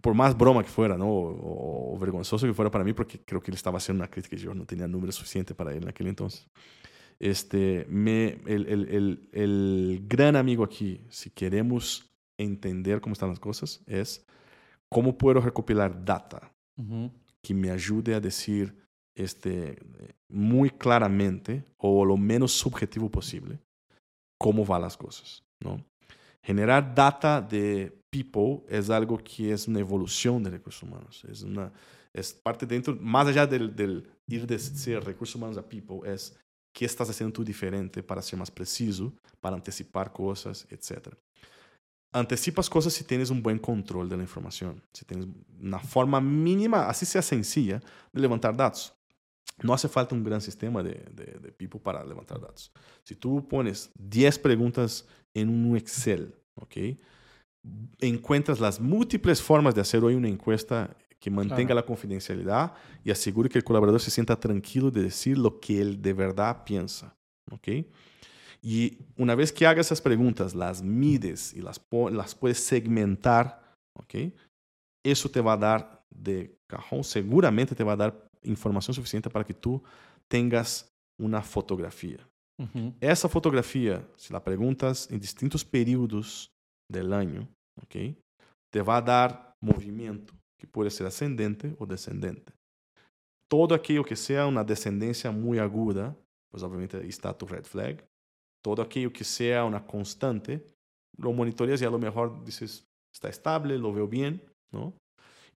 por 0.00 0.14
más 0.14 0.36
broma 0.36 0.62
que 0.62 0.68
fuera, 0.68 0.98
¿no? 0.98 1.08
O, 1.08 1.94
o 1.94 1.98
vergonzoso 1.98 2.46
que 2.46 2.52
fuera 2.52 2.70
para 2.70 2.84
mí, 2.84 2.92
porque 2.92 3.20
creo 3.20 3.40
que 3.40 3.50
él 3.50 3.54
estaba 3.54 3.78
haciendo 3.78 4.02
una 4.02 4.10
crítica 4.10 4.36
y 4.36 4.40
yo 4.40 4.52
no 4.52 4.66
tenía 4.66 4.88
números 4.88 5.14
suficientes 5.14 5.56
para 5.56 5.72
él 5.72 5.84
en 5.84 5.88
aquel 5.88 6.08
entonces. 6.08 6.48
Este, 7.20 7.86
me, 7.88 8.40
el, 8.46 8.66
el, 8.66 8.88
el, 8.88 9.28
el 9.32 10.04
gran 10.08 10.34
amigo 10.34 10.64
aquí, 10.64 11.02
si 11.08 11.30
queremos 11.30 12.10
entender 12.36 13.00
cómo 13.00 13.12
están 13.12 13.28
las 13.28 13.38
cosas, 13.38 13.80
es 13.86 14.26
cómo 14.88 15.16
puedo 15.16 15.40
recopilar 15.40 16.04
data 16.04 16.52
que 17.40 17.54
me 17.54 17.70
ayude 17.70 18.14
a 18.14 18.20
decir 18.20 18.74
este, 19.14 19.78
muy 20.28 20.70
claramente 20.70 21.64
o 21.76 22.04
lo 22.04 22.16
menos 22.16 22.52
subjetivo 22.52 23.08
posible 23.08 23.60
cómo 24.42 24.66
van 24.66 24.82
las 24.82 24.96
cosas, 24.96 25.44
¿no? 25.60 25.82
Generar 26.44 26.92
data 26.94 27.40
de 27.40 27.96
people 28.10 28.64
es 28.68 28.90
algo 28.90 29.16
que 29.16 29.52
es 29.52 29.68
una 29.68 29.78
evolución 29.78 30.42
de 30.42 30.50
recursos 30.50 30.82
humanos, 30.82 31.24
es 31.30 31.42
una 31.42 31.72
es 32.12 32.34
parte 32.34 32.66
dentro, 32.66 32.94
más 33.00 33.26
allá 33.26 33.46
del, 33.46 33.74
del 33.74 34.06
ir 34.26 34.46
de 34.46 34.58
ser 34.58 35.02
recursos 35.02 35.36
humanos 35.36 35.56
a 35.56 35.66
people, 35.66 36.00
es 36.04 36.36
qué 36.74 36.84
estás 36.84 37.08
haciendo 37.08 37.32
tú 37.32 37.44
diferente 37.44 38.02
para 38.02 38.20
ser 38.20 38.38
más 38.38 38.50
preciso, 38.50 39.14
para 39.40 39.56
anticipar 39.56 40.12
cosas, 40.12 40.66
etc. 40.68 41.14
Anticipas 42.12 42.68
cosas 42.68 42.92
si 42.92 43.04
tienes 43.04 43.30
un 43.30 43.42
buen 43.42 43.58
control 43.58 44.08
de 44.08 44.16
la 44.16 44.22
información, 44.22 44.82
si 44.92 45.04
tienes 45.06 45.26
una 45.58 45.78
forma 45.78 46.20
mínima, 46.20 46.88
así 46.88 47.06
sea 47.06 47.22
sencilla, 47.22 47.80
de 48.12 48.20
levantar 48.20 48.54
datos. 48.54 48.94
No 49.62 49.74
hace 49.74 49.88
falta 49.88 50.14
un 50.14 50.24
gran 50.24 50.40
sistema 50.40 50.82
de, 50.82 50.94
de, 51.12 51.38
de 51.40 51.52
people 51.52 51.80
para 51.80 52.04
levantar 52.04 52.40
datos. 52.40 52.72
Si 53.04 53.14
tú 53.14 53.46
pones 53.48 53.90
10 53.98 54.38
preguntas 54.38 55.06
en 55.34 55.48
un 55.48 55.76
Excel, 55.76 56.34
¿ok? 56.54 56.76
Encuentras 58.00 58.58
las 58.58 58.80
múltiples 58.80 59.40
formas 59.40 59.74
de 59.74 59.80
hacer 59.80 60.02
hoy 60.02 60.14
una 60.14 60.28
encuesta 60.28 60.96
que 61.20 61.30
mantenga 61.30 61.66
Claro. 61.66 61.74
la 61.76 61.86
confidencialidad 61.86 62.72
y 63.04 63.12
asegure 63.12 63.48
que 63.48 63.58
el 63.58 63.64
colaborador 63.64 64.00
se 64.00 64.10
sienta 64.10 64.38
tranquilo 64.40 64.90
de 64.90 65.02
decir 65.04 65.38
lo 65.38 65.60
que 65.60 65.80
él 65.80 66.02
de 66.02 66.12
verdad 66.12 66.64
piensa, 66.64 67.14
¿ok? 67.52 67.68
Y 68.60 68.98
una 69.16 69.36
vez 69.36 69.52
que 69.52 69.66
hagas 69.66 69.86
esas 69.86 70.00
preguntas, 70.00 70.54
las 70.54 70.82
mides 70.82 71.52
y 71.54 71.62
las, 71.62 71.80
las 72.10 72.34
puedes 72.34 72.58
segmentar, 72.58 73.60
¿ok? 73.96 74.32
Eso 75.04 75.28
te 75.30 75.40
va 75.40 75.52
a 75.52 75.56
dar 75.56 76.04
de 76.10 76.58
cajón, 76.66 77.04
seguramente 77.04 77.76
te 77.76 77.84
va 77.84 77.92
a 77.92 77.96
dar 77.96 78.28
información 78.44 78.94
suficiente 78.94 79.30
para 79.30 79.44
que 79.44 79.54
tú 79.54 79.82
tengas 80.28 80.92
una 81.18 81.42
fotografía. 81.42 82.18
Ujú. 82.58 82.94
Essa 83.00 83.28
fotografia, 83.28 84.06
se 84.16 84.32
la 84.32 84.40
preguntas 84.40 85.08
em 85.10 85.18
distintos 85.18 85.64
períodos 85.64 86.50
del 86.90 87.12
año, 87.12 87.48
ok, 87.82 88.14
te 88.70 88.82
vai 88.82 89.02
dar 89.02 89.56
movimento 89.60 90.34
que 90.58 90.66
pode 90.66 90.90
ser 90.90 91.06
ascendente 91.06 91.74
ou 91.78 91.86
descendente. 91.86 92.52
Todo 93.48 93.74
aquilo 93.74 94.04
que 94.04 94.16
seja 94.16 94.46
uma 94.46 94.64
descendência 94.64 95.30
muito 95.32 95.60
aguda, 95.62 96.16
pois 96.50 96.62
obviamente 96.62 96.96
está 97.06 97.34
tu 97.34 97.46
red 97.46 97.64
flag. 97.64 98.02
Todo 98.62 98.80
aquilo 98.80 99.10
que 99.10 99.24
seja 99.24 99.64
uma 99.64 99.80
constante, 99.80 100.62
lo 101.18 101.32
monitoreas 101.32 101.80
e 101.80 101.86
a 101.86 101.90
lo 101.90 101.98
mejor 101.98 102.42
dices, 102.44 102.84
está 103.12 103.28
estable, 103.28 103.76
lo 103.76 103.92
veo 103.92 104.06
bien, 104.06 104.40
¿no? 104.72 104.94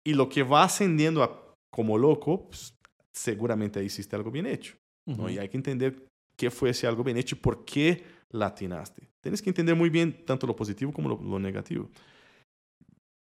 Y 0.04 0.14
lo 0.14 0.28
que 0.28 0.44
va 0.44 0.64
ascendiendo 0.64 1.24
a- 1.24 1.45
como 1.76 1.98
loco, 1.98 2.48
pues, 2.48 2.74
seguramente 3.14 3.80
ahí 3.80 3.88
hiciste 3.88 4.16
algo 4.16 4.32
bien 4.32 4.46
hecho. 4.46 4.76
¿no? 5.06 5.14
Ujú. 5.26 5.30
Y 5.30 5.38
hay 5.40 5.50
que 5.50 5.58
entender 5.58 6.08
qué 6.38 6.50
fue 6.50 6.70
ese 6.70 6.88
algo 6.88 7.04
bien 7.04 7.18
hecho 7.18 7.36
y 7.36 7.40
por 7.40 7.66
qué 7.66 8.02
la 8.32 8.46
atinaste. 8.48 9.02
Tienes 9.22 9.42
que 9.42 9.50
entender 9.50 9.76
muy 9.76 9.90
bien 9.90 10.26
tanto 10.26 10.48
lo 10.48 10.56
positivo 10.56 10.94
como 10.94 11.10
lo, 11.10 11.22
lo 11.22 11.38
negativo. 11.40 11.90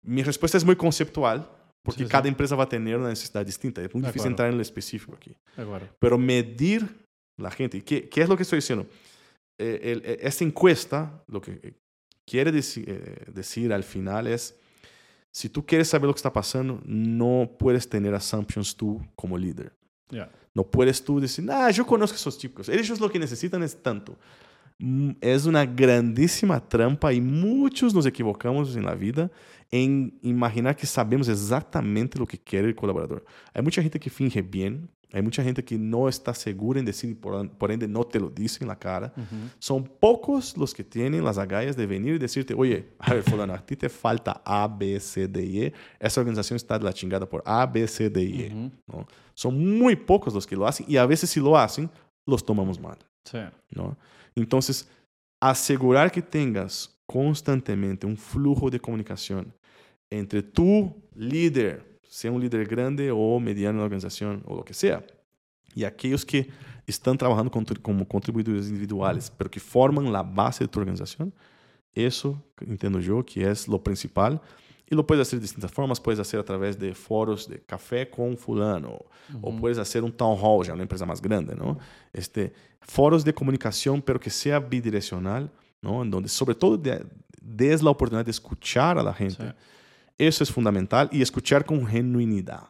Mi 0.04 0.24
respuesta 0.24 0.58
es 0.58 0.66
muy 0.66 0.76
conceptual, 0.76 1.50
porque 1.84 2.00
Sí, 2.00 2.06
sí. 2.06 2.12
cada 2.12 2.28
empresa 2.28 2.56
va 2.56 2.64
a 2.66 2.70
tener 2.70 2.98
una 2.98 3.10
necesidad 3.10 3.46
distinta. 3.46 3.82
Es 3.82 3.94
muy 3.94 4.02
De 4.02 4.08
difícil 4.08 4.22
acuerdo. 4.22 4.32
entrar 4.32 4.50
en 4.50 4.56
lo 4.58 4.62
específico 4.62 5.16
aquí. 5.16 5.36
Pero 6.00 6.18
medir 6.18 7.06
la 7.40 7.52
gente, 7.52 7.78
¿y 7.78 7.82
¿qué, 7.82 8.10
qué 8.10 8.22
es 8.22 8.30
lo 8.30 8.36
que 8.36 8.44
estoy 8.44 8.58
diciendo? 8.58 8.86
Eh, 9.60 9.80
el- 9.92 10.02
eh, 10.06 10.20
esta 10.22 10.44
encuesta, 10.44 11.24
lo 11.28 11.40
que 11.42 11.60
eh, 11.64 11.74
quiere 12.30 12.52
deci- 12.52 12.84
eh, 12.88 13.26
decir 13.32 13.72
al 13.74 13.84
final 13.84 14.28
es, 14.28 14.58
si 15.32 15.50
tú 15.50 15.66
quieres 15.66 15.88
saber 15.88 16.08
lo 16.08 16.14
que 16.14 16.20
está 16.20 16.34
pasando, 16.34 16.82
no 16.86 17.50
puedes 17.58 17.88
tener 17.88 18.14
assumptions 18.14 18.76
tú 18.76 19.02
como 19.16 19.38
líder. 19.38 19.74
No 20.54 20.64
puedes 20.64 21.04
tú 21.04 21.20
decir, 21.20 21.50
ah, 21.50 21.72
yo 21.72 21.86
conozco 21.86 22.16
esos 22.16 22.38
chicos, 22.38 22.68
ellos 22.68 23.00
lo 23.00 23.10
que 23.10 23.18
necesitan 23.20 23.64
es 23.64 23.82
tanto. 23.82 24.18
Mm, 24.78 25.12
Es 25.22 25.46
una 25.46 25.66
grandísima 25.66 26.60
trampa 26.60 27.14
y 27.14 27.22
muchos 27.22 27.94
nos 27.94 28.06
equivocamos 28.06 28.76
en 28.76 28.84
la 28.84 28.96
vida 28.96 29.32
en 29.70 30.20
imaginar 30.22 30.76
que 30.76 30.86
sabemos 30.86 31.30
exactamente 31.30 32.20
lo 32.20 32.28
que 32.28 32.38
quiere 32.38 32.68
el 32.68 32.76
colaborador. 32.76 33.24
Hay 33.54 33.62
mucha 33.62 33.82
gente 33.82 34.00
que 34.00 34.10
finge 34.10 34.42
bien, 34.42 34.90
hay 35.14 35.22
mucha 35.22 35.44
gente 35.44 35.64
que 35.64 35.78
no 35.78 36.08
está 36.08 36.34
segura 36.34 36.80
en 36.80 36.86
decir 36.86 37.20
por, 37.20 37.50
por 37.52 37.72
ende 37.72 37.88
no 37.88 38.04
te 38.04 38.20
lo 38.20 38.30
dice 38.30 38.64
en 38.64 38.70
la 38.70 38.78
cara. 38.78 39.14
Ujú. 39.18 39.36
Son 39.60 39.84
pocos 39.84 40.56
los 40.58 40.74
que 40.74 40.84
tienen 40.84 41.24
las 41.24 41.38
agallas 41.38 41.76
de 41.76 41.86
venir 41.86 42.16
y 42.16 42.18
decirte, 42.18 42.54
oye, 42.54 42.90
a 43.00 43.14
ver, 43.14 43.24
fulano, 43.24 43.54
a 43.54 43.66
ti 43.66 43.76
te 43.76 43.90
falta 43.90 44.42
A, 44.46 44.68
B, 44.68 45.00
C, 45.00 45.28
D, 45.28 45.44
y 45.44 45.62
E. 45.64 45.74
Esa 46.00 46.22
organización 46.22 46.56
está 46.56 46.80
de 46.80 46.86
la 46.86 46.94
chingada 46.94 47.28
por 47.28 47.44
A, 47.46 47.66
B, 47.66 47.88
C, 47.88 48.10
D, 48.10 48.24
y 48.24 48.42
E. 48.44 48.48
Ujú. 48.48 48.72
¿no? 48.88 49.08
Son 49.34 49.78
muy 49.78 49.96
pocos 49.96 50.34
los 50.34 50.48
que 50.48 50.56
lo 50.56 50.66
hacen 50.66 50.86
y 50.88 50.98
a 50.98 51.06
veces 51.06 51.30
si 51.30 51.40
lo 51.40 51.58
hacen, 51.58 51.90
los 52.26 52.46
tomamos 52.46 52.80
mal. 52.80 52.98
Sí. 53.30 53.40
¿no? 53.72 53.98
Entonces, 54.36 54.88
asegurar 55.42 56.12
que 56.12 56.22
tengas 56.22 56.96
constantemente 57.06 58.06
un 58.06 58.16
flujo 58.16 58.70
de 58.70 58.80
comunicación 58.80 59.54
entre 60.10 60.42
tu 60.42 60.96
líder, 61.16 61.91
sea 62.12 62.30
un 62.30 62.42
líder 62.42 62.68
grande 62.68 63.10
o 63.10 63.40
mediano 63.40 63.70
en 63.70 63.78
la 63.78 63.84
organización 63.86 64.44
o 64.46 64.54
lo 64.58 64.66
que 64.66 64.74
sea, 64.74 65.02
y 65.74 65.86
aquellos 65.86 66.26
que 66.26 66.50
están 66.86 67.18
trabajando 67.18 67.50
como 67.82 68.06
contribuidores 68.06 68.68
individuales, 68.68 69.32
pero 69.38 69.50
que 69.50 69.62
forman 69.62 70.12
la 70.12 70.22
base 70.22 70.66
de 70.66 70.68
tu 70.68 70.80
organización, 70.80 71.34
eso 71.94 72.44
entiendo 72.60 73.00
yo 73.00 73.24
que 73.24 73.50
es 73.50 73.66
lo 73.66 73.82
principal. 73.82 74.42
Y 74.90 74.96
lo 74.96 75.08
puedes 75.08 75.26
hacer 75.26 75.40
de 75.40 75.44
distintas 75.44 75.72
formas, 75.72 76.02
puedes 76.02 76.20
hacer 76.20 76.38
a 76.38 76.44
través 76.44 76.78
de 76.78 76.94
foros 76.94 77.48
de 77.48 77.62
café 77.62 78.10
con 78.10 78.36
fulano, 78.36 79.00
o 79.42 79.56
puedes 79.56 79.78
hacer 79.78 80.04
un 80.04 80.12
town 80.12 80.38
hall, 80.38 80.68
ya 80.68 80.74
una 80.74 80.84
empresa 80.84 81.06
más 81.06 81.22
grande, 81.22 81.56
¿no? 81.56 81.80
Este, 82.12 82.52
foros 82.82 83.24
de 83.24 83.34
comunicación, 83.34 84.02
pero 84.02 84.20
que 84.20 84.30
sea 84.30 84.60
bidireccional, 84.60 85.50
¿no? 85.82 86.04
En 86.04 86.12
donde 86.12 86.28
sobre 86.28 86.56
todo 86.56 86.78
des 87.42 87.82
la 87.82 87.90
oportunidad 87.90 88.26
de 88.26 88.32
escuchar 88.32 88.98
a 88.98 89.04
la 89.04 89.14
gente. 89.14 89.54
Eso 90.28 90.44
es 90.44 90.52
fundamental 90.52 91.10
y 91.12 91.24
escuchar 91.24 91.66
con 91.66 91.86
genuinidad. 91.88 92.70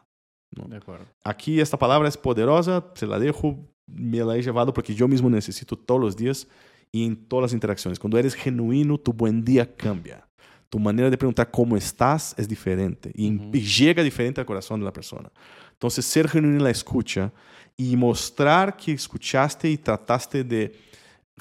¿no? 0.56 0.64
De 0.68 0.78
acuerdo. 0.78 1.04
Aquí 1.22 1.60
esta 1.60 1.78
palabra 1.78 2.08
es 2.08 2.16
poderosa, 2.16 2.84
se 2.94 3.06
la 3.06 3.18
dejo, 3.18 3.58
me 3.86 4.24
la 4.24 4.36
he 4.36 4.42
llevado 4.42 4.72
porque 4.72 4.94
yo 4.94 5.06
mismo 5.06 5.28
necesito 5.28 5.76
todos 5.76 6.00
los 6.00 6.16
días 6.16 6.48
y 6.90 7.04
en 7.04 7.14
todas 7.14 7.42
las 7.42 7.52
interacciones. 7.52 7.98
Cuando 7.98 8.18
eres 8.18 8.34
genuino, 8.34 8.96
tu 8.96 9.12
buen 9.12 9.44
día 9.44 9.70
cambia. 9.76 10.26
Tu 10.70 10.78
manera 10.78 11.10
de 11.10 11.18
preguntar 11.18 11.50
cómo 11.50 11.76
estás 11.76 12.34
es 12.38 12.48
diferente 12.48 13.12
y, 13.14 13.26
y 13.26 13.60
llega 13.60 14.02
diferente 14.02 14.40
al 14.40 14.46
corazón 14.46 14.80
de 14.80 14.86
la 14.86 14.92
persona. 14.92 15.30
Entonces, 15.72 16.06
ser 16.06 16.28
genuino 16.28 16.56
en 16.56 16.64
la 16.64 16.70
escucha 16.70 17.32
y 17.76 17.96
mostrar 17.96 18.78
que 18.78 18.92
escuchaste 18.92 19.68
y 19.68 19.76
trataste 19.76 20.42
de, 20.42 20.74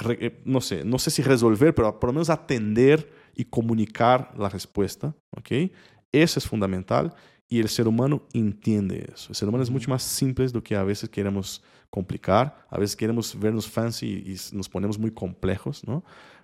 eh, 0.10 0.42
no 0.44 0.60
sé, 0.60 0.84
no 0.84 1.00
sé 1.00 1.10
si 1.10 1.22
resolver, 1.22 1.74
pero 1.74 1.98
por 1.98 2.10
lo 2.10 2.14
menos 2.14 2.30
atender 2.30 3.10
y 3.36 3.46
comunicar 3.46 4.34
la 4.38 4.50
respuesta, 4.50 5.14
¿ok? 5.38 5.72
Eso 6.12 6.40
es 6.40 6.48
fundamental 6.48 7.14
y 7.50 7.60
el 7.60 7.68
ser 7.68 7.88
humano 7.88 8.24
entiende 8.34 9.10
eso. 9.14 9.30
El 9.30 9.36
ser 9.36 9.50
humano 9.50 9.64
es 9.64 9.70
mucho 9.70 9.90
más 9.90 10.04
simple 10.04 10.48
de 10.48 10.54
lo 10.54 10.64
que 10.64 10.76
a 10.76 10.84
veces 10.84 11.10
queremos 11.10 11.62
complicar, 11.90 12.66
a 12.70 12.80
veces 12.80 12.96
queremos 12.96 13.38
vernos 13.38 13.70
fancy 13.70 14.24
y 14.26 14.56
nos 14.56 14.70
ponemos 14.70 14.98
muy 14.98 15.12
complejos, 15.12 15.86
¿no? 15.86 16.04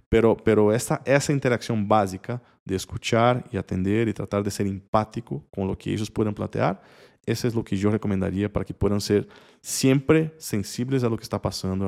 Pero, 0.10 0.38
pero 0.38 0.74
esa, 0.74 1.02
esa 1.06 1.34
interacción 1.34 1.88
básica 1.88 2.42
de 2.64 2.76
escuchar 2.76 3.44
y 3.52 3.58
atender 3.58 4.08
y 4.08 4.14
tratar 4.14 4.44
de 4.44 4.52
ser 4.52 4.68
empático 4.68 5.46
con 5.52 5.68
lo 5.68 5.78
que 5.78 5.94
ellos 5.94 6.10
puedan 6.10 6.34
plantear, 6.34 6.82
eso 7.26 7.48
es 7.48 7.56
lo 7.56 7.64
que 7.64 7.76
yo 7.76 7.92
recomendaría 7.92 8.52
para 8.52 8.66
que 8.66 8.74
puedan 8.74 9.02
ser 9.02 9.28
siempre 9.62 10.34
sensibles 10.38 11.04
a 11.04 11.10
lo 11.10 11.18
que 11.18 11.24
está 11.24 11.42
pasando 11.42 11.88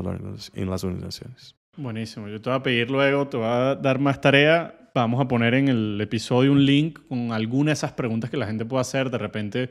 en 0.54 0.70
las 0.70 0.84
organizaciones. 0.84 1.56
Buenísimo. 1.78 2.28
Yo 2.28 2.42
te 2.42 2.50
voy 2.50 2.60
a 2.60 2.64
pedir 2.64 2.92
luego, 2.92 3.28
te 3.28 3.38
voy 3.38 3.46
a 3.46 3.76
dar 3.76 4.00
más 4.00 4.20
tarea 4.20 4.89
vamos 4.94 5.22
a 5.22 5.28
poner 5.28 5.54
en 5.54 5.70
el 5.70 6.00
episodio 6.02 6.52
un 6.52 6.66
link 6.66 7.00
con 7.08 7.32
alguna 7.32 7.70
de 7.70 7.74
esas 7.74 7.94
preguntas 7.94 8.30
que 8.30 8.38
la 8.38 8.48
gente 8.48 8.66
pueda 8.66 8.82
hacer. 8.82 9.10
De 9.10 9.18
repente, 9.18 9.70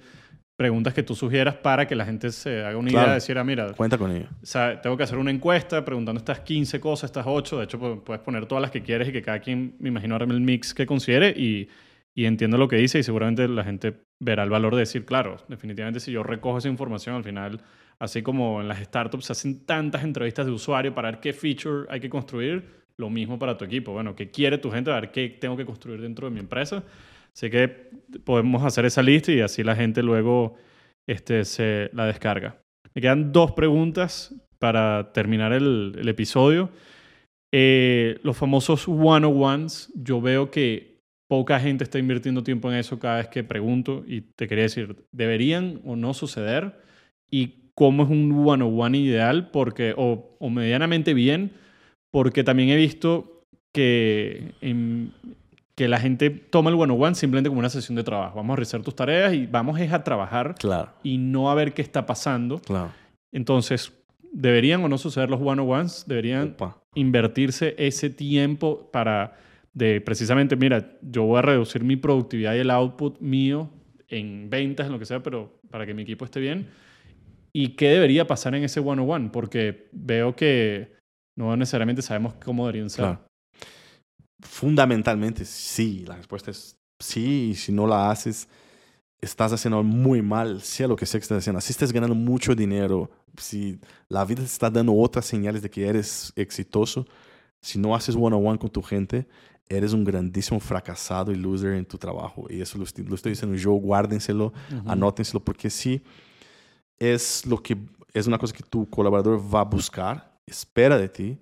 preguntas 0.56 0.92
que 0.92 1.02
tú 1.02 1.14
sugieras 1.14 1.54
para 1.54 1.86
que 1.86 1.94
la 1.94 2.04
gente 2.04 2.32
se 2.32 2.64
haga 2.64 2.76
una 2.76 2.90
idea 2.90 3.08
de 3.08 3.14
decir, 3.14 3.38
ah, 3.38 3.44
mira, 3.44 3.72
cuenta 3.74 3.96
con 3.96 4.10
ello. 4.10 4.26
O 4.42 4.46
sea, 4.46 4.80
tengo 4.80 4.96
que 4.96 5.04
hacer 5.04 5.16
una 5.16 5.30
encuesta 5.30 5.84
preguntando 5.84 6.18
estas 6.18 6.40
15 6.40 6.80
cosas, 6.80 7.10
estas 7.10 7.26
8. 7.28 7.58
De 7.58 7.64
hecho, 7.64 8.02
puedes 8.04 8.22
poner 8.22 8.46
todas 8.46 8.62
las 8.62 8.70
que 8.70 8.82
quieres 8.82 9.08
y 9.08 9.12
que 9.12 9.22
cada 9.22 9.38
quien, 9.38 9.76
me 9.78 9.88
imagino, 9.88 10.16
hará 10.16 10.24
el 10.24 10.40
mix 10.40 10.74
que 10.74 10.84
considere 10.84 11.30
y, 11.30 11.68
y 12.12 12.24
entiendo 12.24 12.58
lo 12.58 12.66
que 12.66 12.74
dice 12.74 12.98
y 12.98 13.04
seguramente 13.04 13.46
la 13.46 13.62
gente 13.62 13.94
verá 14.18 14.42
el 14.42 14.50
valor 14.50 14.74
de 14.74 14.80
decir, 14.80 15.04
claro, 15.04 15.36
definitivamente 15.46 16.00
si 16.00 16.10
yo 16.10 16.24
recojo 16.24 16.58
esa 16.58 16.68
información 16.68 17.14
al 17.14 17.22
final, 17.22 17.60
así 18.00 18.22
como 18.22 18.60
en 18.60 18.66
las 18.66 18.80
startups 18.80 19.26
se 19.26 19.32
hacen 19.32 19.64
tantas 19.64 20.02
entrevistas 20.02 20.46
de 20.46 20.50
usuario 20.50 20.92
para 20.92 21.12
ver 21.12 21.20
qué 21.20 21.32
feature 21.32 21.86
hay 21.88 22.00
que 22.00 22.10
construir, 22.10 22.64
lo 22.98 23.08
mismo 23.08 23.38
para 23.38 23.56
tu 23.56 23.64
equipo. 23.64 23.92
Bueno, 23.92 24.14
¿qué 24.14 24.30
quiere 24.30 24.58
tu 24.58 24.70
gente? 24.70 24.90
A 24.90 25.00
ver 25.00 25.10
qué 25.10 25.28
tengo 25.28 25.56
que 25.56 25.64
construir 25.64 26.00
dentro 26.00 26.28
de 26.28 26.34
mi 26.34 26.40
empresa. 26.40 26.82
Así 27.32 27.48
que 27.48 27.68
podemos 28.24 28.64
hacer 28.64 28.84
esa 28.84 29.02
lista 29.02 29.32
y 29.32 29.40
así 29.40 29.62
la 29.62 29.76
gente 29.76 30.02
luego 30.02 30.56
este, 31.06 31.44
se 31.44 31.90
la 31.92 32.06
descarga. 32.06 32.60
Me 32.94 33.00
quedan 33.00 33.32
dos 33.32 33.52
preguntas 33.52 34.34
para 34.58 35.12
terminar 35.12 35.52
el, 35.52 36.08
episodio. 36.08 36.70
Eh, 37.52 38.18
los 38.24 38.36
famosos 38.36 38.88
one-on-ones, 38.88 39.92
yo 39.94 40.20
veo 40.20 40.50
que 40.50 40.98
poca 41.28 41.60
gente 41.60 41.84
está 41.84 41.98
invirtiendo 42.00 42.42
tiempo 42.42 42.70
en 42.70 42.78
eso 42.78 42.98
cada 42.98 43.18
vez 43.18 43.28
que 43.28 43.44
pregunto 43.44 44.02
y 44.06 44.22
te 44.22 44.48
quería 44.48 44.64
decir, 44.64 45.04
¿deberían 45.12 45.80
o 45.84 45.94
no 45.94 46.14
suceder? 46.14 46.80
¿Y 47.30 47.70
cómo 47.74 48.02
es 48.02 48.10
un 48.10 48.44
one-on-one 48.44 48.98
ideal? 48.98 49.50
Porque, 49.52 49.94
o 49.96 50.50
medianamente 50.50 51.14
bien, 51.14 51.52
porque 52.10 52.44
también 52.44 52.70
he 52.70 52.76
visto 52.76 53.44
que, 53.72 54.52
que 55.74 55.89
la 55.89 56.01
gente 56.01 56.30
toma 56.30 56.70
el 56.70 56.76
one-on-one 56.76 57.14
simplemente 57.14 57.48
como 57.48 57.60
una 57.60 57.70
sesión 57.70 57.97
de 57.97 58.05
trabajo. 58.05 58.36
Vamos 58.36 58.55
a 58.55 58.56
realizar 58.56 58.82
tus 58.82 58.94
tareas 58.94 59.35
y 59.35 59.47
vamos 59.47 59.80
a 59.80 60.05
trabajar 60.05 60.55
claro. 60.59 60.93
y 61.02 61.18
no 61.18 61.51
a 61.51 61.55
ver 61.55 61.74
qué 61.74 61.82
está 61.82 62.06
pasando. 62.06 62.59
Claro. 62.60 62.90
Entonces, 63.32 63.93
¿deberían 64.32 64.82
o 64.85 64.89
no 64.89 64.98
suceder 64.98 65.30
los 65.30 65.40
one-on-ones? 65.40 66.05
¿Deberían 66.06 66.56
invertirse 66.94 67.74
ese 67.78 68.10
tiempo 68.10 68.90
para 68.90 69.36
de 69.74 70.01
precisamente, 70.01 70.56
mira, 70.56 70.98
yo 71.02 71.22
voy 71.22 71.39
a 71.39 71.43
reducir 71.43 71.85
mi 71.85 71.94
productividad 71.94 72.55
y 72.55 72.59
el 72.59 72.70
output 72.70 73.20
mío 73.20 73.70
en 74.09 74.51
ventas, 74.51 74.86
en 74.86 74.93
lo 74.93 74.98
que 74.98 75.05
sea, 75.05 75.22
pero 75.22 75.60
para 75.70 75.86
que 75.86 75.94
mi 75.94 76.02
equipo 76.02 76.24
esté 76.24 76.40
bien? 76.40 76.68
¿Y 77.52 77.70
qué 77.70 77.89
debería 77.89 78.26
pasar 78.26 78.55
en 78.56 78.64
ese 78.64 78.80
one-on-one? 78.80 79.30
Porque 79.32 79.89
veo 79.93 80.35
que 80.35 80.97
no 81.39 81.56
necesariamente 81.56 82.02
sabemos 82.02 82.35
cómo 82.44 82.66
deberían 82.66 82.90
ser. 82.90 83.16
Fundamentalmente, 84.40 85.44
sí. 85.44 86.05
La 86.05 86.16
respuesta 86.16 86.51
es 86.51 86.77
sí. 86.98 87.51
Y 87.51 87.55
si 87.55 87.70
no 87.70 87.86
la 87.86 88.10
haces, 88.10 88.48
estás 89.20 89.52
haciendo 89.52 89.85
muy 89.85 90.20
mal, 90.20 90.60
sea 90.62 90.89
lo 90.89 90.97
que 90.97 91.06
sea 91.06 91.20
que 91.20 91.23
estés 91.23 91.39
haciendo. 91.39 91.60
Si 91.60 91.70
estás 91.70 91.93
ganando 91.93 92.16
mucho 92.16 92.56
dinero, 92.56 93.09
si 93.36 93.78
la 94.09 94.24
vida 94.24 94.40
te 94.40 94.47
está 94.47 94.69
dando 94.69 94.94
otras 94.97 95.27
señales 95.27 95.62
de 95.62 95.70
que 95.70 95.86
eres 95.86 96.32
exitoso, 96.35 97.06
si 97.62 97.78
no 97.78 97.94
haces 97.94 98.16
one-on-one 98.16 98.59
con 98.59 98.70
tu 98.70 98.82
gente, 98.82 99.28
eres 99.69 99.93
un 99.93 100.02
grandísimo 100.02 100.59
fracasado 100.59 101.31
y 101.31 101.36
loser 101.36 101.74
en 101.74 101.85
tu 101.85 101.98
trabajo. 101.98 102.47
Y 102.51 102.60
eso 102.60 102.78
lo 102.78 102.85
estoy, 102.85 103.31
diciendo 103.31 103.56
yo, 103.56 103.73
guárdenselo, 103.74 104.52
anótenselo, 104.86 105.39
porque 105.39 105.70
sí 105.70 106.02
es 106.98 107.47
lo 107.47 107.62
que 107.62 107.77
es 108.12 108.27
una 108.27 108.39
cosa 108.39 108.52
que 108.52 108.65
tu 108.65 108.90
colaborador 108.90 109.39
va 109.55 109.60
a 109.60 109.65
buscar 109.65 110.38
espera 110.50 110.98
de 110.98 111.08
ti 111.08 111.38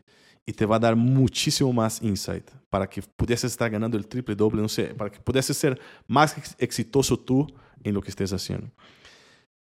y 0.46 0.52
te 0.52 0.64
va 0.64 0.76
a 0.76 0.78
dar 0.78 0.94
muchísimo 0.94 1.72
más 1.72 2.00
insight 2.02 2.48
para 2.70 2.88
que 2.88 3.02
pudieses 3.02 3.52
estar 3.52 3.70
ganando 3.70 3.96
el 3.96 4.06
triple, 4.06 4.36
doble, 4.36 4.66
para 4.96 5.10
que 5.10 5.18
pudieses 5.18 5.56
ser 5.56 5.80
más 6.06 6.36
exitoso 6.58 7.18
tú 7.18 7.46
en 7.82 7.94
lo 7.94 8.00
que 8.00 8.10
estés 8.10 8.32
haciendo. 8.32 8.70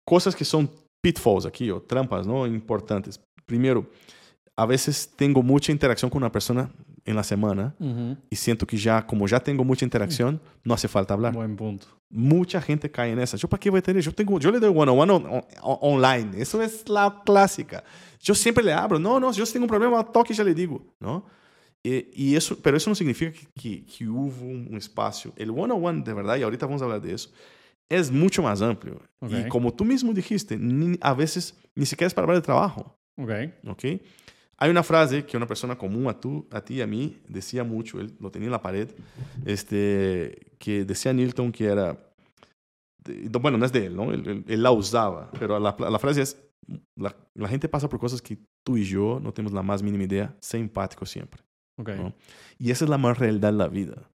Cosas 0.06 0.36
que 0.36 0.46
son 0.46 0.70
pitfalls 1.02 1.46
aquí 1.46 1.70
o 1.70 1.82
trampas. 1.82 2.26
Importantes. 2.26 3.20
Primero, 3.46 3.90
a 4.56 4.66
veces 4.66 5.10
tengo 5.16 5.42
mucha 5.42 5.72
interacción 5.72 6.10
con 6.10 6.22
una 6.22 6.32
persona 6.32 6.70
en 7.06 7.16
la 7.16 7.24
semana 7.24 7.76
y 8.30 8.36
siento 8.36 8.66
que 8.66 8.78
ya, 8.78 9.06
como 9.06 9.28
ya 9.28 9.40
tengo 9.40 9.64
mucha 9.64 9.86
interacción, 9.86 10.42
no 10.64 10.74
hace 10.74 10.88
falta 10.88 11.14
hablar. 11.14 11.34
Buen 11.34 11.56
punto. 11.56 11.88
Mucha 12.10 12.62
gente 12.62 12.90
cae 12.90 13.12
en 13.12 13.20
esa. 13.20 13.38
¿Yo 13.38 13.48
para 13.48 13.60
qué 13.60 13.70
voy 13.70 13.80
a 13.80 13.82
tener? 13.84 14.02
Yo, 14.02 14.14
tengo, 14.14 14.40
yo 14.40 14.52
le 14.52 14.60
doy 14.60 14.72
one-on-one 14.76 15.14
on, 15.14 15.44
online. 15.62 16.42
Eso 16.42 16.62
es 16.62 16.88
la 16.90 17.22
clásica. 17.24 17.84
Yo 18.20 18.34
siempre 18.34 18.64
le 18.64 18.74
abro. 18.74 18.98
No, 18.98 19.20
no, 19.20 19.32
yo 19.32 19.46
tengo 19.46 19.66
un 19.66 19.70
problema, 19.70 20.04
toque 20.04 20.34
y 20.34 20.36
ya 20.36 20.44
le 20.44 20.54
digo. 20.54 20.84
¿no? 21.00 21.26
Y, 21.84 22.08
y 22.14 22.36
eso, 22.36 22.58
pero 22.62 22.78
eso 22.78 22.90
no 22.90 22.96
significa 22.96 23.32
que, 23.56 23.86
que, 23.86 24.08
hubo 24.08 24.44
un 24.44 24.76
espacio. 24.76 25.34
El 25.36 25.52
one-on-one, 25.52 26.04
de 26.04 26.14
verdad, 26.14 26.38
y 26.38 26.44
ahorita 26.44 26.66
vamos 26.66 26.82
a 26.82 26.86
hablar 26.86 27.02
de 27.02 27.14
eso, 27.14 27.32
es 27.88 28.12
mucho 28.12 28.44
más 28.44 28.62
amplio. 28.62 29.02
Y 29.28 29.48
como 29.48 29.74
tú 29.74 29.86
mismo 29.86 30.14
dijiste, 30.14 30.60
a 31.02 31.14
veces 31.14 31.56
ni 31.76 31.86
siquiera 31.86 32.08
es 32.08 32.14
para 32.14 32.26
hablar 32.26 32.38
de 32.38 32.46
trabajo. 32.46 32.96
Ok. 33.18 33.32
¿Ok? 33.68 33.84
Hay 34.62 34.70
una 34.70 34.84
frase 34.84 35.26
que 35.26 35.38
una 35.38 35.48
persona 35.48 35.78
común 35.78 36.08
a, 36.10 36.20
tú, 36.20 36.46
a 36.52 36.60
ti 36.60 36.76
y 36.76 36.82
a 36.82 36.88
mí 36.88 37.18
decía 37.30 37.64
mucho, 37.64 38.00
él 38.02 38.14
lo 38.20 38.30
tenía 38.30 38.48
en 38.48 38.52
la 38.52 38.62
pared, 38.62 38.90
este, 39.46 40.52
que 40.60 40.84
decía 40.84 41.14
Newton 41.14 41.54
que 41.54 41.66
era, 41.66 41.98
bueno, 43.40 43.58
no 43.58 43.66
es 43.66 43.72
de 43.72 43.86
él, 43.86 43.96
¿no? 43.96 44.12
Él, 44.12 44.44
la 44.48 44.72
usaba, 44.72 45.32
pero 45.40 45.58
la, 45.60 45.76
la 45.80 46.00
frase 46.00 46.24
es, 46.24 46.38
la, 46.98 47.16
la, 47.34 47.48
gente 47.48 47.70
pasa 47.70 47.88
por 47.88 48.00
cosas 48.00 48.22
que 48.22 48.38
tú 48.66 48.76
y 48.76 48.84
yo 48.84 49.22
no 49.22 49.32
tenemos 49.32 49.54
la 49.54 49.64
más 49.64 49.82
mínima 49.82 50.04
idea, 50.04 50.36
sé 50.42 50.58
empático 50.58 51.06
siempre. 51.06 51.42
Okay. 51.78 51.98
¿no? 51.98 52.14
Y 52.58 52.72
esa 52.72 52.84
es 52.84 52.90
la 52.90 52.98
más 52.98 53.18
realidad 53.18 53.54
de 53.54 53.58
la 53.58 53.70
vida. 53.70 54.10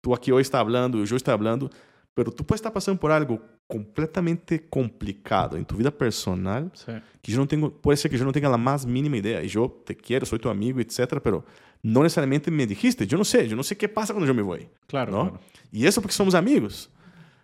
Tú 0.00 0.14
aquí 0.14 0.30
hoy 0.30 0.42
estás 0.42 0.60
hablando, 0.60 1.04
yo 1.04 1.16
estoy 1.16 1.34
hablando, 1.34 1.68
pero 2.14 2.30
tú 2.30 2.46
puedes 2.46 2.60
estar 2.60 2.72
pasando 2.72 3.00
por 3.00 3.10
algo 3.10 3.42
completamente 3.66 4.68
complicado 4.68 5.56
en 5.56 5.64
tu 5.64 5.76
vida 5.76 5.90
personal 5.90 6.70
sí. 6.74 6.92
que 7.22 7.32
yo 7.32 7.38
no 7.38 7.46
tengo, 7.46 7.72
puede 7.72 7.96
ser 7.96 8.10
que 8.10 8.18
yo 8.18 8.24
no 8.24 8.32
tenga 8.32 8.48
la 8.48 8.58
más 8.58 8.84
mínima 8.84 9.16
idea 9.16 9.42
y 9.42 9.48
yo 9.48 9.82
te 9.84 9.96
quiero, 9.96 10.26
soy 10.26 10.38
tu 10.38 10.48
amigo, 10.48 10.80
etcétera, 10.80 11.22
pero 11.22 11.44
no 11.82 12.02
necesariamente 12.02 12.50
me 12.50 12.66
dijiste, 12.66 13.06
yo 13.06 13.16
no 13.18 13.24
sé, 13.24 13.48
yo 13.48 13.56
no 13.56 13.62
sé 13.62 13.76
qué 13.76 13.88
pasa 13.88 14.12
cuando 14.12 14.26
yo 14.26 14.34
me 14.34 14.42
voy. 14.42 14.68
Claro, 14.86 15.12
¿no? 15.12 15.22
claro. 15.30 15.40
Y 15.72 15.86
eso 15.86 16.00
porque 16.00 16.14
somos 16.14 16.34
amigos. 16.34 16.90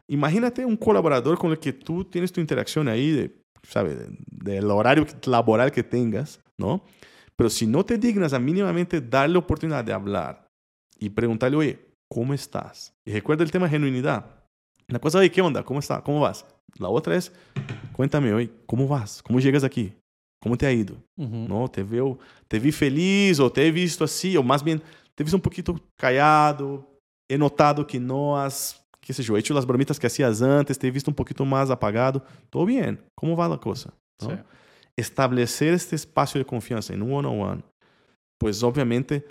Imagínate 0.08 0.64
un 0.64 0.76
colaborador 0.76 1.38
con 1.38 1.52
el 1.52 1.58
que 1.58 1.72
tú 1.72 2.04
tienes 2.04 2.32
tu 2.32 2.40
interacción 2.40 2.88
ahí 2.88 3.10
de, 3.10 3.36
¿sabes? 3.62 3.98
Del 3.98 4.60
de, 4.62 4.66
horario 4.66 5.06
laboral 5.26 5.70
que 5.70 5.82
tengas, 5.82 6.40
¿no? 6.58 6.84
Pero 7.36 7.48
si 7.48 7.66
no 7.66 7.84
te 7.84 7.96
dignas 7.96 8.32
a 8.32 8.38
mínimamente 8.38 9.00
darle 9.00 9.38
oportunidad 9.38 9.84
de 9.84 9.92
hablar 9.92 10.46
y 10.98 11.08
preguntarle, 11.10 11.56
oye, 11.56 11.78
¿cómo 12.08 12.34
estás? 12.34 12.92
Y 13.04 13.12
recuerda 13.12 13.44
el 13.44 13.50
tema 13.50 13.66
de 13.66 13.78
genuinidad 14.90 14.92
la 14.92 14.98
cosa 14.98 15.20
de 15.20 15.30
qué 15.30 15.40
onda, 15.40 15.64
cómo 15.64 15.80
está, 15.80 16.02
cómo 16.02 16.20
vas. 16.20 16.44
La 16.78 16.88
otra 16.88 17.16
es, 17.16 17.32
cuéntame 17.92 18.32
hoy, 18.32 18.50
¿cómo 18.66 18.86
vas? 18.86 19.22
¿Cómo 19.22 19.40
llegas 19.40 19.64
aquí? 19.64 19.92
como 20.40 20.56
te 20.56 20.66
ha 20.66 20.72
ido? 20.72 20.96
Ujú. 21.16 21.46
¿No? 21.48 21.68
Te 21.68 21.82
veo, 21.82 22.18
te 22.48 22.58
vi 22.58 22.72
feliz 22.72 23.38
o 23.38 23.52
te 23.52 23.66
he 23.66 23.70
visto 23.70 24.04
así, 24.04 24.36
o 24.36 24.42
más 24.42 24.64
bien 24.64 24.80
te 25.14 25.22
he 25.22 25.24
visto 25.24 25.36
un 25.36 25.42
poquito 25.42 25.78
callado, 25.96 26.88
he 27.30 27.36
notado 27.36 27.86
que 27.86 28.00
no 28.00 28.40
has, 28.40 28.82
qué 29.00 29.12
sé 29.12 29.22
yo, 29.22 29.36
hecho 29.36 29.54
las 29.54 29.66
bromitas 29.66 29.98
que 29.98 30.06
hacías 30.06 30.40
antes, 30.42 30.78
te 30.78 30.88
he 30.88 30.90
visto 30.90 31.10
un 31.10 31.14
poquito 31.14 31.44
más 31.44 31.70
apagado. 31.70 32.24
Todo 32.48 32.64
bien, 32.64 33.04
¿cómo 33.14 33.36
va 33.36 33.48
la 33.48 33.58
cosa? 33.58 33.92
¿No? 34.22 34.30
Sí. 34.30 34.36
Establecer 34.96 35.74
este 35.74 35.96
espacio 35.96 36.38
de 36.38 36.44
confianza 36.44 36.92
en 36.92 37.02
un 37.02 37.12
one-on-one, 37.12 37.62
pues 38.38 38.62
obviamente 38.62 39.26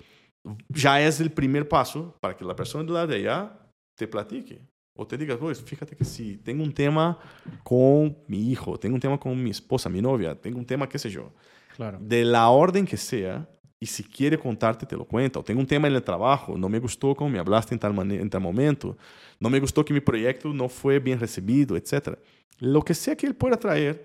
ya 0.69 1.01
es 1.01 1.19
el 1.19 1.31
primer 1.31 1.67
paso 1.67 2.15
para 2.21 2.35
que 2.35 2.45
la 2.45 2.55
persona 2.55 2.83
de 2.83 2.91
lado 2.91 3.07
de 3.07 3.15
allá 3.15 3.59
te 3.97 4.07
platique. 4.07 4.61
O 5.01 5.07
te 5.07 5.17
diga, 5.17 5.37
pues 5.37 5.61
fíjate 5.61 5.95
que 5.95 6.03
si 6.03 6.35
tengo 6.37 6.61
un 6.61 6.73
tema 6.73 7.17
con 7.63 8.17
mi 8.27 8.51
hijo, 8.51 8.77
tengo 8.77 8.95
un 8.95 8.99
tema 8.99 9.17
con 9.17 9.41
mi 9.41 9.49
esposa, 9.49 9.87
mi 9.87 10.01
novia, 10.01 10.35
tengo 10.35 10.59
un 10.59 10.65
tema, 10.65 10.89
qué 10.89 10.99
sé 10.99 11.09
yo, 11.09 11.31
Claro. 11.77 11.97
de 12.01 12.25
la 12.25 12.49
orden 12.49 12.85
que 12.85 12.97
sea, 12.97 13.47
y 13.79 13.85
si 13.85 14.03
quiere 14.03 14.37
contarte, 14.37 14.85
te 14.85 14.97
lo 14.97 15.05
cuenta. 15.05 15.39
O 15.39 15.43
tengo 15.43 15.61
un 15.61 15.65
tema 15.65 15.87
en 15.87 15.93
el 15.95 16.03
trabajo, 16.03 16.57
no 16.57 16.67
me 16.67 16.79
gustó 16.79 17.15
como 17.15 17.29
me 17.29 17.39
hablaste 17.39 17.73
en 17.73 17.79
tal, 17.79 18.11
en 18.11 18.29
tal 18.29 18.41
momento, 18.41 18.97
no 19.39 19.49
me 19.49 19.57
gustó 19.61 19.85
que 19.85 19.93
mi 19.93 20.01
proyecto 20.01 20.53
no 20.53 20.67
fue 20.67 20.99
bien 20.99 21.17
recibido, 21.17 21.77
etc. 21.77 22.17
Lo 22.59 22.81
que 22.81 22.93
sea 22.93 23.15
que 23.15 23.25
él 23.25 23.35
pueda 23.35 23.55
traer, 23.55 24.03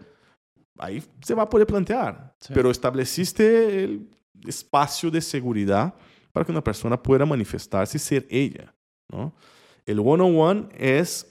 ahí 0.79 1.03
se 1.23 1.35
va 1.35 1.43
a 1.43 1.51
poder 1.51 1.67
plantear. 1.67 2.37
Sí. 2.39 2.53
Pero 2.55 2.71
estableciste 2.71 3.83
el 3.83 4.09
espacio 4.47 5.11
de 5.11 5.21
seguridad 5.21 5.93
para 6.31 6.47
que 6.47 6.53
una 6.53 6.63
persona 6.63 7.03
pueda 7.03 7.27
manifestarse 7.27 7.97
y 7.97 8.01
ser 8.01 8.27
ella. 8.31 8.73
¿no? 9.11 9.35
El 9.87 10.01
one-on-one 10.01 10.69
es 10.77 11.31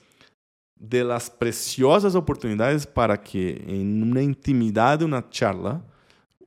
de 0.76 1.04
las 1.04 1.30
preciosas 1.30 2.14
oportunidades 2.14 2.86
para 2.86 3.22
que 3.22 3.64
en 3.68 4.04
una 4.04 4.22
intimidad 4.22 5.00
de 5.00 5.06
una 5.06 5.30
charla 5.30 5.82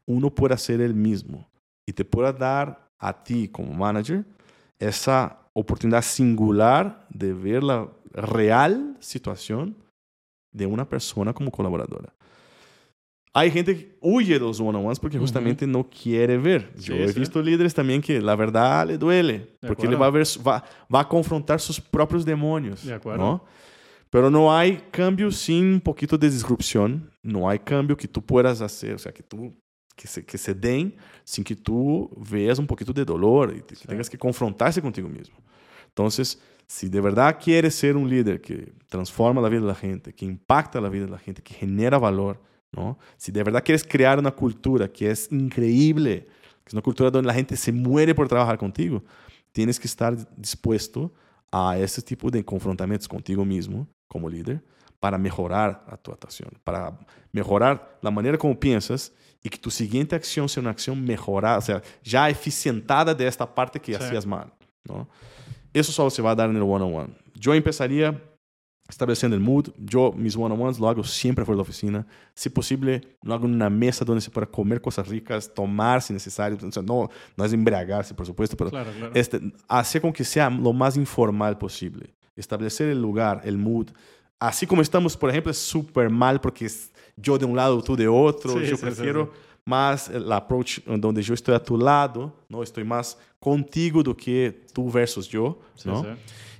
uno 0.05 0.35
pueda 0.35 0.57
ser 0.57 0.81
el 0.81 0.95
mismo 0.95 1.49
y 1.87 1.93
te 1.93 2.05
pueda 2.05 2.33
dar 2.33 2.91
a 2.99 3.13
ti 3.25 3.49
como 3.49 3.73
manager 3.73 4.25
esa 4.79 5.39
oportunidad 5.53 6.03
singular 6.03 7.07
de 7.11 7.33
ver 7.33 7.63
la 7.63 7.89
real 8.13 8.97
situación 9.01 9.77
de 10.53 10.67
una 10.67 10.89
persona 10.89 11.33
como 11.33 11.51
colaboradora. 11.51 12.16
Hay 13.39 13.51
gente 13.51 13.77
que 13.77 13.99
huye 14.01 14.35
de 14.35 14.41
los 14.41 14.59
one-on-ones 14.61 14.99
porque 14.99 15.19
justamente 15.19 15.67
no 15.67 15.89
quiere 15.91 16.39
ver. 16.39 16.73
Yo 16.77 16.95
Sí, 16.95 17.03
he 17.03 17.09
sí. 17.13 17.21
visto 17.21 17.43
líderes 17.43 17.75
también 17.75 18.01
que 18.01 18.19
la 18.21 18.35
verdad 18.35 18.87
le 18.87 18.97
duele, 18.97 19.41
porque 19.61 19.83
acuerdo. 19.87 19.99
va 19.99 20.07
a, 20.07 20.11
ver, 20.11 20.27
va, 20.47 20.65
va 20.95 21.01
a 21.01 21.09
confrontar 21.09 21.61
sus 21.61 21.79
propios 21.81 22.25
demonios. 22.25 22.85
De 22.87 22.95
acuerdo. 22.95 23.23
¿no? 23.23 23.45
Pero 24.09 24.31
no 24.31 24.57
hay 24.57 24.79
cambio 24.91 25.31
sin 25.31 25.75
un 25.75 25.81
poquito 25.81 26.17
de 26.17 26.31
disrupción, 26.31 27.11
no 27.23 27.49
hay 27.51 27.59
cambio 27.59 27.95
que 27.97 28.09
tú 28.09 28.23
puedas 28.25 28.63
hacer, 28.63 28.95
o 28.95 28.99
sea, 28.99 29.13
que 29.13 29.23
tú 29.23 29.53
que 29.95 30.07
se, 30.07 30.25
que 30.25 30.39
se 30.39 30.55
den 30.55 30.95
sin 31.25 31.43
que 31.45 31.57
tú 31.57 32.11
veas 32.31 32.59
un 32.59 32.67
poquito 32.67 32.93
de 32.93 33.05
dolor 33.05 33.53
y 33.57 33.61
te- 33.61 33.75
que 33.75 33.77
Sí. 33.77 33.89
tengas 33.89 34.09
que 34.11 34.17
confrontarse 34.19 34.81
contigo 34.83 35.09
mismo. 35.09 35.37
Entonces, 35.89 36.41
si 36.67 36.89
de 36.89 37.01
verdad 37.01 37.39
quieres 37.43 37.75
ser 37.75 37.97
un 37.97 38.09
líder 38.09 38.41
que 38.41 38.73
transforma 38.89 39.41
la 39.41 39.49
vida 39.49 39.61
de 39.63 39.67
la 39.69 39.75
gente, 39.75 40.13
que 40.15 40.25
impacta 40.25 40.81
la 40.81 40.89
vida 40.91 41.05
de 41.07 41.11
la 41.13 41.19
gente, 41.19 41.43
que 41.43 41.55
genera 41.55 41.99
valor, 41.99 42.41
¿no? 42.77 42.99
Si 43.17 43.33
de 43.33 43.43
verdad 43.43 43.65
quieres 43.65 43.83
crear 43.83 44.19
una 44.19 44.31
cultura 44.31 44.87
que 44.89 45.11
es 45.11 45.33
increíble, 45.33 46.25
que 46.63 46.69
es 46.69 46.73
una 46.75 46.83
cultura 46.83 47.11
donde 47.11 47.27
la 47.27 47.35
gente 47.35 47.57
se 47.57 47.73
muere 47.73 48.15
por 48.15 48.29
trabajar 48.29 48.59
contigo, 48.59 49.03
tienes 49.53 49.81
que 49.81 49.87
estar 49.87 50.15
dispuesto 50.37 51.13
a 51.51 51.79
ese 51.79 52.03
tipo 52.03 52.31
de 52.31 52.45
confrontamientos 52.45 53.09
contigo 53.09 53.45
mismo 53.45 53.89
como 54.09 54.29
líder 54.29 54.63
para 55.01 55.17
mejorar 55.19 55.85
a 55.89 55.97
tu 55.97 56.11
actuación, 56.13 56.51
para 56.65 56.99
mejorar 57.33 57.99
la 58.03 58.11
manera 58.11 58.37
como 58.37 58.59
piensas 58.59 59.13
y 59.43 59.49
que 59.49 59.59
tu 59.59 59.71
siguiente 59.71 60.17
acción 60.17 60.49
sea 60.49 60.61
una 60.61 60.71
acción 60.71 61.03
mejorada, 61.05 61.59
o 61.59 61.63
sea, 61.63 61.83
ya 62.03 62.29
eficientada 62.29 63.15
de 63.15 63.27
esta 63.27 63.47
parte 63.55 63.81
que 63.81 63.95
Sí. 63.95 64.03
hacías 64.03 64.27
mal, 64.27 64.53
¿no? 64.85 65.09
Eso 65.73 65.93
solo 65.93 66.11
se 66.11 66.23
va 66.23 66.31
a 66.33 66.35
dar 66.35 66.51
en 66.51 66.57
el 66.57 66.63
one-on-one. 66.63 67.15
Yo 67.35 67.55
empezaría 67.55 68.21
estableciendo 68.89 69.37
el 69.37 69.43
mood. 69.43 69.69
Yo 69.79 70.13
mis 70.13 70.37
one-on-ones 70.37 70.79
lo 70.79 70.89
hago 70.89 71.03
siempre 71.05 71.45
fuera 71.45 71.57
de 71.57 71.59
la 71.59 71.63
oficina. 71.63 72.07
Si 72.35 72.49
posible, 72.51 73.17
lo 73.23 73.35
hago 73.35 73.47
en 73.47 73.55
una 73.55 73.69
mesa 73.71 74.05
donde 74.05 74.21
se 74.21 74.31
pueda 74.31 74.47
comer 74.47 74.81
cosas 74.81 75.09
ricas, 75.09 75.53
tomar 75.53 76.03
si 76.03 76.13
necesario. 76.13 76.59
O 76.63 76.73
sea, 76.73 76.83
no, 76.83 77.09
no 77.37 77.45
es 77.45 77.53
embriagarse, 77.53 78.15
por 78.15 78.27
supuesto, 78.27 78.57
pero 78.57 78.71
Claro, 78.71 78.91
claro. 78.97 79.13
este, 79.15 79.41
hacer 79.69 80.01
con 80.03 80.13
que 80.13 80.25
sea 80.25 80.49
lo 80.51 80.73
más 80.73 80.97
informal 80.97 81.59
posible. 81.59 82.15
Establecer 82.37 82.89
el 82.91 83.01
lugar, 83.01 83.41
el 83.45 83.57
mood. 83.59 83.89
Así 84.39 84.67
como 84.67 84.83
estamos, 84.83 85.17
por 85.17 85.31
ejemplo, 85.31 85.51
es 85.51 85.59
súper 85.59 86.11
mal 86.11 86.41
porque 86.41 86.67
es 86.67 86.93
yo 87.17 87.39
de 87.39 87.47
un 87.47 87.57
lado, 87.57 87.83
tú 87.83 87.97
de 87.97 88.07
otro. 88.07 88.53
Sí, 88.53 88.61
yo 88.61 88.67
sí, 88.67 88.77
sí, 88.77 88.83
prefiero 88.83 89.33
más 89.65 90.09
el 90.11 90.31
approach 90.31 90.81
donde 90.85 91.23
yo 91.23 91.33
estoy 91.35 91.55
a 91.55 91.63
tu 91.63 91.77
lado, 91.79 92.33
¿no? 92.49 92.63
Estoy 92.63 92.85
más 92.85 93.19
contigo 93.41 94.03
do 94.03 94.15
que 94.17 94.65
tú 94.73 94.91
versus 94.91 95.27
yo, 95.29 95.59
Sí, 95.75 95.89
¿no? 95.89 96.03
sí. 96.03 96.09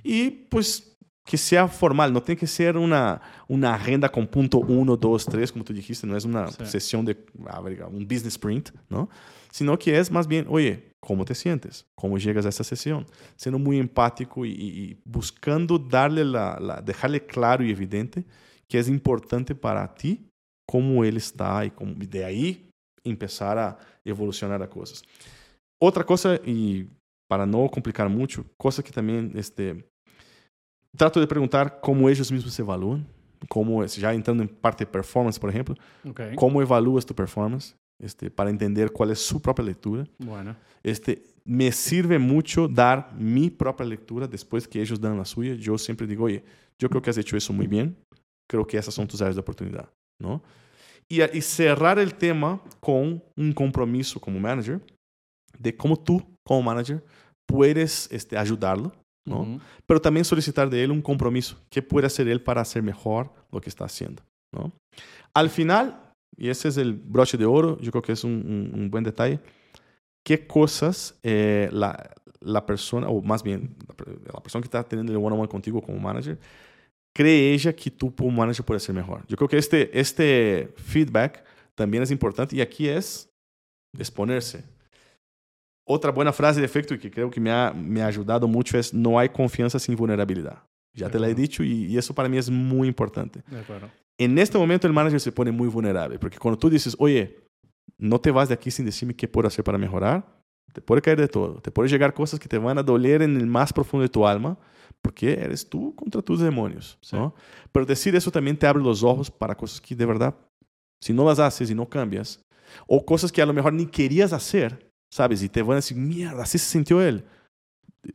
Y 0.03 0.29
pues 0.31 0.86
que 1.29 1.37
sea 1.37 1.67
formal, 1.67 2.13
no 2.13 2.23
tiene 2.23 2.39
que 2.39 2.47
ser 2.47 2.77
una, 2.77 3.21
una 3.49 3.73
agenda 3.75 4.07
con 4.09 4.25
punto 4.27 4.59
uno, 4.59 4.95
dos, 4.95 5.25
tres, 5.25 5.51
como 5.51 5.65
tú 5.65 5.73
dijiste, 5.73 6.07
no 6.07 6.15
es 6.15 6.23
una 6.23 6.47
Sí. 6.47 6.65
sesión 6.65 7.03
de 7.03 7.17
un 7.91 8.03
business 8.07 8.27
sprint, 8.35 8.69
¿no? 8.89 9.09
Sino 9.51 9.77
que 9.77 9.99
es 9.99 10.09
más 10.09 10.25
bien, 10.25 10.45
oye, 10.47 10.91
¿cómo 11.01 11.25
te 11.25 11.35
sientes? 11.35 11.85
¿Cómo 11.95 12.17
llegas 12.17 12.45
a 12.45 12.49
esa 12.49 12.63
sesión? 12.63 13.05
Siendo 13.35 13.59
muy 13.59 13.77
empático 13.77 14.45
y, 14.45 14.51
y- 14.51 15.01
buscando 15.03 15.77
darle 15.77 16.23
la, 16.23 16.57
la- 16.61 16.81
dejarle 16.81 17.25
claro 17.25 17.61
y 17.65 17.71
evidente 17.71 18.23
que 18.69 18.79
es 18.79 18.87
importante 18.87 19.53
para 19.53 19.93
ti 19.95 20.29
cómo 20.65 21.03
él 21.03 21.17
está 21.17 21.65
y 21.65 21.71
cómo- 21.71 21.93
de 21.95 22.23
ahí 22.23 22.69
empezar 23.03 23.57
a 23.57 23.77
evolucionar 24.05 24.61
a 24.63 24.69
cosas. 24.69 25.03
Otra 25.81 26.05
cosa, 26.05 26.39
y 26.45 26.87
para 27.29 27.45
no 27.45 27.67
complicar 27.69 28.07
mucho, 28.09 28.45
cosa 28.57 28.81
que 28.81 28.91
también 28.91 29.33
este, 29.35 29.85
trato 30.97 31.19
de 31.19 31.27
preguntar 31.27 31.79
cómo 31.81 32.09
ellos 32.09 32.31
mismos 32.31 32.53
se 32.53 32.61
evalúan, 32.61 33.05
cómo 33.47 33.83
es, 33.83 33.95
ya 33.95 34.13
entrando 34.13 34.43
en 34.43 34.49
parte 34.49 34.83
de 34.85 34.91
performance, 34.91 35.39
por 35.39 35.49
ejemplo, 35.49 35.75
Ok. 36.09 36.21
cómo 36.35 36.61
evalúas 36.61 37.05
tu 37.05 37.13
performance, 37.13 37.75
este, 38.01 38.29
para 38.29 38.49
entender 38.49 38.91
cuál 38.91 39.11
es 39.11 39.19
su 39.19 39.41
propia 39.41 39.63
lectura. 39.65 40.05
Bueno. 40.19 40.55
Este, 40.83 41.23
me 41.45 41.71
sirve 41.71 42.19
mucho 42.19 42.67
dar 42.67 43.13
mi 43.17 43.49
propia 43.49 43.85
lectura 43.85 44.27
después 44.27 44.67
que 44.67 44.81
ellos 44.81 44.99
dan 44.99 45.17
la 45.17 45.25
suya. 45.25 45.53
Yo 45.55 45.77
siempre 45.77 46.05
digo, 46.05 46.25
oye, 46.25 46.43
yo 46.79 46.89
creo 46.89 47.01
que 47.01 47.09
has 47.09 47.17
hecho 47.17 47.37
eso 47.37 47.53
muy 47.53 47.67
bien, 47.67 47.95
creo 48.49 48.65
que 48.65 48.77
esas 48.77 48.93
son 48.93 49.07
tus 49.07 49.21
áreas 49.21 49.35
de 49.35 49.41
oportunidad, 49.41 49.89
¿no? 50.21 50.41
Y, 51.09 51.21
y 51.21 51.41
cerrar 51.41 51.99
el 51.99 52.13
tema 52.15 52.61
con 52.81 53.23
un 53.37 53.53
compromiso 53.53 54.19
como 54.19 54.39
manager 54.39 54.81
de 55.57 55.75
cómo 55.75 55.97
tú, 55.97 56.21
como 56.45 56.61
manager, 56.61 57.03
puedes 57.47 58.09
este, 58.11 58.37
ayudarlo, 58.37 58.91
¿no? 59.27 59.41
Ujú. 59.41 59.59
pero 59.85 60.01
también 60.01 60.23
solicitar 60.25 60.69
de 60.69 60.83
él 60.83 60.91
un 60.91 61.01
compromiso. 61.01 61.57
¿Qué 61.69 61.81
puede 61.81 62.07
hacer 62.07 62.27
él 62.27 62.41
para 62.41 62.61
hacer 62.61 62.81
mejor 62.81 63.31
lo 63.51 63.61
que 63.61 63.69
está 63.69 63.85
haciendo? 63.85 64.23
¿no? 64.51 64.71
Al 65.33 65.49
final, 65.49 66.01
y 66.37 66.49
ese 66.49 66.69
es 66.69 66.77
el 66.77 66.93
broche 66.93 67.37
de 67.37 67.45
oro, 67.45 67.77
yo 67.81 67.91
creo 67.91 68.01
que 68.01 68.13
es 68.13 68.23
un, 68.23 68.31
un- 68.33 68.79
un 68.81 68.89
buen 68.89 69.03
detalle, 69.03 69.39
¿qué 70.23 70.47
cosas 70.47 71.19
eh, 71.23 71.69
la, 71.71 72.11
la 72.41 72.65
persona, 72.65 73.07
o 73.09 73.21
más 73.21 73.43
bien 73.43 73.75
la, 73.87 73.95
la 74.33 74.39
persona 74.41 74.61
que 74.61 74.67
está 74.67 74.83
teniendo 74.83 75.11
el 75.11 75.17
one-on-one 75.17 75.47
contigo 75.49 75.81
como 75.81 75.99
manager, 75.99 76.37
cree 77.15 77.53
ella 77.53 77.73
que 77.75 77.89
tú 77.91 78.13
como 78.15 78.31
manager 78.31 78.65
puedes 78.65 78.83
ser 78.83 78.95
mejor? 78.95 79.25
Yo 79.27 79.35
creo 79.37 79.47
que 79.49 79.57
este, 79.57 79.97
este 79.99 80.73
feedback 80.77 81.43
también 81.75 82.03
es 82.03 82.11
importante 82.11 82.55
y 82.55 82.61
aquí 82.61 82.87
es 82.87 83.29
exponerse. 83.97 84.63
Otra 85.89 86.11
buena 86.11 86.33
frase 86.33 86.59
de 86.59 86.65
efecto 86.65 86.93
y 86.93 86.99
que 86.99 87.09
creo 87.09 87.29
que 87.29 87.39
me 87.39 87.49
ha, 87.49 87.71
me 87.73 88.01
ha 88.01 88.07
ayudado 88.07 88.47
mucho 88.47 88.77
es 88.77 88.93
no 88.93 89.17
hay 89.17 89.29
confianza 89.29 89.79
sin 89.79 89.95
vulnerabilidad. 89.95 90.63
Ya 90.93 91.05
De 91.05 91.13
te 91.13 91.19
la 91.19 91.29
he 91.29 91.35
dicho 91.35 91.63
y, 91.63 91.85
y 91.85 91.97
eso 91.97 92.13
para 92.13 92.27
mí 92.27 92.37
es 92.37 92.49
muy 92.49 92.87
importante. 92.87 93.41
Acuerdo. 93.47 93.89
En 94.17 94.37
este 94.37 94.57
momento 94.57 94.87
el 94.87 94.93
manager 94.93 95.19
se 95.21 95.31
pone 95.31 95.51
muy 95.51 95.67
vulnerable 95.67 96.19
porque 96.19 96.37
cuando 96.37 96.57
tú 96.57 96.69
dices, 96.69 96.95
oye, 96.99 97.37
no 97.97 98.19
te 98.19 98.31
vas 98.31 98.49
de 98.49 98.55
aquí 98.55 98.69
sin 98.69 98.85
decirme 98.85 99.15
qué 99.15 99.27
puedo 99.27 99.47
hacer 99.47 99.63
para 99.63 99.77
mejorar, 99.77 100.25
te 100.73 100.81
puede 100.81 101.01
caer 101.01 101.19
de 101.19 101.27
todo. 101.27 101.61
Te 101.61 101.71
puede 101.71 101.89
llegar 101.89 102.13
cosas 102.13 102.39
que 102.39 102.47
te 102.47 102.57
van 102.57 102.77
a 102.77 102.83
doler 102.83 103.21
en 103.21 103.37
el 103.37 103.47
más 103.47 103.71
profundo 103.71 104.01
de 104.03 104.09
tu 104.09 104.27
alma 104.27 104.57
porque 105.01 105.33
eres 105.33 105.67
tú 105.67 105.95
contra 105.95 106.21
tus 106.21 106.39
demonios. 106.39 106.97
Sí. 107.01 107.15
¿no? 107.15 107.33
Pero 107.71 107.85
decir 107.85 108.15
eso 108.15 108.31
también 108.31 108.57
te 108.57 108.67
abre 108.67 108.83
los 108.83 109.03
ojos 109.03 109.31
para 109.31 109.55
cosas 109.55 109.79
que 109.79 109.95
de 109.95 110.05
verdad, 110.05 110.35
si 111.01 111.13
no 111.13 111.25
las 111.25 111.39
haces 111.39 111.71
y 111.71 111.75
no 111.75 111.87
cambias, 111.87 112.41
o 112.85 113.05
cosas 113.05 113.31
que 113.31 113.41
a 113.41 113.45
lo 113.45 113.53
mejor 113.53 113.73
ni 113.73 113.85
querías 113.85 114.33
hacer, 114.33 114.86
¿sabes? 115.09 115.41
Y 115.43 115.49
te 115.49 115.61
van 115.61 115.73
a 115.73 115.75
decir, 115.75 115.97
mierda, 115.97 116.43
así 116.43 116.57
se 116.57 116.69
sintió 116.69 117.01
él. 117.01 117.25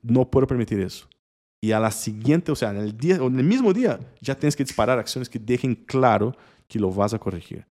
No 0.02 0.31
puedo 0.31 0.47
permitir 0.47 0.81
eso. 0.81 1.09
Y 1.60 1.73
a 1.73 1.78
la 1.78 1.90
siguiente, 1.90 2.51
o 2.51 2.56
sea, 2.56 2.70
en 2.70 2.78
el, 2.78 2.97
día, 2.97 3.16
en 3.16 3.39
el 3.39 3.44
mismo 3.44 3.73
día, 3.73 4.01
que 4.20 4.64
disparar 4.64 4.98
acciones 4.98 5.28
que 5.28 5.39
dejen 5.39 5.74
claro 5.74 6.35
que 6.66 6.78
lo 6.78 6.90
vas 6.90 7.14
a 7.14 7.19
corregir. 7.19 7.64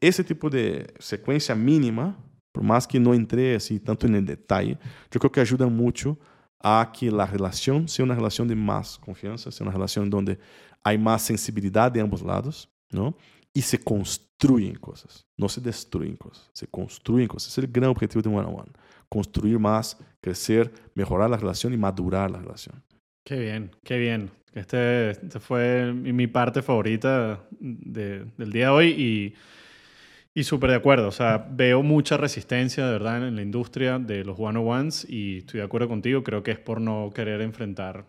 Ese 0.00 0.22
tipo 0.22 0.50
de 0.50 0.92
secuencia 0.98 1.54
mínima, 1.54 2.18
por 2.52 2.62
más 2.62 2.86
que 2.86 3.00
no 3.00 3.14
entre 3.14 3.56
así 3.56 3.80
tanto 3.80 4.06
el 4.06 4.26
detalle, 4.26 4.78
yo 5.10 5.18
creo 5.18 5.32
que 5.32 5.40
ayuda 5.40 5.66
mucho 5.66 6.18
a 6.60 6.92
que 6.92 7.10
la 7.10 7.26
relación 7.26 7.88
sea 7.88 8.04
una 8.04 8.14
relación 8.14 8.48
de 8.48 8.56
más 8.56 8.98
confianza, 8.98 9.50
sea 9.50 9.64
una 9.64 9.72
relación 9.72 10.10
donde 10.10 10.38
hay 10.82 10.98
más 10.98 11.22
sensibilidad 11.22 11.90
de 11.90 12.00
ambos 12.00 12.22
lados, 12.22 12.68
¿no? 12.90 13.16
Y 13.54 13.62
se, 13.62 13.78
construyen 14.38 14.76
cosas, 14.76 15.26
no 15.36 15.48
se 15.48 15.60
destruyen 15.60 16.16
cosas, 16.16 16.50
se 16.52 16.66
construyen 16.66 17.28
cosas. 17.28 17.52
Es 17.52 17.58
el 17.58 17.70
gran 17.70 17.90
objetivo 17.90 18.22
de 18.22 18.28
One 18.28 18.48
on 18.48 18.60
One. 18.60 18.72
Construir 19.08 19.58
más, 19.58 19.96
crecer, 20.20 20.72
mejorar 20.94 21.30
la 21.30 21.36
relación 21.36 21.72
y 21.72 21.76
madurar 21.76 22.30
la 22.30 22.40
relación. 22.40 22.82
Qué 23.24 23.38
bien, 23.38 23.70
qué 23.84 23.98
bien. 23.98 24.30
Este, 24.52 25.10
este 25.10 25.40
fue 25.40 25.92
mi 25.92 26.26
parte 26.26 26.62
favorita 26.62 27.44
de, 27.58 28.26
del 28.36 28.52
día 28.52 28.66
de 28.66 28.70
hoy 28.70 28.88
y, 28.88 29.34
y 30.34 30.44
súper 30.44 30.70
de 30.70 30.76
acuerdo. 30.76 31.08
O 31.08 31.12
sea, 31.12 31.48
veo 31.50 31.82
mucha 31.82 32.16
resistencia 32.16 32.86
de 32.86 32.92
verdad 32.92 33.26
en 33.26 33.36
la 33.36 33.42
industria 33.42 33.98
de 33.98 34.24
los 34.24 34.38
one-on-ones 34.38 35.06
y 35.08 35.38
estoy 35.38 35.60
de 35.60 35.66
acuerdo 35.66 35.88
contigo. 35.88 36.22
Creo 36.22 36.42
que 36.42 36.50
es 36.50 36.58
por 36.58 36.80
no 36.80 37.10
querer 37.14 37.40
enfrentar 37.40 38.04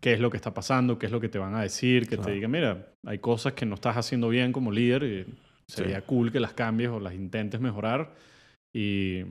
qué 0.00 0.12
es 0.12 0.20
lo 0.20 0.30
que 0.30 0.36
está 0.36 0.54
pasando, 0.54 0.98
qué 0.98 1.06
es 1.06 1.12
lo 1.12 1.20
que 1.20 1.28
te 1.28 1.38
van 1.38 1.54
a 1.54 1.62
decir, 1.62 2.08
que 2.08 2.16
te 2.16 2.30
digan, 2.30 2.50
mira, 2.50 2.92
hay 3.06 3.18
cosas 3.18 3.54
que 3.54 3.66
no 3.66 3.74
estás 3.74 3.96
haciendo 3.96 4.28
bien 4.28 4.52
como 4.52 4.70
líder 4.70 5.02
y 5.04 5.26
sería 5.72 6.02
cool 6.02 6.30
que 6.30 6.40
las 6.40 6.52
cambies 6.52 6.90
o 6.90 7.00
las 7.00 7.14
intentes 7.14 7.60
mejorar. 7.60 8.14
Y, 8.74 9.22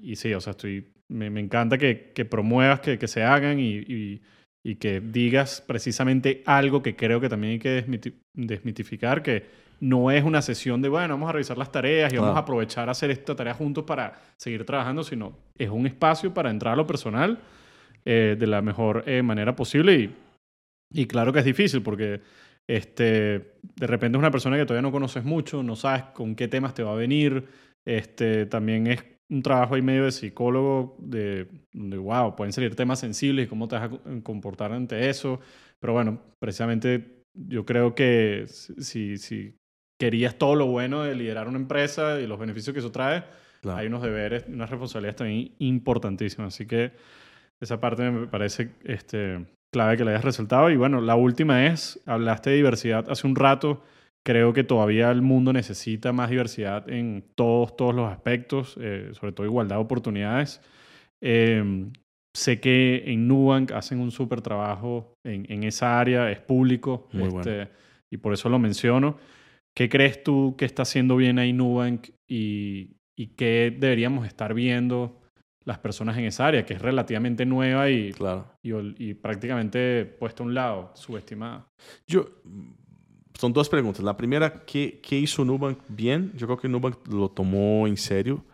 y 0.00 0.16
sí, 0.16 0.32
o 0.34 0.40
sea, 0.40 0.52
estoy, 0.52 0.92
me, 1.08 1.30
me 1.30 1.40
encanta 1.40 1.78
que, 1.78 2.12
que 2.14 2.24
promuevas 2.24 2.80
que, 2.80 2.98
que, 2.98 3.08
se 3.08 3.22
hagan 3.22 3.58
y, 3.58 3.78
y, 3.78 4.22
y, 4.64 4.76
que 4.76 5.00
digas 5.00 5.62
precisamente 5.66 6.42
algo 6.46 6.82
que 6.82 6.96
creo 6.96 7.20
que 7.20 7.28
también 7.28 7.54
hay 7.54 7.58
que 7.58 7.84
desmitificar, 8.34 9.22
que 9.22 9.44
no 9.80 10.10
es 10.10 10.22
una 10.24 10.42
sesión 10.42 10.82
de, 10.82 10.88
bueno, 10.88 11.14
vamos 11.14 11.30
a 11.30 11.32
revisar 11.32 11.56
las 11.56 11.72
tareas 11.72 12.12
y 12.12 12.16
vamos 12.16 12.36
a 12.36 12.40
aprovechar 12.40 12.88
a 12.88 12.92
hacer 12.92 13.10
esta 13.10 13.34
tarea 13.34 13.54
juntos 13.54 13.84
para 13.84 14.20
seguir 14.36 14.64
trabajando, 14.64 15.02
sino 15.02 15.32
es 15.56 15.70
un 15.70 15.86
espacio 15.86 16.34
para 16.34 16.50
entrar 16.50 16.74
a 16.74 16.76
lo 16.76 16.86
personal 16.86 17.38
eh, 18.04 18.36
de 18.38 18.46
la 18.46 18.60
mejor 18.60 19.04
eh, 19.06 19.22
manera 19.22 19.56
posible. 19.56 19.94
Y, 19.94 20.14
y 20.92 21.06
claro 21.06 21.32
que 21.32 21.38
es 21.38 21.44
difícil 21.44 21.82
porque 21.82 22.20
este, 22.70 23.54
de 23.74 23.86
repente 23.88 24.16
es 24.16 24.20
una 24.20 24.30
persona 24.30 24.56
que 24.56 24.64
todavía 24.64 24.82
no 24.82 24.92
conoces 24.92 25.24
mucho, 25.24 25.64
no 25.64 25.74
sabes 25.74 26.04
con 26.14 26.36
qué 26.36 26.46
temas 26.46 26.72
te 26.72 26.84
va 26.84 26.92
a 26.92 26.94
venir. 26.94 27.48
Este, 27.84 28.46
también 28.46 28.86
es 28.86 29.04
un 29.28 29.42
trabajo 29.42 29.74
ahí 29.74 29.82
medio 29.82 30.04
de 30.04 30.12
psicólogo, 30.12 30.96
de, 31.00 31.48
de 31.72 31.96
wow, 31.96 32.36
pueden 32.36 32.52
salir 32.52 32.76
temas 32.76 33.00
sensibles 33.00 33.46
y 33.46 33.48
cómo 33.48 33.66
te 33.66 33.74
vas 33.74 33.90
a 33.90 34.22
comportar 34.22 34.72
ante 34.72 35.10
eso. 35.10 35.40
Pero 35.80 35.94
bueno, 35.94 36.22
precisamente 36.38 37.24
yo 37.34 37.66
creo 37.66 37.96
que 37.96 38.44
si, 38.46 39.18
si 39.18 39.56
querías 39.98 40.36
todo 40.38 40.54
lo 40.54 40.66
bueno 40.66 41.02
de 41.02 41.16
liderar 41.16 41.48
una 41.48 41.58
empresa 41.58 42.20
y 42.20 42.28
los 42.28 42.38
beneficios 42.38 42.72
que 42.72 42.78
eso 42.78 42.92
trae, 42.92 43.24
claro. 43.62 43.78
hay 43.78 43.88
unos 43.88 44.02
deberes, 44.02 44.44
unas 44.46 44.70
responsabilidades 44.70 45.16
también 45.16 45.56
importantísimas. 45.58 46.54
Así 46.54 46.66
que 46.66 46.92
esa 47.60 47.80
parte 47.80 48.08
me 48.08 48.28
parece 48.28 48.70
este, 48.84 49.44
clave 49.70 49.96
que 49.96 50.04
le 50.04 50.10
hayas 50.10 50.24
resaltado. 50.24 50.70
Y 50.70 50.76
bueno, 50.76 51.00
la 51.00 51.16
última 51.16 51.66
es, 51.66 52.00
hablaste 52.06 52.50
de 52.50 52.56
diversidad 52.56 53.10
hace 53.10 53.26
un 53.26 53.36
rato. 53.36 53.82
Creo 54.24 54.52
que 54.52 54.64
todavía 54.64 55.10
el 55.10 55.22
mundo 55.22 55.52
necesita 55.52 56.12
más 56.12 56.30
diversidad 56.30 56.88
en 56.90 57.24
todos, 57.34 57.76
todos 57.76 57.94
los 57.94 58.10
aspectos, 58.10 58.76
eh, 58.80 59.10
sobre 59.12 59.32
todo 59.32 59.46
igualdad 59.46 59.76
de 59.76 59.82
oportunidades. 59.82 60.60
Eh, 61.22 61.90
sé 62.34 62.60
que 62.60 63.04
en 63.06 63.26
Nubank 63.28 63.72
hacen 63.72 64.00
un 64.00 64.10
súper 64.10 64.42
trabajo 64.42 65.14
en, 65.24 65.50
en, 65.50 65.64
esa 65.64 65.98
área, 65.98 66.30
es 66.30 66.40
público, 66.40 67.08
Muy 67.12 67.28
este, 67.28 67.56
bueno. 67.56 67.70
y 68.10 68.16
por 68.18 68.34
eso 68.34 68.48
lo 68.48 68.58
menciono. 68.58 69.16
¿Qué 69.74 69.88
crees 69.88 70.22
tú 70.22 70.54
que 70.58 70.64
está 70.64 70.82
haciendo 70.82 71.16
bien 71.16 71.38
ahí 71.38 71.52
Nubank 71.52 72.08
y, 72.28 72.96
y 73.16 73.28
qué 73.36 73.74
deberíamos 73.76 74.26
estar 74.26 74.52
viendo 74.54 75.19
las 75.64 75.78
personas 75.78 76.16
en 76.18 76.24
esa 76.24 76.46
área, 76.46 76.64
que 76.64 76.74
es 76.74 76.82
relativamente 76.82 77.44
nueva 77.44 77.90
y, 77.90 78.12
claro. 78.12 78.46
y, 78.62 78.72
y, 79.10 79.14
prácticamente 79.14 80.04
puesta 80.04 80.42
a 80.42 80.46
un 80.46 80.54
lado, 80.54 80.90
subestimada. 80.94 81.66
Yo, 82.06 82.26
son 83.38 83.52
dos 83.52 83.68
preguntas. 83.68 84.02
La 84.02 84.16
primera, 84.16 84.64
¿qué, 84.64 85.00
¿qué, 85.02 85.18
hizo 85.18 85.44
Nubank 85.44 85.78
bien? 85.88 86.32
Yo 86.36 86.46
creo 86.46 86.58
que 86.58 86.68
Nubank 86.68 87.06
lo 87.08 87.30
tomó 87.30 87.86
en 87.86 87.96
serio 87.96 88.44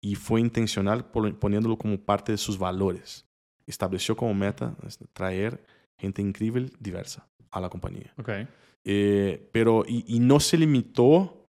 y 0.00 0.14
fue 0.14 0.40
intencional 0.40 1.06
poniéndolo 1.06 1.78
como 1.78 1.98
parte 1.98 2.32
de 2.32 2.38
sus 2.38 2.58
valores. 2.58 3.26
Estableció 3.66 4.16
como 4.16 4.34
meta 4.34 4.76
traer 5.12 5.64
gente 5.96 6.20
increíble, 6.20 6.70
diversa 6.78 7.26
a 7.50 7.60
la 7.60 7.70
compañía. 7.70 8.12
Okay. 8.18 8.46
Eh, 8.84 9.48
pero, 9.52 9.84
y, 9.86 10.04
y 10.06 10.20
no 10.20 10.40
se 10.40 10.58
limitó 10.58 11.48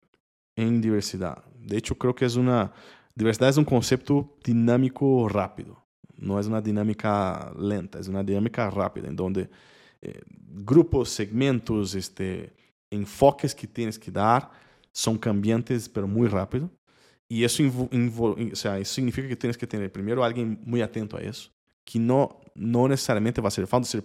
en 0.55 0.81
diversidad. 0.81 1.43
De 1.59 1.77
hecho, 1.77 1.95
creo 1.95 2.15
que 2.15 2.25
es 2.25 2.35
una 2.35 2.73
Diversidade 3.19 3.57
é 3.57 3.61
um 3.61 3.65
conceito 3.65 4.29
dinâmico 4.45 5.27
rápido. 5.27 5.75
Não 6.17 6.39
é 6.39 6.41
uma 6.41 6.61
dinâmica 6.61 7.51
lenta, 7.53 7.99
é 7.99 8.09
uma 8.09 8.23
dinâmica 8.23 8.69
rápida, 8.69 9.09
em 9.09 9.21
onde 9.21 9.49
eh, 10.01 10.21
grupos, 10.63 11.11
segmentos, 11.11 11.95
este, 11.95 12.49
enfoques 12.89 13.53
que 13.53 13.67
tienes 13.67 13.97
que 13.97 14.09
dar 14.09 14.49
são 14.93 15.17
cambiantes, 15.17 15.85
pero 15.85 16.07
muito 16.07 16.33
rápido. 16.33 16.71
E 17.29 17.43
isso, 17.43 17.61
significa 18.85 19.27
que 19.27 19.35
tienes 19.35 19.57
que 19.57 19.67
ter 19.67 19.89
primeiro 19.89 20.23
alguém 20.23 20.57
muito 20.65 20.81
atento 20.81 21.17
a 21.17 21.21
isso, 21.21 21.51
que 21.85 21.99
não 21.99 22.39
não 22.55 22.87
necessariamente 22.87 23.41
vai 23.41 23.51
ser 23.51 23.67
founder. 23.67 24.01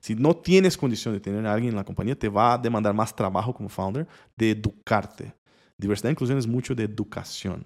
Se 0.00 0.14
não 0.16 0.34
tienes 0.34 0.74
condição 0.74 1.12
de 1.12 1.20
ter 1.20 1.46
alguém 1.46 1.70
na 1.70 1.84
companhia, 1.84 2.16
te 2.16 2.28
vai 2.28 2.58
demandar 2.58 2.92
mais 2.92 3.12
trabalho 3.12 3.52
como 3.52 3.68
founder 3.68 4.08
de 4.36 4.50
educarte. 4.50 5.32
Diversidade 5.78 6.10
e 6.10 6.14
inclusão 6.14 6.36
é 6.36 6.46
muito 6.48 6.74
de 6.74 6.82
educação 6.82 7.60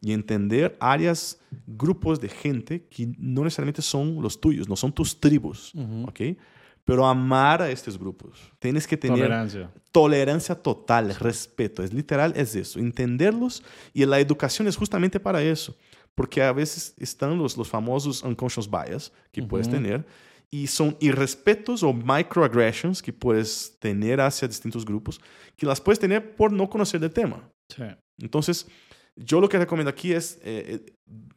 y 0.00 0.12
entender 0.12 0.76
áreas, 0.80 1.40
grupos 1.66 2.20
de 2.20 2.28
gente 2.28 2.86
que 2.88 3.12
no 3.18 3.44
necesariamente 3.44 3.82
son 3.82 4.20
los 4.20 4.40
tuyos, 4.40 4.68
no 4.68 4.76
son 4.76 4.92
tus 4.92 5.18
tribus, 5.18 5.74
uh 5.74 5.80
-huh. 5.80 6.08
¿ok? 6.08 6.38
Pero 6.84 7.06
amar 7.06 7.62
a 7.62 7.70
estos 7.70 7.98
grupos. 7.98 8.38
Tienes 8.58 8.86
que 8.86 8.96
tener 8.96 9.18
tolerancia, 9.18 9.70
tolerancia 9.90 10.54
total, 10.54 11.12
sí. 11.12 11.18
respeto. 11.18 11.82
Es 11.82 11.94
literal, 11.94 12.34
es 12.36 12.54
eso. 12.54 12.78
Entenderlos 12.78 13.62
y 13.94 14.04
la 14.04 14.20
educación 14.20 14.68
es 14.68 14.76
justamente 14.76 15.18
para 15.18 15.42
eso. 15.42 15.74
Porque 16.14 16.42
a 16.42 16.52
veces 16.52 16.94
están 16.98 17.38
los, 17.38 17.56
los 17.56 17.68
famosos 17.68 18.22
unconscious 18.22 18.70
bias 18.70 19.12
que 19.32 19.40
uh 19.40 19.44
-huh. 19.44 19.48
puedes 19.48 19.68
tener 19.68 20.04
y 20.50 20.66
son 20.68 20.96
irrespetos 21.00 21.82
o 21.82 21.92
microaggressions 21.92 23.02
que 23.02 23.12
puedes 23.12 23.76
tener 23.80 24.20
hacia 24.20 24.46
distintos 24.46 24.84
grupos 24.84 25.20
que 25.56 25.66
las 25.66 25.80
puedes 25.80 25.98
tener 25.98 26.36
por 26.36 26.52
no 26.52 26.68
conocer 26.68 27.00
del 27.00 27.10
tema. 27.10 27.48
Sí. 27.68 27.82
Entonces, 28.18 28.66
yo 29.16 29.40
lo 29.40 29.48
que 29.48 29.58
recomiendo 29.58 29.90
aquí 29.90 30.12
es 30.12 30.38
eh, 30.42 30.94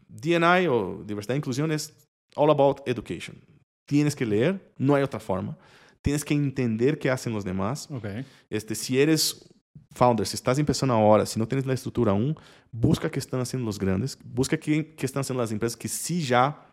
DNI 0.07 0.67
o 0.67 1.03
diversidad 1.05 1.35
e 1.35 1.37
inclusión 1.37 1.71
es 1.71 1.93
all 2.35 2.49
about 2.49 2.81
education. 2.87 3.37
Tienes 3.85 4.15
que 4.15 4.25
leer, 4.25 4.73
no 4.77 4.95
hay 4.95 5.03
otra 5.03 5.19
forma. 5.19 5.57
Tienes 6.01 6.23
que 6.23 6.33
entender 6.33 6.99
qué 6.99 7.09
hacen 7.09 7.33
los 7.33 7.43
demás. 7.43 7.89
Okay. 7.89 8.25
Este, 8.49 8.75
si 8.75 8.99
eres 8.99 9.47
founder, 9.93 10.25
si 10.25 10.35
estás 10.35 10.59
empezando 10.59 10.93
ahora, 10.93 11.25
si 11.25 11.39
no 11.39 11.47
tienes 11.47 11.65
la 11.65 11.73
estructura 11.73 12.11
aún, 12.11 12.35
busca 12.71 13.09
qué 13.09 13.19
están 13.19 13.39
haciendo 13.39 13.65
los 13.65 13.79
grandes, 13.79 14.17
busca 14.23 14.57
qué, 14.57 14.93
qué 14.95 15.05
están 15.05 15.21
haciendo 15.21 15.41
las 15.41 15.51
empresas 15.51 15.77
que 15.77 15.87
sí 15.87 16.21
ya 16.21 16.63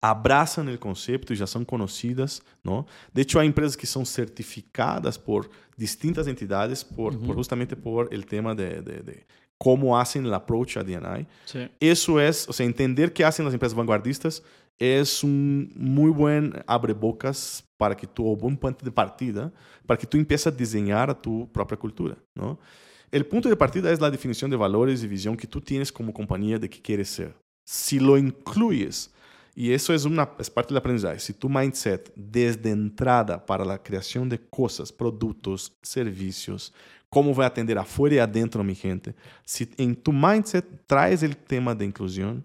abrazan 0.00 0.68
el 0.68 0.78
concepto 0.78 1.32
y 1.32 1.36
ya 1.36 1.46
son 1.46 1.64
conocidas, 1.64 2.42
¿no? 2.62 2.86
De 3.12 3.22
hecho, 3.22 3.40
hay 3.40 3.46
empresas 3.48 3.76
que 3.76 3.86
son 3.86 4.06
certificadas 4.06 5.18
por 5.18 5.50
distintas 5.76 6.26
entidades 6.26 6.84
por, 6.84 7.16
justamente 7.34 7.74
por 7.74 8.12
el 8.12 8.26
tema 8.26 8.54
de, 8.54 8.80
de, 8.80 9.02
de 9.02 9.26
cómo 9.58 9.98
hacen 9.98 10.26
el 10.26 10.34
approach 10.34 10.76
a 10.76 10.82
DNI. 10.82 11.26
Sí. 11.44 11.68
Eso 11.80 12.20
es, 12.20 12.48
o 12.48 12.52
sea, 12.52 12.66
entender 12.66 13.12
qué 13.12 13.24
hacen 13.24 13.44
las 13.44 13.54
empresas 13.54 13.76
vanguardistas 13.76 14.42
es 14.78 15.24
un 15.24 15.72
muy 15.74 16.10
buen 16.10 16.52
abrebocas 16.66 17.64
para 17.76 17.96
que 17.96 18.06
tú, 18.06 18.30
o 18.30 18.36
buen 18.36 18.56
punto 18.56 18.84
de 18.84 18.90
partida, 18.90 19.52
para 19.86 19.98
que 19.98 20.06
tú 20.06 20.16
empieces 20.16 20.46
a 20.46 20.50
diseñar 20.50 21.20
tu 21.20 21.50
propia 21.52 21.76
cultura, 21.76 22.16
¿no? 22.34 22.58
El 23.10 23.24
punto 23.24 23.48
de 23.48 23.56
partida 23.56 23.90
es 23.92 24.00
la 24.00 24.10
definición 24.10 24.50
de 24.50 24.56
valores 24.56 25.02
y 25.02 25.06
visión 25.06 25.36
que 25.36 25.46
tú 25.46 25.60
tienes 25.60 25.92
como 25.92 26.12
compañía 26.12 26.58
de 26.58 26.68
qué 26.68 26.82
quieres 26.82 27.08
ser. 27.08 27.34
Si 27.64 28.00
lo 28.00 28.18
incluyes, 28.18 29.12
y 29.54 29.72
eso 29.72 29.94
es, 29.94 30.04
una, 30.04 30.30
es 30.38 30.50
parte 30.50 30.74
del 30.74 30.78
aprendizaje, 30.78 31.20
si 31.20 31.32
tu 31.32 31.48
mindset 31.48 32.12
desde 32.14 32.70
entrada 32.70 33.44
para 33.46 33.64
la 33.64 33.82
creación 33.82 34.28
de 34.28 34.38
cosas, 34.38 34.92
productos, 34.92 35.72
servicios, 35.82 36.74
cómo 37.16 37.32
voy 37.32 37.44
a 37.44 37.48
atender 37.48 37.78
afuera 37.78 38.16
y 38.16 38.18
adentro 38.18 38.60
a 38.60 38.64
mi 38.64 38.74
gente. 38.74 39.14
Si 39.42 39.66
en 39.78 39.96
tu 39.96 40.12
mindset 40.12 40.66
traes 40.86 41.22
el 41.22 41.34
tema 41.34 41.74
de 41.74 41.86
inclusión, 41.86 42.44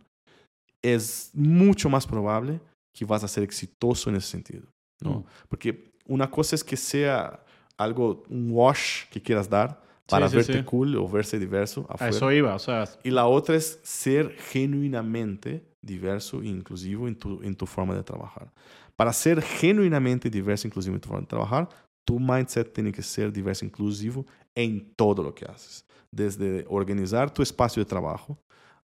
es 0.81 1.29
mucho 1.33 1.89
más 1.89 2.07
probable 2.07 2.61
que 2.93 3.03
vas 3.03 3.21
a 3.21 3.27
ser 3.27 3.43
exitoso 3.43 4.09
en 4.09 4.15
ese 4.15 4.29
sentido. 4.29 4.63
¿no? 5.01 5.11
Mm. 5.11 5.23
Porque 5.49 5.91
una 6.07 6.31
cosa 6.31 6.55
es 6.55 6.63
que 6.63 6.77
sea 6.77 7.43
algo, 7.75 8.23
un 8.29 8.51
wash 8.51 9.09
que 9.11 9.21
quieras 9.21 9.49
dar 9.49 9.77
para 10.07 10.29
sí, 10.29 10.31
sí, 10.31 10.37
verte 10.37 10.59
sí. 10.59 10.63
cool 10.63 10.95
o 10.95 11.05
verse 11.05 11.37
diverso 11.37 11.81
afuera. 11.89 12.05
A 12.05 12.09
eso 12.15 12.31
iba, 12.31 12.55
o 12.55 12.59
sea. 12.59 12.85
Y 13.03 13.09
la 13.09 13.25
otra 13.25 13.57
es 13.57 13.77
ser 13.83 14.37
genuinamente 14.53 15.65
diverso 15.81 16.41
e 16.41 16.47
inclusivo 16.47 17.09
en 17.09 17.15
tu, 17.17 17.43
en 17.43 17.55
tu 17.55 17.65
forma 17.65 17.93
de 17.93 18.03
trabajar. 18.03 18.49
Para 18.95 19.11
ser 19.11 19.41
genuinamente 19.41 20.29
diverso 20.29 20.65
e 20.65 20.69
inclusivo 20.69 20.95
en 20.95 21.01
tu 21.01 21.09
forma 21.09 21.23
de 21.23 21.27
trabajar, 21.27 21.67
tu 22.11 22.19
mindset 22.19 22.73
tiene 22.73 22.91
que 22.91 23.01
ser 23.01 23.31
diverso 23.31 23.63
e 23.63 23.69
inclusivo 23.69 24.25
en 24.53 24.93
todo 24.97 25.23
lo 25.23 25.33
que 25.33 25.45
haces. 25.45 25.85
Desde 26.11 26.65
organizar 26.67 27.33
tu 27.33 27.41
espacio 27.41 27.81
de 27.81 27.87
trabajo 27.87 28.37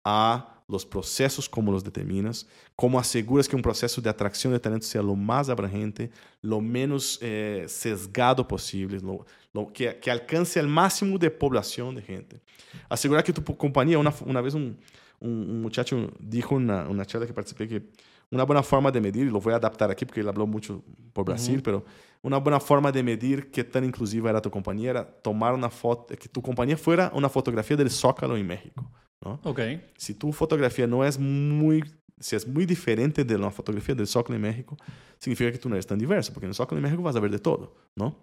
a 0.05 0.62
los 0.69 0.86
procesos 0.86 1.48
como 1.48 1.73
los 1.73 1.82
determinas, 1.82 2.47
cómo 2.77 3.01
aseguras 3.01 3.48
que 3.48 3.57
un 3.57 3.62
proceso 3.62 4.01
de 4.01 4.09
atracción 4.09 4.53
de 4.53 4.61
talento 4.61 4.86
sea 4.86 5.03
lo 5.03 5.16
más 5.16 5.48
abrangente, 5.48 6.09
lo 6.40 6.61
menos 6.61 7.19
eh, 7.20 7.65
sesgado 7.66 8.47
posible, 8.47 9.01
lo, 9.01 9.27
lo, 9.53 9.73
que, 9.73 9.98
que, 9.98 10.09
alcance 10.09 10.61
el 10.61 10.69
máximo 10.69 11.19
de 11.19 11.28
población 11.28 11.97
de 11.97 12.03
gente. 12.03 12.40
Asegurar 12.89 13.24
que 13.24 13.32
tu 13.32 13.43
compañía, 13.57 13.98
una, 13.98 14.15
una 14.24 14.40
vez 14.40 14.55
un, 14.55 14.78
un, 15.19 15.31
un, 15.51 15.62
muchacho 15.62 16.12
dijo 16.20 16.57
en 16.59 16.62
una, 16.62 16.89
una 16.89 17.05
charla 17.05 17.27
que 17.27 17.32
participé 17.32 17.66
que 17.66 17.90
una 18.32 18.44
buena 18.44 18.62
forma 18.62 18.90
de 18.90 19.01
medir, 19.01 19.27
y 19.27 19.31
lo 19.31 19.40
voy 19.40 19.53
a 19.53 19.57
adaptar 19.57 19.90
aquí 19.90 20.05
porque 20.05 20.20
él 20.20 20.28
habló 20.28 20.47
mucho 20.47 20.82
por 21.12 21.24
Brasil, 21.24 21.57
uh 21.57 21.59
-huh. 21.59 21.62
pero 21.62 21.85
una 22.23 22.39
buena 22.39 22.59
forma 22.59 22.90
de 22.90 23.03
medir 23.03 23.51
qué 23.51 23.62
tan 23.62 23.85
inclusiva 23.85 24.31
era 24.31 24.43
tu 24.43 24.51
compañía 24.51 24.90
era 24.90 25.05
tomar 25.05 25.55
una 25.55 25.70
foto, 25.70 26.15
que 26.16 26.28
tu 26.28 26.43
compañía 26.43 26.77
fuera 26.77 27.11
una 27.15 27.28
fotografía 27.28 27.77
del 27.77 27.90
Zócalo 27.90 28.36
en 28.36 28.47
México. 28.47 28.90
¿no? 29.24 29.40
Okay. 29.44 29.93
Si 29.97 30.15
tu 30.15 30.32
fotografía 30.32 30.86
no 30.86 31.05
es 31.05 31.19
muy, 31.19 31.85
si 32.19 32.36
es 32.36 32.47
muy 32.47 32.66
diferente 32.66 33.24
de 33.24 33.39
la 33.39 33.51
fotografía 33.51 33.94
del 33.94 34.07
Zócalo 34.07 34.36
en 34.36 34.43
México, 34.43 34.77
significa 35.19 35.53
que 35.53 35.59
tú 35.59 35.69
no 35.69 35.77
eres 35.77 35.86
tan 35.86 35.98
diverso, 35.98 36.32
porque 36.32 36.47
en 36.47 36.51
el 36.51 36.55
Zócalo 36.55 36.78
en 36.78 36.82
México 36.82 37.03
vas 37.03 37.16
a 37.16 37.20
ver 37.20 37.31
de 37.31 37.39
todo, 37.39 37.74
¿no? 37.97 38.16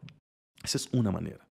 Esa 0.62 0.78
es 0.78 0.90
una 0.92 1.12
manera. 1.12 1.48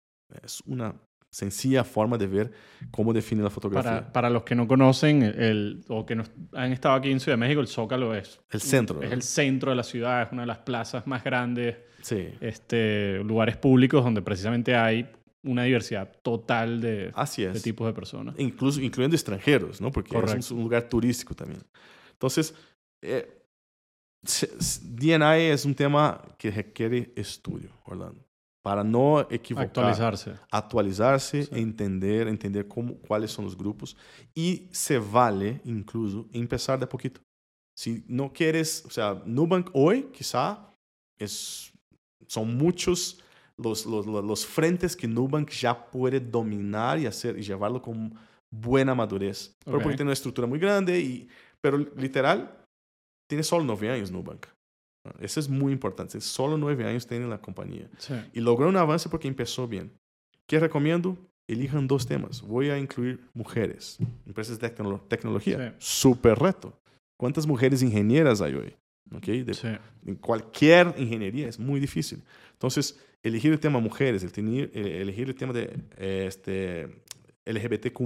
Es 0.43 0.61
una 0.67 0.95
sencilla 1.37 1.85
forma 1.85 2.17
de 2.17 2.27
ver 2.27 2.53
cómo 2.91 3.13
define 3.13 3.43
la 3.43 3.51
fotografía. 3.51 3.91
Para, 3.91 4.13
para 4.13 4.31
los 4.31 4.43
que 4.43 4.55
no 4.55 4.67
conocen 4.67 5.23
el, 5.23 5.85
o 5.89 6.07
que 6.07 6.15
no 6.15 6.25
han 6.53 6.73
estado 6.73 6.95
aquí 6.95 7.11
en 7.11 7.21
Ciudad 7.21 7.37
de 7.37 7.41
México, 7.41 7.61
el 7.61 7.67
Zócalo 7.67 8.15
es 8.15 8.41
el 8.51 8.63
centro. 8.63 9.03
Es 9.03 9.11
¿no? 9.11 9.15
el 9.15 9.23
centro 9.23 9.71
de 9.71 9.77
la 9.77 9.83
ciudad, 9.83 10.23
es 10.23 10.33
una 10.33 10.43
de 10.43 10.47
las 10.47 10.59
plazas 10.59 11.07
más 11.07 11.23
grandes, 11.23 11.77
sí. 12.01 12.29
este, 12.41 13.19
lugares 13.23 13.59
públicos 13.59 14.03
donde 14.03 14.23
precisamente 14.23 14.75
hay 14.77 15.11
una 15.43 15.65
diversidad 15.65 16.11
total 16.23 16.81
de, 16.81 17.13
Así 17.15 17.45
es. 17.45 17.53
de 17.53 17.61
tipos 17.61 17.87
de 17.87 17.93
personas. 17.93 18.35
Incluso, 18.39 18.81
incluyendo 18.81 19.15
extranjeros, 19.15 19.79
¿no? 19.79 19.93
Porque 19.93 20.15
Correcto. 20.15 20.39
es 20.39 20.51
un, 20.51 20.57
un 20.57 20.65
lugar 20.65 20.89
turístico 20.89 21.35
también. 21.35 21.61
Entonces, 22.13 22.55
eh, 23.03 23.43
DNA 24.83 25.37
es 25.37 25.67
un 25.67 25.75
tema 25.75 26.23
que 26.39 26.51
requiere 26.51 27.13
estudio, 27.15 27.69
Orlando. 27.85 28.26
Para 28.67 28.83
no 28.83 29.21
equivocar. 29.31 29.67
Actualizarse. 29.69 30.33
Actualizarse, 30.51 31.45
Sí. 31.45 31.51
entender, 31.53 32.27
entender 32.27 32.67
cómo, 32.67 32.97
cuáles 32.97 33.31
son 33.31 33.45
los 33.45 33.57
grupos. 33.57 33.97
Y 34.35 34.69
se 34.73 34.99
vale, 34.99 35.61
incluso, 35.65 36.27
empezar 36.33 36.77
de 36.81 36.85
a 36.87 36.89
poquito. 36.89 37.21
Si 37.79 38.03
no 38.09 38.33
quieres, 38.33 38.85
o 38.85 38.91
sea, 38.91 39.23
Nubank 39.25 39.71
hoy 39.73 40.09
quizá 40.13 40.75
es, 41.17 41.73
son 42.27 42.57
muchos 42.57 43.23
los, 43.57 43.87
los, 43.87 44.05
los, 44.05 44.25
los 44.25 44.45
frentes 44.45 44.97
que 44.97 45.07
Nubank 45.07 45.49
ya 45.51 45.89
puede 45.89 46.19
dominar 46.19 46.99
y 46.99 47.07
hacer 47.07 47.39
y 47.39 47.43
llevarlo 47.43 47.81
con 47.81 48.15
buena 48.53 48.97
madurez. 48.97 49.53
Pero 49.65 49.77
Ok. 49.77 49.83
porque 49.85 49.97
tiene 49.99 50.09
una 50.09 50.15
estructura 50.15 50.49
muy 50.49 50.59
grande, 50.59 50.99
y, 51.01 51.29
pero 51.61 51.79
literal, 51.79 52.65
tiene 53.31 53.45
solo 53.45 53.65
nueve 53.65 53.91
años 53.93 54.11
Nubank. 54.11 54.47
Eso 55.21 55.41
es 55.41 55.49
muy 55.49 55.73
importante. 55.73 56.21
Solo 56.21 56.57
nueve 56.57 56.85
años 56.87 57.07
tiene 57.07 57.27
la 57.27 57.39
compañía. 57.41 57.89
Sí. 57.99 58.15
Y 58.33 58.41
logró 58.41 58.69
un 58.69 58.77
avance 58.77 59.09
porque 59.09 59.29
empezó 59.29 59.67
bien. 59.69 59.93
¿Qué 60.47 60.59
recomiendo? 60.61 61.17
Elijan 61.49 61.87
dos 61.87 62.07
temas. 62.07 62.43
Voy 62.43 62.71
a 62.71 62.79
incluir 62.79 63.21
mujeres, 63.35 63.99
empresas 64.27 64.59
de 64.59 64.75
tecno- 64.75 65.01
tecnología. 65.09 65.71
Sí. 65.79 65.87
Súper 66.01 66.39
reto. 66.39 66.79
¿Cuántas 67.17 67.47
mujeres 67.47 67.83
ingenieras 67.83 68.41
hay 68.41 68.55
hoy? 68.55 68.75
¿Okay? 69.15 69.43
De- 69.45 69.55
Sí. 69.55 69.69
en 70.05 70.17
cualquier 70.17 70.93
ingeniería 70.99 71.49
es 71.49 71.59
muy 71.59 71.79
difícil. 71.81 72.23
Entonces, 72.53 72.99
elegir 73.23 73.53
el 73.53 73.61
tema 73.61 73.79
mujeres, 73.81 74.23
el 74.25 74.33
eh, 74.75 75.01
elegir 75.03 75.29
el 75.29 75.35
tema 75.37 75.53
de 75.53 75.79
eh, 75.97 76.25
este, 76.27 77.03
LGBTQ+, 77.45 78.01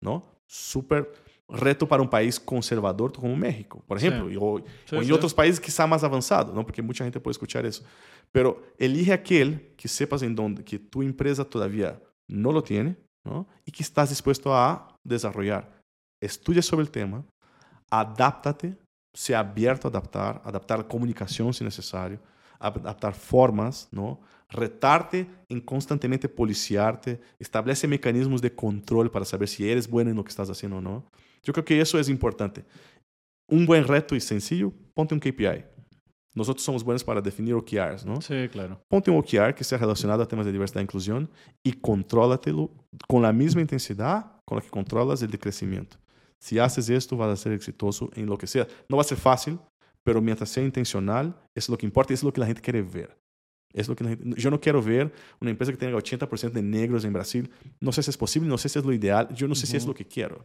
¿no? 0.00 0.26
Súper 0.46 1.12
reto 1.52 1.86
para 1.88 2.02
un 2.02 2.08
país 2.08 2.38
conservador 2.40 3.12
como 3.12 3.34
México, 3.36 3.82
por 3.86 3.98
Sí. 4.00 4.06
ejemplo, 4.06 4.30
y- 4.30 4.36
o, 4.36 4.58
Sí, 4.86 4.96
o 4.96 4.98
en 5.00 5.04
sí. 5.06 5.12
otros 5.12 5.34
países 5.34 5.60
quizá 5.60 5.86
más 5.86 6.02
avanzados, 6.04 6.54
¿no? 6.54 6.64
Porque 6.64 6.82
mucha 6.82 7.04
gente 7.04 7.20
puede 7.20 7.32
escuchar 7.32 7.66
eso. 7.66 7.84
Pero 8.32 8.62
elige 8.78 9.12
aquel 9.12 9.72
que 9.76 9.88
sepas 9.88 10.22
en 10.22 10.34
donde, 10.34 10.64
que 10.64 10.78
tu 10.78 11.02
empresa 11.02 11.44
todavía 11.44 12.00
no 12.28 12.52
lo 12.52 12.62
tiene, 12.62 12.96
¿no? 13.24 13.46
Y 13.64 13.72
que 13.72 13.82
estás 13.82 14.08
dispuesto 14.10 14.54
a 14.54 14.96
desarrollar. 15.04 15.80
Estudia 16.22 16.62
sobre 16.62 16.82
el 16.82 16.90
tema, 16.90 17.24
adáptate, 17.90 18.76
sea 19.12 19.40
abierto 19.40 19.88
a 19.88 19.90
adaptar, 19.90 20.40
adaptar 20.44 20.78
la 20.78 20.88
comunicación 20.88 21.52
si 21.52 21.64
necesario, 21.64 22.20
adaptar 22.58 23.14
formas, 23.14 23.88
¿no? 23.90 24.20
Retarte 24.50 25.26
en 25.48 25.60
constantemente 25.60 26.28
policiarte, 26.28 27.20
establece 27.38 27.88
mecanismos 27.88 28.42
de 28.42 28.54
control 28.54 29.10
para 29.10 29.24
saber 29.24 29.48
si 29.48 29.68
eres 29.68 29.88
bueno 29.88 30.10
en 30.10 30.16
lo 30.16 30.24
que 30.24 30.28
estás 30.30 30.50
haciendo 30.50 30.78
o 30.78 30.80
no. 30.80 31.04
Yo 31.42 31.52
creo 31.52 31.64
que 31.64 31.80
eso 31.80 31.98
es 31.98 32.08
importante. 32.08 32.64
Un 33.48 33.66
buen 33.66 33.84
reto 33.86 34.14
y 34.14 34.20
sencillo, 34.20 34.72
ponte 34.94 35.14
un 35.14 35.20
KPI. 35.20 35.64
Nosotros 36.34 36.62
somos 36.64 36.84
buenos 36.84 37.02
para 37.02 37.20
definir 37.20 37.54
OKRs, 37.54 38.06
¿no? 38.06 38.20
Sí, 38.20 38.48
claro. 38.52 38.80
Ponte 38.88 39.10
un 39.10 39.16
OKR 39.18 39.52
que 39.54 39.64
sea 39.64 39.78
relacionado 39.78 40.22
a 40.22 40.28
temas 40.28 40.46
de 40.46 40.52
diversidad 40.52 40.80
e 40.80 40.84
inclusión 40.84 41.28
y 41.64 41.72
contrólatelo 41.72 42.70
con 43.08 43.22
la 43.22 43.32
misma 43.32 43.60
intensidad 43.60 44.40
con 44.44 44.58
la 44.58 44.62
que 44.62 44.70
controlas 44.70 45.22
el 45.22 45.30
de 45.30 45.38
crecimiento. 45.38 45.96
Si 46.38 46.58
haces 46.58 46.88
esto, 46.88 47.16
vas 47.16 47.30
a 47.30 47.36
ser 47.36 47.52
exitoso 47.52 48.10
en 48.14 48.26
lo 48.26 48.38
que 48.38 48.46
sea. 48.46 48.66
No 48.88 48.96
va 48.96 49.00
a 49.02 49.04
ser 49.04 49.18
fácil, 49.18 49.58
pero 50.04 50.22
mientras 50.22 50.48
sea 50.50 50.62
intencional, 50.64 51.34
es 51.54 51.68
lo 51.68 51.76
que 51.76 51.84
importa 51.86 52.12
y 52.12 52.14
es 52.14 52.22
lo 52.22 52.32
que 52.32 52.40
la 52.40 52.46
gente 52.46 52.62
quiere 52.62 52.82
ver. 52.82 53.18
Es 53.72 53.88
lo 53.88 53.94
que 53.96 54.04
la 54.04 54.10
gente- 54.10 54.40
yo 54.40 54.50
no 54.50 54.60
quiero 54.60 54.80
ver 54.82 55.12
una 55.40 55.50
empresa 55.50 55.72
que 55.72 55.78
tenga 55.78 55.96
80% 55.96 56.52
de 56.54 56.62
negros 56.62 57.04
en 57.04 57.12
Brasil. 57.12 57.50
No 57.80 57.90
sé 57.92 58.02
si 58.04 58.10
es 58.10 58.16
posible, 58.16 58.48
no 58.48 58.56
sé 58.58 58.68
si 58.68 58.78
es 58.78 58.84
lo 58.84 58.92
ideal, 58.92 59.28
yo 59.34 59.46
no 59.48 59.54
sé 59.56 59.66
si 59.66 59.76
es 59.76 59.84
lo 59.86 59.94
que 59.94 60.04
quiero. 60.06 60.44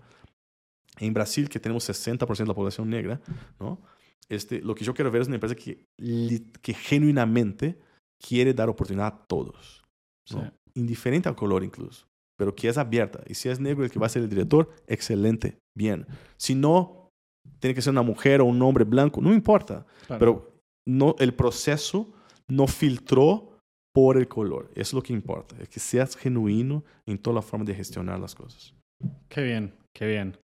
En 1.00 1.14
Brasil, 1.14 1.50
que 1.50 1.60
tenemos 1.60 1.88
60% 1.88 2.38
de 2.38 2.46
la 2.46 2.54
población 2.54 2.90
negra, 2.90 3.22
¿no? 3.60 3.82
Este, 4.30 4.62
lo 4.62 4.74
que 4.74 4.84
yo 4.84 4.94
quiero 4.94 5.12
ver 5.12 5.22
es 5.22 5.28
una 5.28 5.36
empresa 5.36 5.56
que, 5.56 5.86
que 6.62 6.74
genuinamente 6.74 7.78
quiere 8.20 8.54
dar 8.54 8.70
oportunidad 8.70 9.08
a 9.08 9.26
todos. 9.28 9.84
¿no? 10.32 10.42
Sí. 10.42 10.48
Indiferente 10.76 11.30
al 11.30 11.36
color 11.36 11.64
incluso, 11.64 12.08
pero 12.38 12.56
que 12.56 12.68
es 12.68 12.78
abierta. 12.78 13.24
Y 13.28 13.36
si 13.36 13.50
es 13.50 13.60
negro 13.60 13.84
el 13.84 13.92
que 13.92 14.00
va 14.00 14.08
a 14.08 14.10
ser 14.10 14.24
el 14.24 14.30
director, 14.30 14.70
excelente, 14.88 15.60
bien. 15.78 16.08
Si 16.38 16.56
no, 16.56 17.12
tiene 17.60 17.76
que 17.76 17.82
ser 17.82 17.92
una 17.92 18.02
mujer 18.02 18.42
o 18.42 18.46
un 18.46 18.62
hombre 18.62 18.84
blanco, 18.84 19.22
no 19.22 19.34
importa. 19.34 19.86
claro. 20.08 20.20
Pero 20.20 20.56
no, 20.88 21.16
el 21.20 21.34
proceso 21.34 22.14
no 22.48 22.68
filtró 22.68 23.58
por 23.94 24.18
el 24.18 24.28
color. 24.28 24.70
Eso 24.72 24.82
es 24.82 24.94
lo 24.94 25.02
que 25.02 25.14
importa. 25.14 25.56
Es 25.60 25.70
que 25.70 25.80
seas 25.80 26.16
genuino 26.16 26.84
en 27.06 27.18
toda 27.18 27.36
la 27.36 27.42
forma 27.42 27.66
de 27.66 27.74
gestionar 27.74 28.20
las 28.20 28.36
cosas. 28.36 28.74
Qué 29.30 29.42
bien, 29.42 29.74
qué 29.94 30.06
bien. 30.06 30.38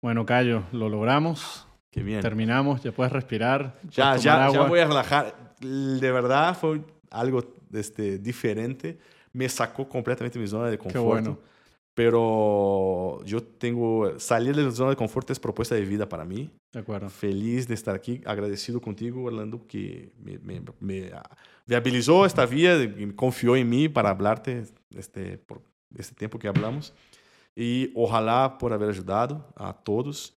Bueno, 0.00 0.24
Cayo, 0.24 0.64
lo 0.72 0.88
logramos. 0.88 1.66
Qué 1.90 2.02
bien. 2.02 2.20
Terminamos, 2.20 2.82
ya 2.82 2.92
puedes 2.92 3.12
respirar. 3.12 3.80
Ya, 3.90 4.10
puedes 4.10 4.22
ya, 4.22 4.36
ya 4.36 4.44
agua. 4.46 4.68
voy 4.68 4.80
a 4.80 4.86
relajar. 4.86 5.56
De 5.60 6.12
verdad 6.12 6.56
fue 6.56 6.80
algo 7.10 7.42
este, 7.72 8.18
diferente. 8.18 8.98
Me 9.32 9.48
sacó 9.48 9.88
completamente 9.88 10.38
de 10.38 10.42
mi 10.42 10.48
zona 10.48 10.68
de 10.68 10.78
confort. 10.78 11.04
bueno. 11.04 11.38
Pero 11.94 13.24
yo 13.24 13.42
tengo. 13.42 14.20
Salir 14.20 14.54
de 14.54 14.62
la 14.62 14.70
zona 14.70 14.90
de 14.90 14.96
confort 14.96 15.28
es 15.30 15.40
propuesta 15.40 15.74
de 15.74 15.80
vida 15.80 16.08
para 16.08 16.24
mí. 16.24 16.48
De 16.72 16.78
acuerdo. 16.78 17.08
Feliz 17.08 17.66
de 17.66 17.74
estar 17.74 17.96
aquí. 17.96 18.20
Agradecido 18.24 18.80
contigo, 18.80 19.24
Orlando, 19.24 19.66
que 19.66 20.12
me, 20.16 20.38
me, 20.38 20.62
me, 20.78 21.10
viabilizó 21.66 22.24
esta 22.24 22.46
vía 22.46 22.76
confió 23.16 23.56
en 23.56 23.68
mí 23.68 23.88
para 23.88 24.10
hablarte 24.10 24.62
este, 24.94 25.38
por 25.38 25.60
este 25.96 26.14
tiempo 26.14 26.38
que 26.38 26.46
hablamos. 26.46 26.94
Y 27.58 27.90
ojalá 27.96 28.56
por 28.56 28.72
haber 28.72 28.90
ayudado 28.90 29.44
a 29.56 29.72
todos. 29.72 30.36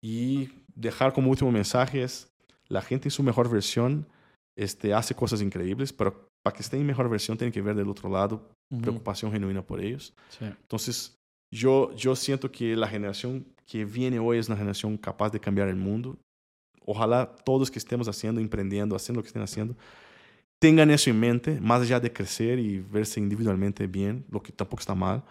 Y 0.00 0.50
dejar 0.74 1.12
como 1.12 1.28
último 1.28 1.50
mensaje 1.50 2.04
es, 2.04 2.30
la 2.68 2.80
gente 2.80 3.08
en 3.08 3.10
su 3.10 3.24
mejor 3.24 3.50
versión 3.50 4.06
este, 4.56 4.94
hace 4.94 5.12
cosas 5.14 5.42
increíbles, 5.42 5.92
pero 5.92 6.28
para 6.44 6.54
que 6.54 6.62
esté 6.62 6.76
en 6.76 6.86
mejor 6.86 7.08
versión 7.08 7.36
tienen 7.36 7.52
que 7.52 7.60
ver 7.60 7.74
del 7.74 7.88
otro 7.88 8.08
lado 8.08 8.48
Ujú. 8.70 8.82
preocupación 8.82 9.32
genuina 9.32 9.62
por 9.62 9.80
ellos. 9.80 10.14
Sí. 10.28 10.44
Entonces, 10.44 11.18
yo, 11.52 11.92
yo 11.96 12.14
siento 12.14 12.52
que 12.52 12.76
la 12.76 12.86
generación 12.86 13.44
que 13.66 13.84
viene 13.84 14.20
hoy 14.20 14.38
es 14.38 14.46
una 14.46 14.56
generación 14.56 14.96
capaz 14.96 15.30
de 15.30 15.40
cambiar 15.40 15.68
el 15.68 15.76
mundo. 15.76 16.16
Ojalá 16.86 17.34
todos 17.44 17.68
que 17.68 17.80
estemos 17.80 18.06
haciendo, 18.06 18.40
emprendiendo, 18.40 18.94
haciendo 18.94 19.18
lo 19.18 19.22
que 19.24 19.28
estén 19.28 19.42
haciendo, 19.42 19.76
tengan 20.60 20.90
eso 20.90 21.10
en 21.10 21.18
mente, 21.18 21.60
más 21.60 21.82
allá 21.82 21.98
de 21.98 22.12
crecer 22.12 22.60
y 22.60 22.78
verse 22.78 23.18
individualmente 23.18 23.88
bien, 23.88 24.24
lo 24.30 24.40
que 24.40 24.52
tampoco 24.52 24.80
está 24.80 24.94
mal, 24.94 25.24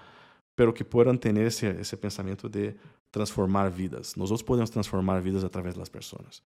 pero 0.60 0.74
que 0.74 0.84
puedan 0.84 1.18
tener 1.18 1.46
ese, 1.48 1.70
ese 1.80 1.96
pensamiento 1.96 2.50
de 2.50 2.76
transformar 3.12 3.74
vidas. 3.74 4.18
Nosotros 4.18 4.44
podemos 4.44 4.70
transformar 4.70 5.24
vidas 5.24 5.46
a 5.46 5.50
través 5.50 5.74
de 5.76 5.80
las 5.80 5.90
personas. 5.90 6.44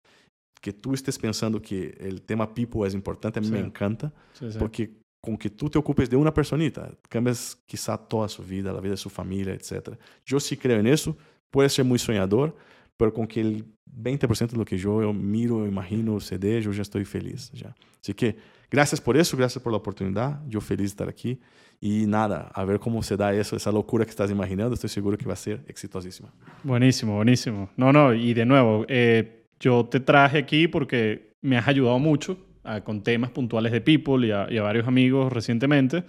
Que 0.60 0.72
tú 0.72 0.94
estés 0.94 1.16
pensando 1.16 1.62
que 1.62 1.96
el 2.00 2.20
tema 2.22 2.52
people 2.52 2.84
es 2.88 2.92
importante, 2.92 3.38
a 3.38 3.42
mí 3.42 3.46
Sí. 3.46 3.52
me 3.52 3.60
encanta, 3.60 4.12
Sí, 4.32 4.50
sí. 4.50 4.58
porque 4.58 4.90
con 5.22 5.36
que 5.38 5.48
tú 5.48 5.70
te 5.70 5.78
ocupes 5.78 6.10
de 6.10 6.16
una 6.16 6.34
personita, 6.34 6.90
cambias 7.08 7.56
quizá 7.66 7.96
toda 7.96 8.28
su 8.28 8.42
vida, 8.42 8.72
la 8.72 8.80
vida 8.80 8.94
de 8.94 8.96
su 8.96 9.10
familia, 9.10 9.54
etc. 9.54 9.96
Yo 10.26 10.40
sí 10.40 10.56
creo 10.56 10.80
en 10.80 10.88
eso, 10.88 11.16
puede 11.48 11.68
ser 11.68 11.84
muy 11.84 12.00
soñador, 12.00 12.56
pero 12.96 13.12
con 13.14 13.28
que 13.28 13.40
el 13.40 13.64
20% 13.86 14.50
de 14.50 14.58
lo 14.58 14.64
que 14.64 14.76
yo, 14.76 15.00
yo 15.02 15.12
miro, 15.12 15.64
imagino, 15.68 16.18
se 16.18 16.36
yo 16.60 16.72
ya 16.72 16.82
estoy 16.82 17.04
feliz. 17.04 17.48
Ya. 17.52 17.76
Así 18.02 18.12
que 18.12 18.36
gracias 18.70 19.00
por 19.00 19.16
eso, 19.16 19.36
gracias 19.36 19.62
por 19.62 19.72
la 19.72 19.78
oportunidad. 19.78 20.40
Yo 20.46 20.60
feliz 20.60 20.82
de 20.82 20.86
estar 20.86 21.08
aquí. 21.08 21.40
Y 21.80 22.06
nada, 22.06 22.50
a 22.54 22.64
ver 22.64 22.78
cómo 22.78 23.02
se 23.02 23.16
da 23.16 23.32
eso, 23.32 23.56
esa 23.56 23.72
locura 23.72 24.04
que 24.04 24.10
estás 24.10 24.30
imaginando. 24.30 24.74
Estoy 24.74 24.90
seguro 24.90 25.16
que 25.16 25.24
va 25.24 25.32
a 25.32 25.36
ser 25.36 25.64
exitosísima. 25.66 26.30
Buenísimo, 26.62 27.16
buenísimo. 27.16 27.70
No, 27.76 27.92
no, 27.92 28.12
y 28.12 28.34
de 28.34 28.44
nuevo, 28.44 28.84
eh, 28.86 29.46
yo 29.58 29.86
te 29.86 30.00
traje 30.00 30.38
aquí 30.38 30.68
porque 30.68 31.34
me 31.40 31.56
has 31.56 31.66
ayudado 31.66 31.98
mucho 31.98 32.36
con 32.84 33.02
temas 33.02 33.30
puntuales 33.30 33.72
de 33.72 33.80
People 33.80 34.26
y 34.26 34.30
a, 34.30 34.62
varios 34.62 34.86
amigos 34.86 35.32
recientemente. 35.32 36.04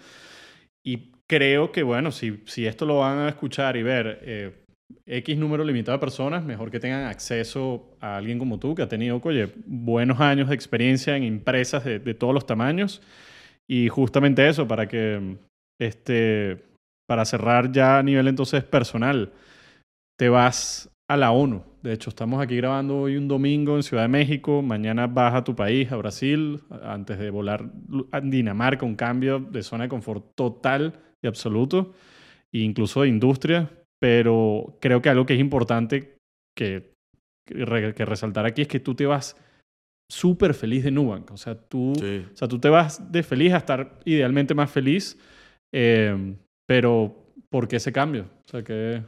Y 0.84 1.12
creo 1.26 1.72
que, 1.72 1.84
bueno, 1.84 2.12
si, 2.12 2.44
si 2.46 2.66
esto 2.66 2.86
lo 2.86 3.00
van 3.00 3.20
a 3.20 3.30
escuchar 3.30 3.78
y 3.78 3.84
ver 3.84 4.20
eh, 4.24 4.61
X 5.06 5.38
número 5.38 5.64
limitado 5.64 5.98
de 5.98 6.02
personas, 6.02 6.44
mejor 6.44 6.72
que 6.72 6.80
tengan 6.80 7.06
acceso 7.06 7.98
a 8.00 8.18
alguien 8.18 8.40
como 8.40 8.60
tú, 8.60 8.76
que 8.76 8.82
ha 8.82 8.88
tenido, 8.88 9.22
oye, 9.24 9.52
buenos 9.66 10.20
años 10.20 10.50
de 10.50 10.56
experiencia 10.56 11.16
en 11.18 11.24
empresas 11.24 11.84
de, 11.84 12.00
de 12.00 12.14
todos 12.14 12.34
los 12.34 12.46
tamaños. 12.46 13.02
Y 13.68 13.88
justamente 13.90 14.48
eso, 14.48 14.68
para 14.68 14.88
que 14.88 15.38
este, 15.82 16.64
para 17.08 17.26
cerrar 17.26 17.72
ya 17.72 17.98
a 17.98 18.04
nivel 18.04 18.28
entonces 18.28 18.64
personal, 18.64 19.34
te 20.18 20.30
vas 20.30 20.90
a 21.10 21.18
la 21.18 21.32
ONU. 21.32 21.64
De 21.82 21.94
hecho, 21.94 22.10
estamos 22.10 22.42
aquí 22.42 22.56
grabando 22.56 23.00
hoy 23.00 23.18
un 23.18 23.28
domingo 23.28 23.76
en 23.76 23.84
Ciudad 23.84 24.04
de 24.04 24.10
México. 24.10 24.62
Mañana 24.62 25.08
vas 25.08 25.34
a 25.34 25.44
tu 25.44 25.56
país, 25.56 25.92
a 25.92 25.96
Brasil, 25.96 26.62
antes 26.84 27.18
de 27.18 27.32
volar 27.32 27.66
a 28.12 28.22
Dinamarca, 28.22 28.86
un 28.86 28.96
cambio 28.96 29.40
de 29.40 29.64
zona 29.64 29.86
de 29.86 29.90
confort 29.90 30.36
total 30.36 31.00
y 31.22 31.28
absoluto, 31.28 31.94
e 32.54 32.60
incluso 32.60 33.02
de 33.02 33.10
industria. 33.10 33.72
Pero 34.02 34.78
creo 34.82 35.02
que 35.02 35.10
algo 35.10 35.26
que 35.26 35.36
es 35.36 35.40
importante 35.40 36.16
que, 36.58 36.94
que 37.46 38.06
resaltar 38.06 38.46
aquí 38.46 38.64
es 38.64 38.68
que 38.68 38.80
tú 38.80 38.96
te 38.96 39.06
vas 39.06 39.38
súper 40.10 40.54
feliz 40.54 40.84
de 40.84 40.92
Nubank. 40.92 41.32
O 41.32 41.38
sea, 41.38 41.56
tú, 41.56 41.94
o 41.94 42.36
sea, 42.36 42.48
tú 42.48 42.60
te 42.60 42.70
vas 42.70 43.12
de 43.12 43.24
feliz 43.24 43.54
a 43.54 43.58
estar 43.58 44.00
idealmente 44.06 44.54
más 44.54 44.72
feliz 44.72 45.18
eh, 45.74 46.36
pero, 46.68 47.16
¿por 47.50 47.68
qué 47.68 47.78
ese 47.78 47.92
cambio? 47.92 48.24
O 48.46 48.50
sea, 48.50 48.64
que... 48.64 49.04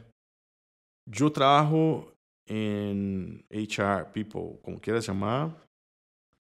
Yo 1.06 1.30
trabajo 1.32 2.14
en 2.46 3.44
HR, 3.50 4.12
people, 4.12 4.58
como 4.62 4.80
quieras 4.80 5.06
llamar, 5.06 5.66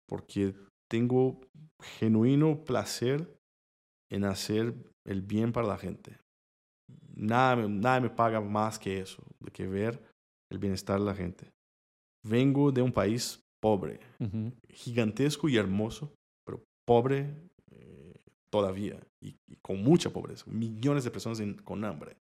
porque 0.09 0.55
tengo 0.91 1.41
genuino 1.81 2.65
placer 2.65 3.37
en 4.11 4.25
hacer 4.25 4.75
el 5.05 5.23
bien 5.23 5.53
para 5.53 5.69
la 5.69 5.79
gente. 5.79 6.19
Nada, 7.19 7.57
nada 7.69 8.01
me 8.01 8.11
paga 8.11 8.41
más 8.41 8.79
que 8.79 9.01
eso, 9.01 9.23
de 9.41 9.51
que 9.51 9.67
ver 9.67 10.01
el 10.51 10.59
bienestar 10.59 11.01
de 11.01 11.05
la 11.05 11.15
gente. 11.15 11.51
Vengo 12.25 12.71
de 12.71 12.81
un 12.81 12.93
país 12.93 13.41
pobre, 13.61 13.99
gigantesco 14.69 15.49
y 15.49 15.57
hermoso, 15.57 16.13
pero 16.47 16.63
pobre 16.87 17.35
todavía 18.51 18.99
y, 19.21 19.35
con 19.61 19.83
mucha 19.83 20.11
pobreza, 20.11 20.45
millones 20.49 21.05
de 21.05 21.11
personas 21.11 21.43
con 21.65 21.85
hambre. 21.85 22.17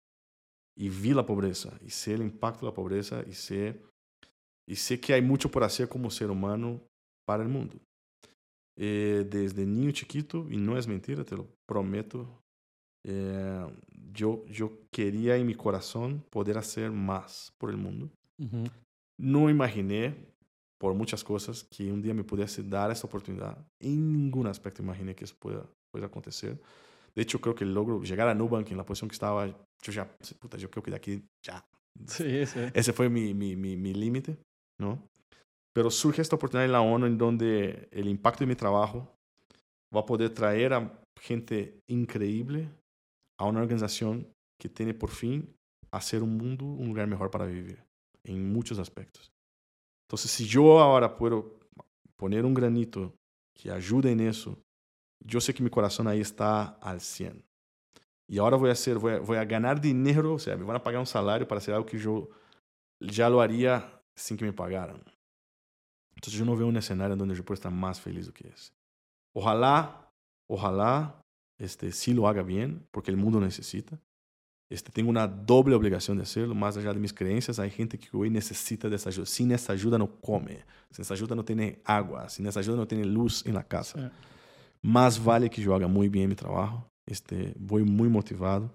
Y 0.76 0.88
vi 0.88 1.12
la 1.12 1.26
pobreza 1.26 1.78
y 1.84 1.90
sé 1.90 2.14
el 2.14 2.22
impacto 2.22 2.60
de 2.60 2.72
la 2.72 2.74
pobreza 2.74 3.24
y 3.28 3.32
sé, 3.32 3.80
y 4.68 4.76
sé 4.76 5.00
que 5.00 5.14
hay 5.14 5.22
mucho 5.22 5.50
por 5.50 5.62
hacer 5.64 5.88
como 5.88 6.10
ser 6.10 6.30
humano 6.30 6.80
para 7.26 7.42
el 7.42 7.48
mundo. 7.48 7.76
Eh, 8.76 9.26
desde 9.28 9.66
niño 9.66 9.92
chiquito, 9.92 10.46
y 10.50 10.56
no 10.56 10.76
es 10.76 10.88
mentira, 10.88 11.24
te 11.24 11.36
lo 11.36 11.46
prometo, 11.66 12.42
eh, 13.06 13.66
yo, 14.14 14.44
yo 14.46 14.78
quería 14.90 15.36
en 15.36 15.46
mi 15.46 15.54
corazón 15.54 16.24
poder 16.30 16.58
hacer 16.58 16.90
más 16.90 17.52
por 17.58 17.70
el 17.70 17.76
mundo. 17.76 18.10
No 19.18 19.50
imaginé, 19.50 20.14
por 20.78 20.94
muchas 20.94 21.22
cosas, 21.22 21.64
que 21.64 21.90
un 21.90 22.02
día 22.02 22.14
me 22.14 22.24
pudiese 22.24 22.62
dar 22.62 22.90
esta 22.90 23.06
oportunidad. 23.06 23.58
En 23.80 24.12
ningún 24.12 24.46
aspecto 24.46 24.82
imaginé 24.82 25.14
que 25.14 25.24
eso 25.24 25.34
pueda 25.38 25.66
puede 25.94 26.06
acontecer. 26.06 26.60
De 27.14 27.22
hecho, 27.22 27.40
creo 27.40 27.54
que 27.54 27.62
el 27.62 27.72
logro 27.72 28.02
llegar 28.02 28.26
a 28.26 28.34
Nubank 28.34 28.68
en 28.72 28.76
la 28.76 28.84
posición 28.84 29.08
que 29.08 29.14
estaba, 29.14 29.46
yo 29.46 29.92
ya, 29.92 30.10
puta, 30.40 30.58
yo 30.58 30.68
creo 30.68 30.82
que 30.82 30.90
de 30.90 30.96
aquí 30.96 31.22
ya. 31.40 31.64
Sí, 32.08 32.44
sí. 32.46 32.58
Ese 32.74 32.92
fue 32.92 33.08
mi, 33.08 33.32
mi, 33.32 33.54
mi, 33.54 33.76
mi 33.76 33.94
límite, 33.94 34.36
¿no? 34.80 35.00
Pero 35.72 35.92
surge 35.92 36.20
esta 36.20 36.34
oportunidad 36.34 36.64
en 36.64 36.72
la 36.72 36.80
ONU 36.80 37.06
en 37.06 37.16
donde 37.16 37.88
el 37.92 38.08
impacto 38.08 38.40
de 38.40 38.48
mi 38.48 38.56
trabajo 38.56 39.08
va 39.94 40.00
a 40.00 40.06
poder 40.06 40.30
traer 40.30 40.72
a 40.72 41.00
gente 41.20 41.78
increíble 41.88 42.68
a 43.38 43.46
una 43.46 43.60
organización 43.60 44.28
que 44.60 44.68
tiene 44.68 44.94
por 44.94 45.10
fin 45.10 45.54
hacer 45.90 46.22
un 46.22 46.36
mundo 46.36 46.64
un 46.64 46.88
lugar 46.88 47.06
mejor 47.06 47.30
para 47.30 47.46
vivir 47.46 47.82
en 48.24 48.52
muchos 48.52 48.78
aspectos. 48.78 49.32
Entonces, 50.08 50.30
si 50.30 50.46
yo 50.46 50.80
ahora 50.80 51.16
puedo 51.16 51.58
poner 52.16 52.44
un 52.44 52.54
granito 52.54 53.14
que 53.54 53.70
ayude 53.70 54.12
en 54.12 54.20
eso 54.20 54.58
yo 55.24 55.40
sé 55.40 55.54
que 55.54 55.62
mi 55.62 55.70
corazón 55.70 56.06
ahí 56.06 56.20
está 56.20 56.76
al 56.80 57.00
100. 57.00 57.44
Y 58.28 58.38
ahora 58.38 58.56
voy 58.56 58.70
a 58.70 58.72
hacer, 58.72 58.98
voy 58.98 59.36
a, 59.36 59.40
a 59.40 59.44
ganar 59.44 59.80
dinero, 59.80 60.34
o 60.34 60.56
me 60.56 60.74
a 60.74 60.82
pagar 60.82 61.00
un 61.00 61.06
salario 61.06 61.48
para 61.48 61.58
hacer 61.58 61.74
algo 61.74 61.86
que 61.86 61.98
yo 61.98 62.28
ya 63.00 63.28
lo 63.28 63.40
haría 63.40 64.02
que 64.14 64.44
me 64.44 64.52
pagaran. 64.52 65.02
Entonces 66.14 66.38
yo 66.38 66.44
no 66.44 66.56
veo 66.56 66.66
un 66.66 66.76
escenario 66.76 67.16
donde 67.16 67.34
yo 67.34 67.44
pueda 67.44 67.56
estar 67.56 67.72
más 67.72 68.00
feliz 68.00 68.26
do 68.26 68.32
que 68.32 68.48
ese. 68.48 68.72
Ojalá, 69.34 70.08
ojalá, 70.48 71.20
este, 71.64 71.92
sí 71.92 72.14
lo 72.14 72.28
haga 72.28 72.42
bien, 72.42 72.86
porque 72.90 73.10
el 73.10 73.16
mundo 73.16 73.40
necesita. 73.40 73.98
Este, 74.70 74.90
tengo 74.90 75.10
una 75.10 75.26
doble 75.26 75.74
obligación 75.74 76.16
de 76.16 76.22
hacerlo, 76.22 76.54
más 76.54 76.76
allá 76.76 76.92
de 76.92 77.00
mis 77.00 77.12
creencias. 77.12 77.58
Hay 77.58 77.70
gente 77.70 77.98
que 77.98 78.08
hoy 78.12 78.30
necesita 78.30 78.88
de 78.88 78.96
esa 78.96 79.10
ayuda. 79.10 79.26
Sin 79.26 79.52
esa 79.52 79.72
ayuda 79.72 79.98
no 79.98 80.20
come, 80.20 80.64
sin 80.90 81.02
esa 81.02 81.14
ayuda 81.14 81.34
no 81.34 81.44
tiene 81.44 81.80
agua, 81.84 82.28
sin 82.28 82.46
esa 82.46 82.60
ayuda 82.60 82.76
no 82.76 82.86
tiene 82.86 83.04
luz 83.04 83.44
en 83.46 83.54
la 83.54 83.64
casa. 83.64 83.98
Sí. 83.98 84.30
Más 84.82 85.22
vale 85.22 85.48
que 85.48 85.62
yo 85.62 85.74
haga 85.74 85.86
muy 85.86 86.08
bien 86.08 86.28
mi 86.28 86.34
trabajo. 86.34 86.88
Este, 87.06 87.54
voy 87.58 87.84
muy 87.84 88.08
motivado. 88.08 88.70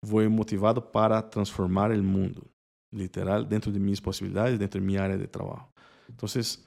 Voy 0.00 0.28
motivado 0.28 0.90
para 0.90 1.28
transformar 1.28 1.92
el 1.92 2.02
mundo, 2.02 2.42
literal, 2.90 3.48
dentro 3.48 3.70
de 3.70 3.78
mis 3.78 4.00
posibilidades, 4.00 4.58
dentro 4.58 4.80
de 4.80 4.86
mi 4.86 4.96
área 4.96 5.16
de 5.16 5.28
trabajo. 5.28 5.72
Entonces, 6.08 6.64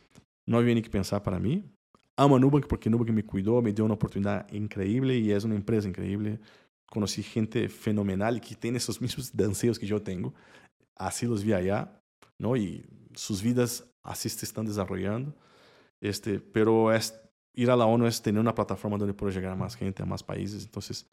no 0.48 0.58
había 0.58 0.74
ni 0.74 0.82
que 0.82 0.90
pensar 0.90 1.22
para 1.22 1.40
mí. 1.40 1.64
Amo 2.18 2.38
a 2.38 2.40
Nubank 2.40 2.68
porque 2.68 2.90
Nubank 2.90 3.10
me 3.10 3.26
cuidó, 3.26 3.62
me 3.62 3.74
dio 3.74 3.86
una 3.86 3.96
oportunidad 3.96 4.52
increíble 4.54 5.18
y 5.18 5.32
es 5.32 5.44
una 5.44 5.56
empresa 5.56 5.88
increíble. 5.88 6.40
Conocí 6.86 7.24
gente 7.24 7.68
fenomenal 7.68 8.40
que 8.40 8.56
tiene 8.56 8.78
esos 8.78 9.02
mismos 9.02 9.32
deseos 9.36 9.80
que 9.80 9.88
yo 9.88 10.02
tengo. 10.02 10.34
Así 10.96 11.26
los 11.26 11.44
vi 11.44 11.54
allá, 11.54 12.02
¿no? 12.38 12.56
Y 12.56 12.86
sus 13.16 13.42
vidas 13.42 13.86
así 14.04 14.30
se 14.30 14.46
están 14.46 14.66
desarrollando. 14.66 15.36
Este, 16.02 16.40
pero 16.40 16.94
es 16.94 17.20
ir 17.56 17.72
a 17.72 17.76
la 17.76 17.86
ONU 17.86 18.06
es 18.06 18.22
tener 18.22 18.40
una 18.40 18.54
plataforma 18.54 18.98
donde 18.98 19.14
puedo 19.14 19.32
llegar 19.32 19.54
a 19.54 19.56
más 19.56 19.76
gente, 19.76 20.04
a 20.04 20.06
más 20.06 20.24
países. 20.24 20.64
Entonces, 20.66 21.08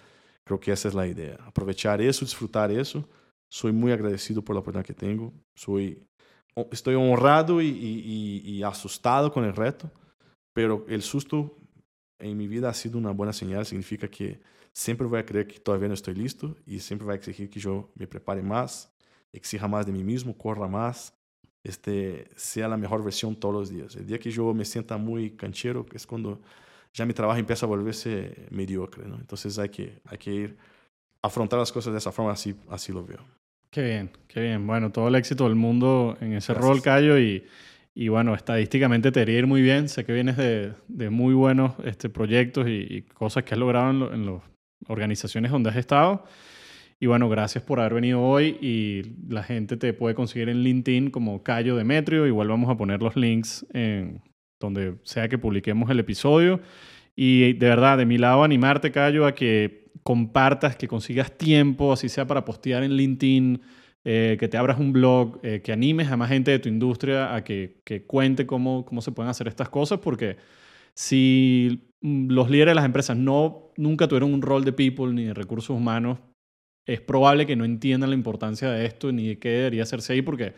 creo 0.45 0.61
que 0.61 0.73
esa 0.73 0.89
es 0.89 0.95
la 0.95 1.07
idea. 1.07 1.39
Aprovechar 1.47 2.01
eso, 2.01 2.25
disfrutar 2.25 2.71
eso. 2.71 3.09
Soy 3.51 3.73
muy 3.73 3.93
agradecido 3.93 4.43
por 4.43 4.55
la 4.55 4.61
oportunidad 4.61 4.87
que 4.87 4.95
tengo. 4.95 5.33
Soy, 5.55 6.03
estoy 6.71 6.95
honrado 6.95 7.61
y, 7.61 7.69
y, 7.69 8.43
y, 8.45 8.63
asustado 8.63 9.33
con 9.33 9.45
el 9.45 9.55
reto, 9.55 9.91
pero 10.53 10.85
el 10.89 11.03
susto 11.03 11.57
en 12.19 12.37
mi 12.37 12.47
vida 12.47 12.69
ha 12.69 12.75
sido 12.75 12.99
una 12.99 13.11
buena 13.11 13.33
señal. 13.33 13.67
Significa 13.67 14.09
que 14.09 14.41
siempre 14.73 15.07
voy 15.07 15.21
a 15.21 15.27
creer 15.27 15.47
que 15.47 15.59
todavía 15.59 15.89
no 15.89 15.95
estoy 15.95 16.15
listo 16.15 16.57
y 16.67 16.79
siempre 16.81 17.07
va 17.07 17.13
a 17.13 17.17
exigir 17.17 17.51
que 17.51 17.61
yo 17.61 17.91
me 17.95 18.07
prepare 18.07 18.43
más, 18.43 18.91
exija 19.33 19.69
más 19.69 19.87
de 19.87 19.93
mí 19.93 20.05
mismo, 20.05 20.37
corra 20.37 20.69
más, 20.69 21.15
este, 21.65 22.29
sea 22.37 22.69
la 22.69 22.77
mejor 22.77 23.05
versión 23.05 23.37
todos 23.37 23.55
los 23.55 23.71
días. 23.71 23.97
El 23.97 24.07
día 24.07 24.19
que 24.19 24.31
yo 24.31 24.53
me 24.55 24.65
sienta 24.65 24.97
muy 24.97 25.31
canchero 25.31 25.87
es 25.93 26.07
cuando 26.07 26.41
ya 26.95 27.07
mi 27.07 27.15
trabajo 27.15 27.39
empieza 27.39 27.67
a 27.67 27.69
volverse 27.69 28.47
mediocre. 28.51 29.07
¿no? 29.07 29.17
Entonces 29.17 29.59
hay 29.59 29.69
que, 29.69 30.01
hay 30.07 30.19
que 30.19 30.33
ir 30.33 30.57
a 31.23 31.29
afrontar 31.29 31.59
las 31.59 31.73
cosas 31.73 31.93
de 31.93 31.99
esa 31.99 32.13
forma, 32.13 32.33
así, 32.33 32.55
así 32.69 32.93
lo 32.93 33.05
veo. 33.05 33.21
Qué 33.71 33.83
bien, 33.83 34.11
qué 34.29 34.41
bien. 34.41 34.67
Bueno, 34.67 34.93
todo 34.93 35.09
el 35.09 35.15
éxito 35.15 35.45
del 35.45 35.55
mundo 35.55 36.17
en 36.21 36.35
ese 36.35 36.53
rol, 36.53 36.83
Cayo, 36.83 37.19
y, 37.19 37.43
y, 37.95 38.09
bueno, 38.09 38.35
estadísticamente 38.35 39.13
te 39.13 39.21
debería 39.21 39.41
ir 39.41 39.47
muy 39.47 39.63
bien. 39.63 39.89
Sé 39.89 40.05
que 40.05 40.13
vienes 40.13 40.37
de, 40.37 40.73
de 40.89 41.11
muy 41.11 41.35
buenos 41.35 41.75
este, 41.85 42.09
proyectos 42.09 42.67
y, 42.69 43.03
cosas 43.15 43.45
que 43.45 43.55
has 43.55 43.61
logrado 43.61 43.91
en, 43.91 44.15
en 44.15 44.27
las 44.27 44.43
organizaciones 44.89 45.51
donde 45.51 45.71
has 45.71 45.77
estado. 45.77 46.25
Y 46.99 47.07
bueno, 47.07 47.29
gracias 47.29 47.65
por 47.65 47.81
haber 47.81 47.95
venido 47.95 48.23
hoy 48.23 48.57
y 48.61 49.03
la 49.29 49.43
gente 49.43 49.77
te 49.77 49.93
puede 49.93 50.15
conseguir 50.15 50.49
en 50.49 50.63
LinkedIn 50.63 51.11
como 51.11 51.43
Cayo 51.43 51.75
Demetrio. 51.77 52.27
Igual 52.29 52.49
vamos 52.49 52.71
a 52.71 52.77
poner 52.77 53.03
los 53.03 53.17
links 53.17 53.67
en 53.73 54.23
donde 54.61 54.95
sea 55.03 55.29
que 55.29 55.37
publiquemos 55.37 55.91
el 55.91 55.99
episodio. 55.99 56.61
Y 57.17 57.55
de 57.55 57.69
verdad, 57.69 57.99
de 57.99 58.07
mi 58.07 58.19
lado, 58.19 58.45
animarte, 58.45 58.93
Cayo, 58.93 59.27
a 59.27 59.35
que 59.35 59.91
compartas, 60.03 60.77
que 60.77 60.89
consigas 60.89 61.37
tiempo, 61.37 61.93
así 61.93 62.09
sea 62.09 62.27
para 62.27 62.45
postear 62.45 62.83
en 62.83 62.93
LinkedIn, 62.93 63.61
eh, 64.05 64.37
que 64.39 64.49
te 64.49 64.57
abras 64.57 64.79
un 64.79 64.93
blog, 64.93 65.39
eh, 65.43 65.61
que 65.63 65.73
animes 65.73 66.11
a 66.11 66.17
más 66.17 66.29
gente 66.29 66.51
de 66.51 66.59
tu 66.59 66.69
industria 66.69 67.35
a 67.35 67.45
que, 67.45 67.81
que 67.85 68.05
cuente 68.05 68.47
cómo, 68.47 68.85
cómo 68.85 69.01
se 69.01 69.13
pueden 69.13 69.31
hacer 69.31 69.49
estas 69.49 69.69
cosas, 69.69 70.01
porque 70.01 70.37
si 70.95 71.89
los 72.01 72.51
líderes 72.51 72.73
de 72.73 72.77
las 72.77 72.85
empresas 72.85 73.17
no, 73.17 73.71
nunca 73.77 74.09
tuvieron 74.09 74.35
un 74.35 74.43
rol 74.43 74.65
de 74.65 74.73
people 74.73 75.13
ni 75.13 75.25
de 75.25 75.35
recursos 75.35 75.77
humanos, 75.77 76.19
es 76.87 77.01
probable 77.01 77.47
que 77.47 77.57
no 77.57 77.65
entiendan 77.65 78.11
la 78.11 78.17
importancia 78.17 78.71
de 78.71 78.87
esto 78.87 79.13
ni 79.13 79.29
de 79.29 79.39
qué 79.39 79.51
debería 79.51 79.85
hacerse 79.85 80.15
ahí 80.15 80.23
porque 80.23 80.55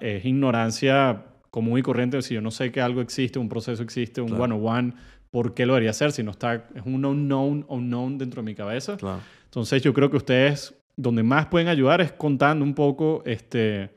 es 0.00 0.24
ignorancia 0.24 1.26
común 1.50 1.78
y 1.78 1.82
corriente. 1.82 2.20
Si 2.22 2.34
yo 2.34 2.40
no 2.40 2.50
sé 2.50 2.72
que 2.72 2.80
algo 2.80 3.00
existe, 3.00 3.38
un 3.38 3.48
proceso 3.48 3.82
existe, 3.82 4.20
un 4.20 4.32
one-on-one, 4.32 4.94
por 5.30 5.54
qué 5.54 5.66
lo 5.66 5.74
debería 5.74 5.90
hacer 5.90 6.12
si 6.12 6.22
no 6.22 6.30
está, 6.30 6.68
es 6.74 6.82
un 6.86 7.04
unknown, 7.04 7.66
unknown 7.68 8.18
dentro 8.18 8.42
de 8.42 8.46
mi 8.46 8.54
cabeza. 8.54 8.96
Claro. 8.96 9.20
Entonces 9.44 9.82
yo 9.82 9.92
creo 9.92 10.10
que 10.10 10.16
ustedes 10.16 10.74
donde 10.96 11.22
más 11.22 11.46
pueden 11.46 11.68
ayudar 11.68 12.00
es 12.00 12.12
contando 12.12 12.64
un 12.64 12.74
poco 12.74 13.22
este, 13.26 13.90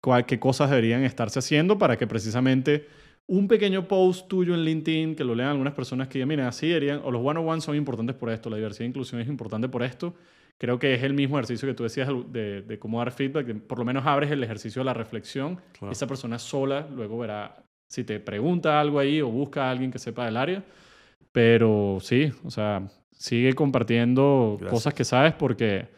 cuál, 0.00 0.24
qué 0.24 0.38
cosas 0.38 0.70
deberían 0.70 1.02
estarse 1.02 1.38
haciendo 1.38 1.78
para 1.78 1.96
que 1.96 2.06
precisamente 2.06 2.86
un 3.26 3.48
pequeño 3.48 3.88
post 3.88 4.28
tuyo 4.28 4.54
en 4.54 4.64
LinkedIn, 4.64 5.16
que 5.16 5.24
lo 5.24 5.34
lean 5.34 5.50
algunas 5.50 5.72
personas 5.74 6.08
que 6.08 6.18
digan, 6.18 6.28
miren, 6.28 6.46
así 6.46 6.68
deberían, 6.68 7.00
o 7.04 7.10
los 7.10 7.24
one-on-one 7.24 7.60
son 7.60 7.74
importantes 7.74 8.14
por 8.14 8.30
esto, 8.30 8.50
la 8.50 8.56
diversidad 8.56 8.84
e 8.84 8.88
inclusión 8.88 9.20
es 9.20 9.28
importante 9.28 9.68
por 9.68 9.82
esto. 9.82 10.14
Creo 10.58 10.78
que 10.78 10.94
es 10.94 11.02
el 11.02 11.14
mismo 11.14 11.36
ejercicio 11.36 11.66
que 11.66 11.74
tú 11.74 11.82
decías 11.82 12.08
de, 12.28 12.62
de 12.62 12.78
cómo 12.78 12.98
dar 12.98 13.10
feedback, 13.10 13.46
de 13.46 13.54
por 13.56 13.78
lo 13.78 13.84
menos 13.84 14.06
abres 14.06 14.30
el 14.30 14.44
ejercicio 14.44 14.80
de 14.80 14.84
la 14.84 14.94
reflexión. 14.94 15.58
Claro. 15.78 15.92
Esa 15.92 16.06
persona 16.06 16.38
sola 16.38 16.86
luego 16.94 17.18
verá 17.18 17.64
si 17.88 18.04
te 18.04 18.20
pregunta 18.20 18.80
algo 18.80 18.98
ahí 18.98 19.20
o 19.20 19.28
busca 19.28 19.64
a 19.64 19.70
alguien 19.70 19.90
que 19.90 19.98
sepa 19.98 20.26
del 20.26 20.36
área. 20.36 20.62
Pero 21.32 21.98
sí, 22.00 22.30
o 22.44 22.50
sea, 22.50 22.88
sigue 23.10 23.54
compartiendo 23.54 24.56
Gracias. 24.60 24.70
cosas 24.70 24.94
que 24.94 25.04
sabes 25.04 25.32
porque, 25.32 25.88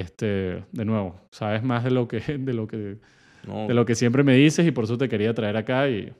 este, 0.00 0.64
de 0.72 0.84
nuevo, 0.84 1.20
sabes 1.32 1.62
más 1.62 1.82
de 1.84 1.90
lo 1.90 2.06
que, 2.06 2.20
de 2.38 2.52
lo 2.54 2.66
que, 2.66 2.98
No, 3.46 3.66
de 3.66 3.74
lo 3.74 3.84
que 3.86 3.94
siempre 3.94 4.22
me 4.22 4.34
dices 4.34 4.66
y 4.66 4.70
por 4.70 4.84
eso 4.84 4.98
te 4.98 5.08
quería 5.08 5.32
traer 5.34 5.56
acá 5.56 5.88
y, 5.88 6.12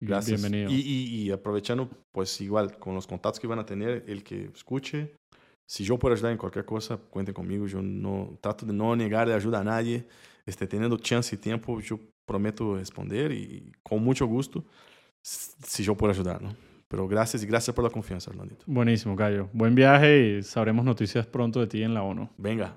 Gracias. 0.00 0.40
bienvenido. 0.42 0.70
Y, 0.70 0.80
y- 0.82 1.22
y 1.22 1.30
aprovechando, 1.30 1.88
pues 2.12 2.40
igual, 2.40 2.78
con 2.78 2.94
los 2.94 3.06
contactos 3.06 3.40
que 3.40 3.46
van 3.46 3.58
a 3.58 3.64
tener, 3.66 4.04
el 4.06 4.22
que 4.22 4.50
escuche, 4.54 5.14
si 5.66 5.82
yo 5.84 5.98
puedo 5.98 6.14
ayudar 6.14 6.32
en 6.32 6.38
cualquier 6.38 6.66
cosa, 6.66 6.98
cuenten 6.98 7.32
conmigo. 7.34 7.66
Yo 7.66 7.80
no 7.80 8.36
trato 8.42 8.66
de 8.66 8.74
no 8.74 8.94
negar 8.94 9.26
de 9.28 9.34
ayuda 9.34 9.60
a 9.60 9.64
nadie. 9.64 10.06
Este, 10.44 10.66
teniendo 10.66 10.98
chance 10.98 11.34
y 11.34 11.38
tiempo, 11.38 11.80
yo 11.80 11.98
prometo 12.26 12.76
responder 12.76 13.32
y 13.32 13.72
con 13.82 14.02
mucho 14.04 14.26
gusto, 14.26 14.62
si 15.22 15.82
yo 15.82 15.94
puedo 15.96 16.12
ayudar, 16.12 16.42
¿no? 16.42 16.54
Pero 16.86 17.08
gracias 17.08 17.42
y 17.42 17.46
gracias 17.46 17.74
por 17.74 17.82
la 17.82 17.90
confianza, 17.90 18.30
Orlandito. 18.30 18.64
Buenísimo, 18.66 19.16
Cayo. 19.16 19.48
Buen 19.54 19.74
viaje 19.74 20.36
y 20.38 20.42
sabremos 20.42 20.84
noticias 20.84 21.26
pronto 21.26 21.60
de 21.60 21.66
ti 21.66 21.82
en 21.82 21.94
la 21.94 22.02
ONU. 22.02 22.28
Venga, 22.36 22.76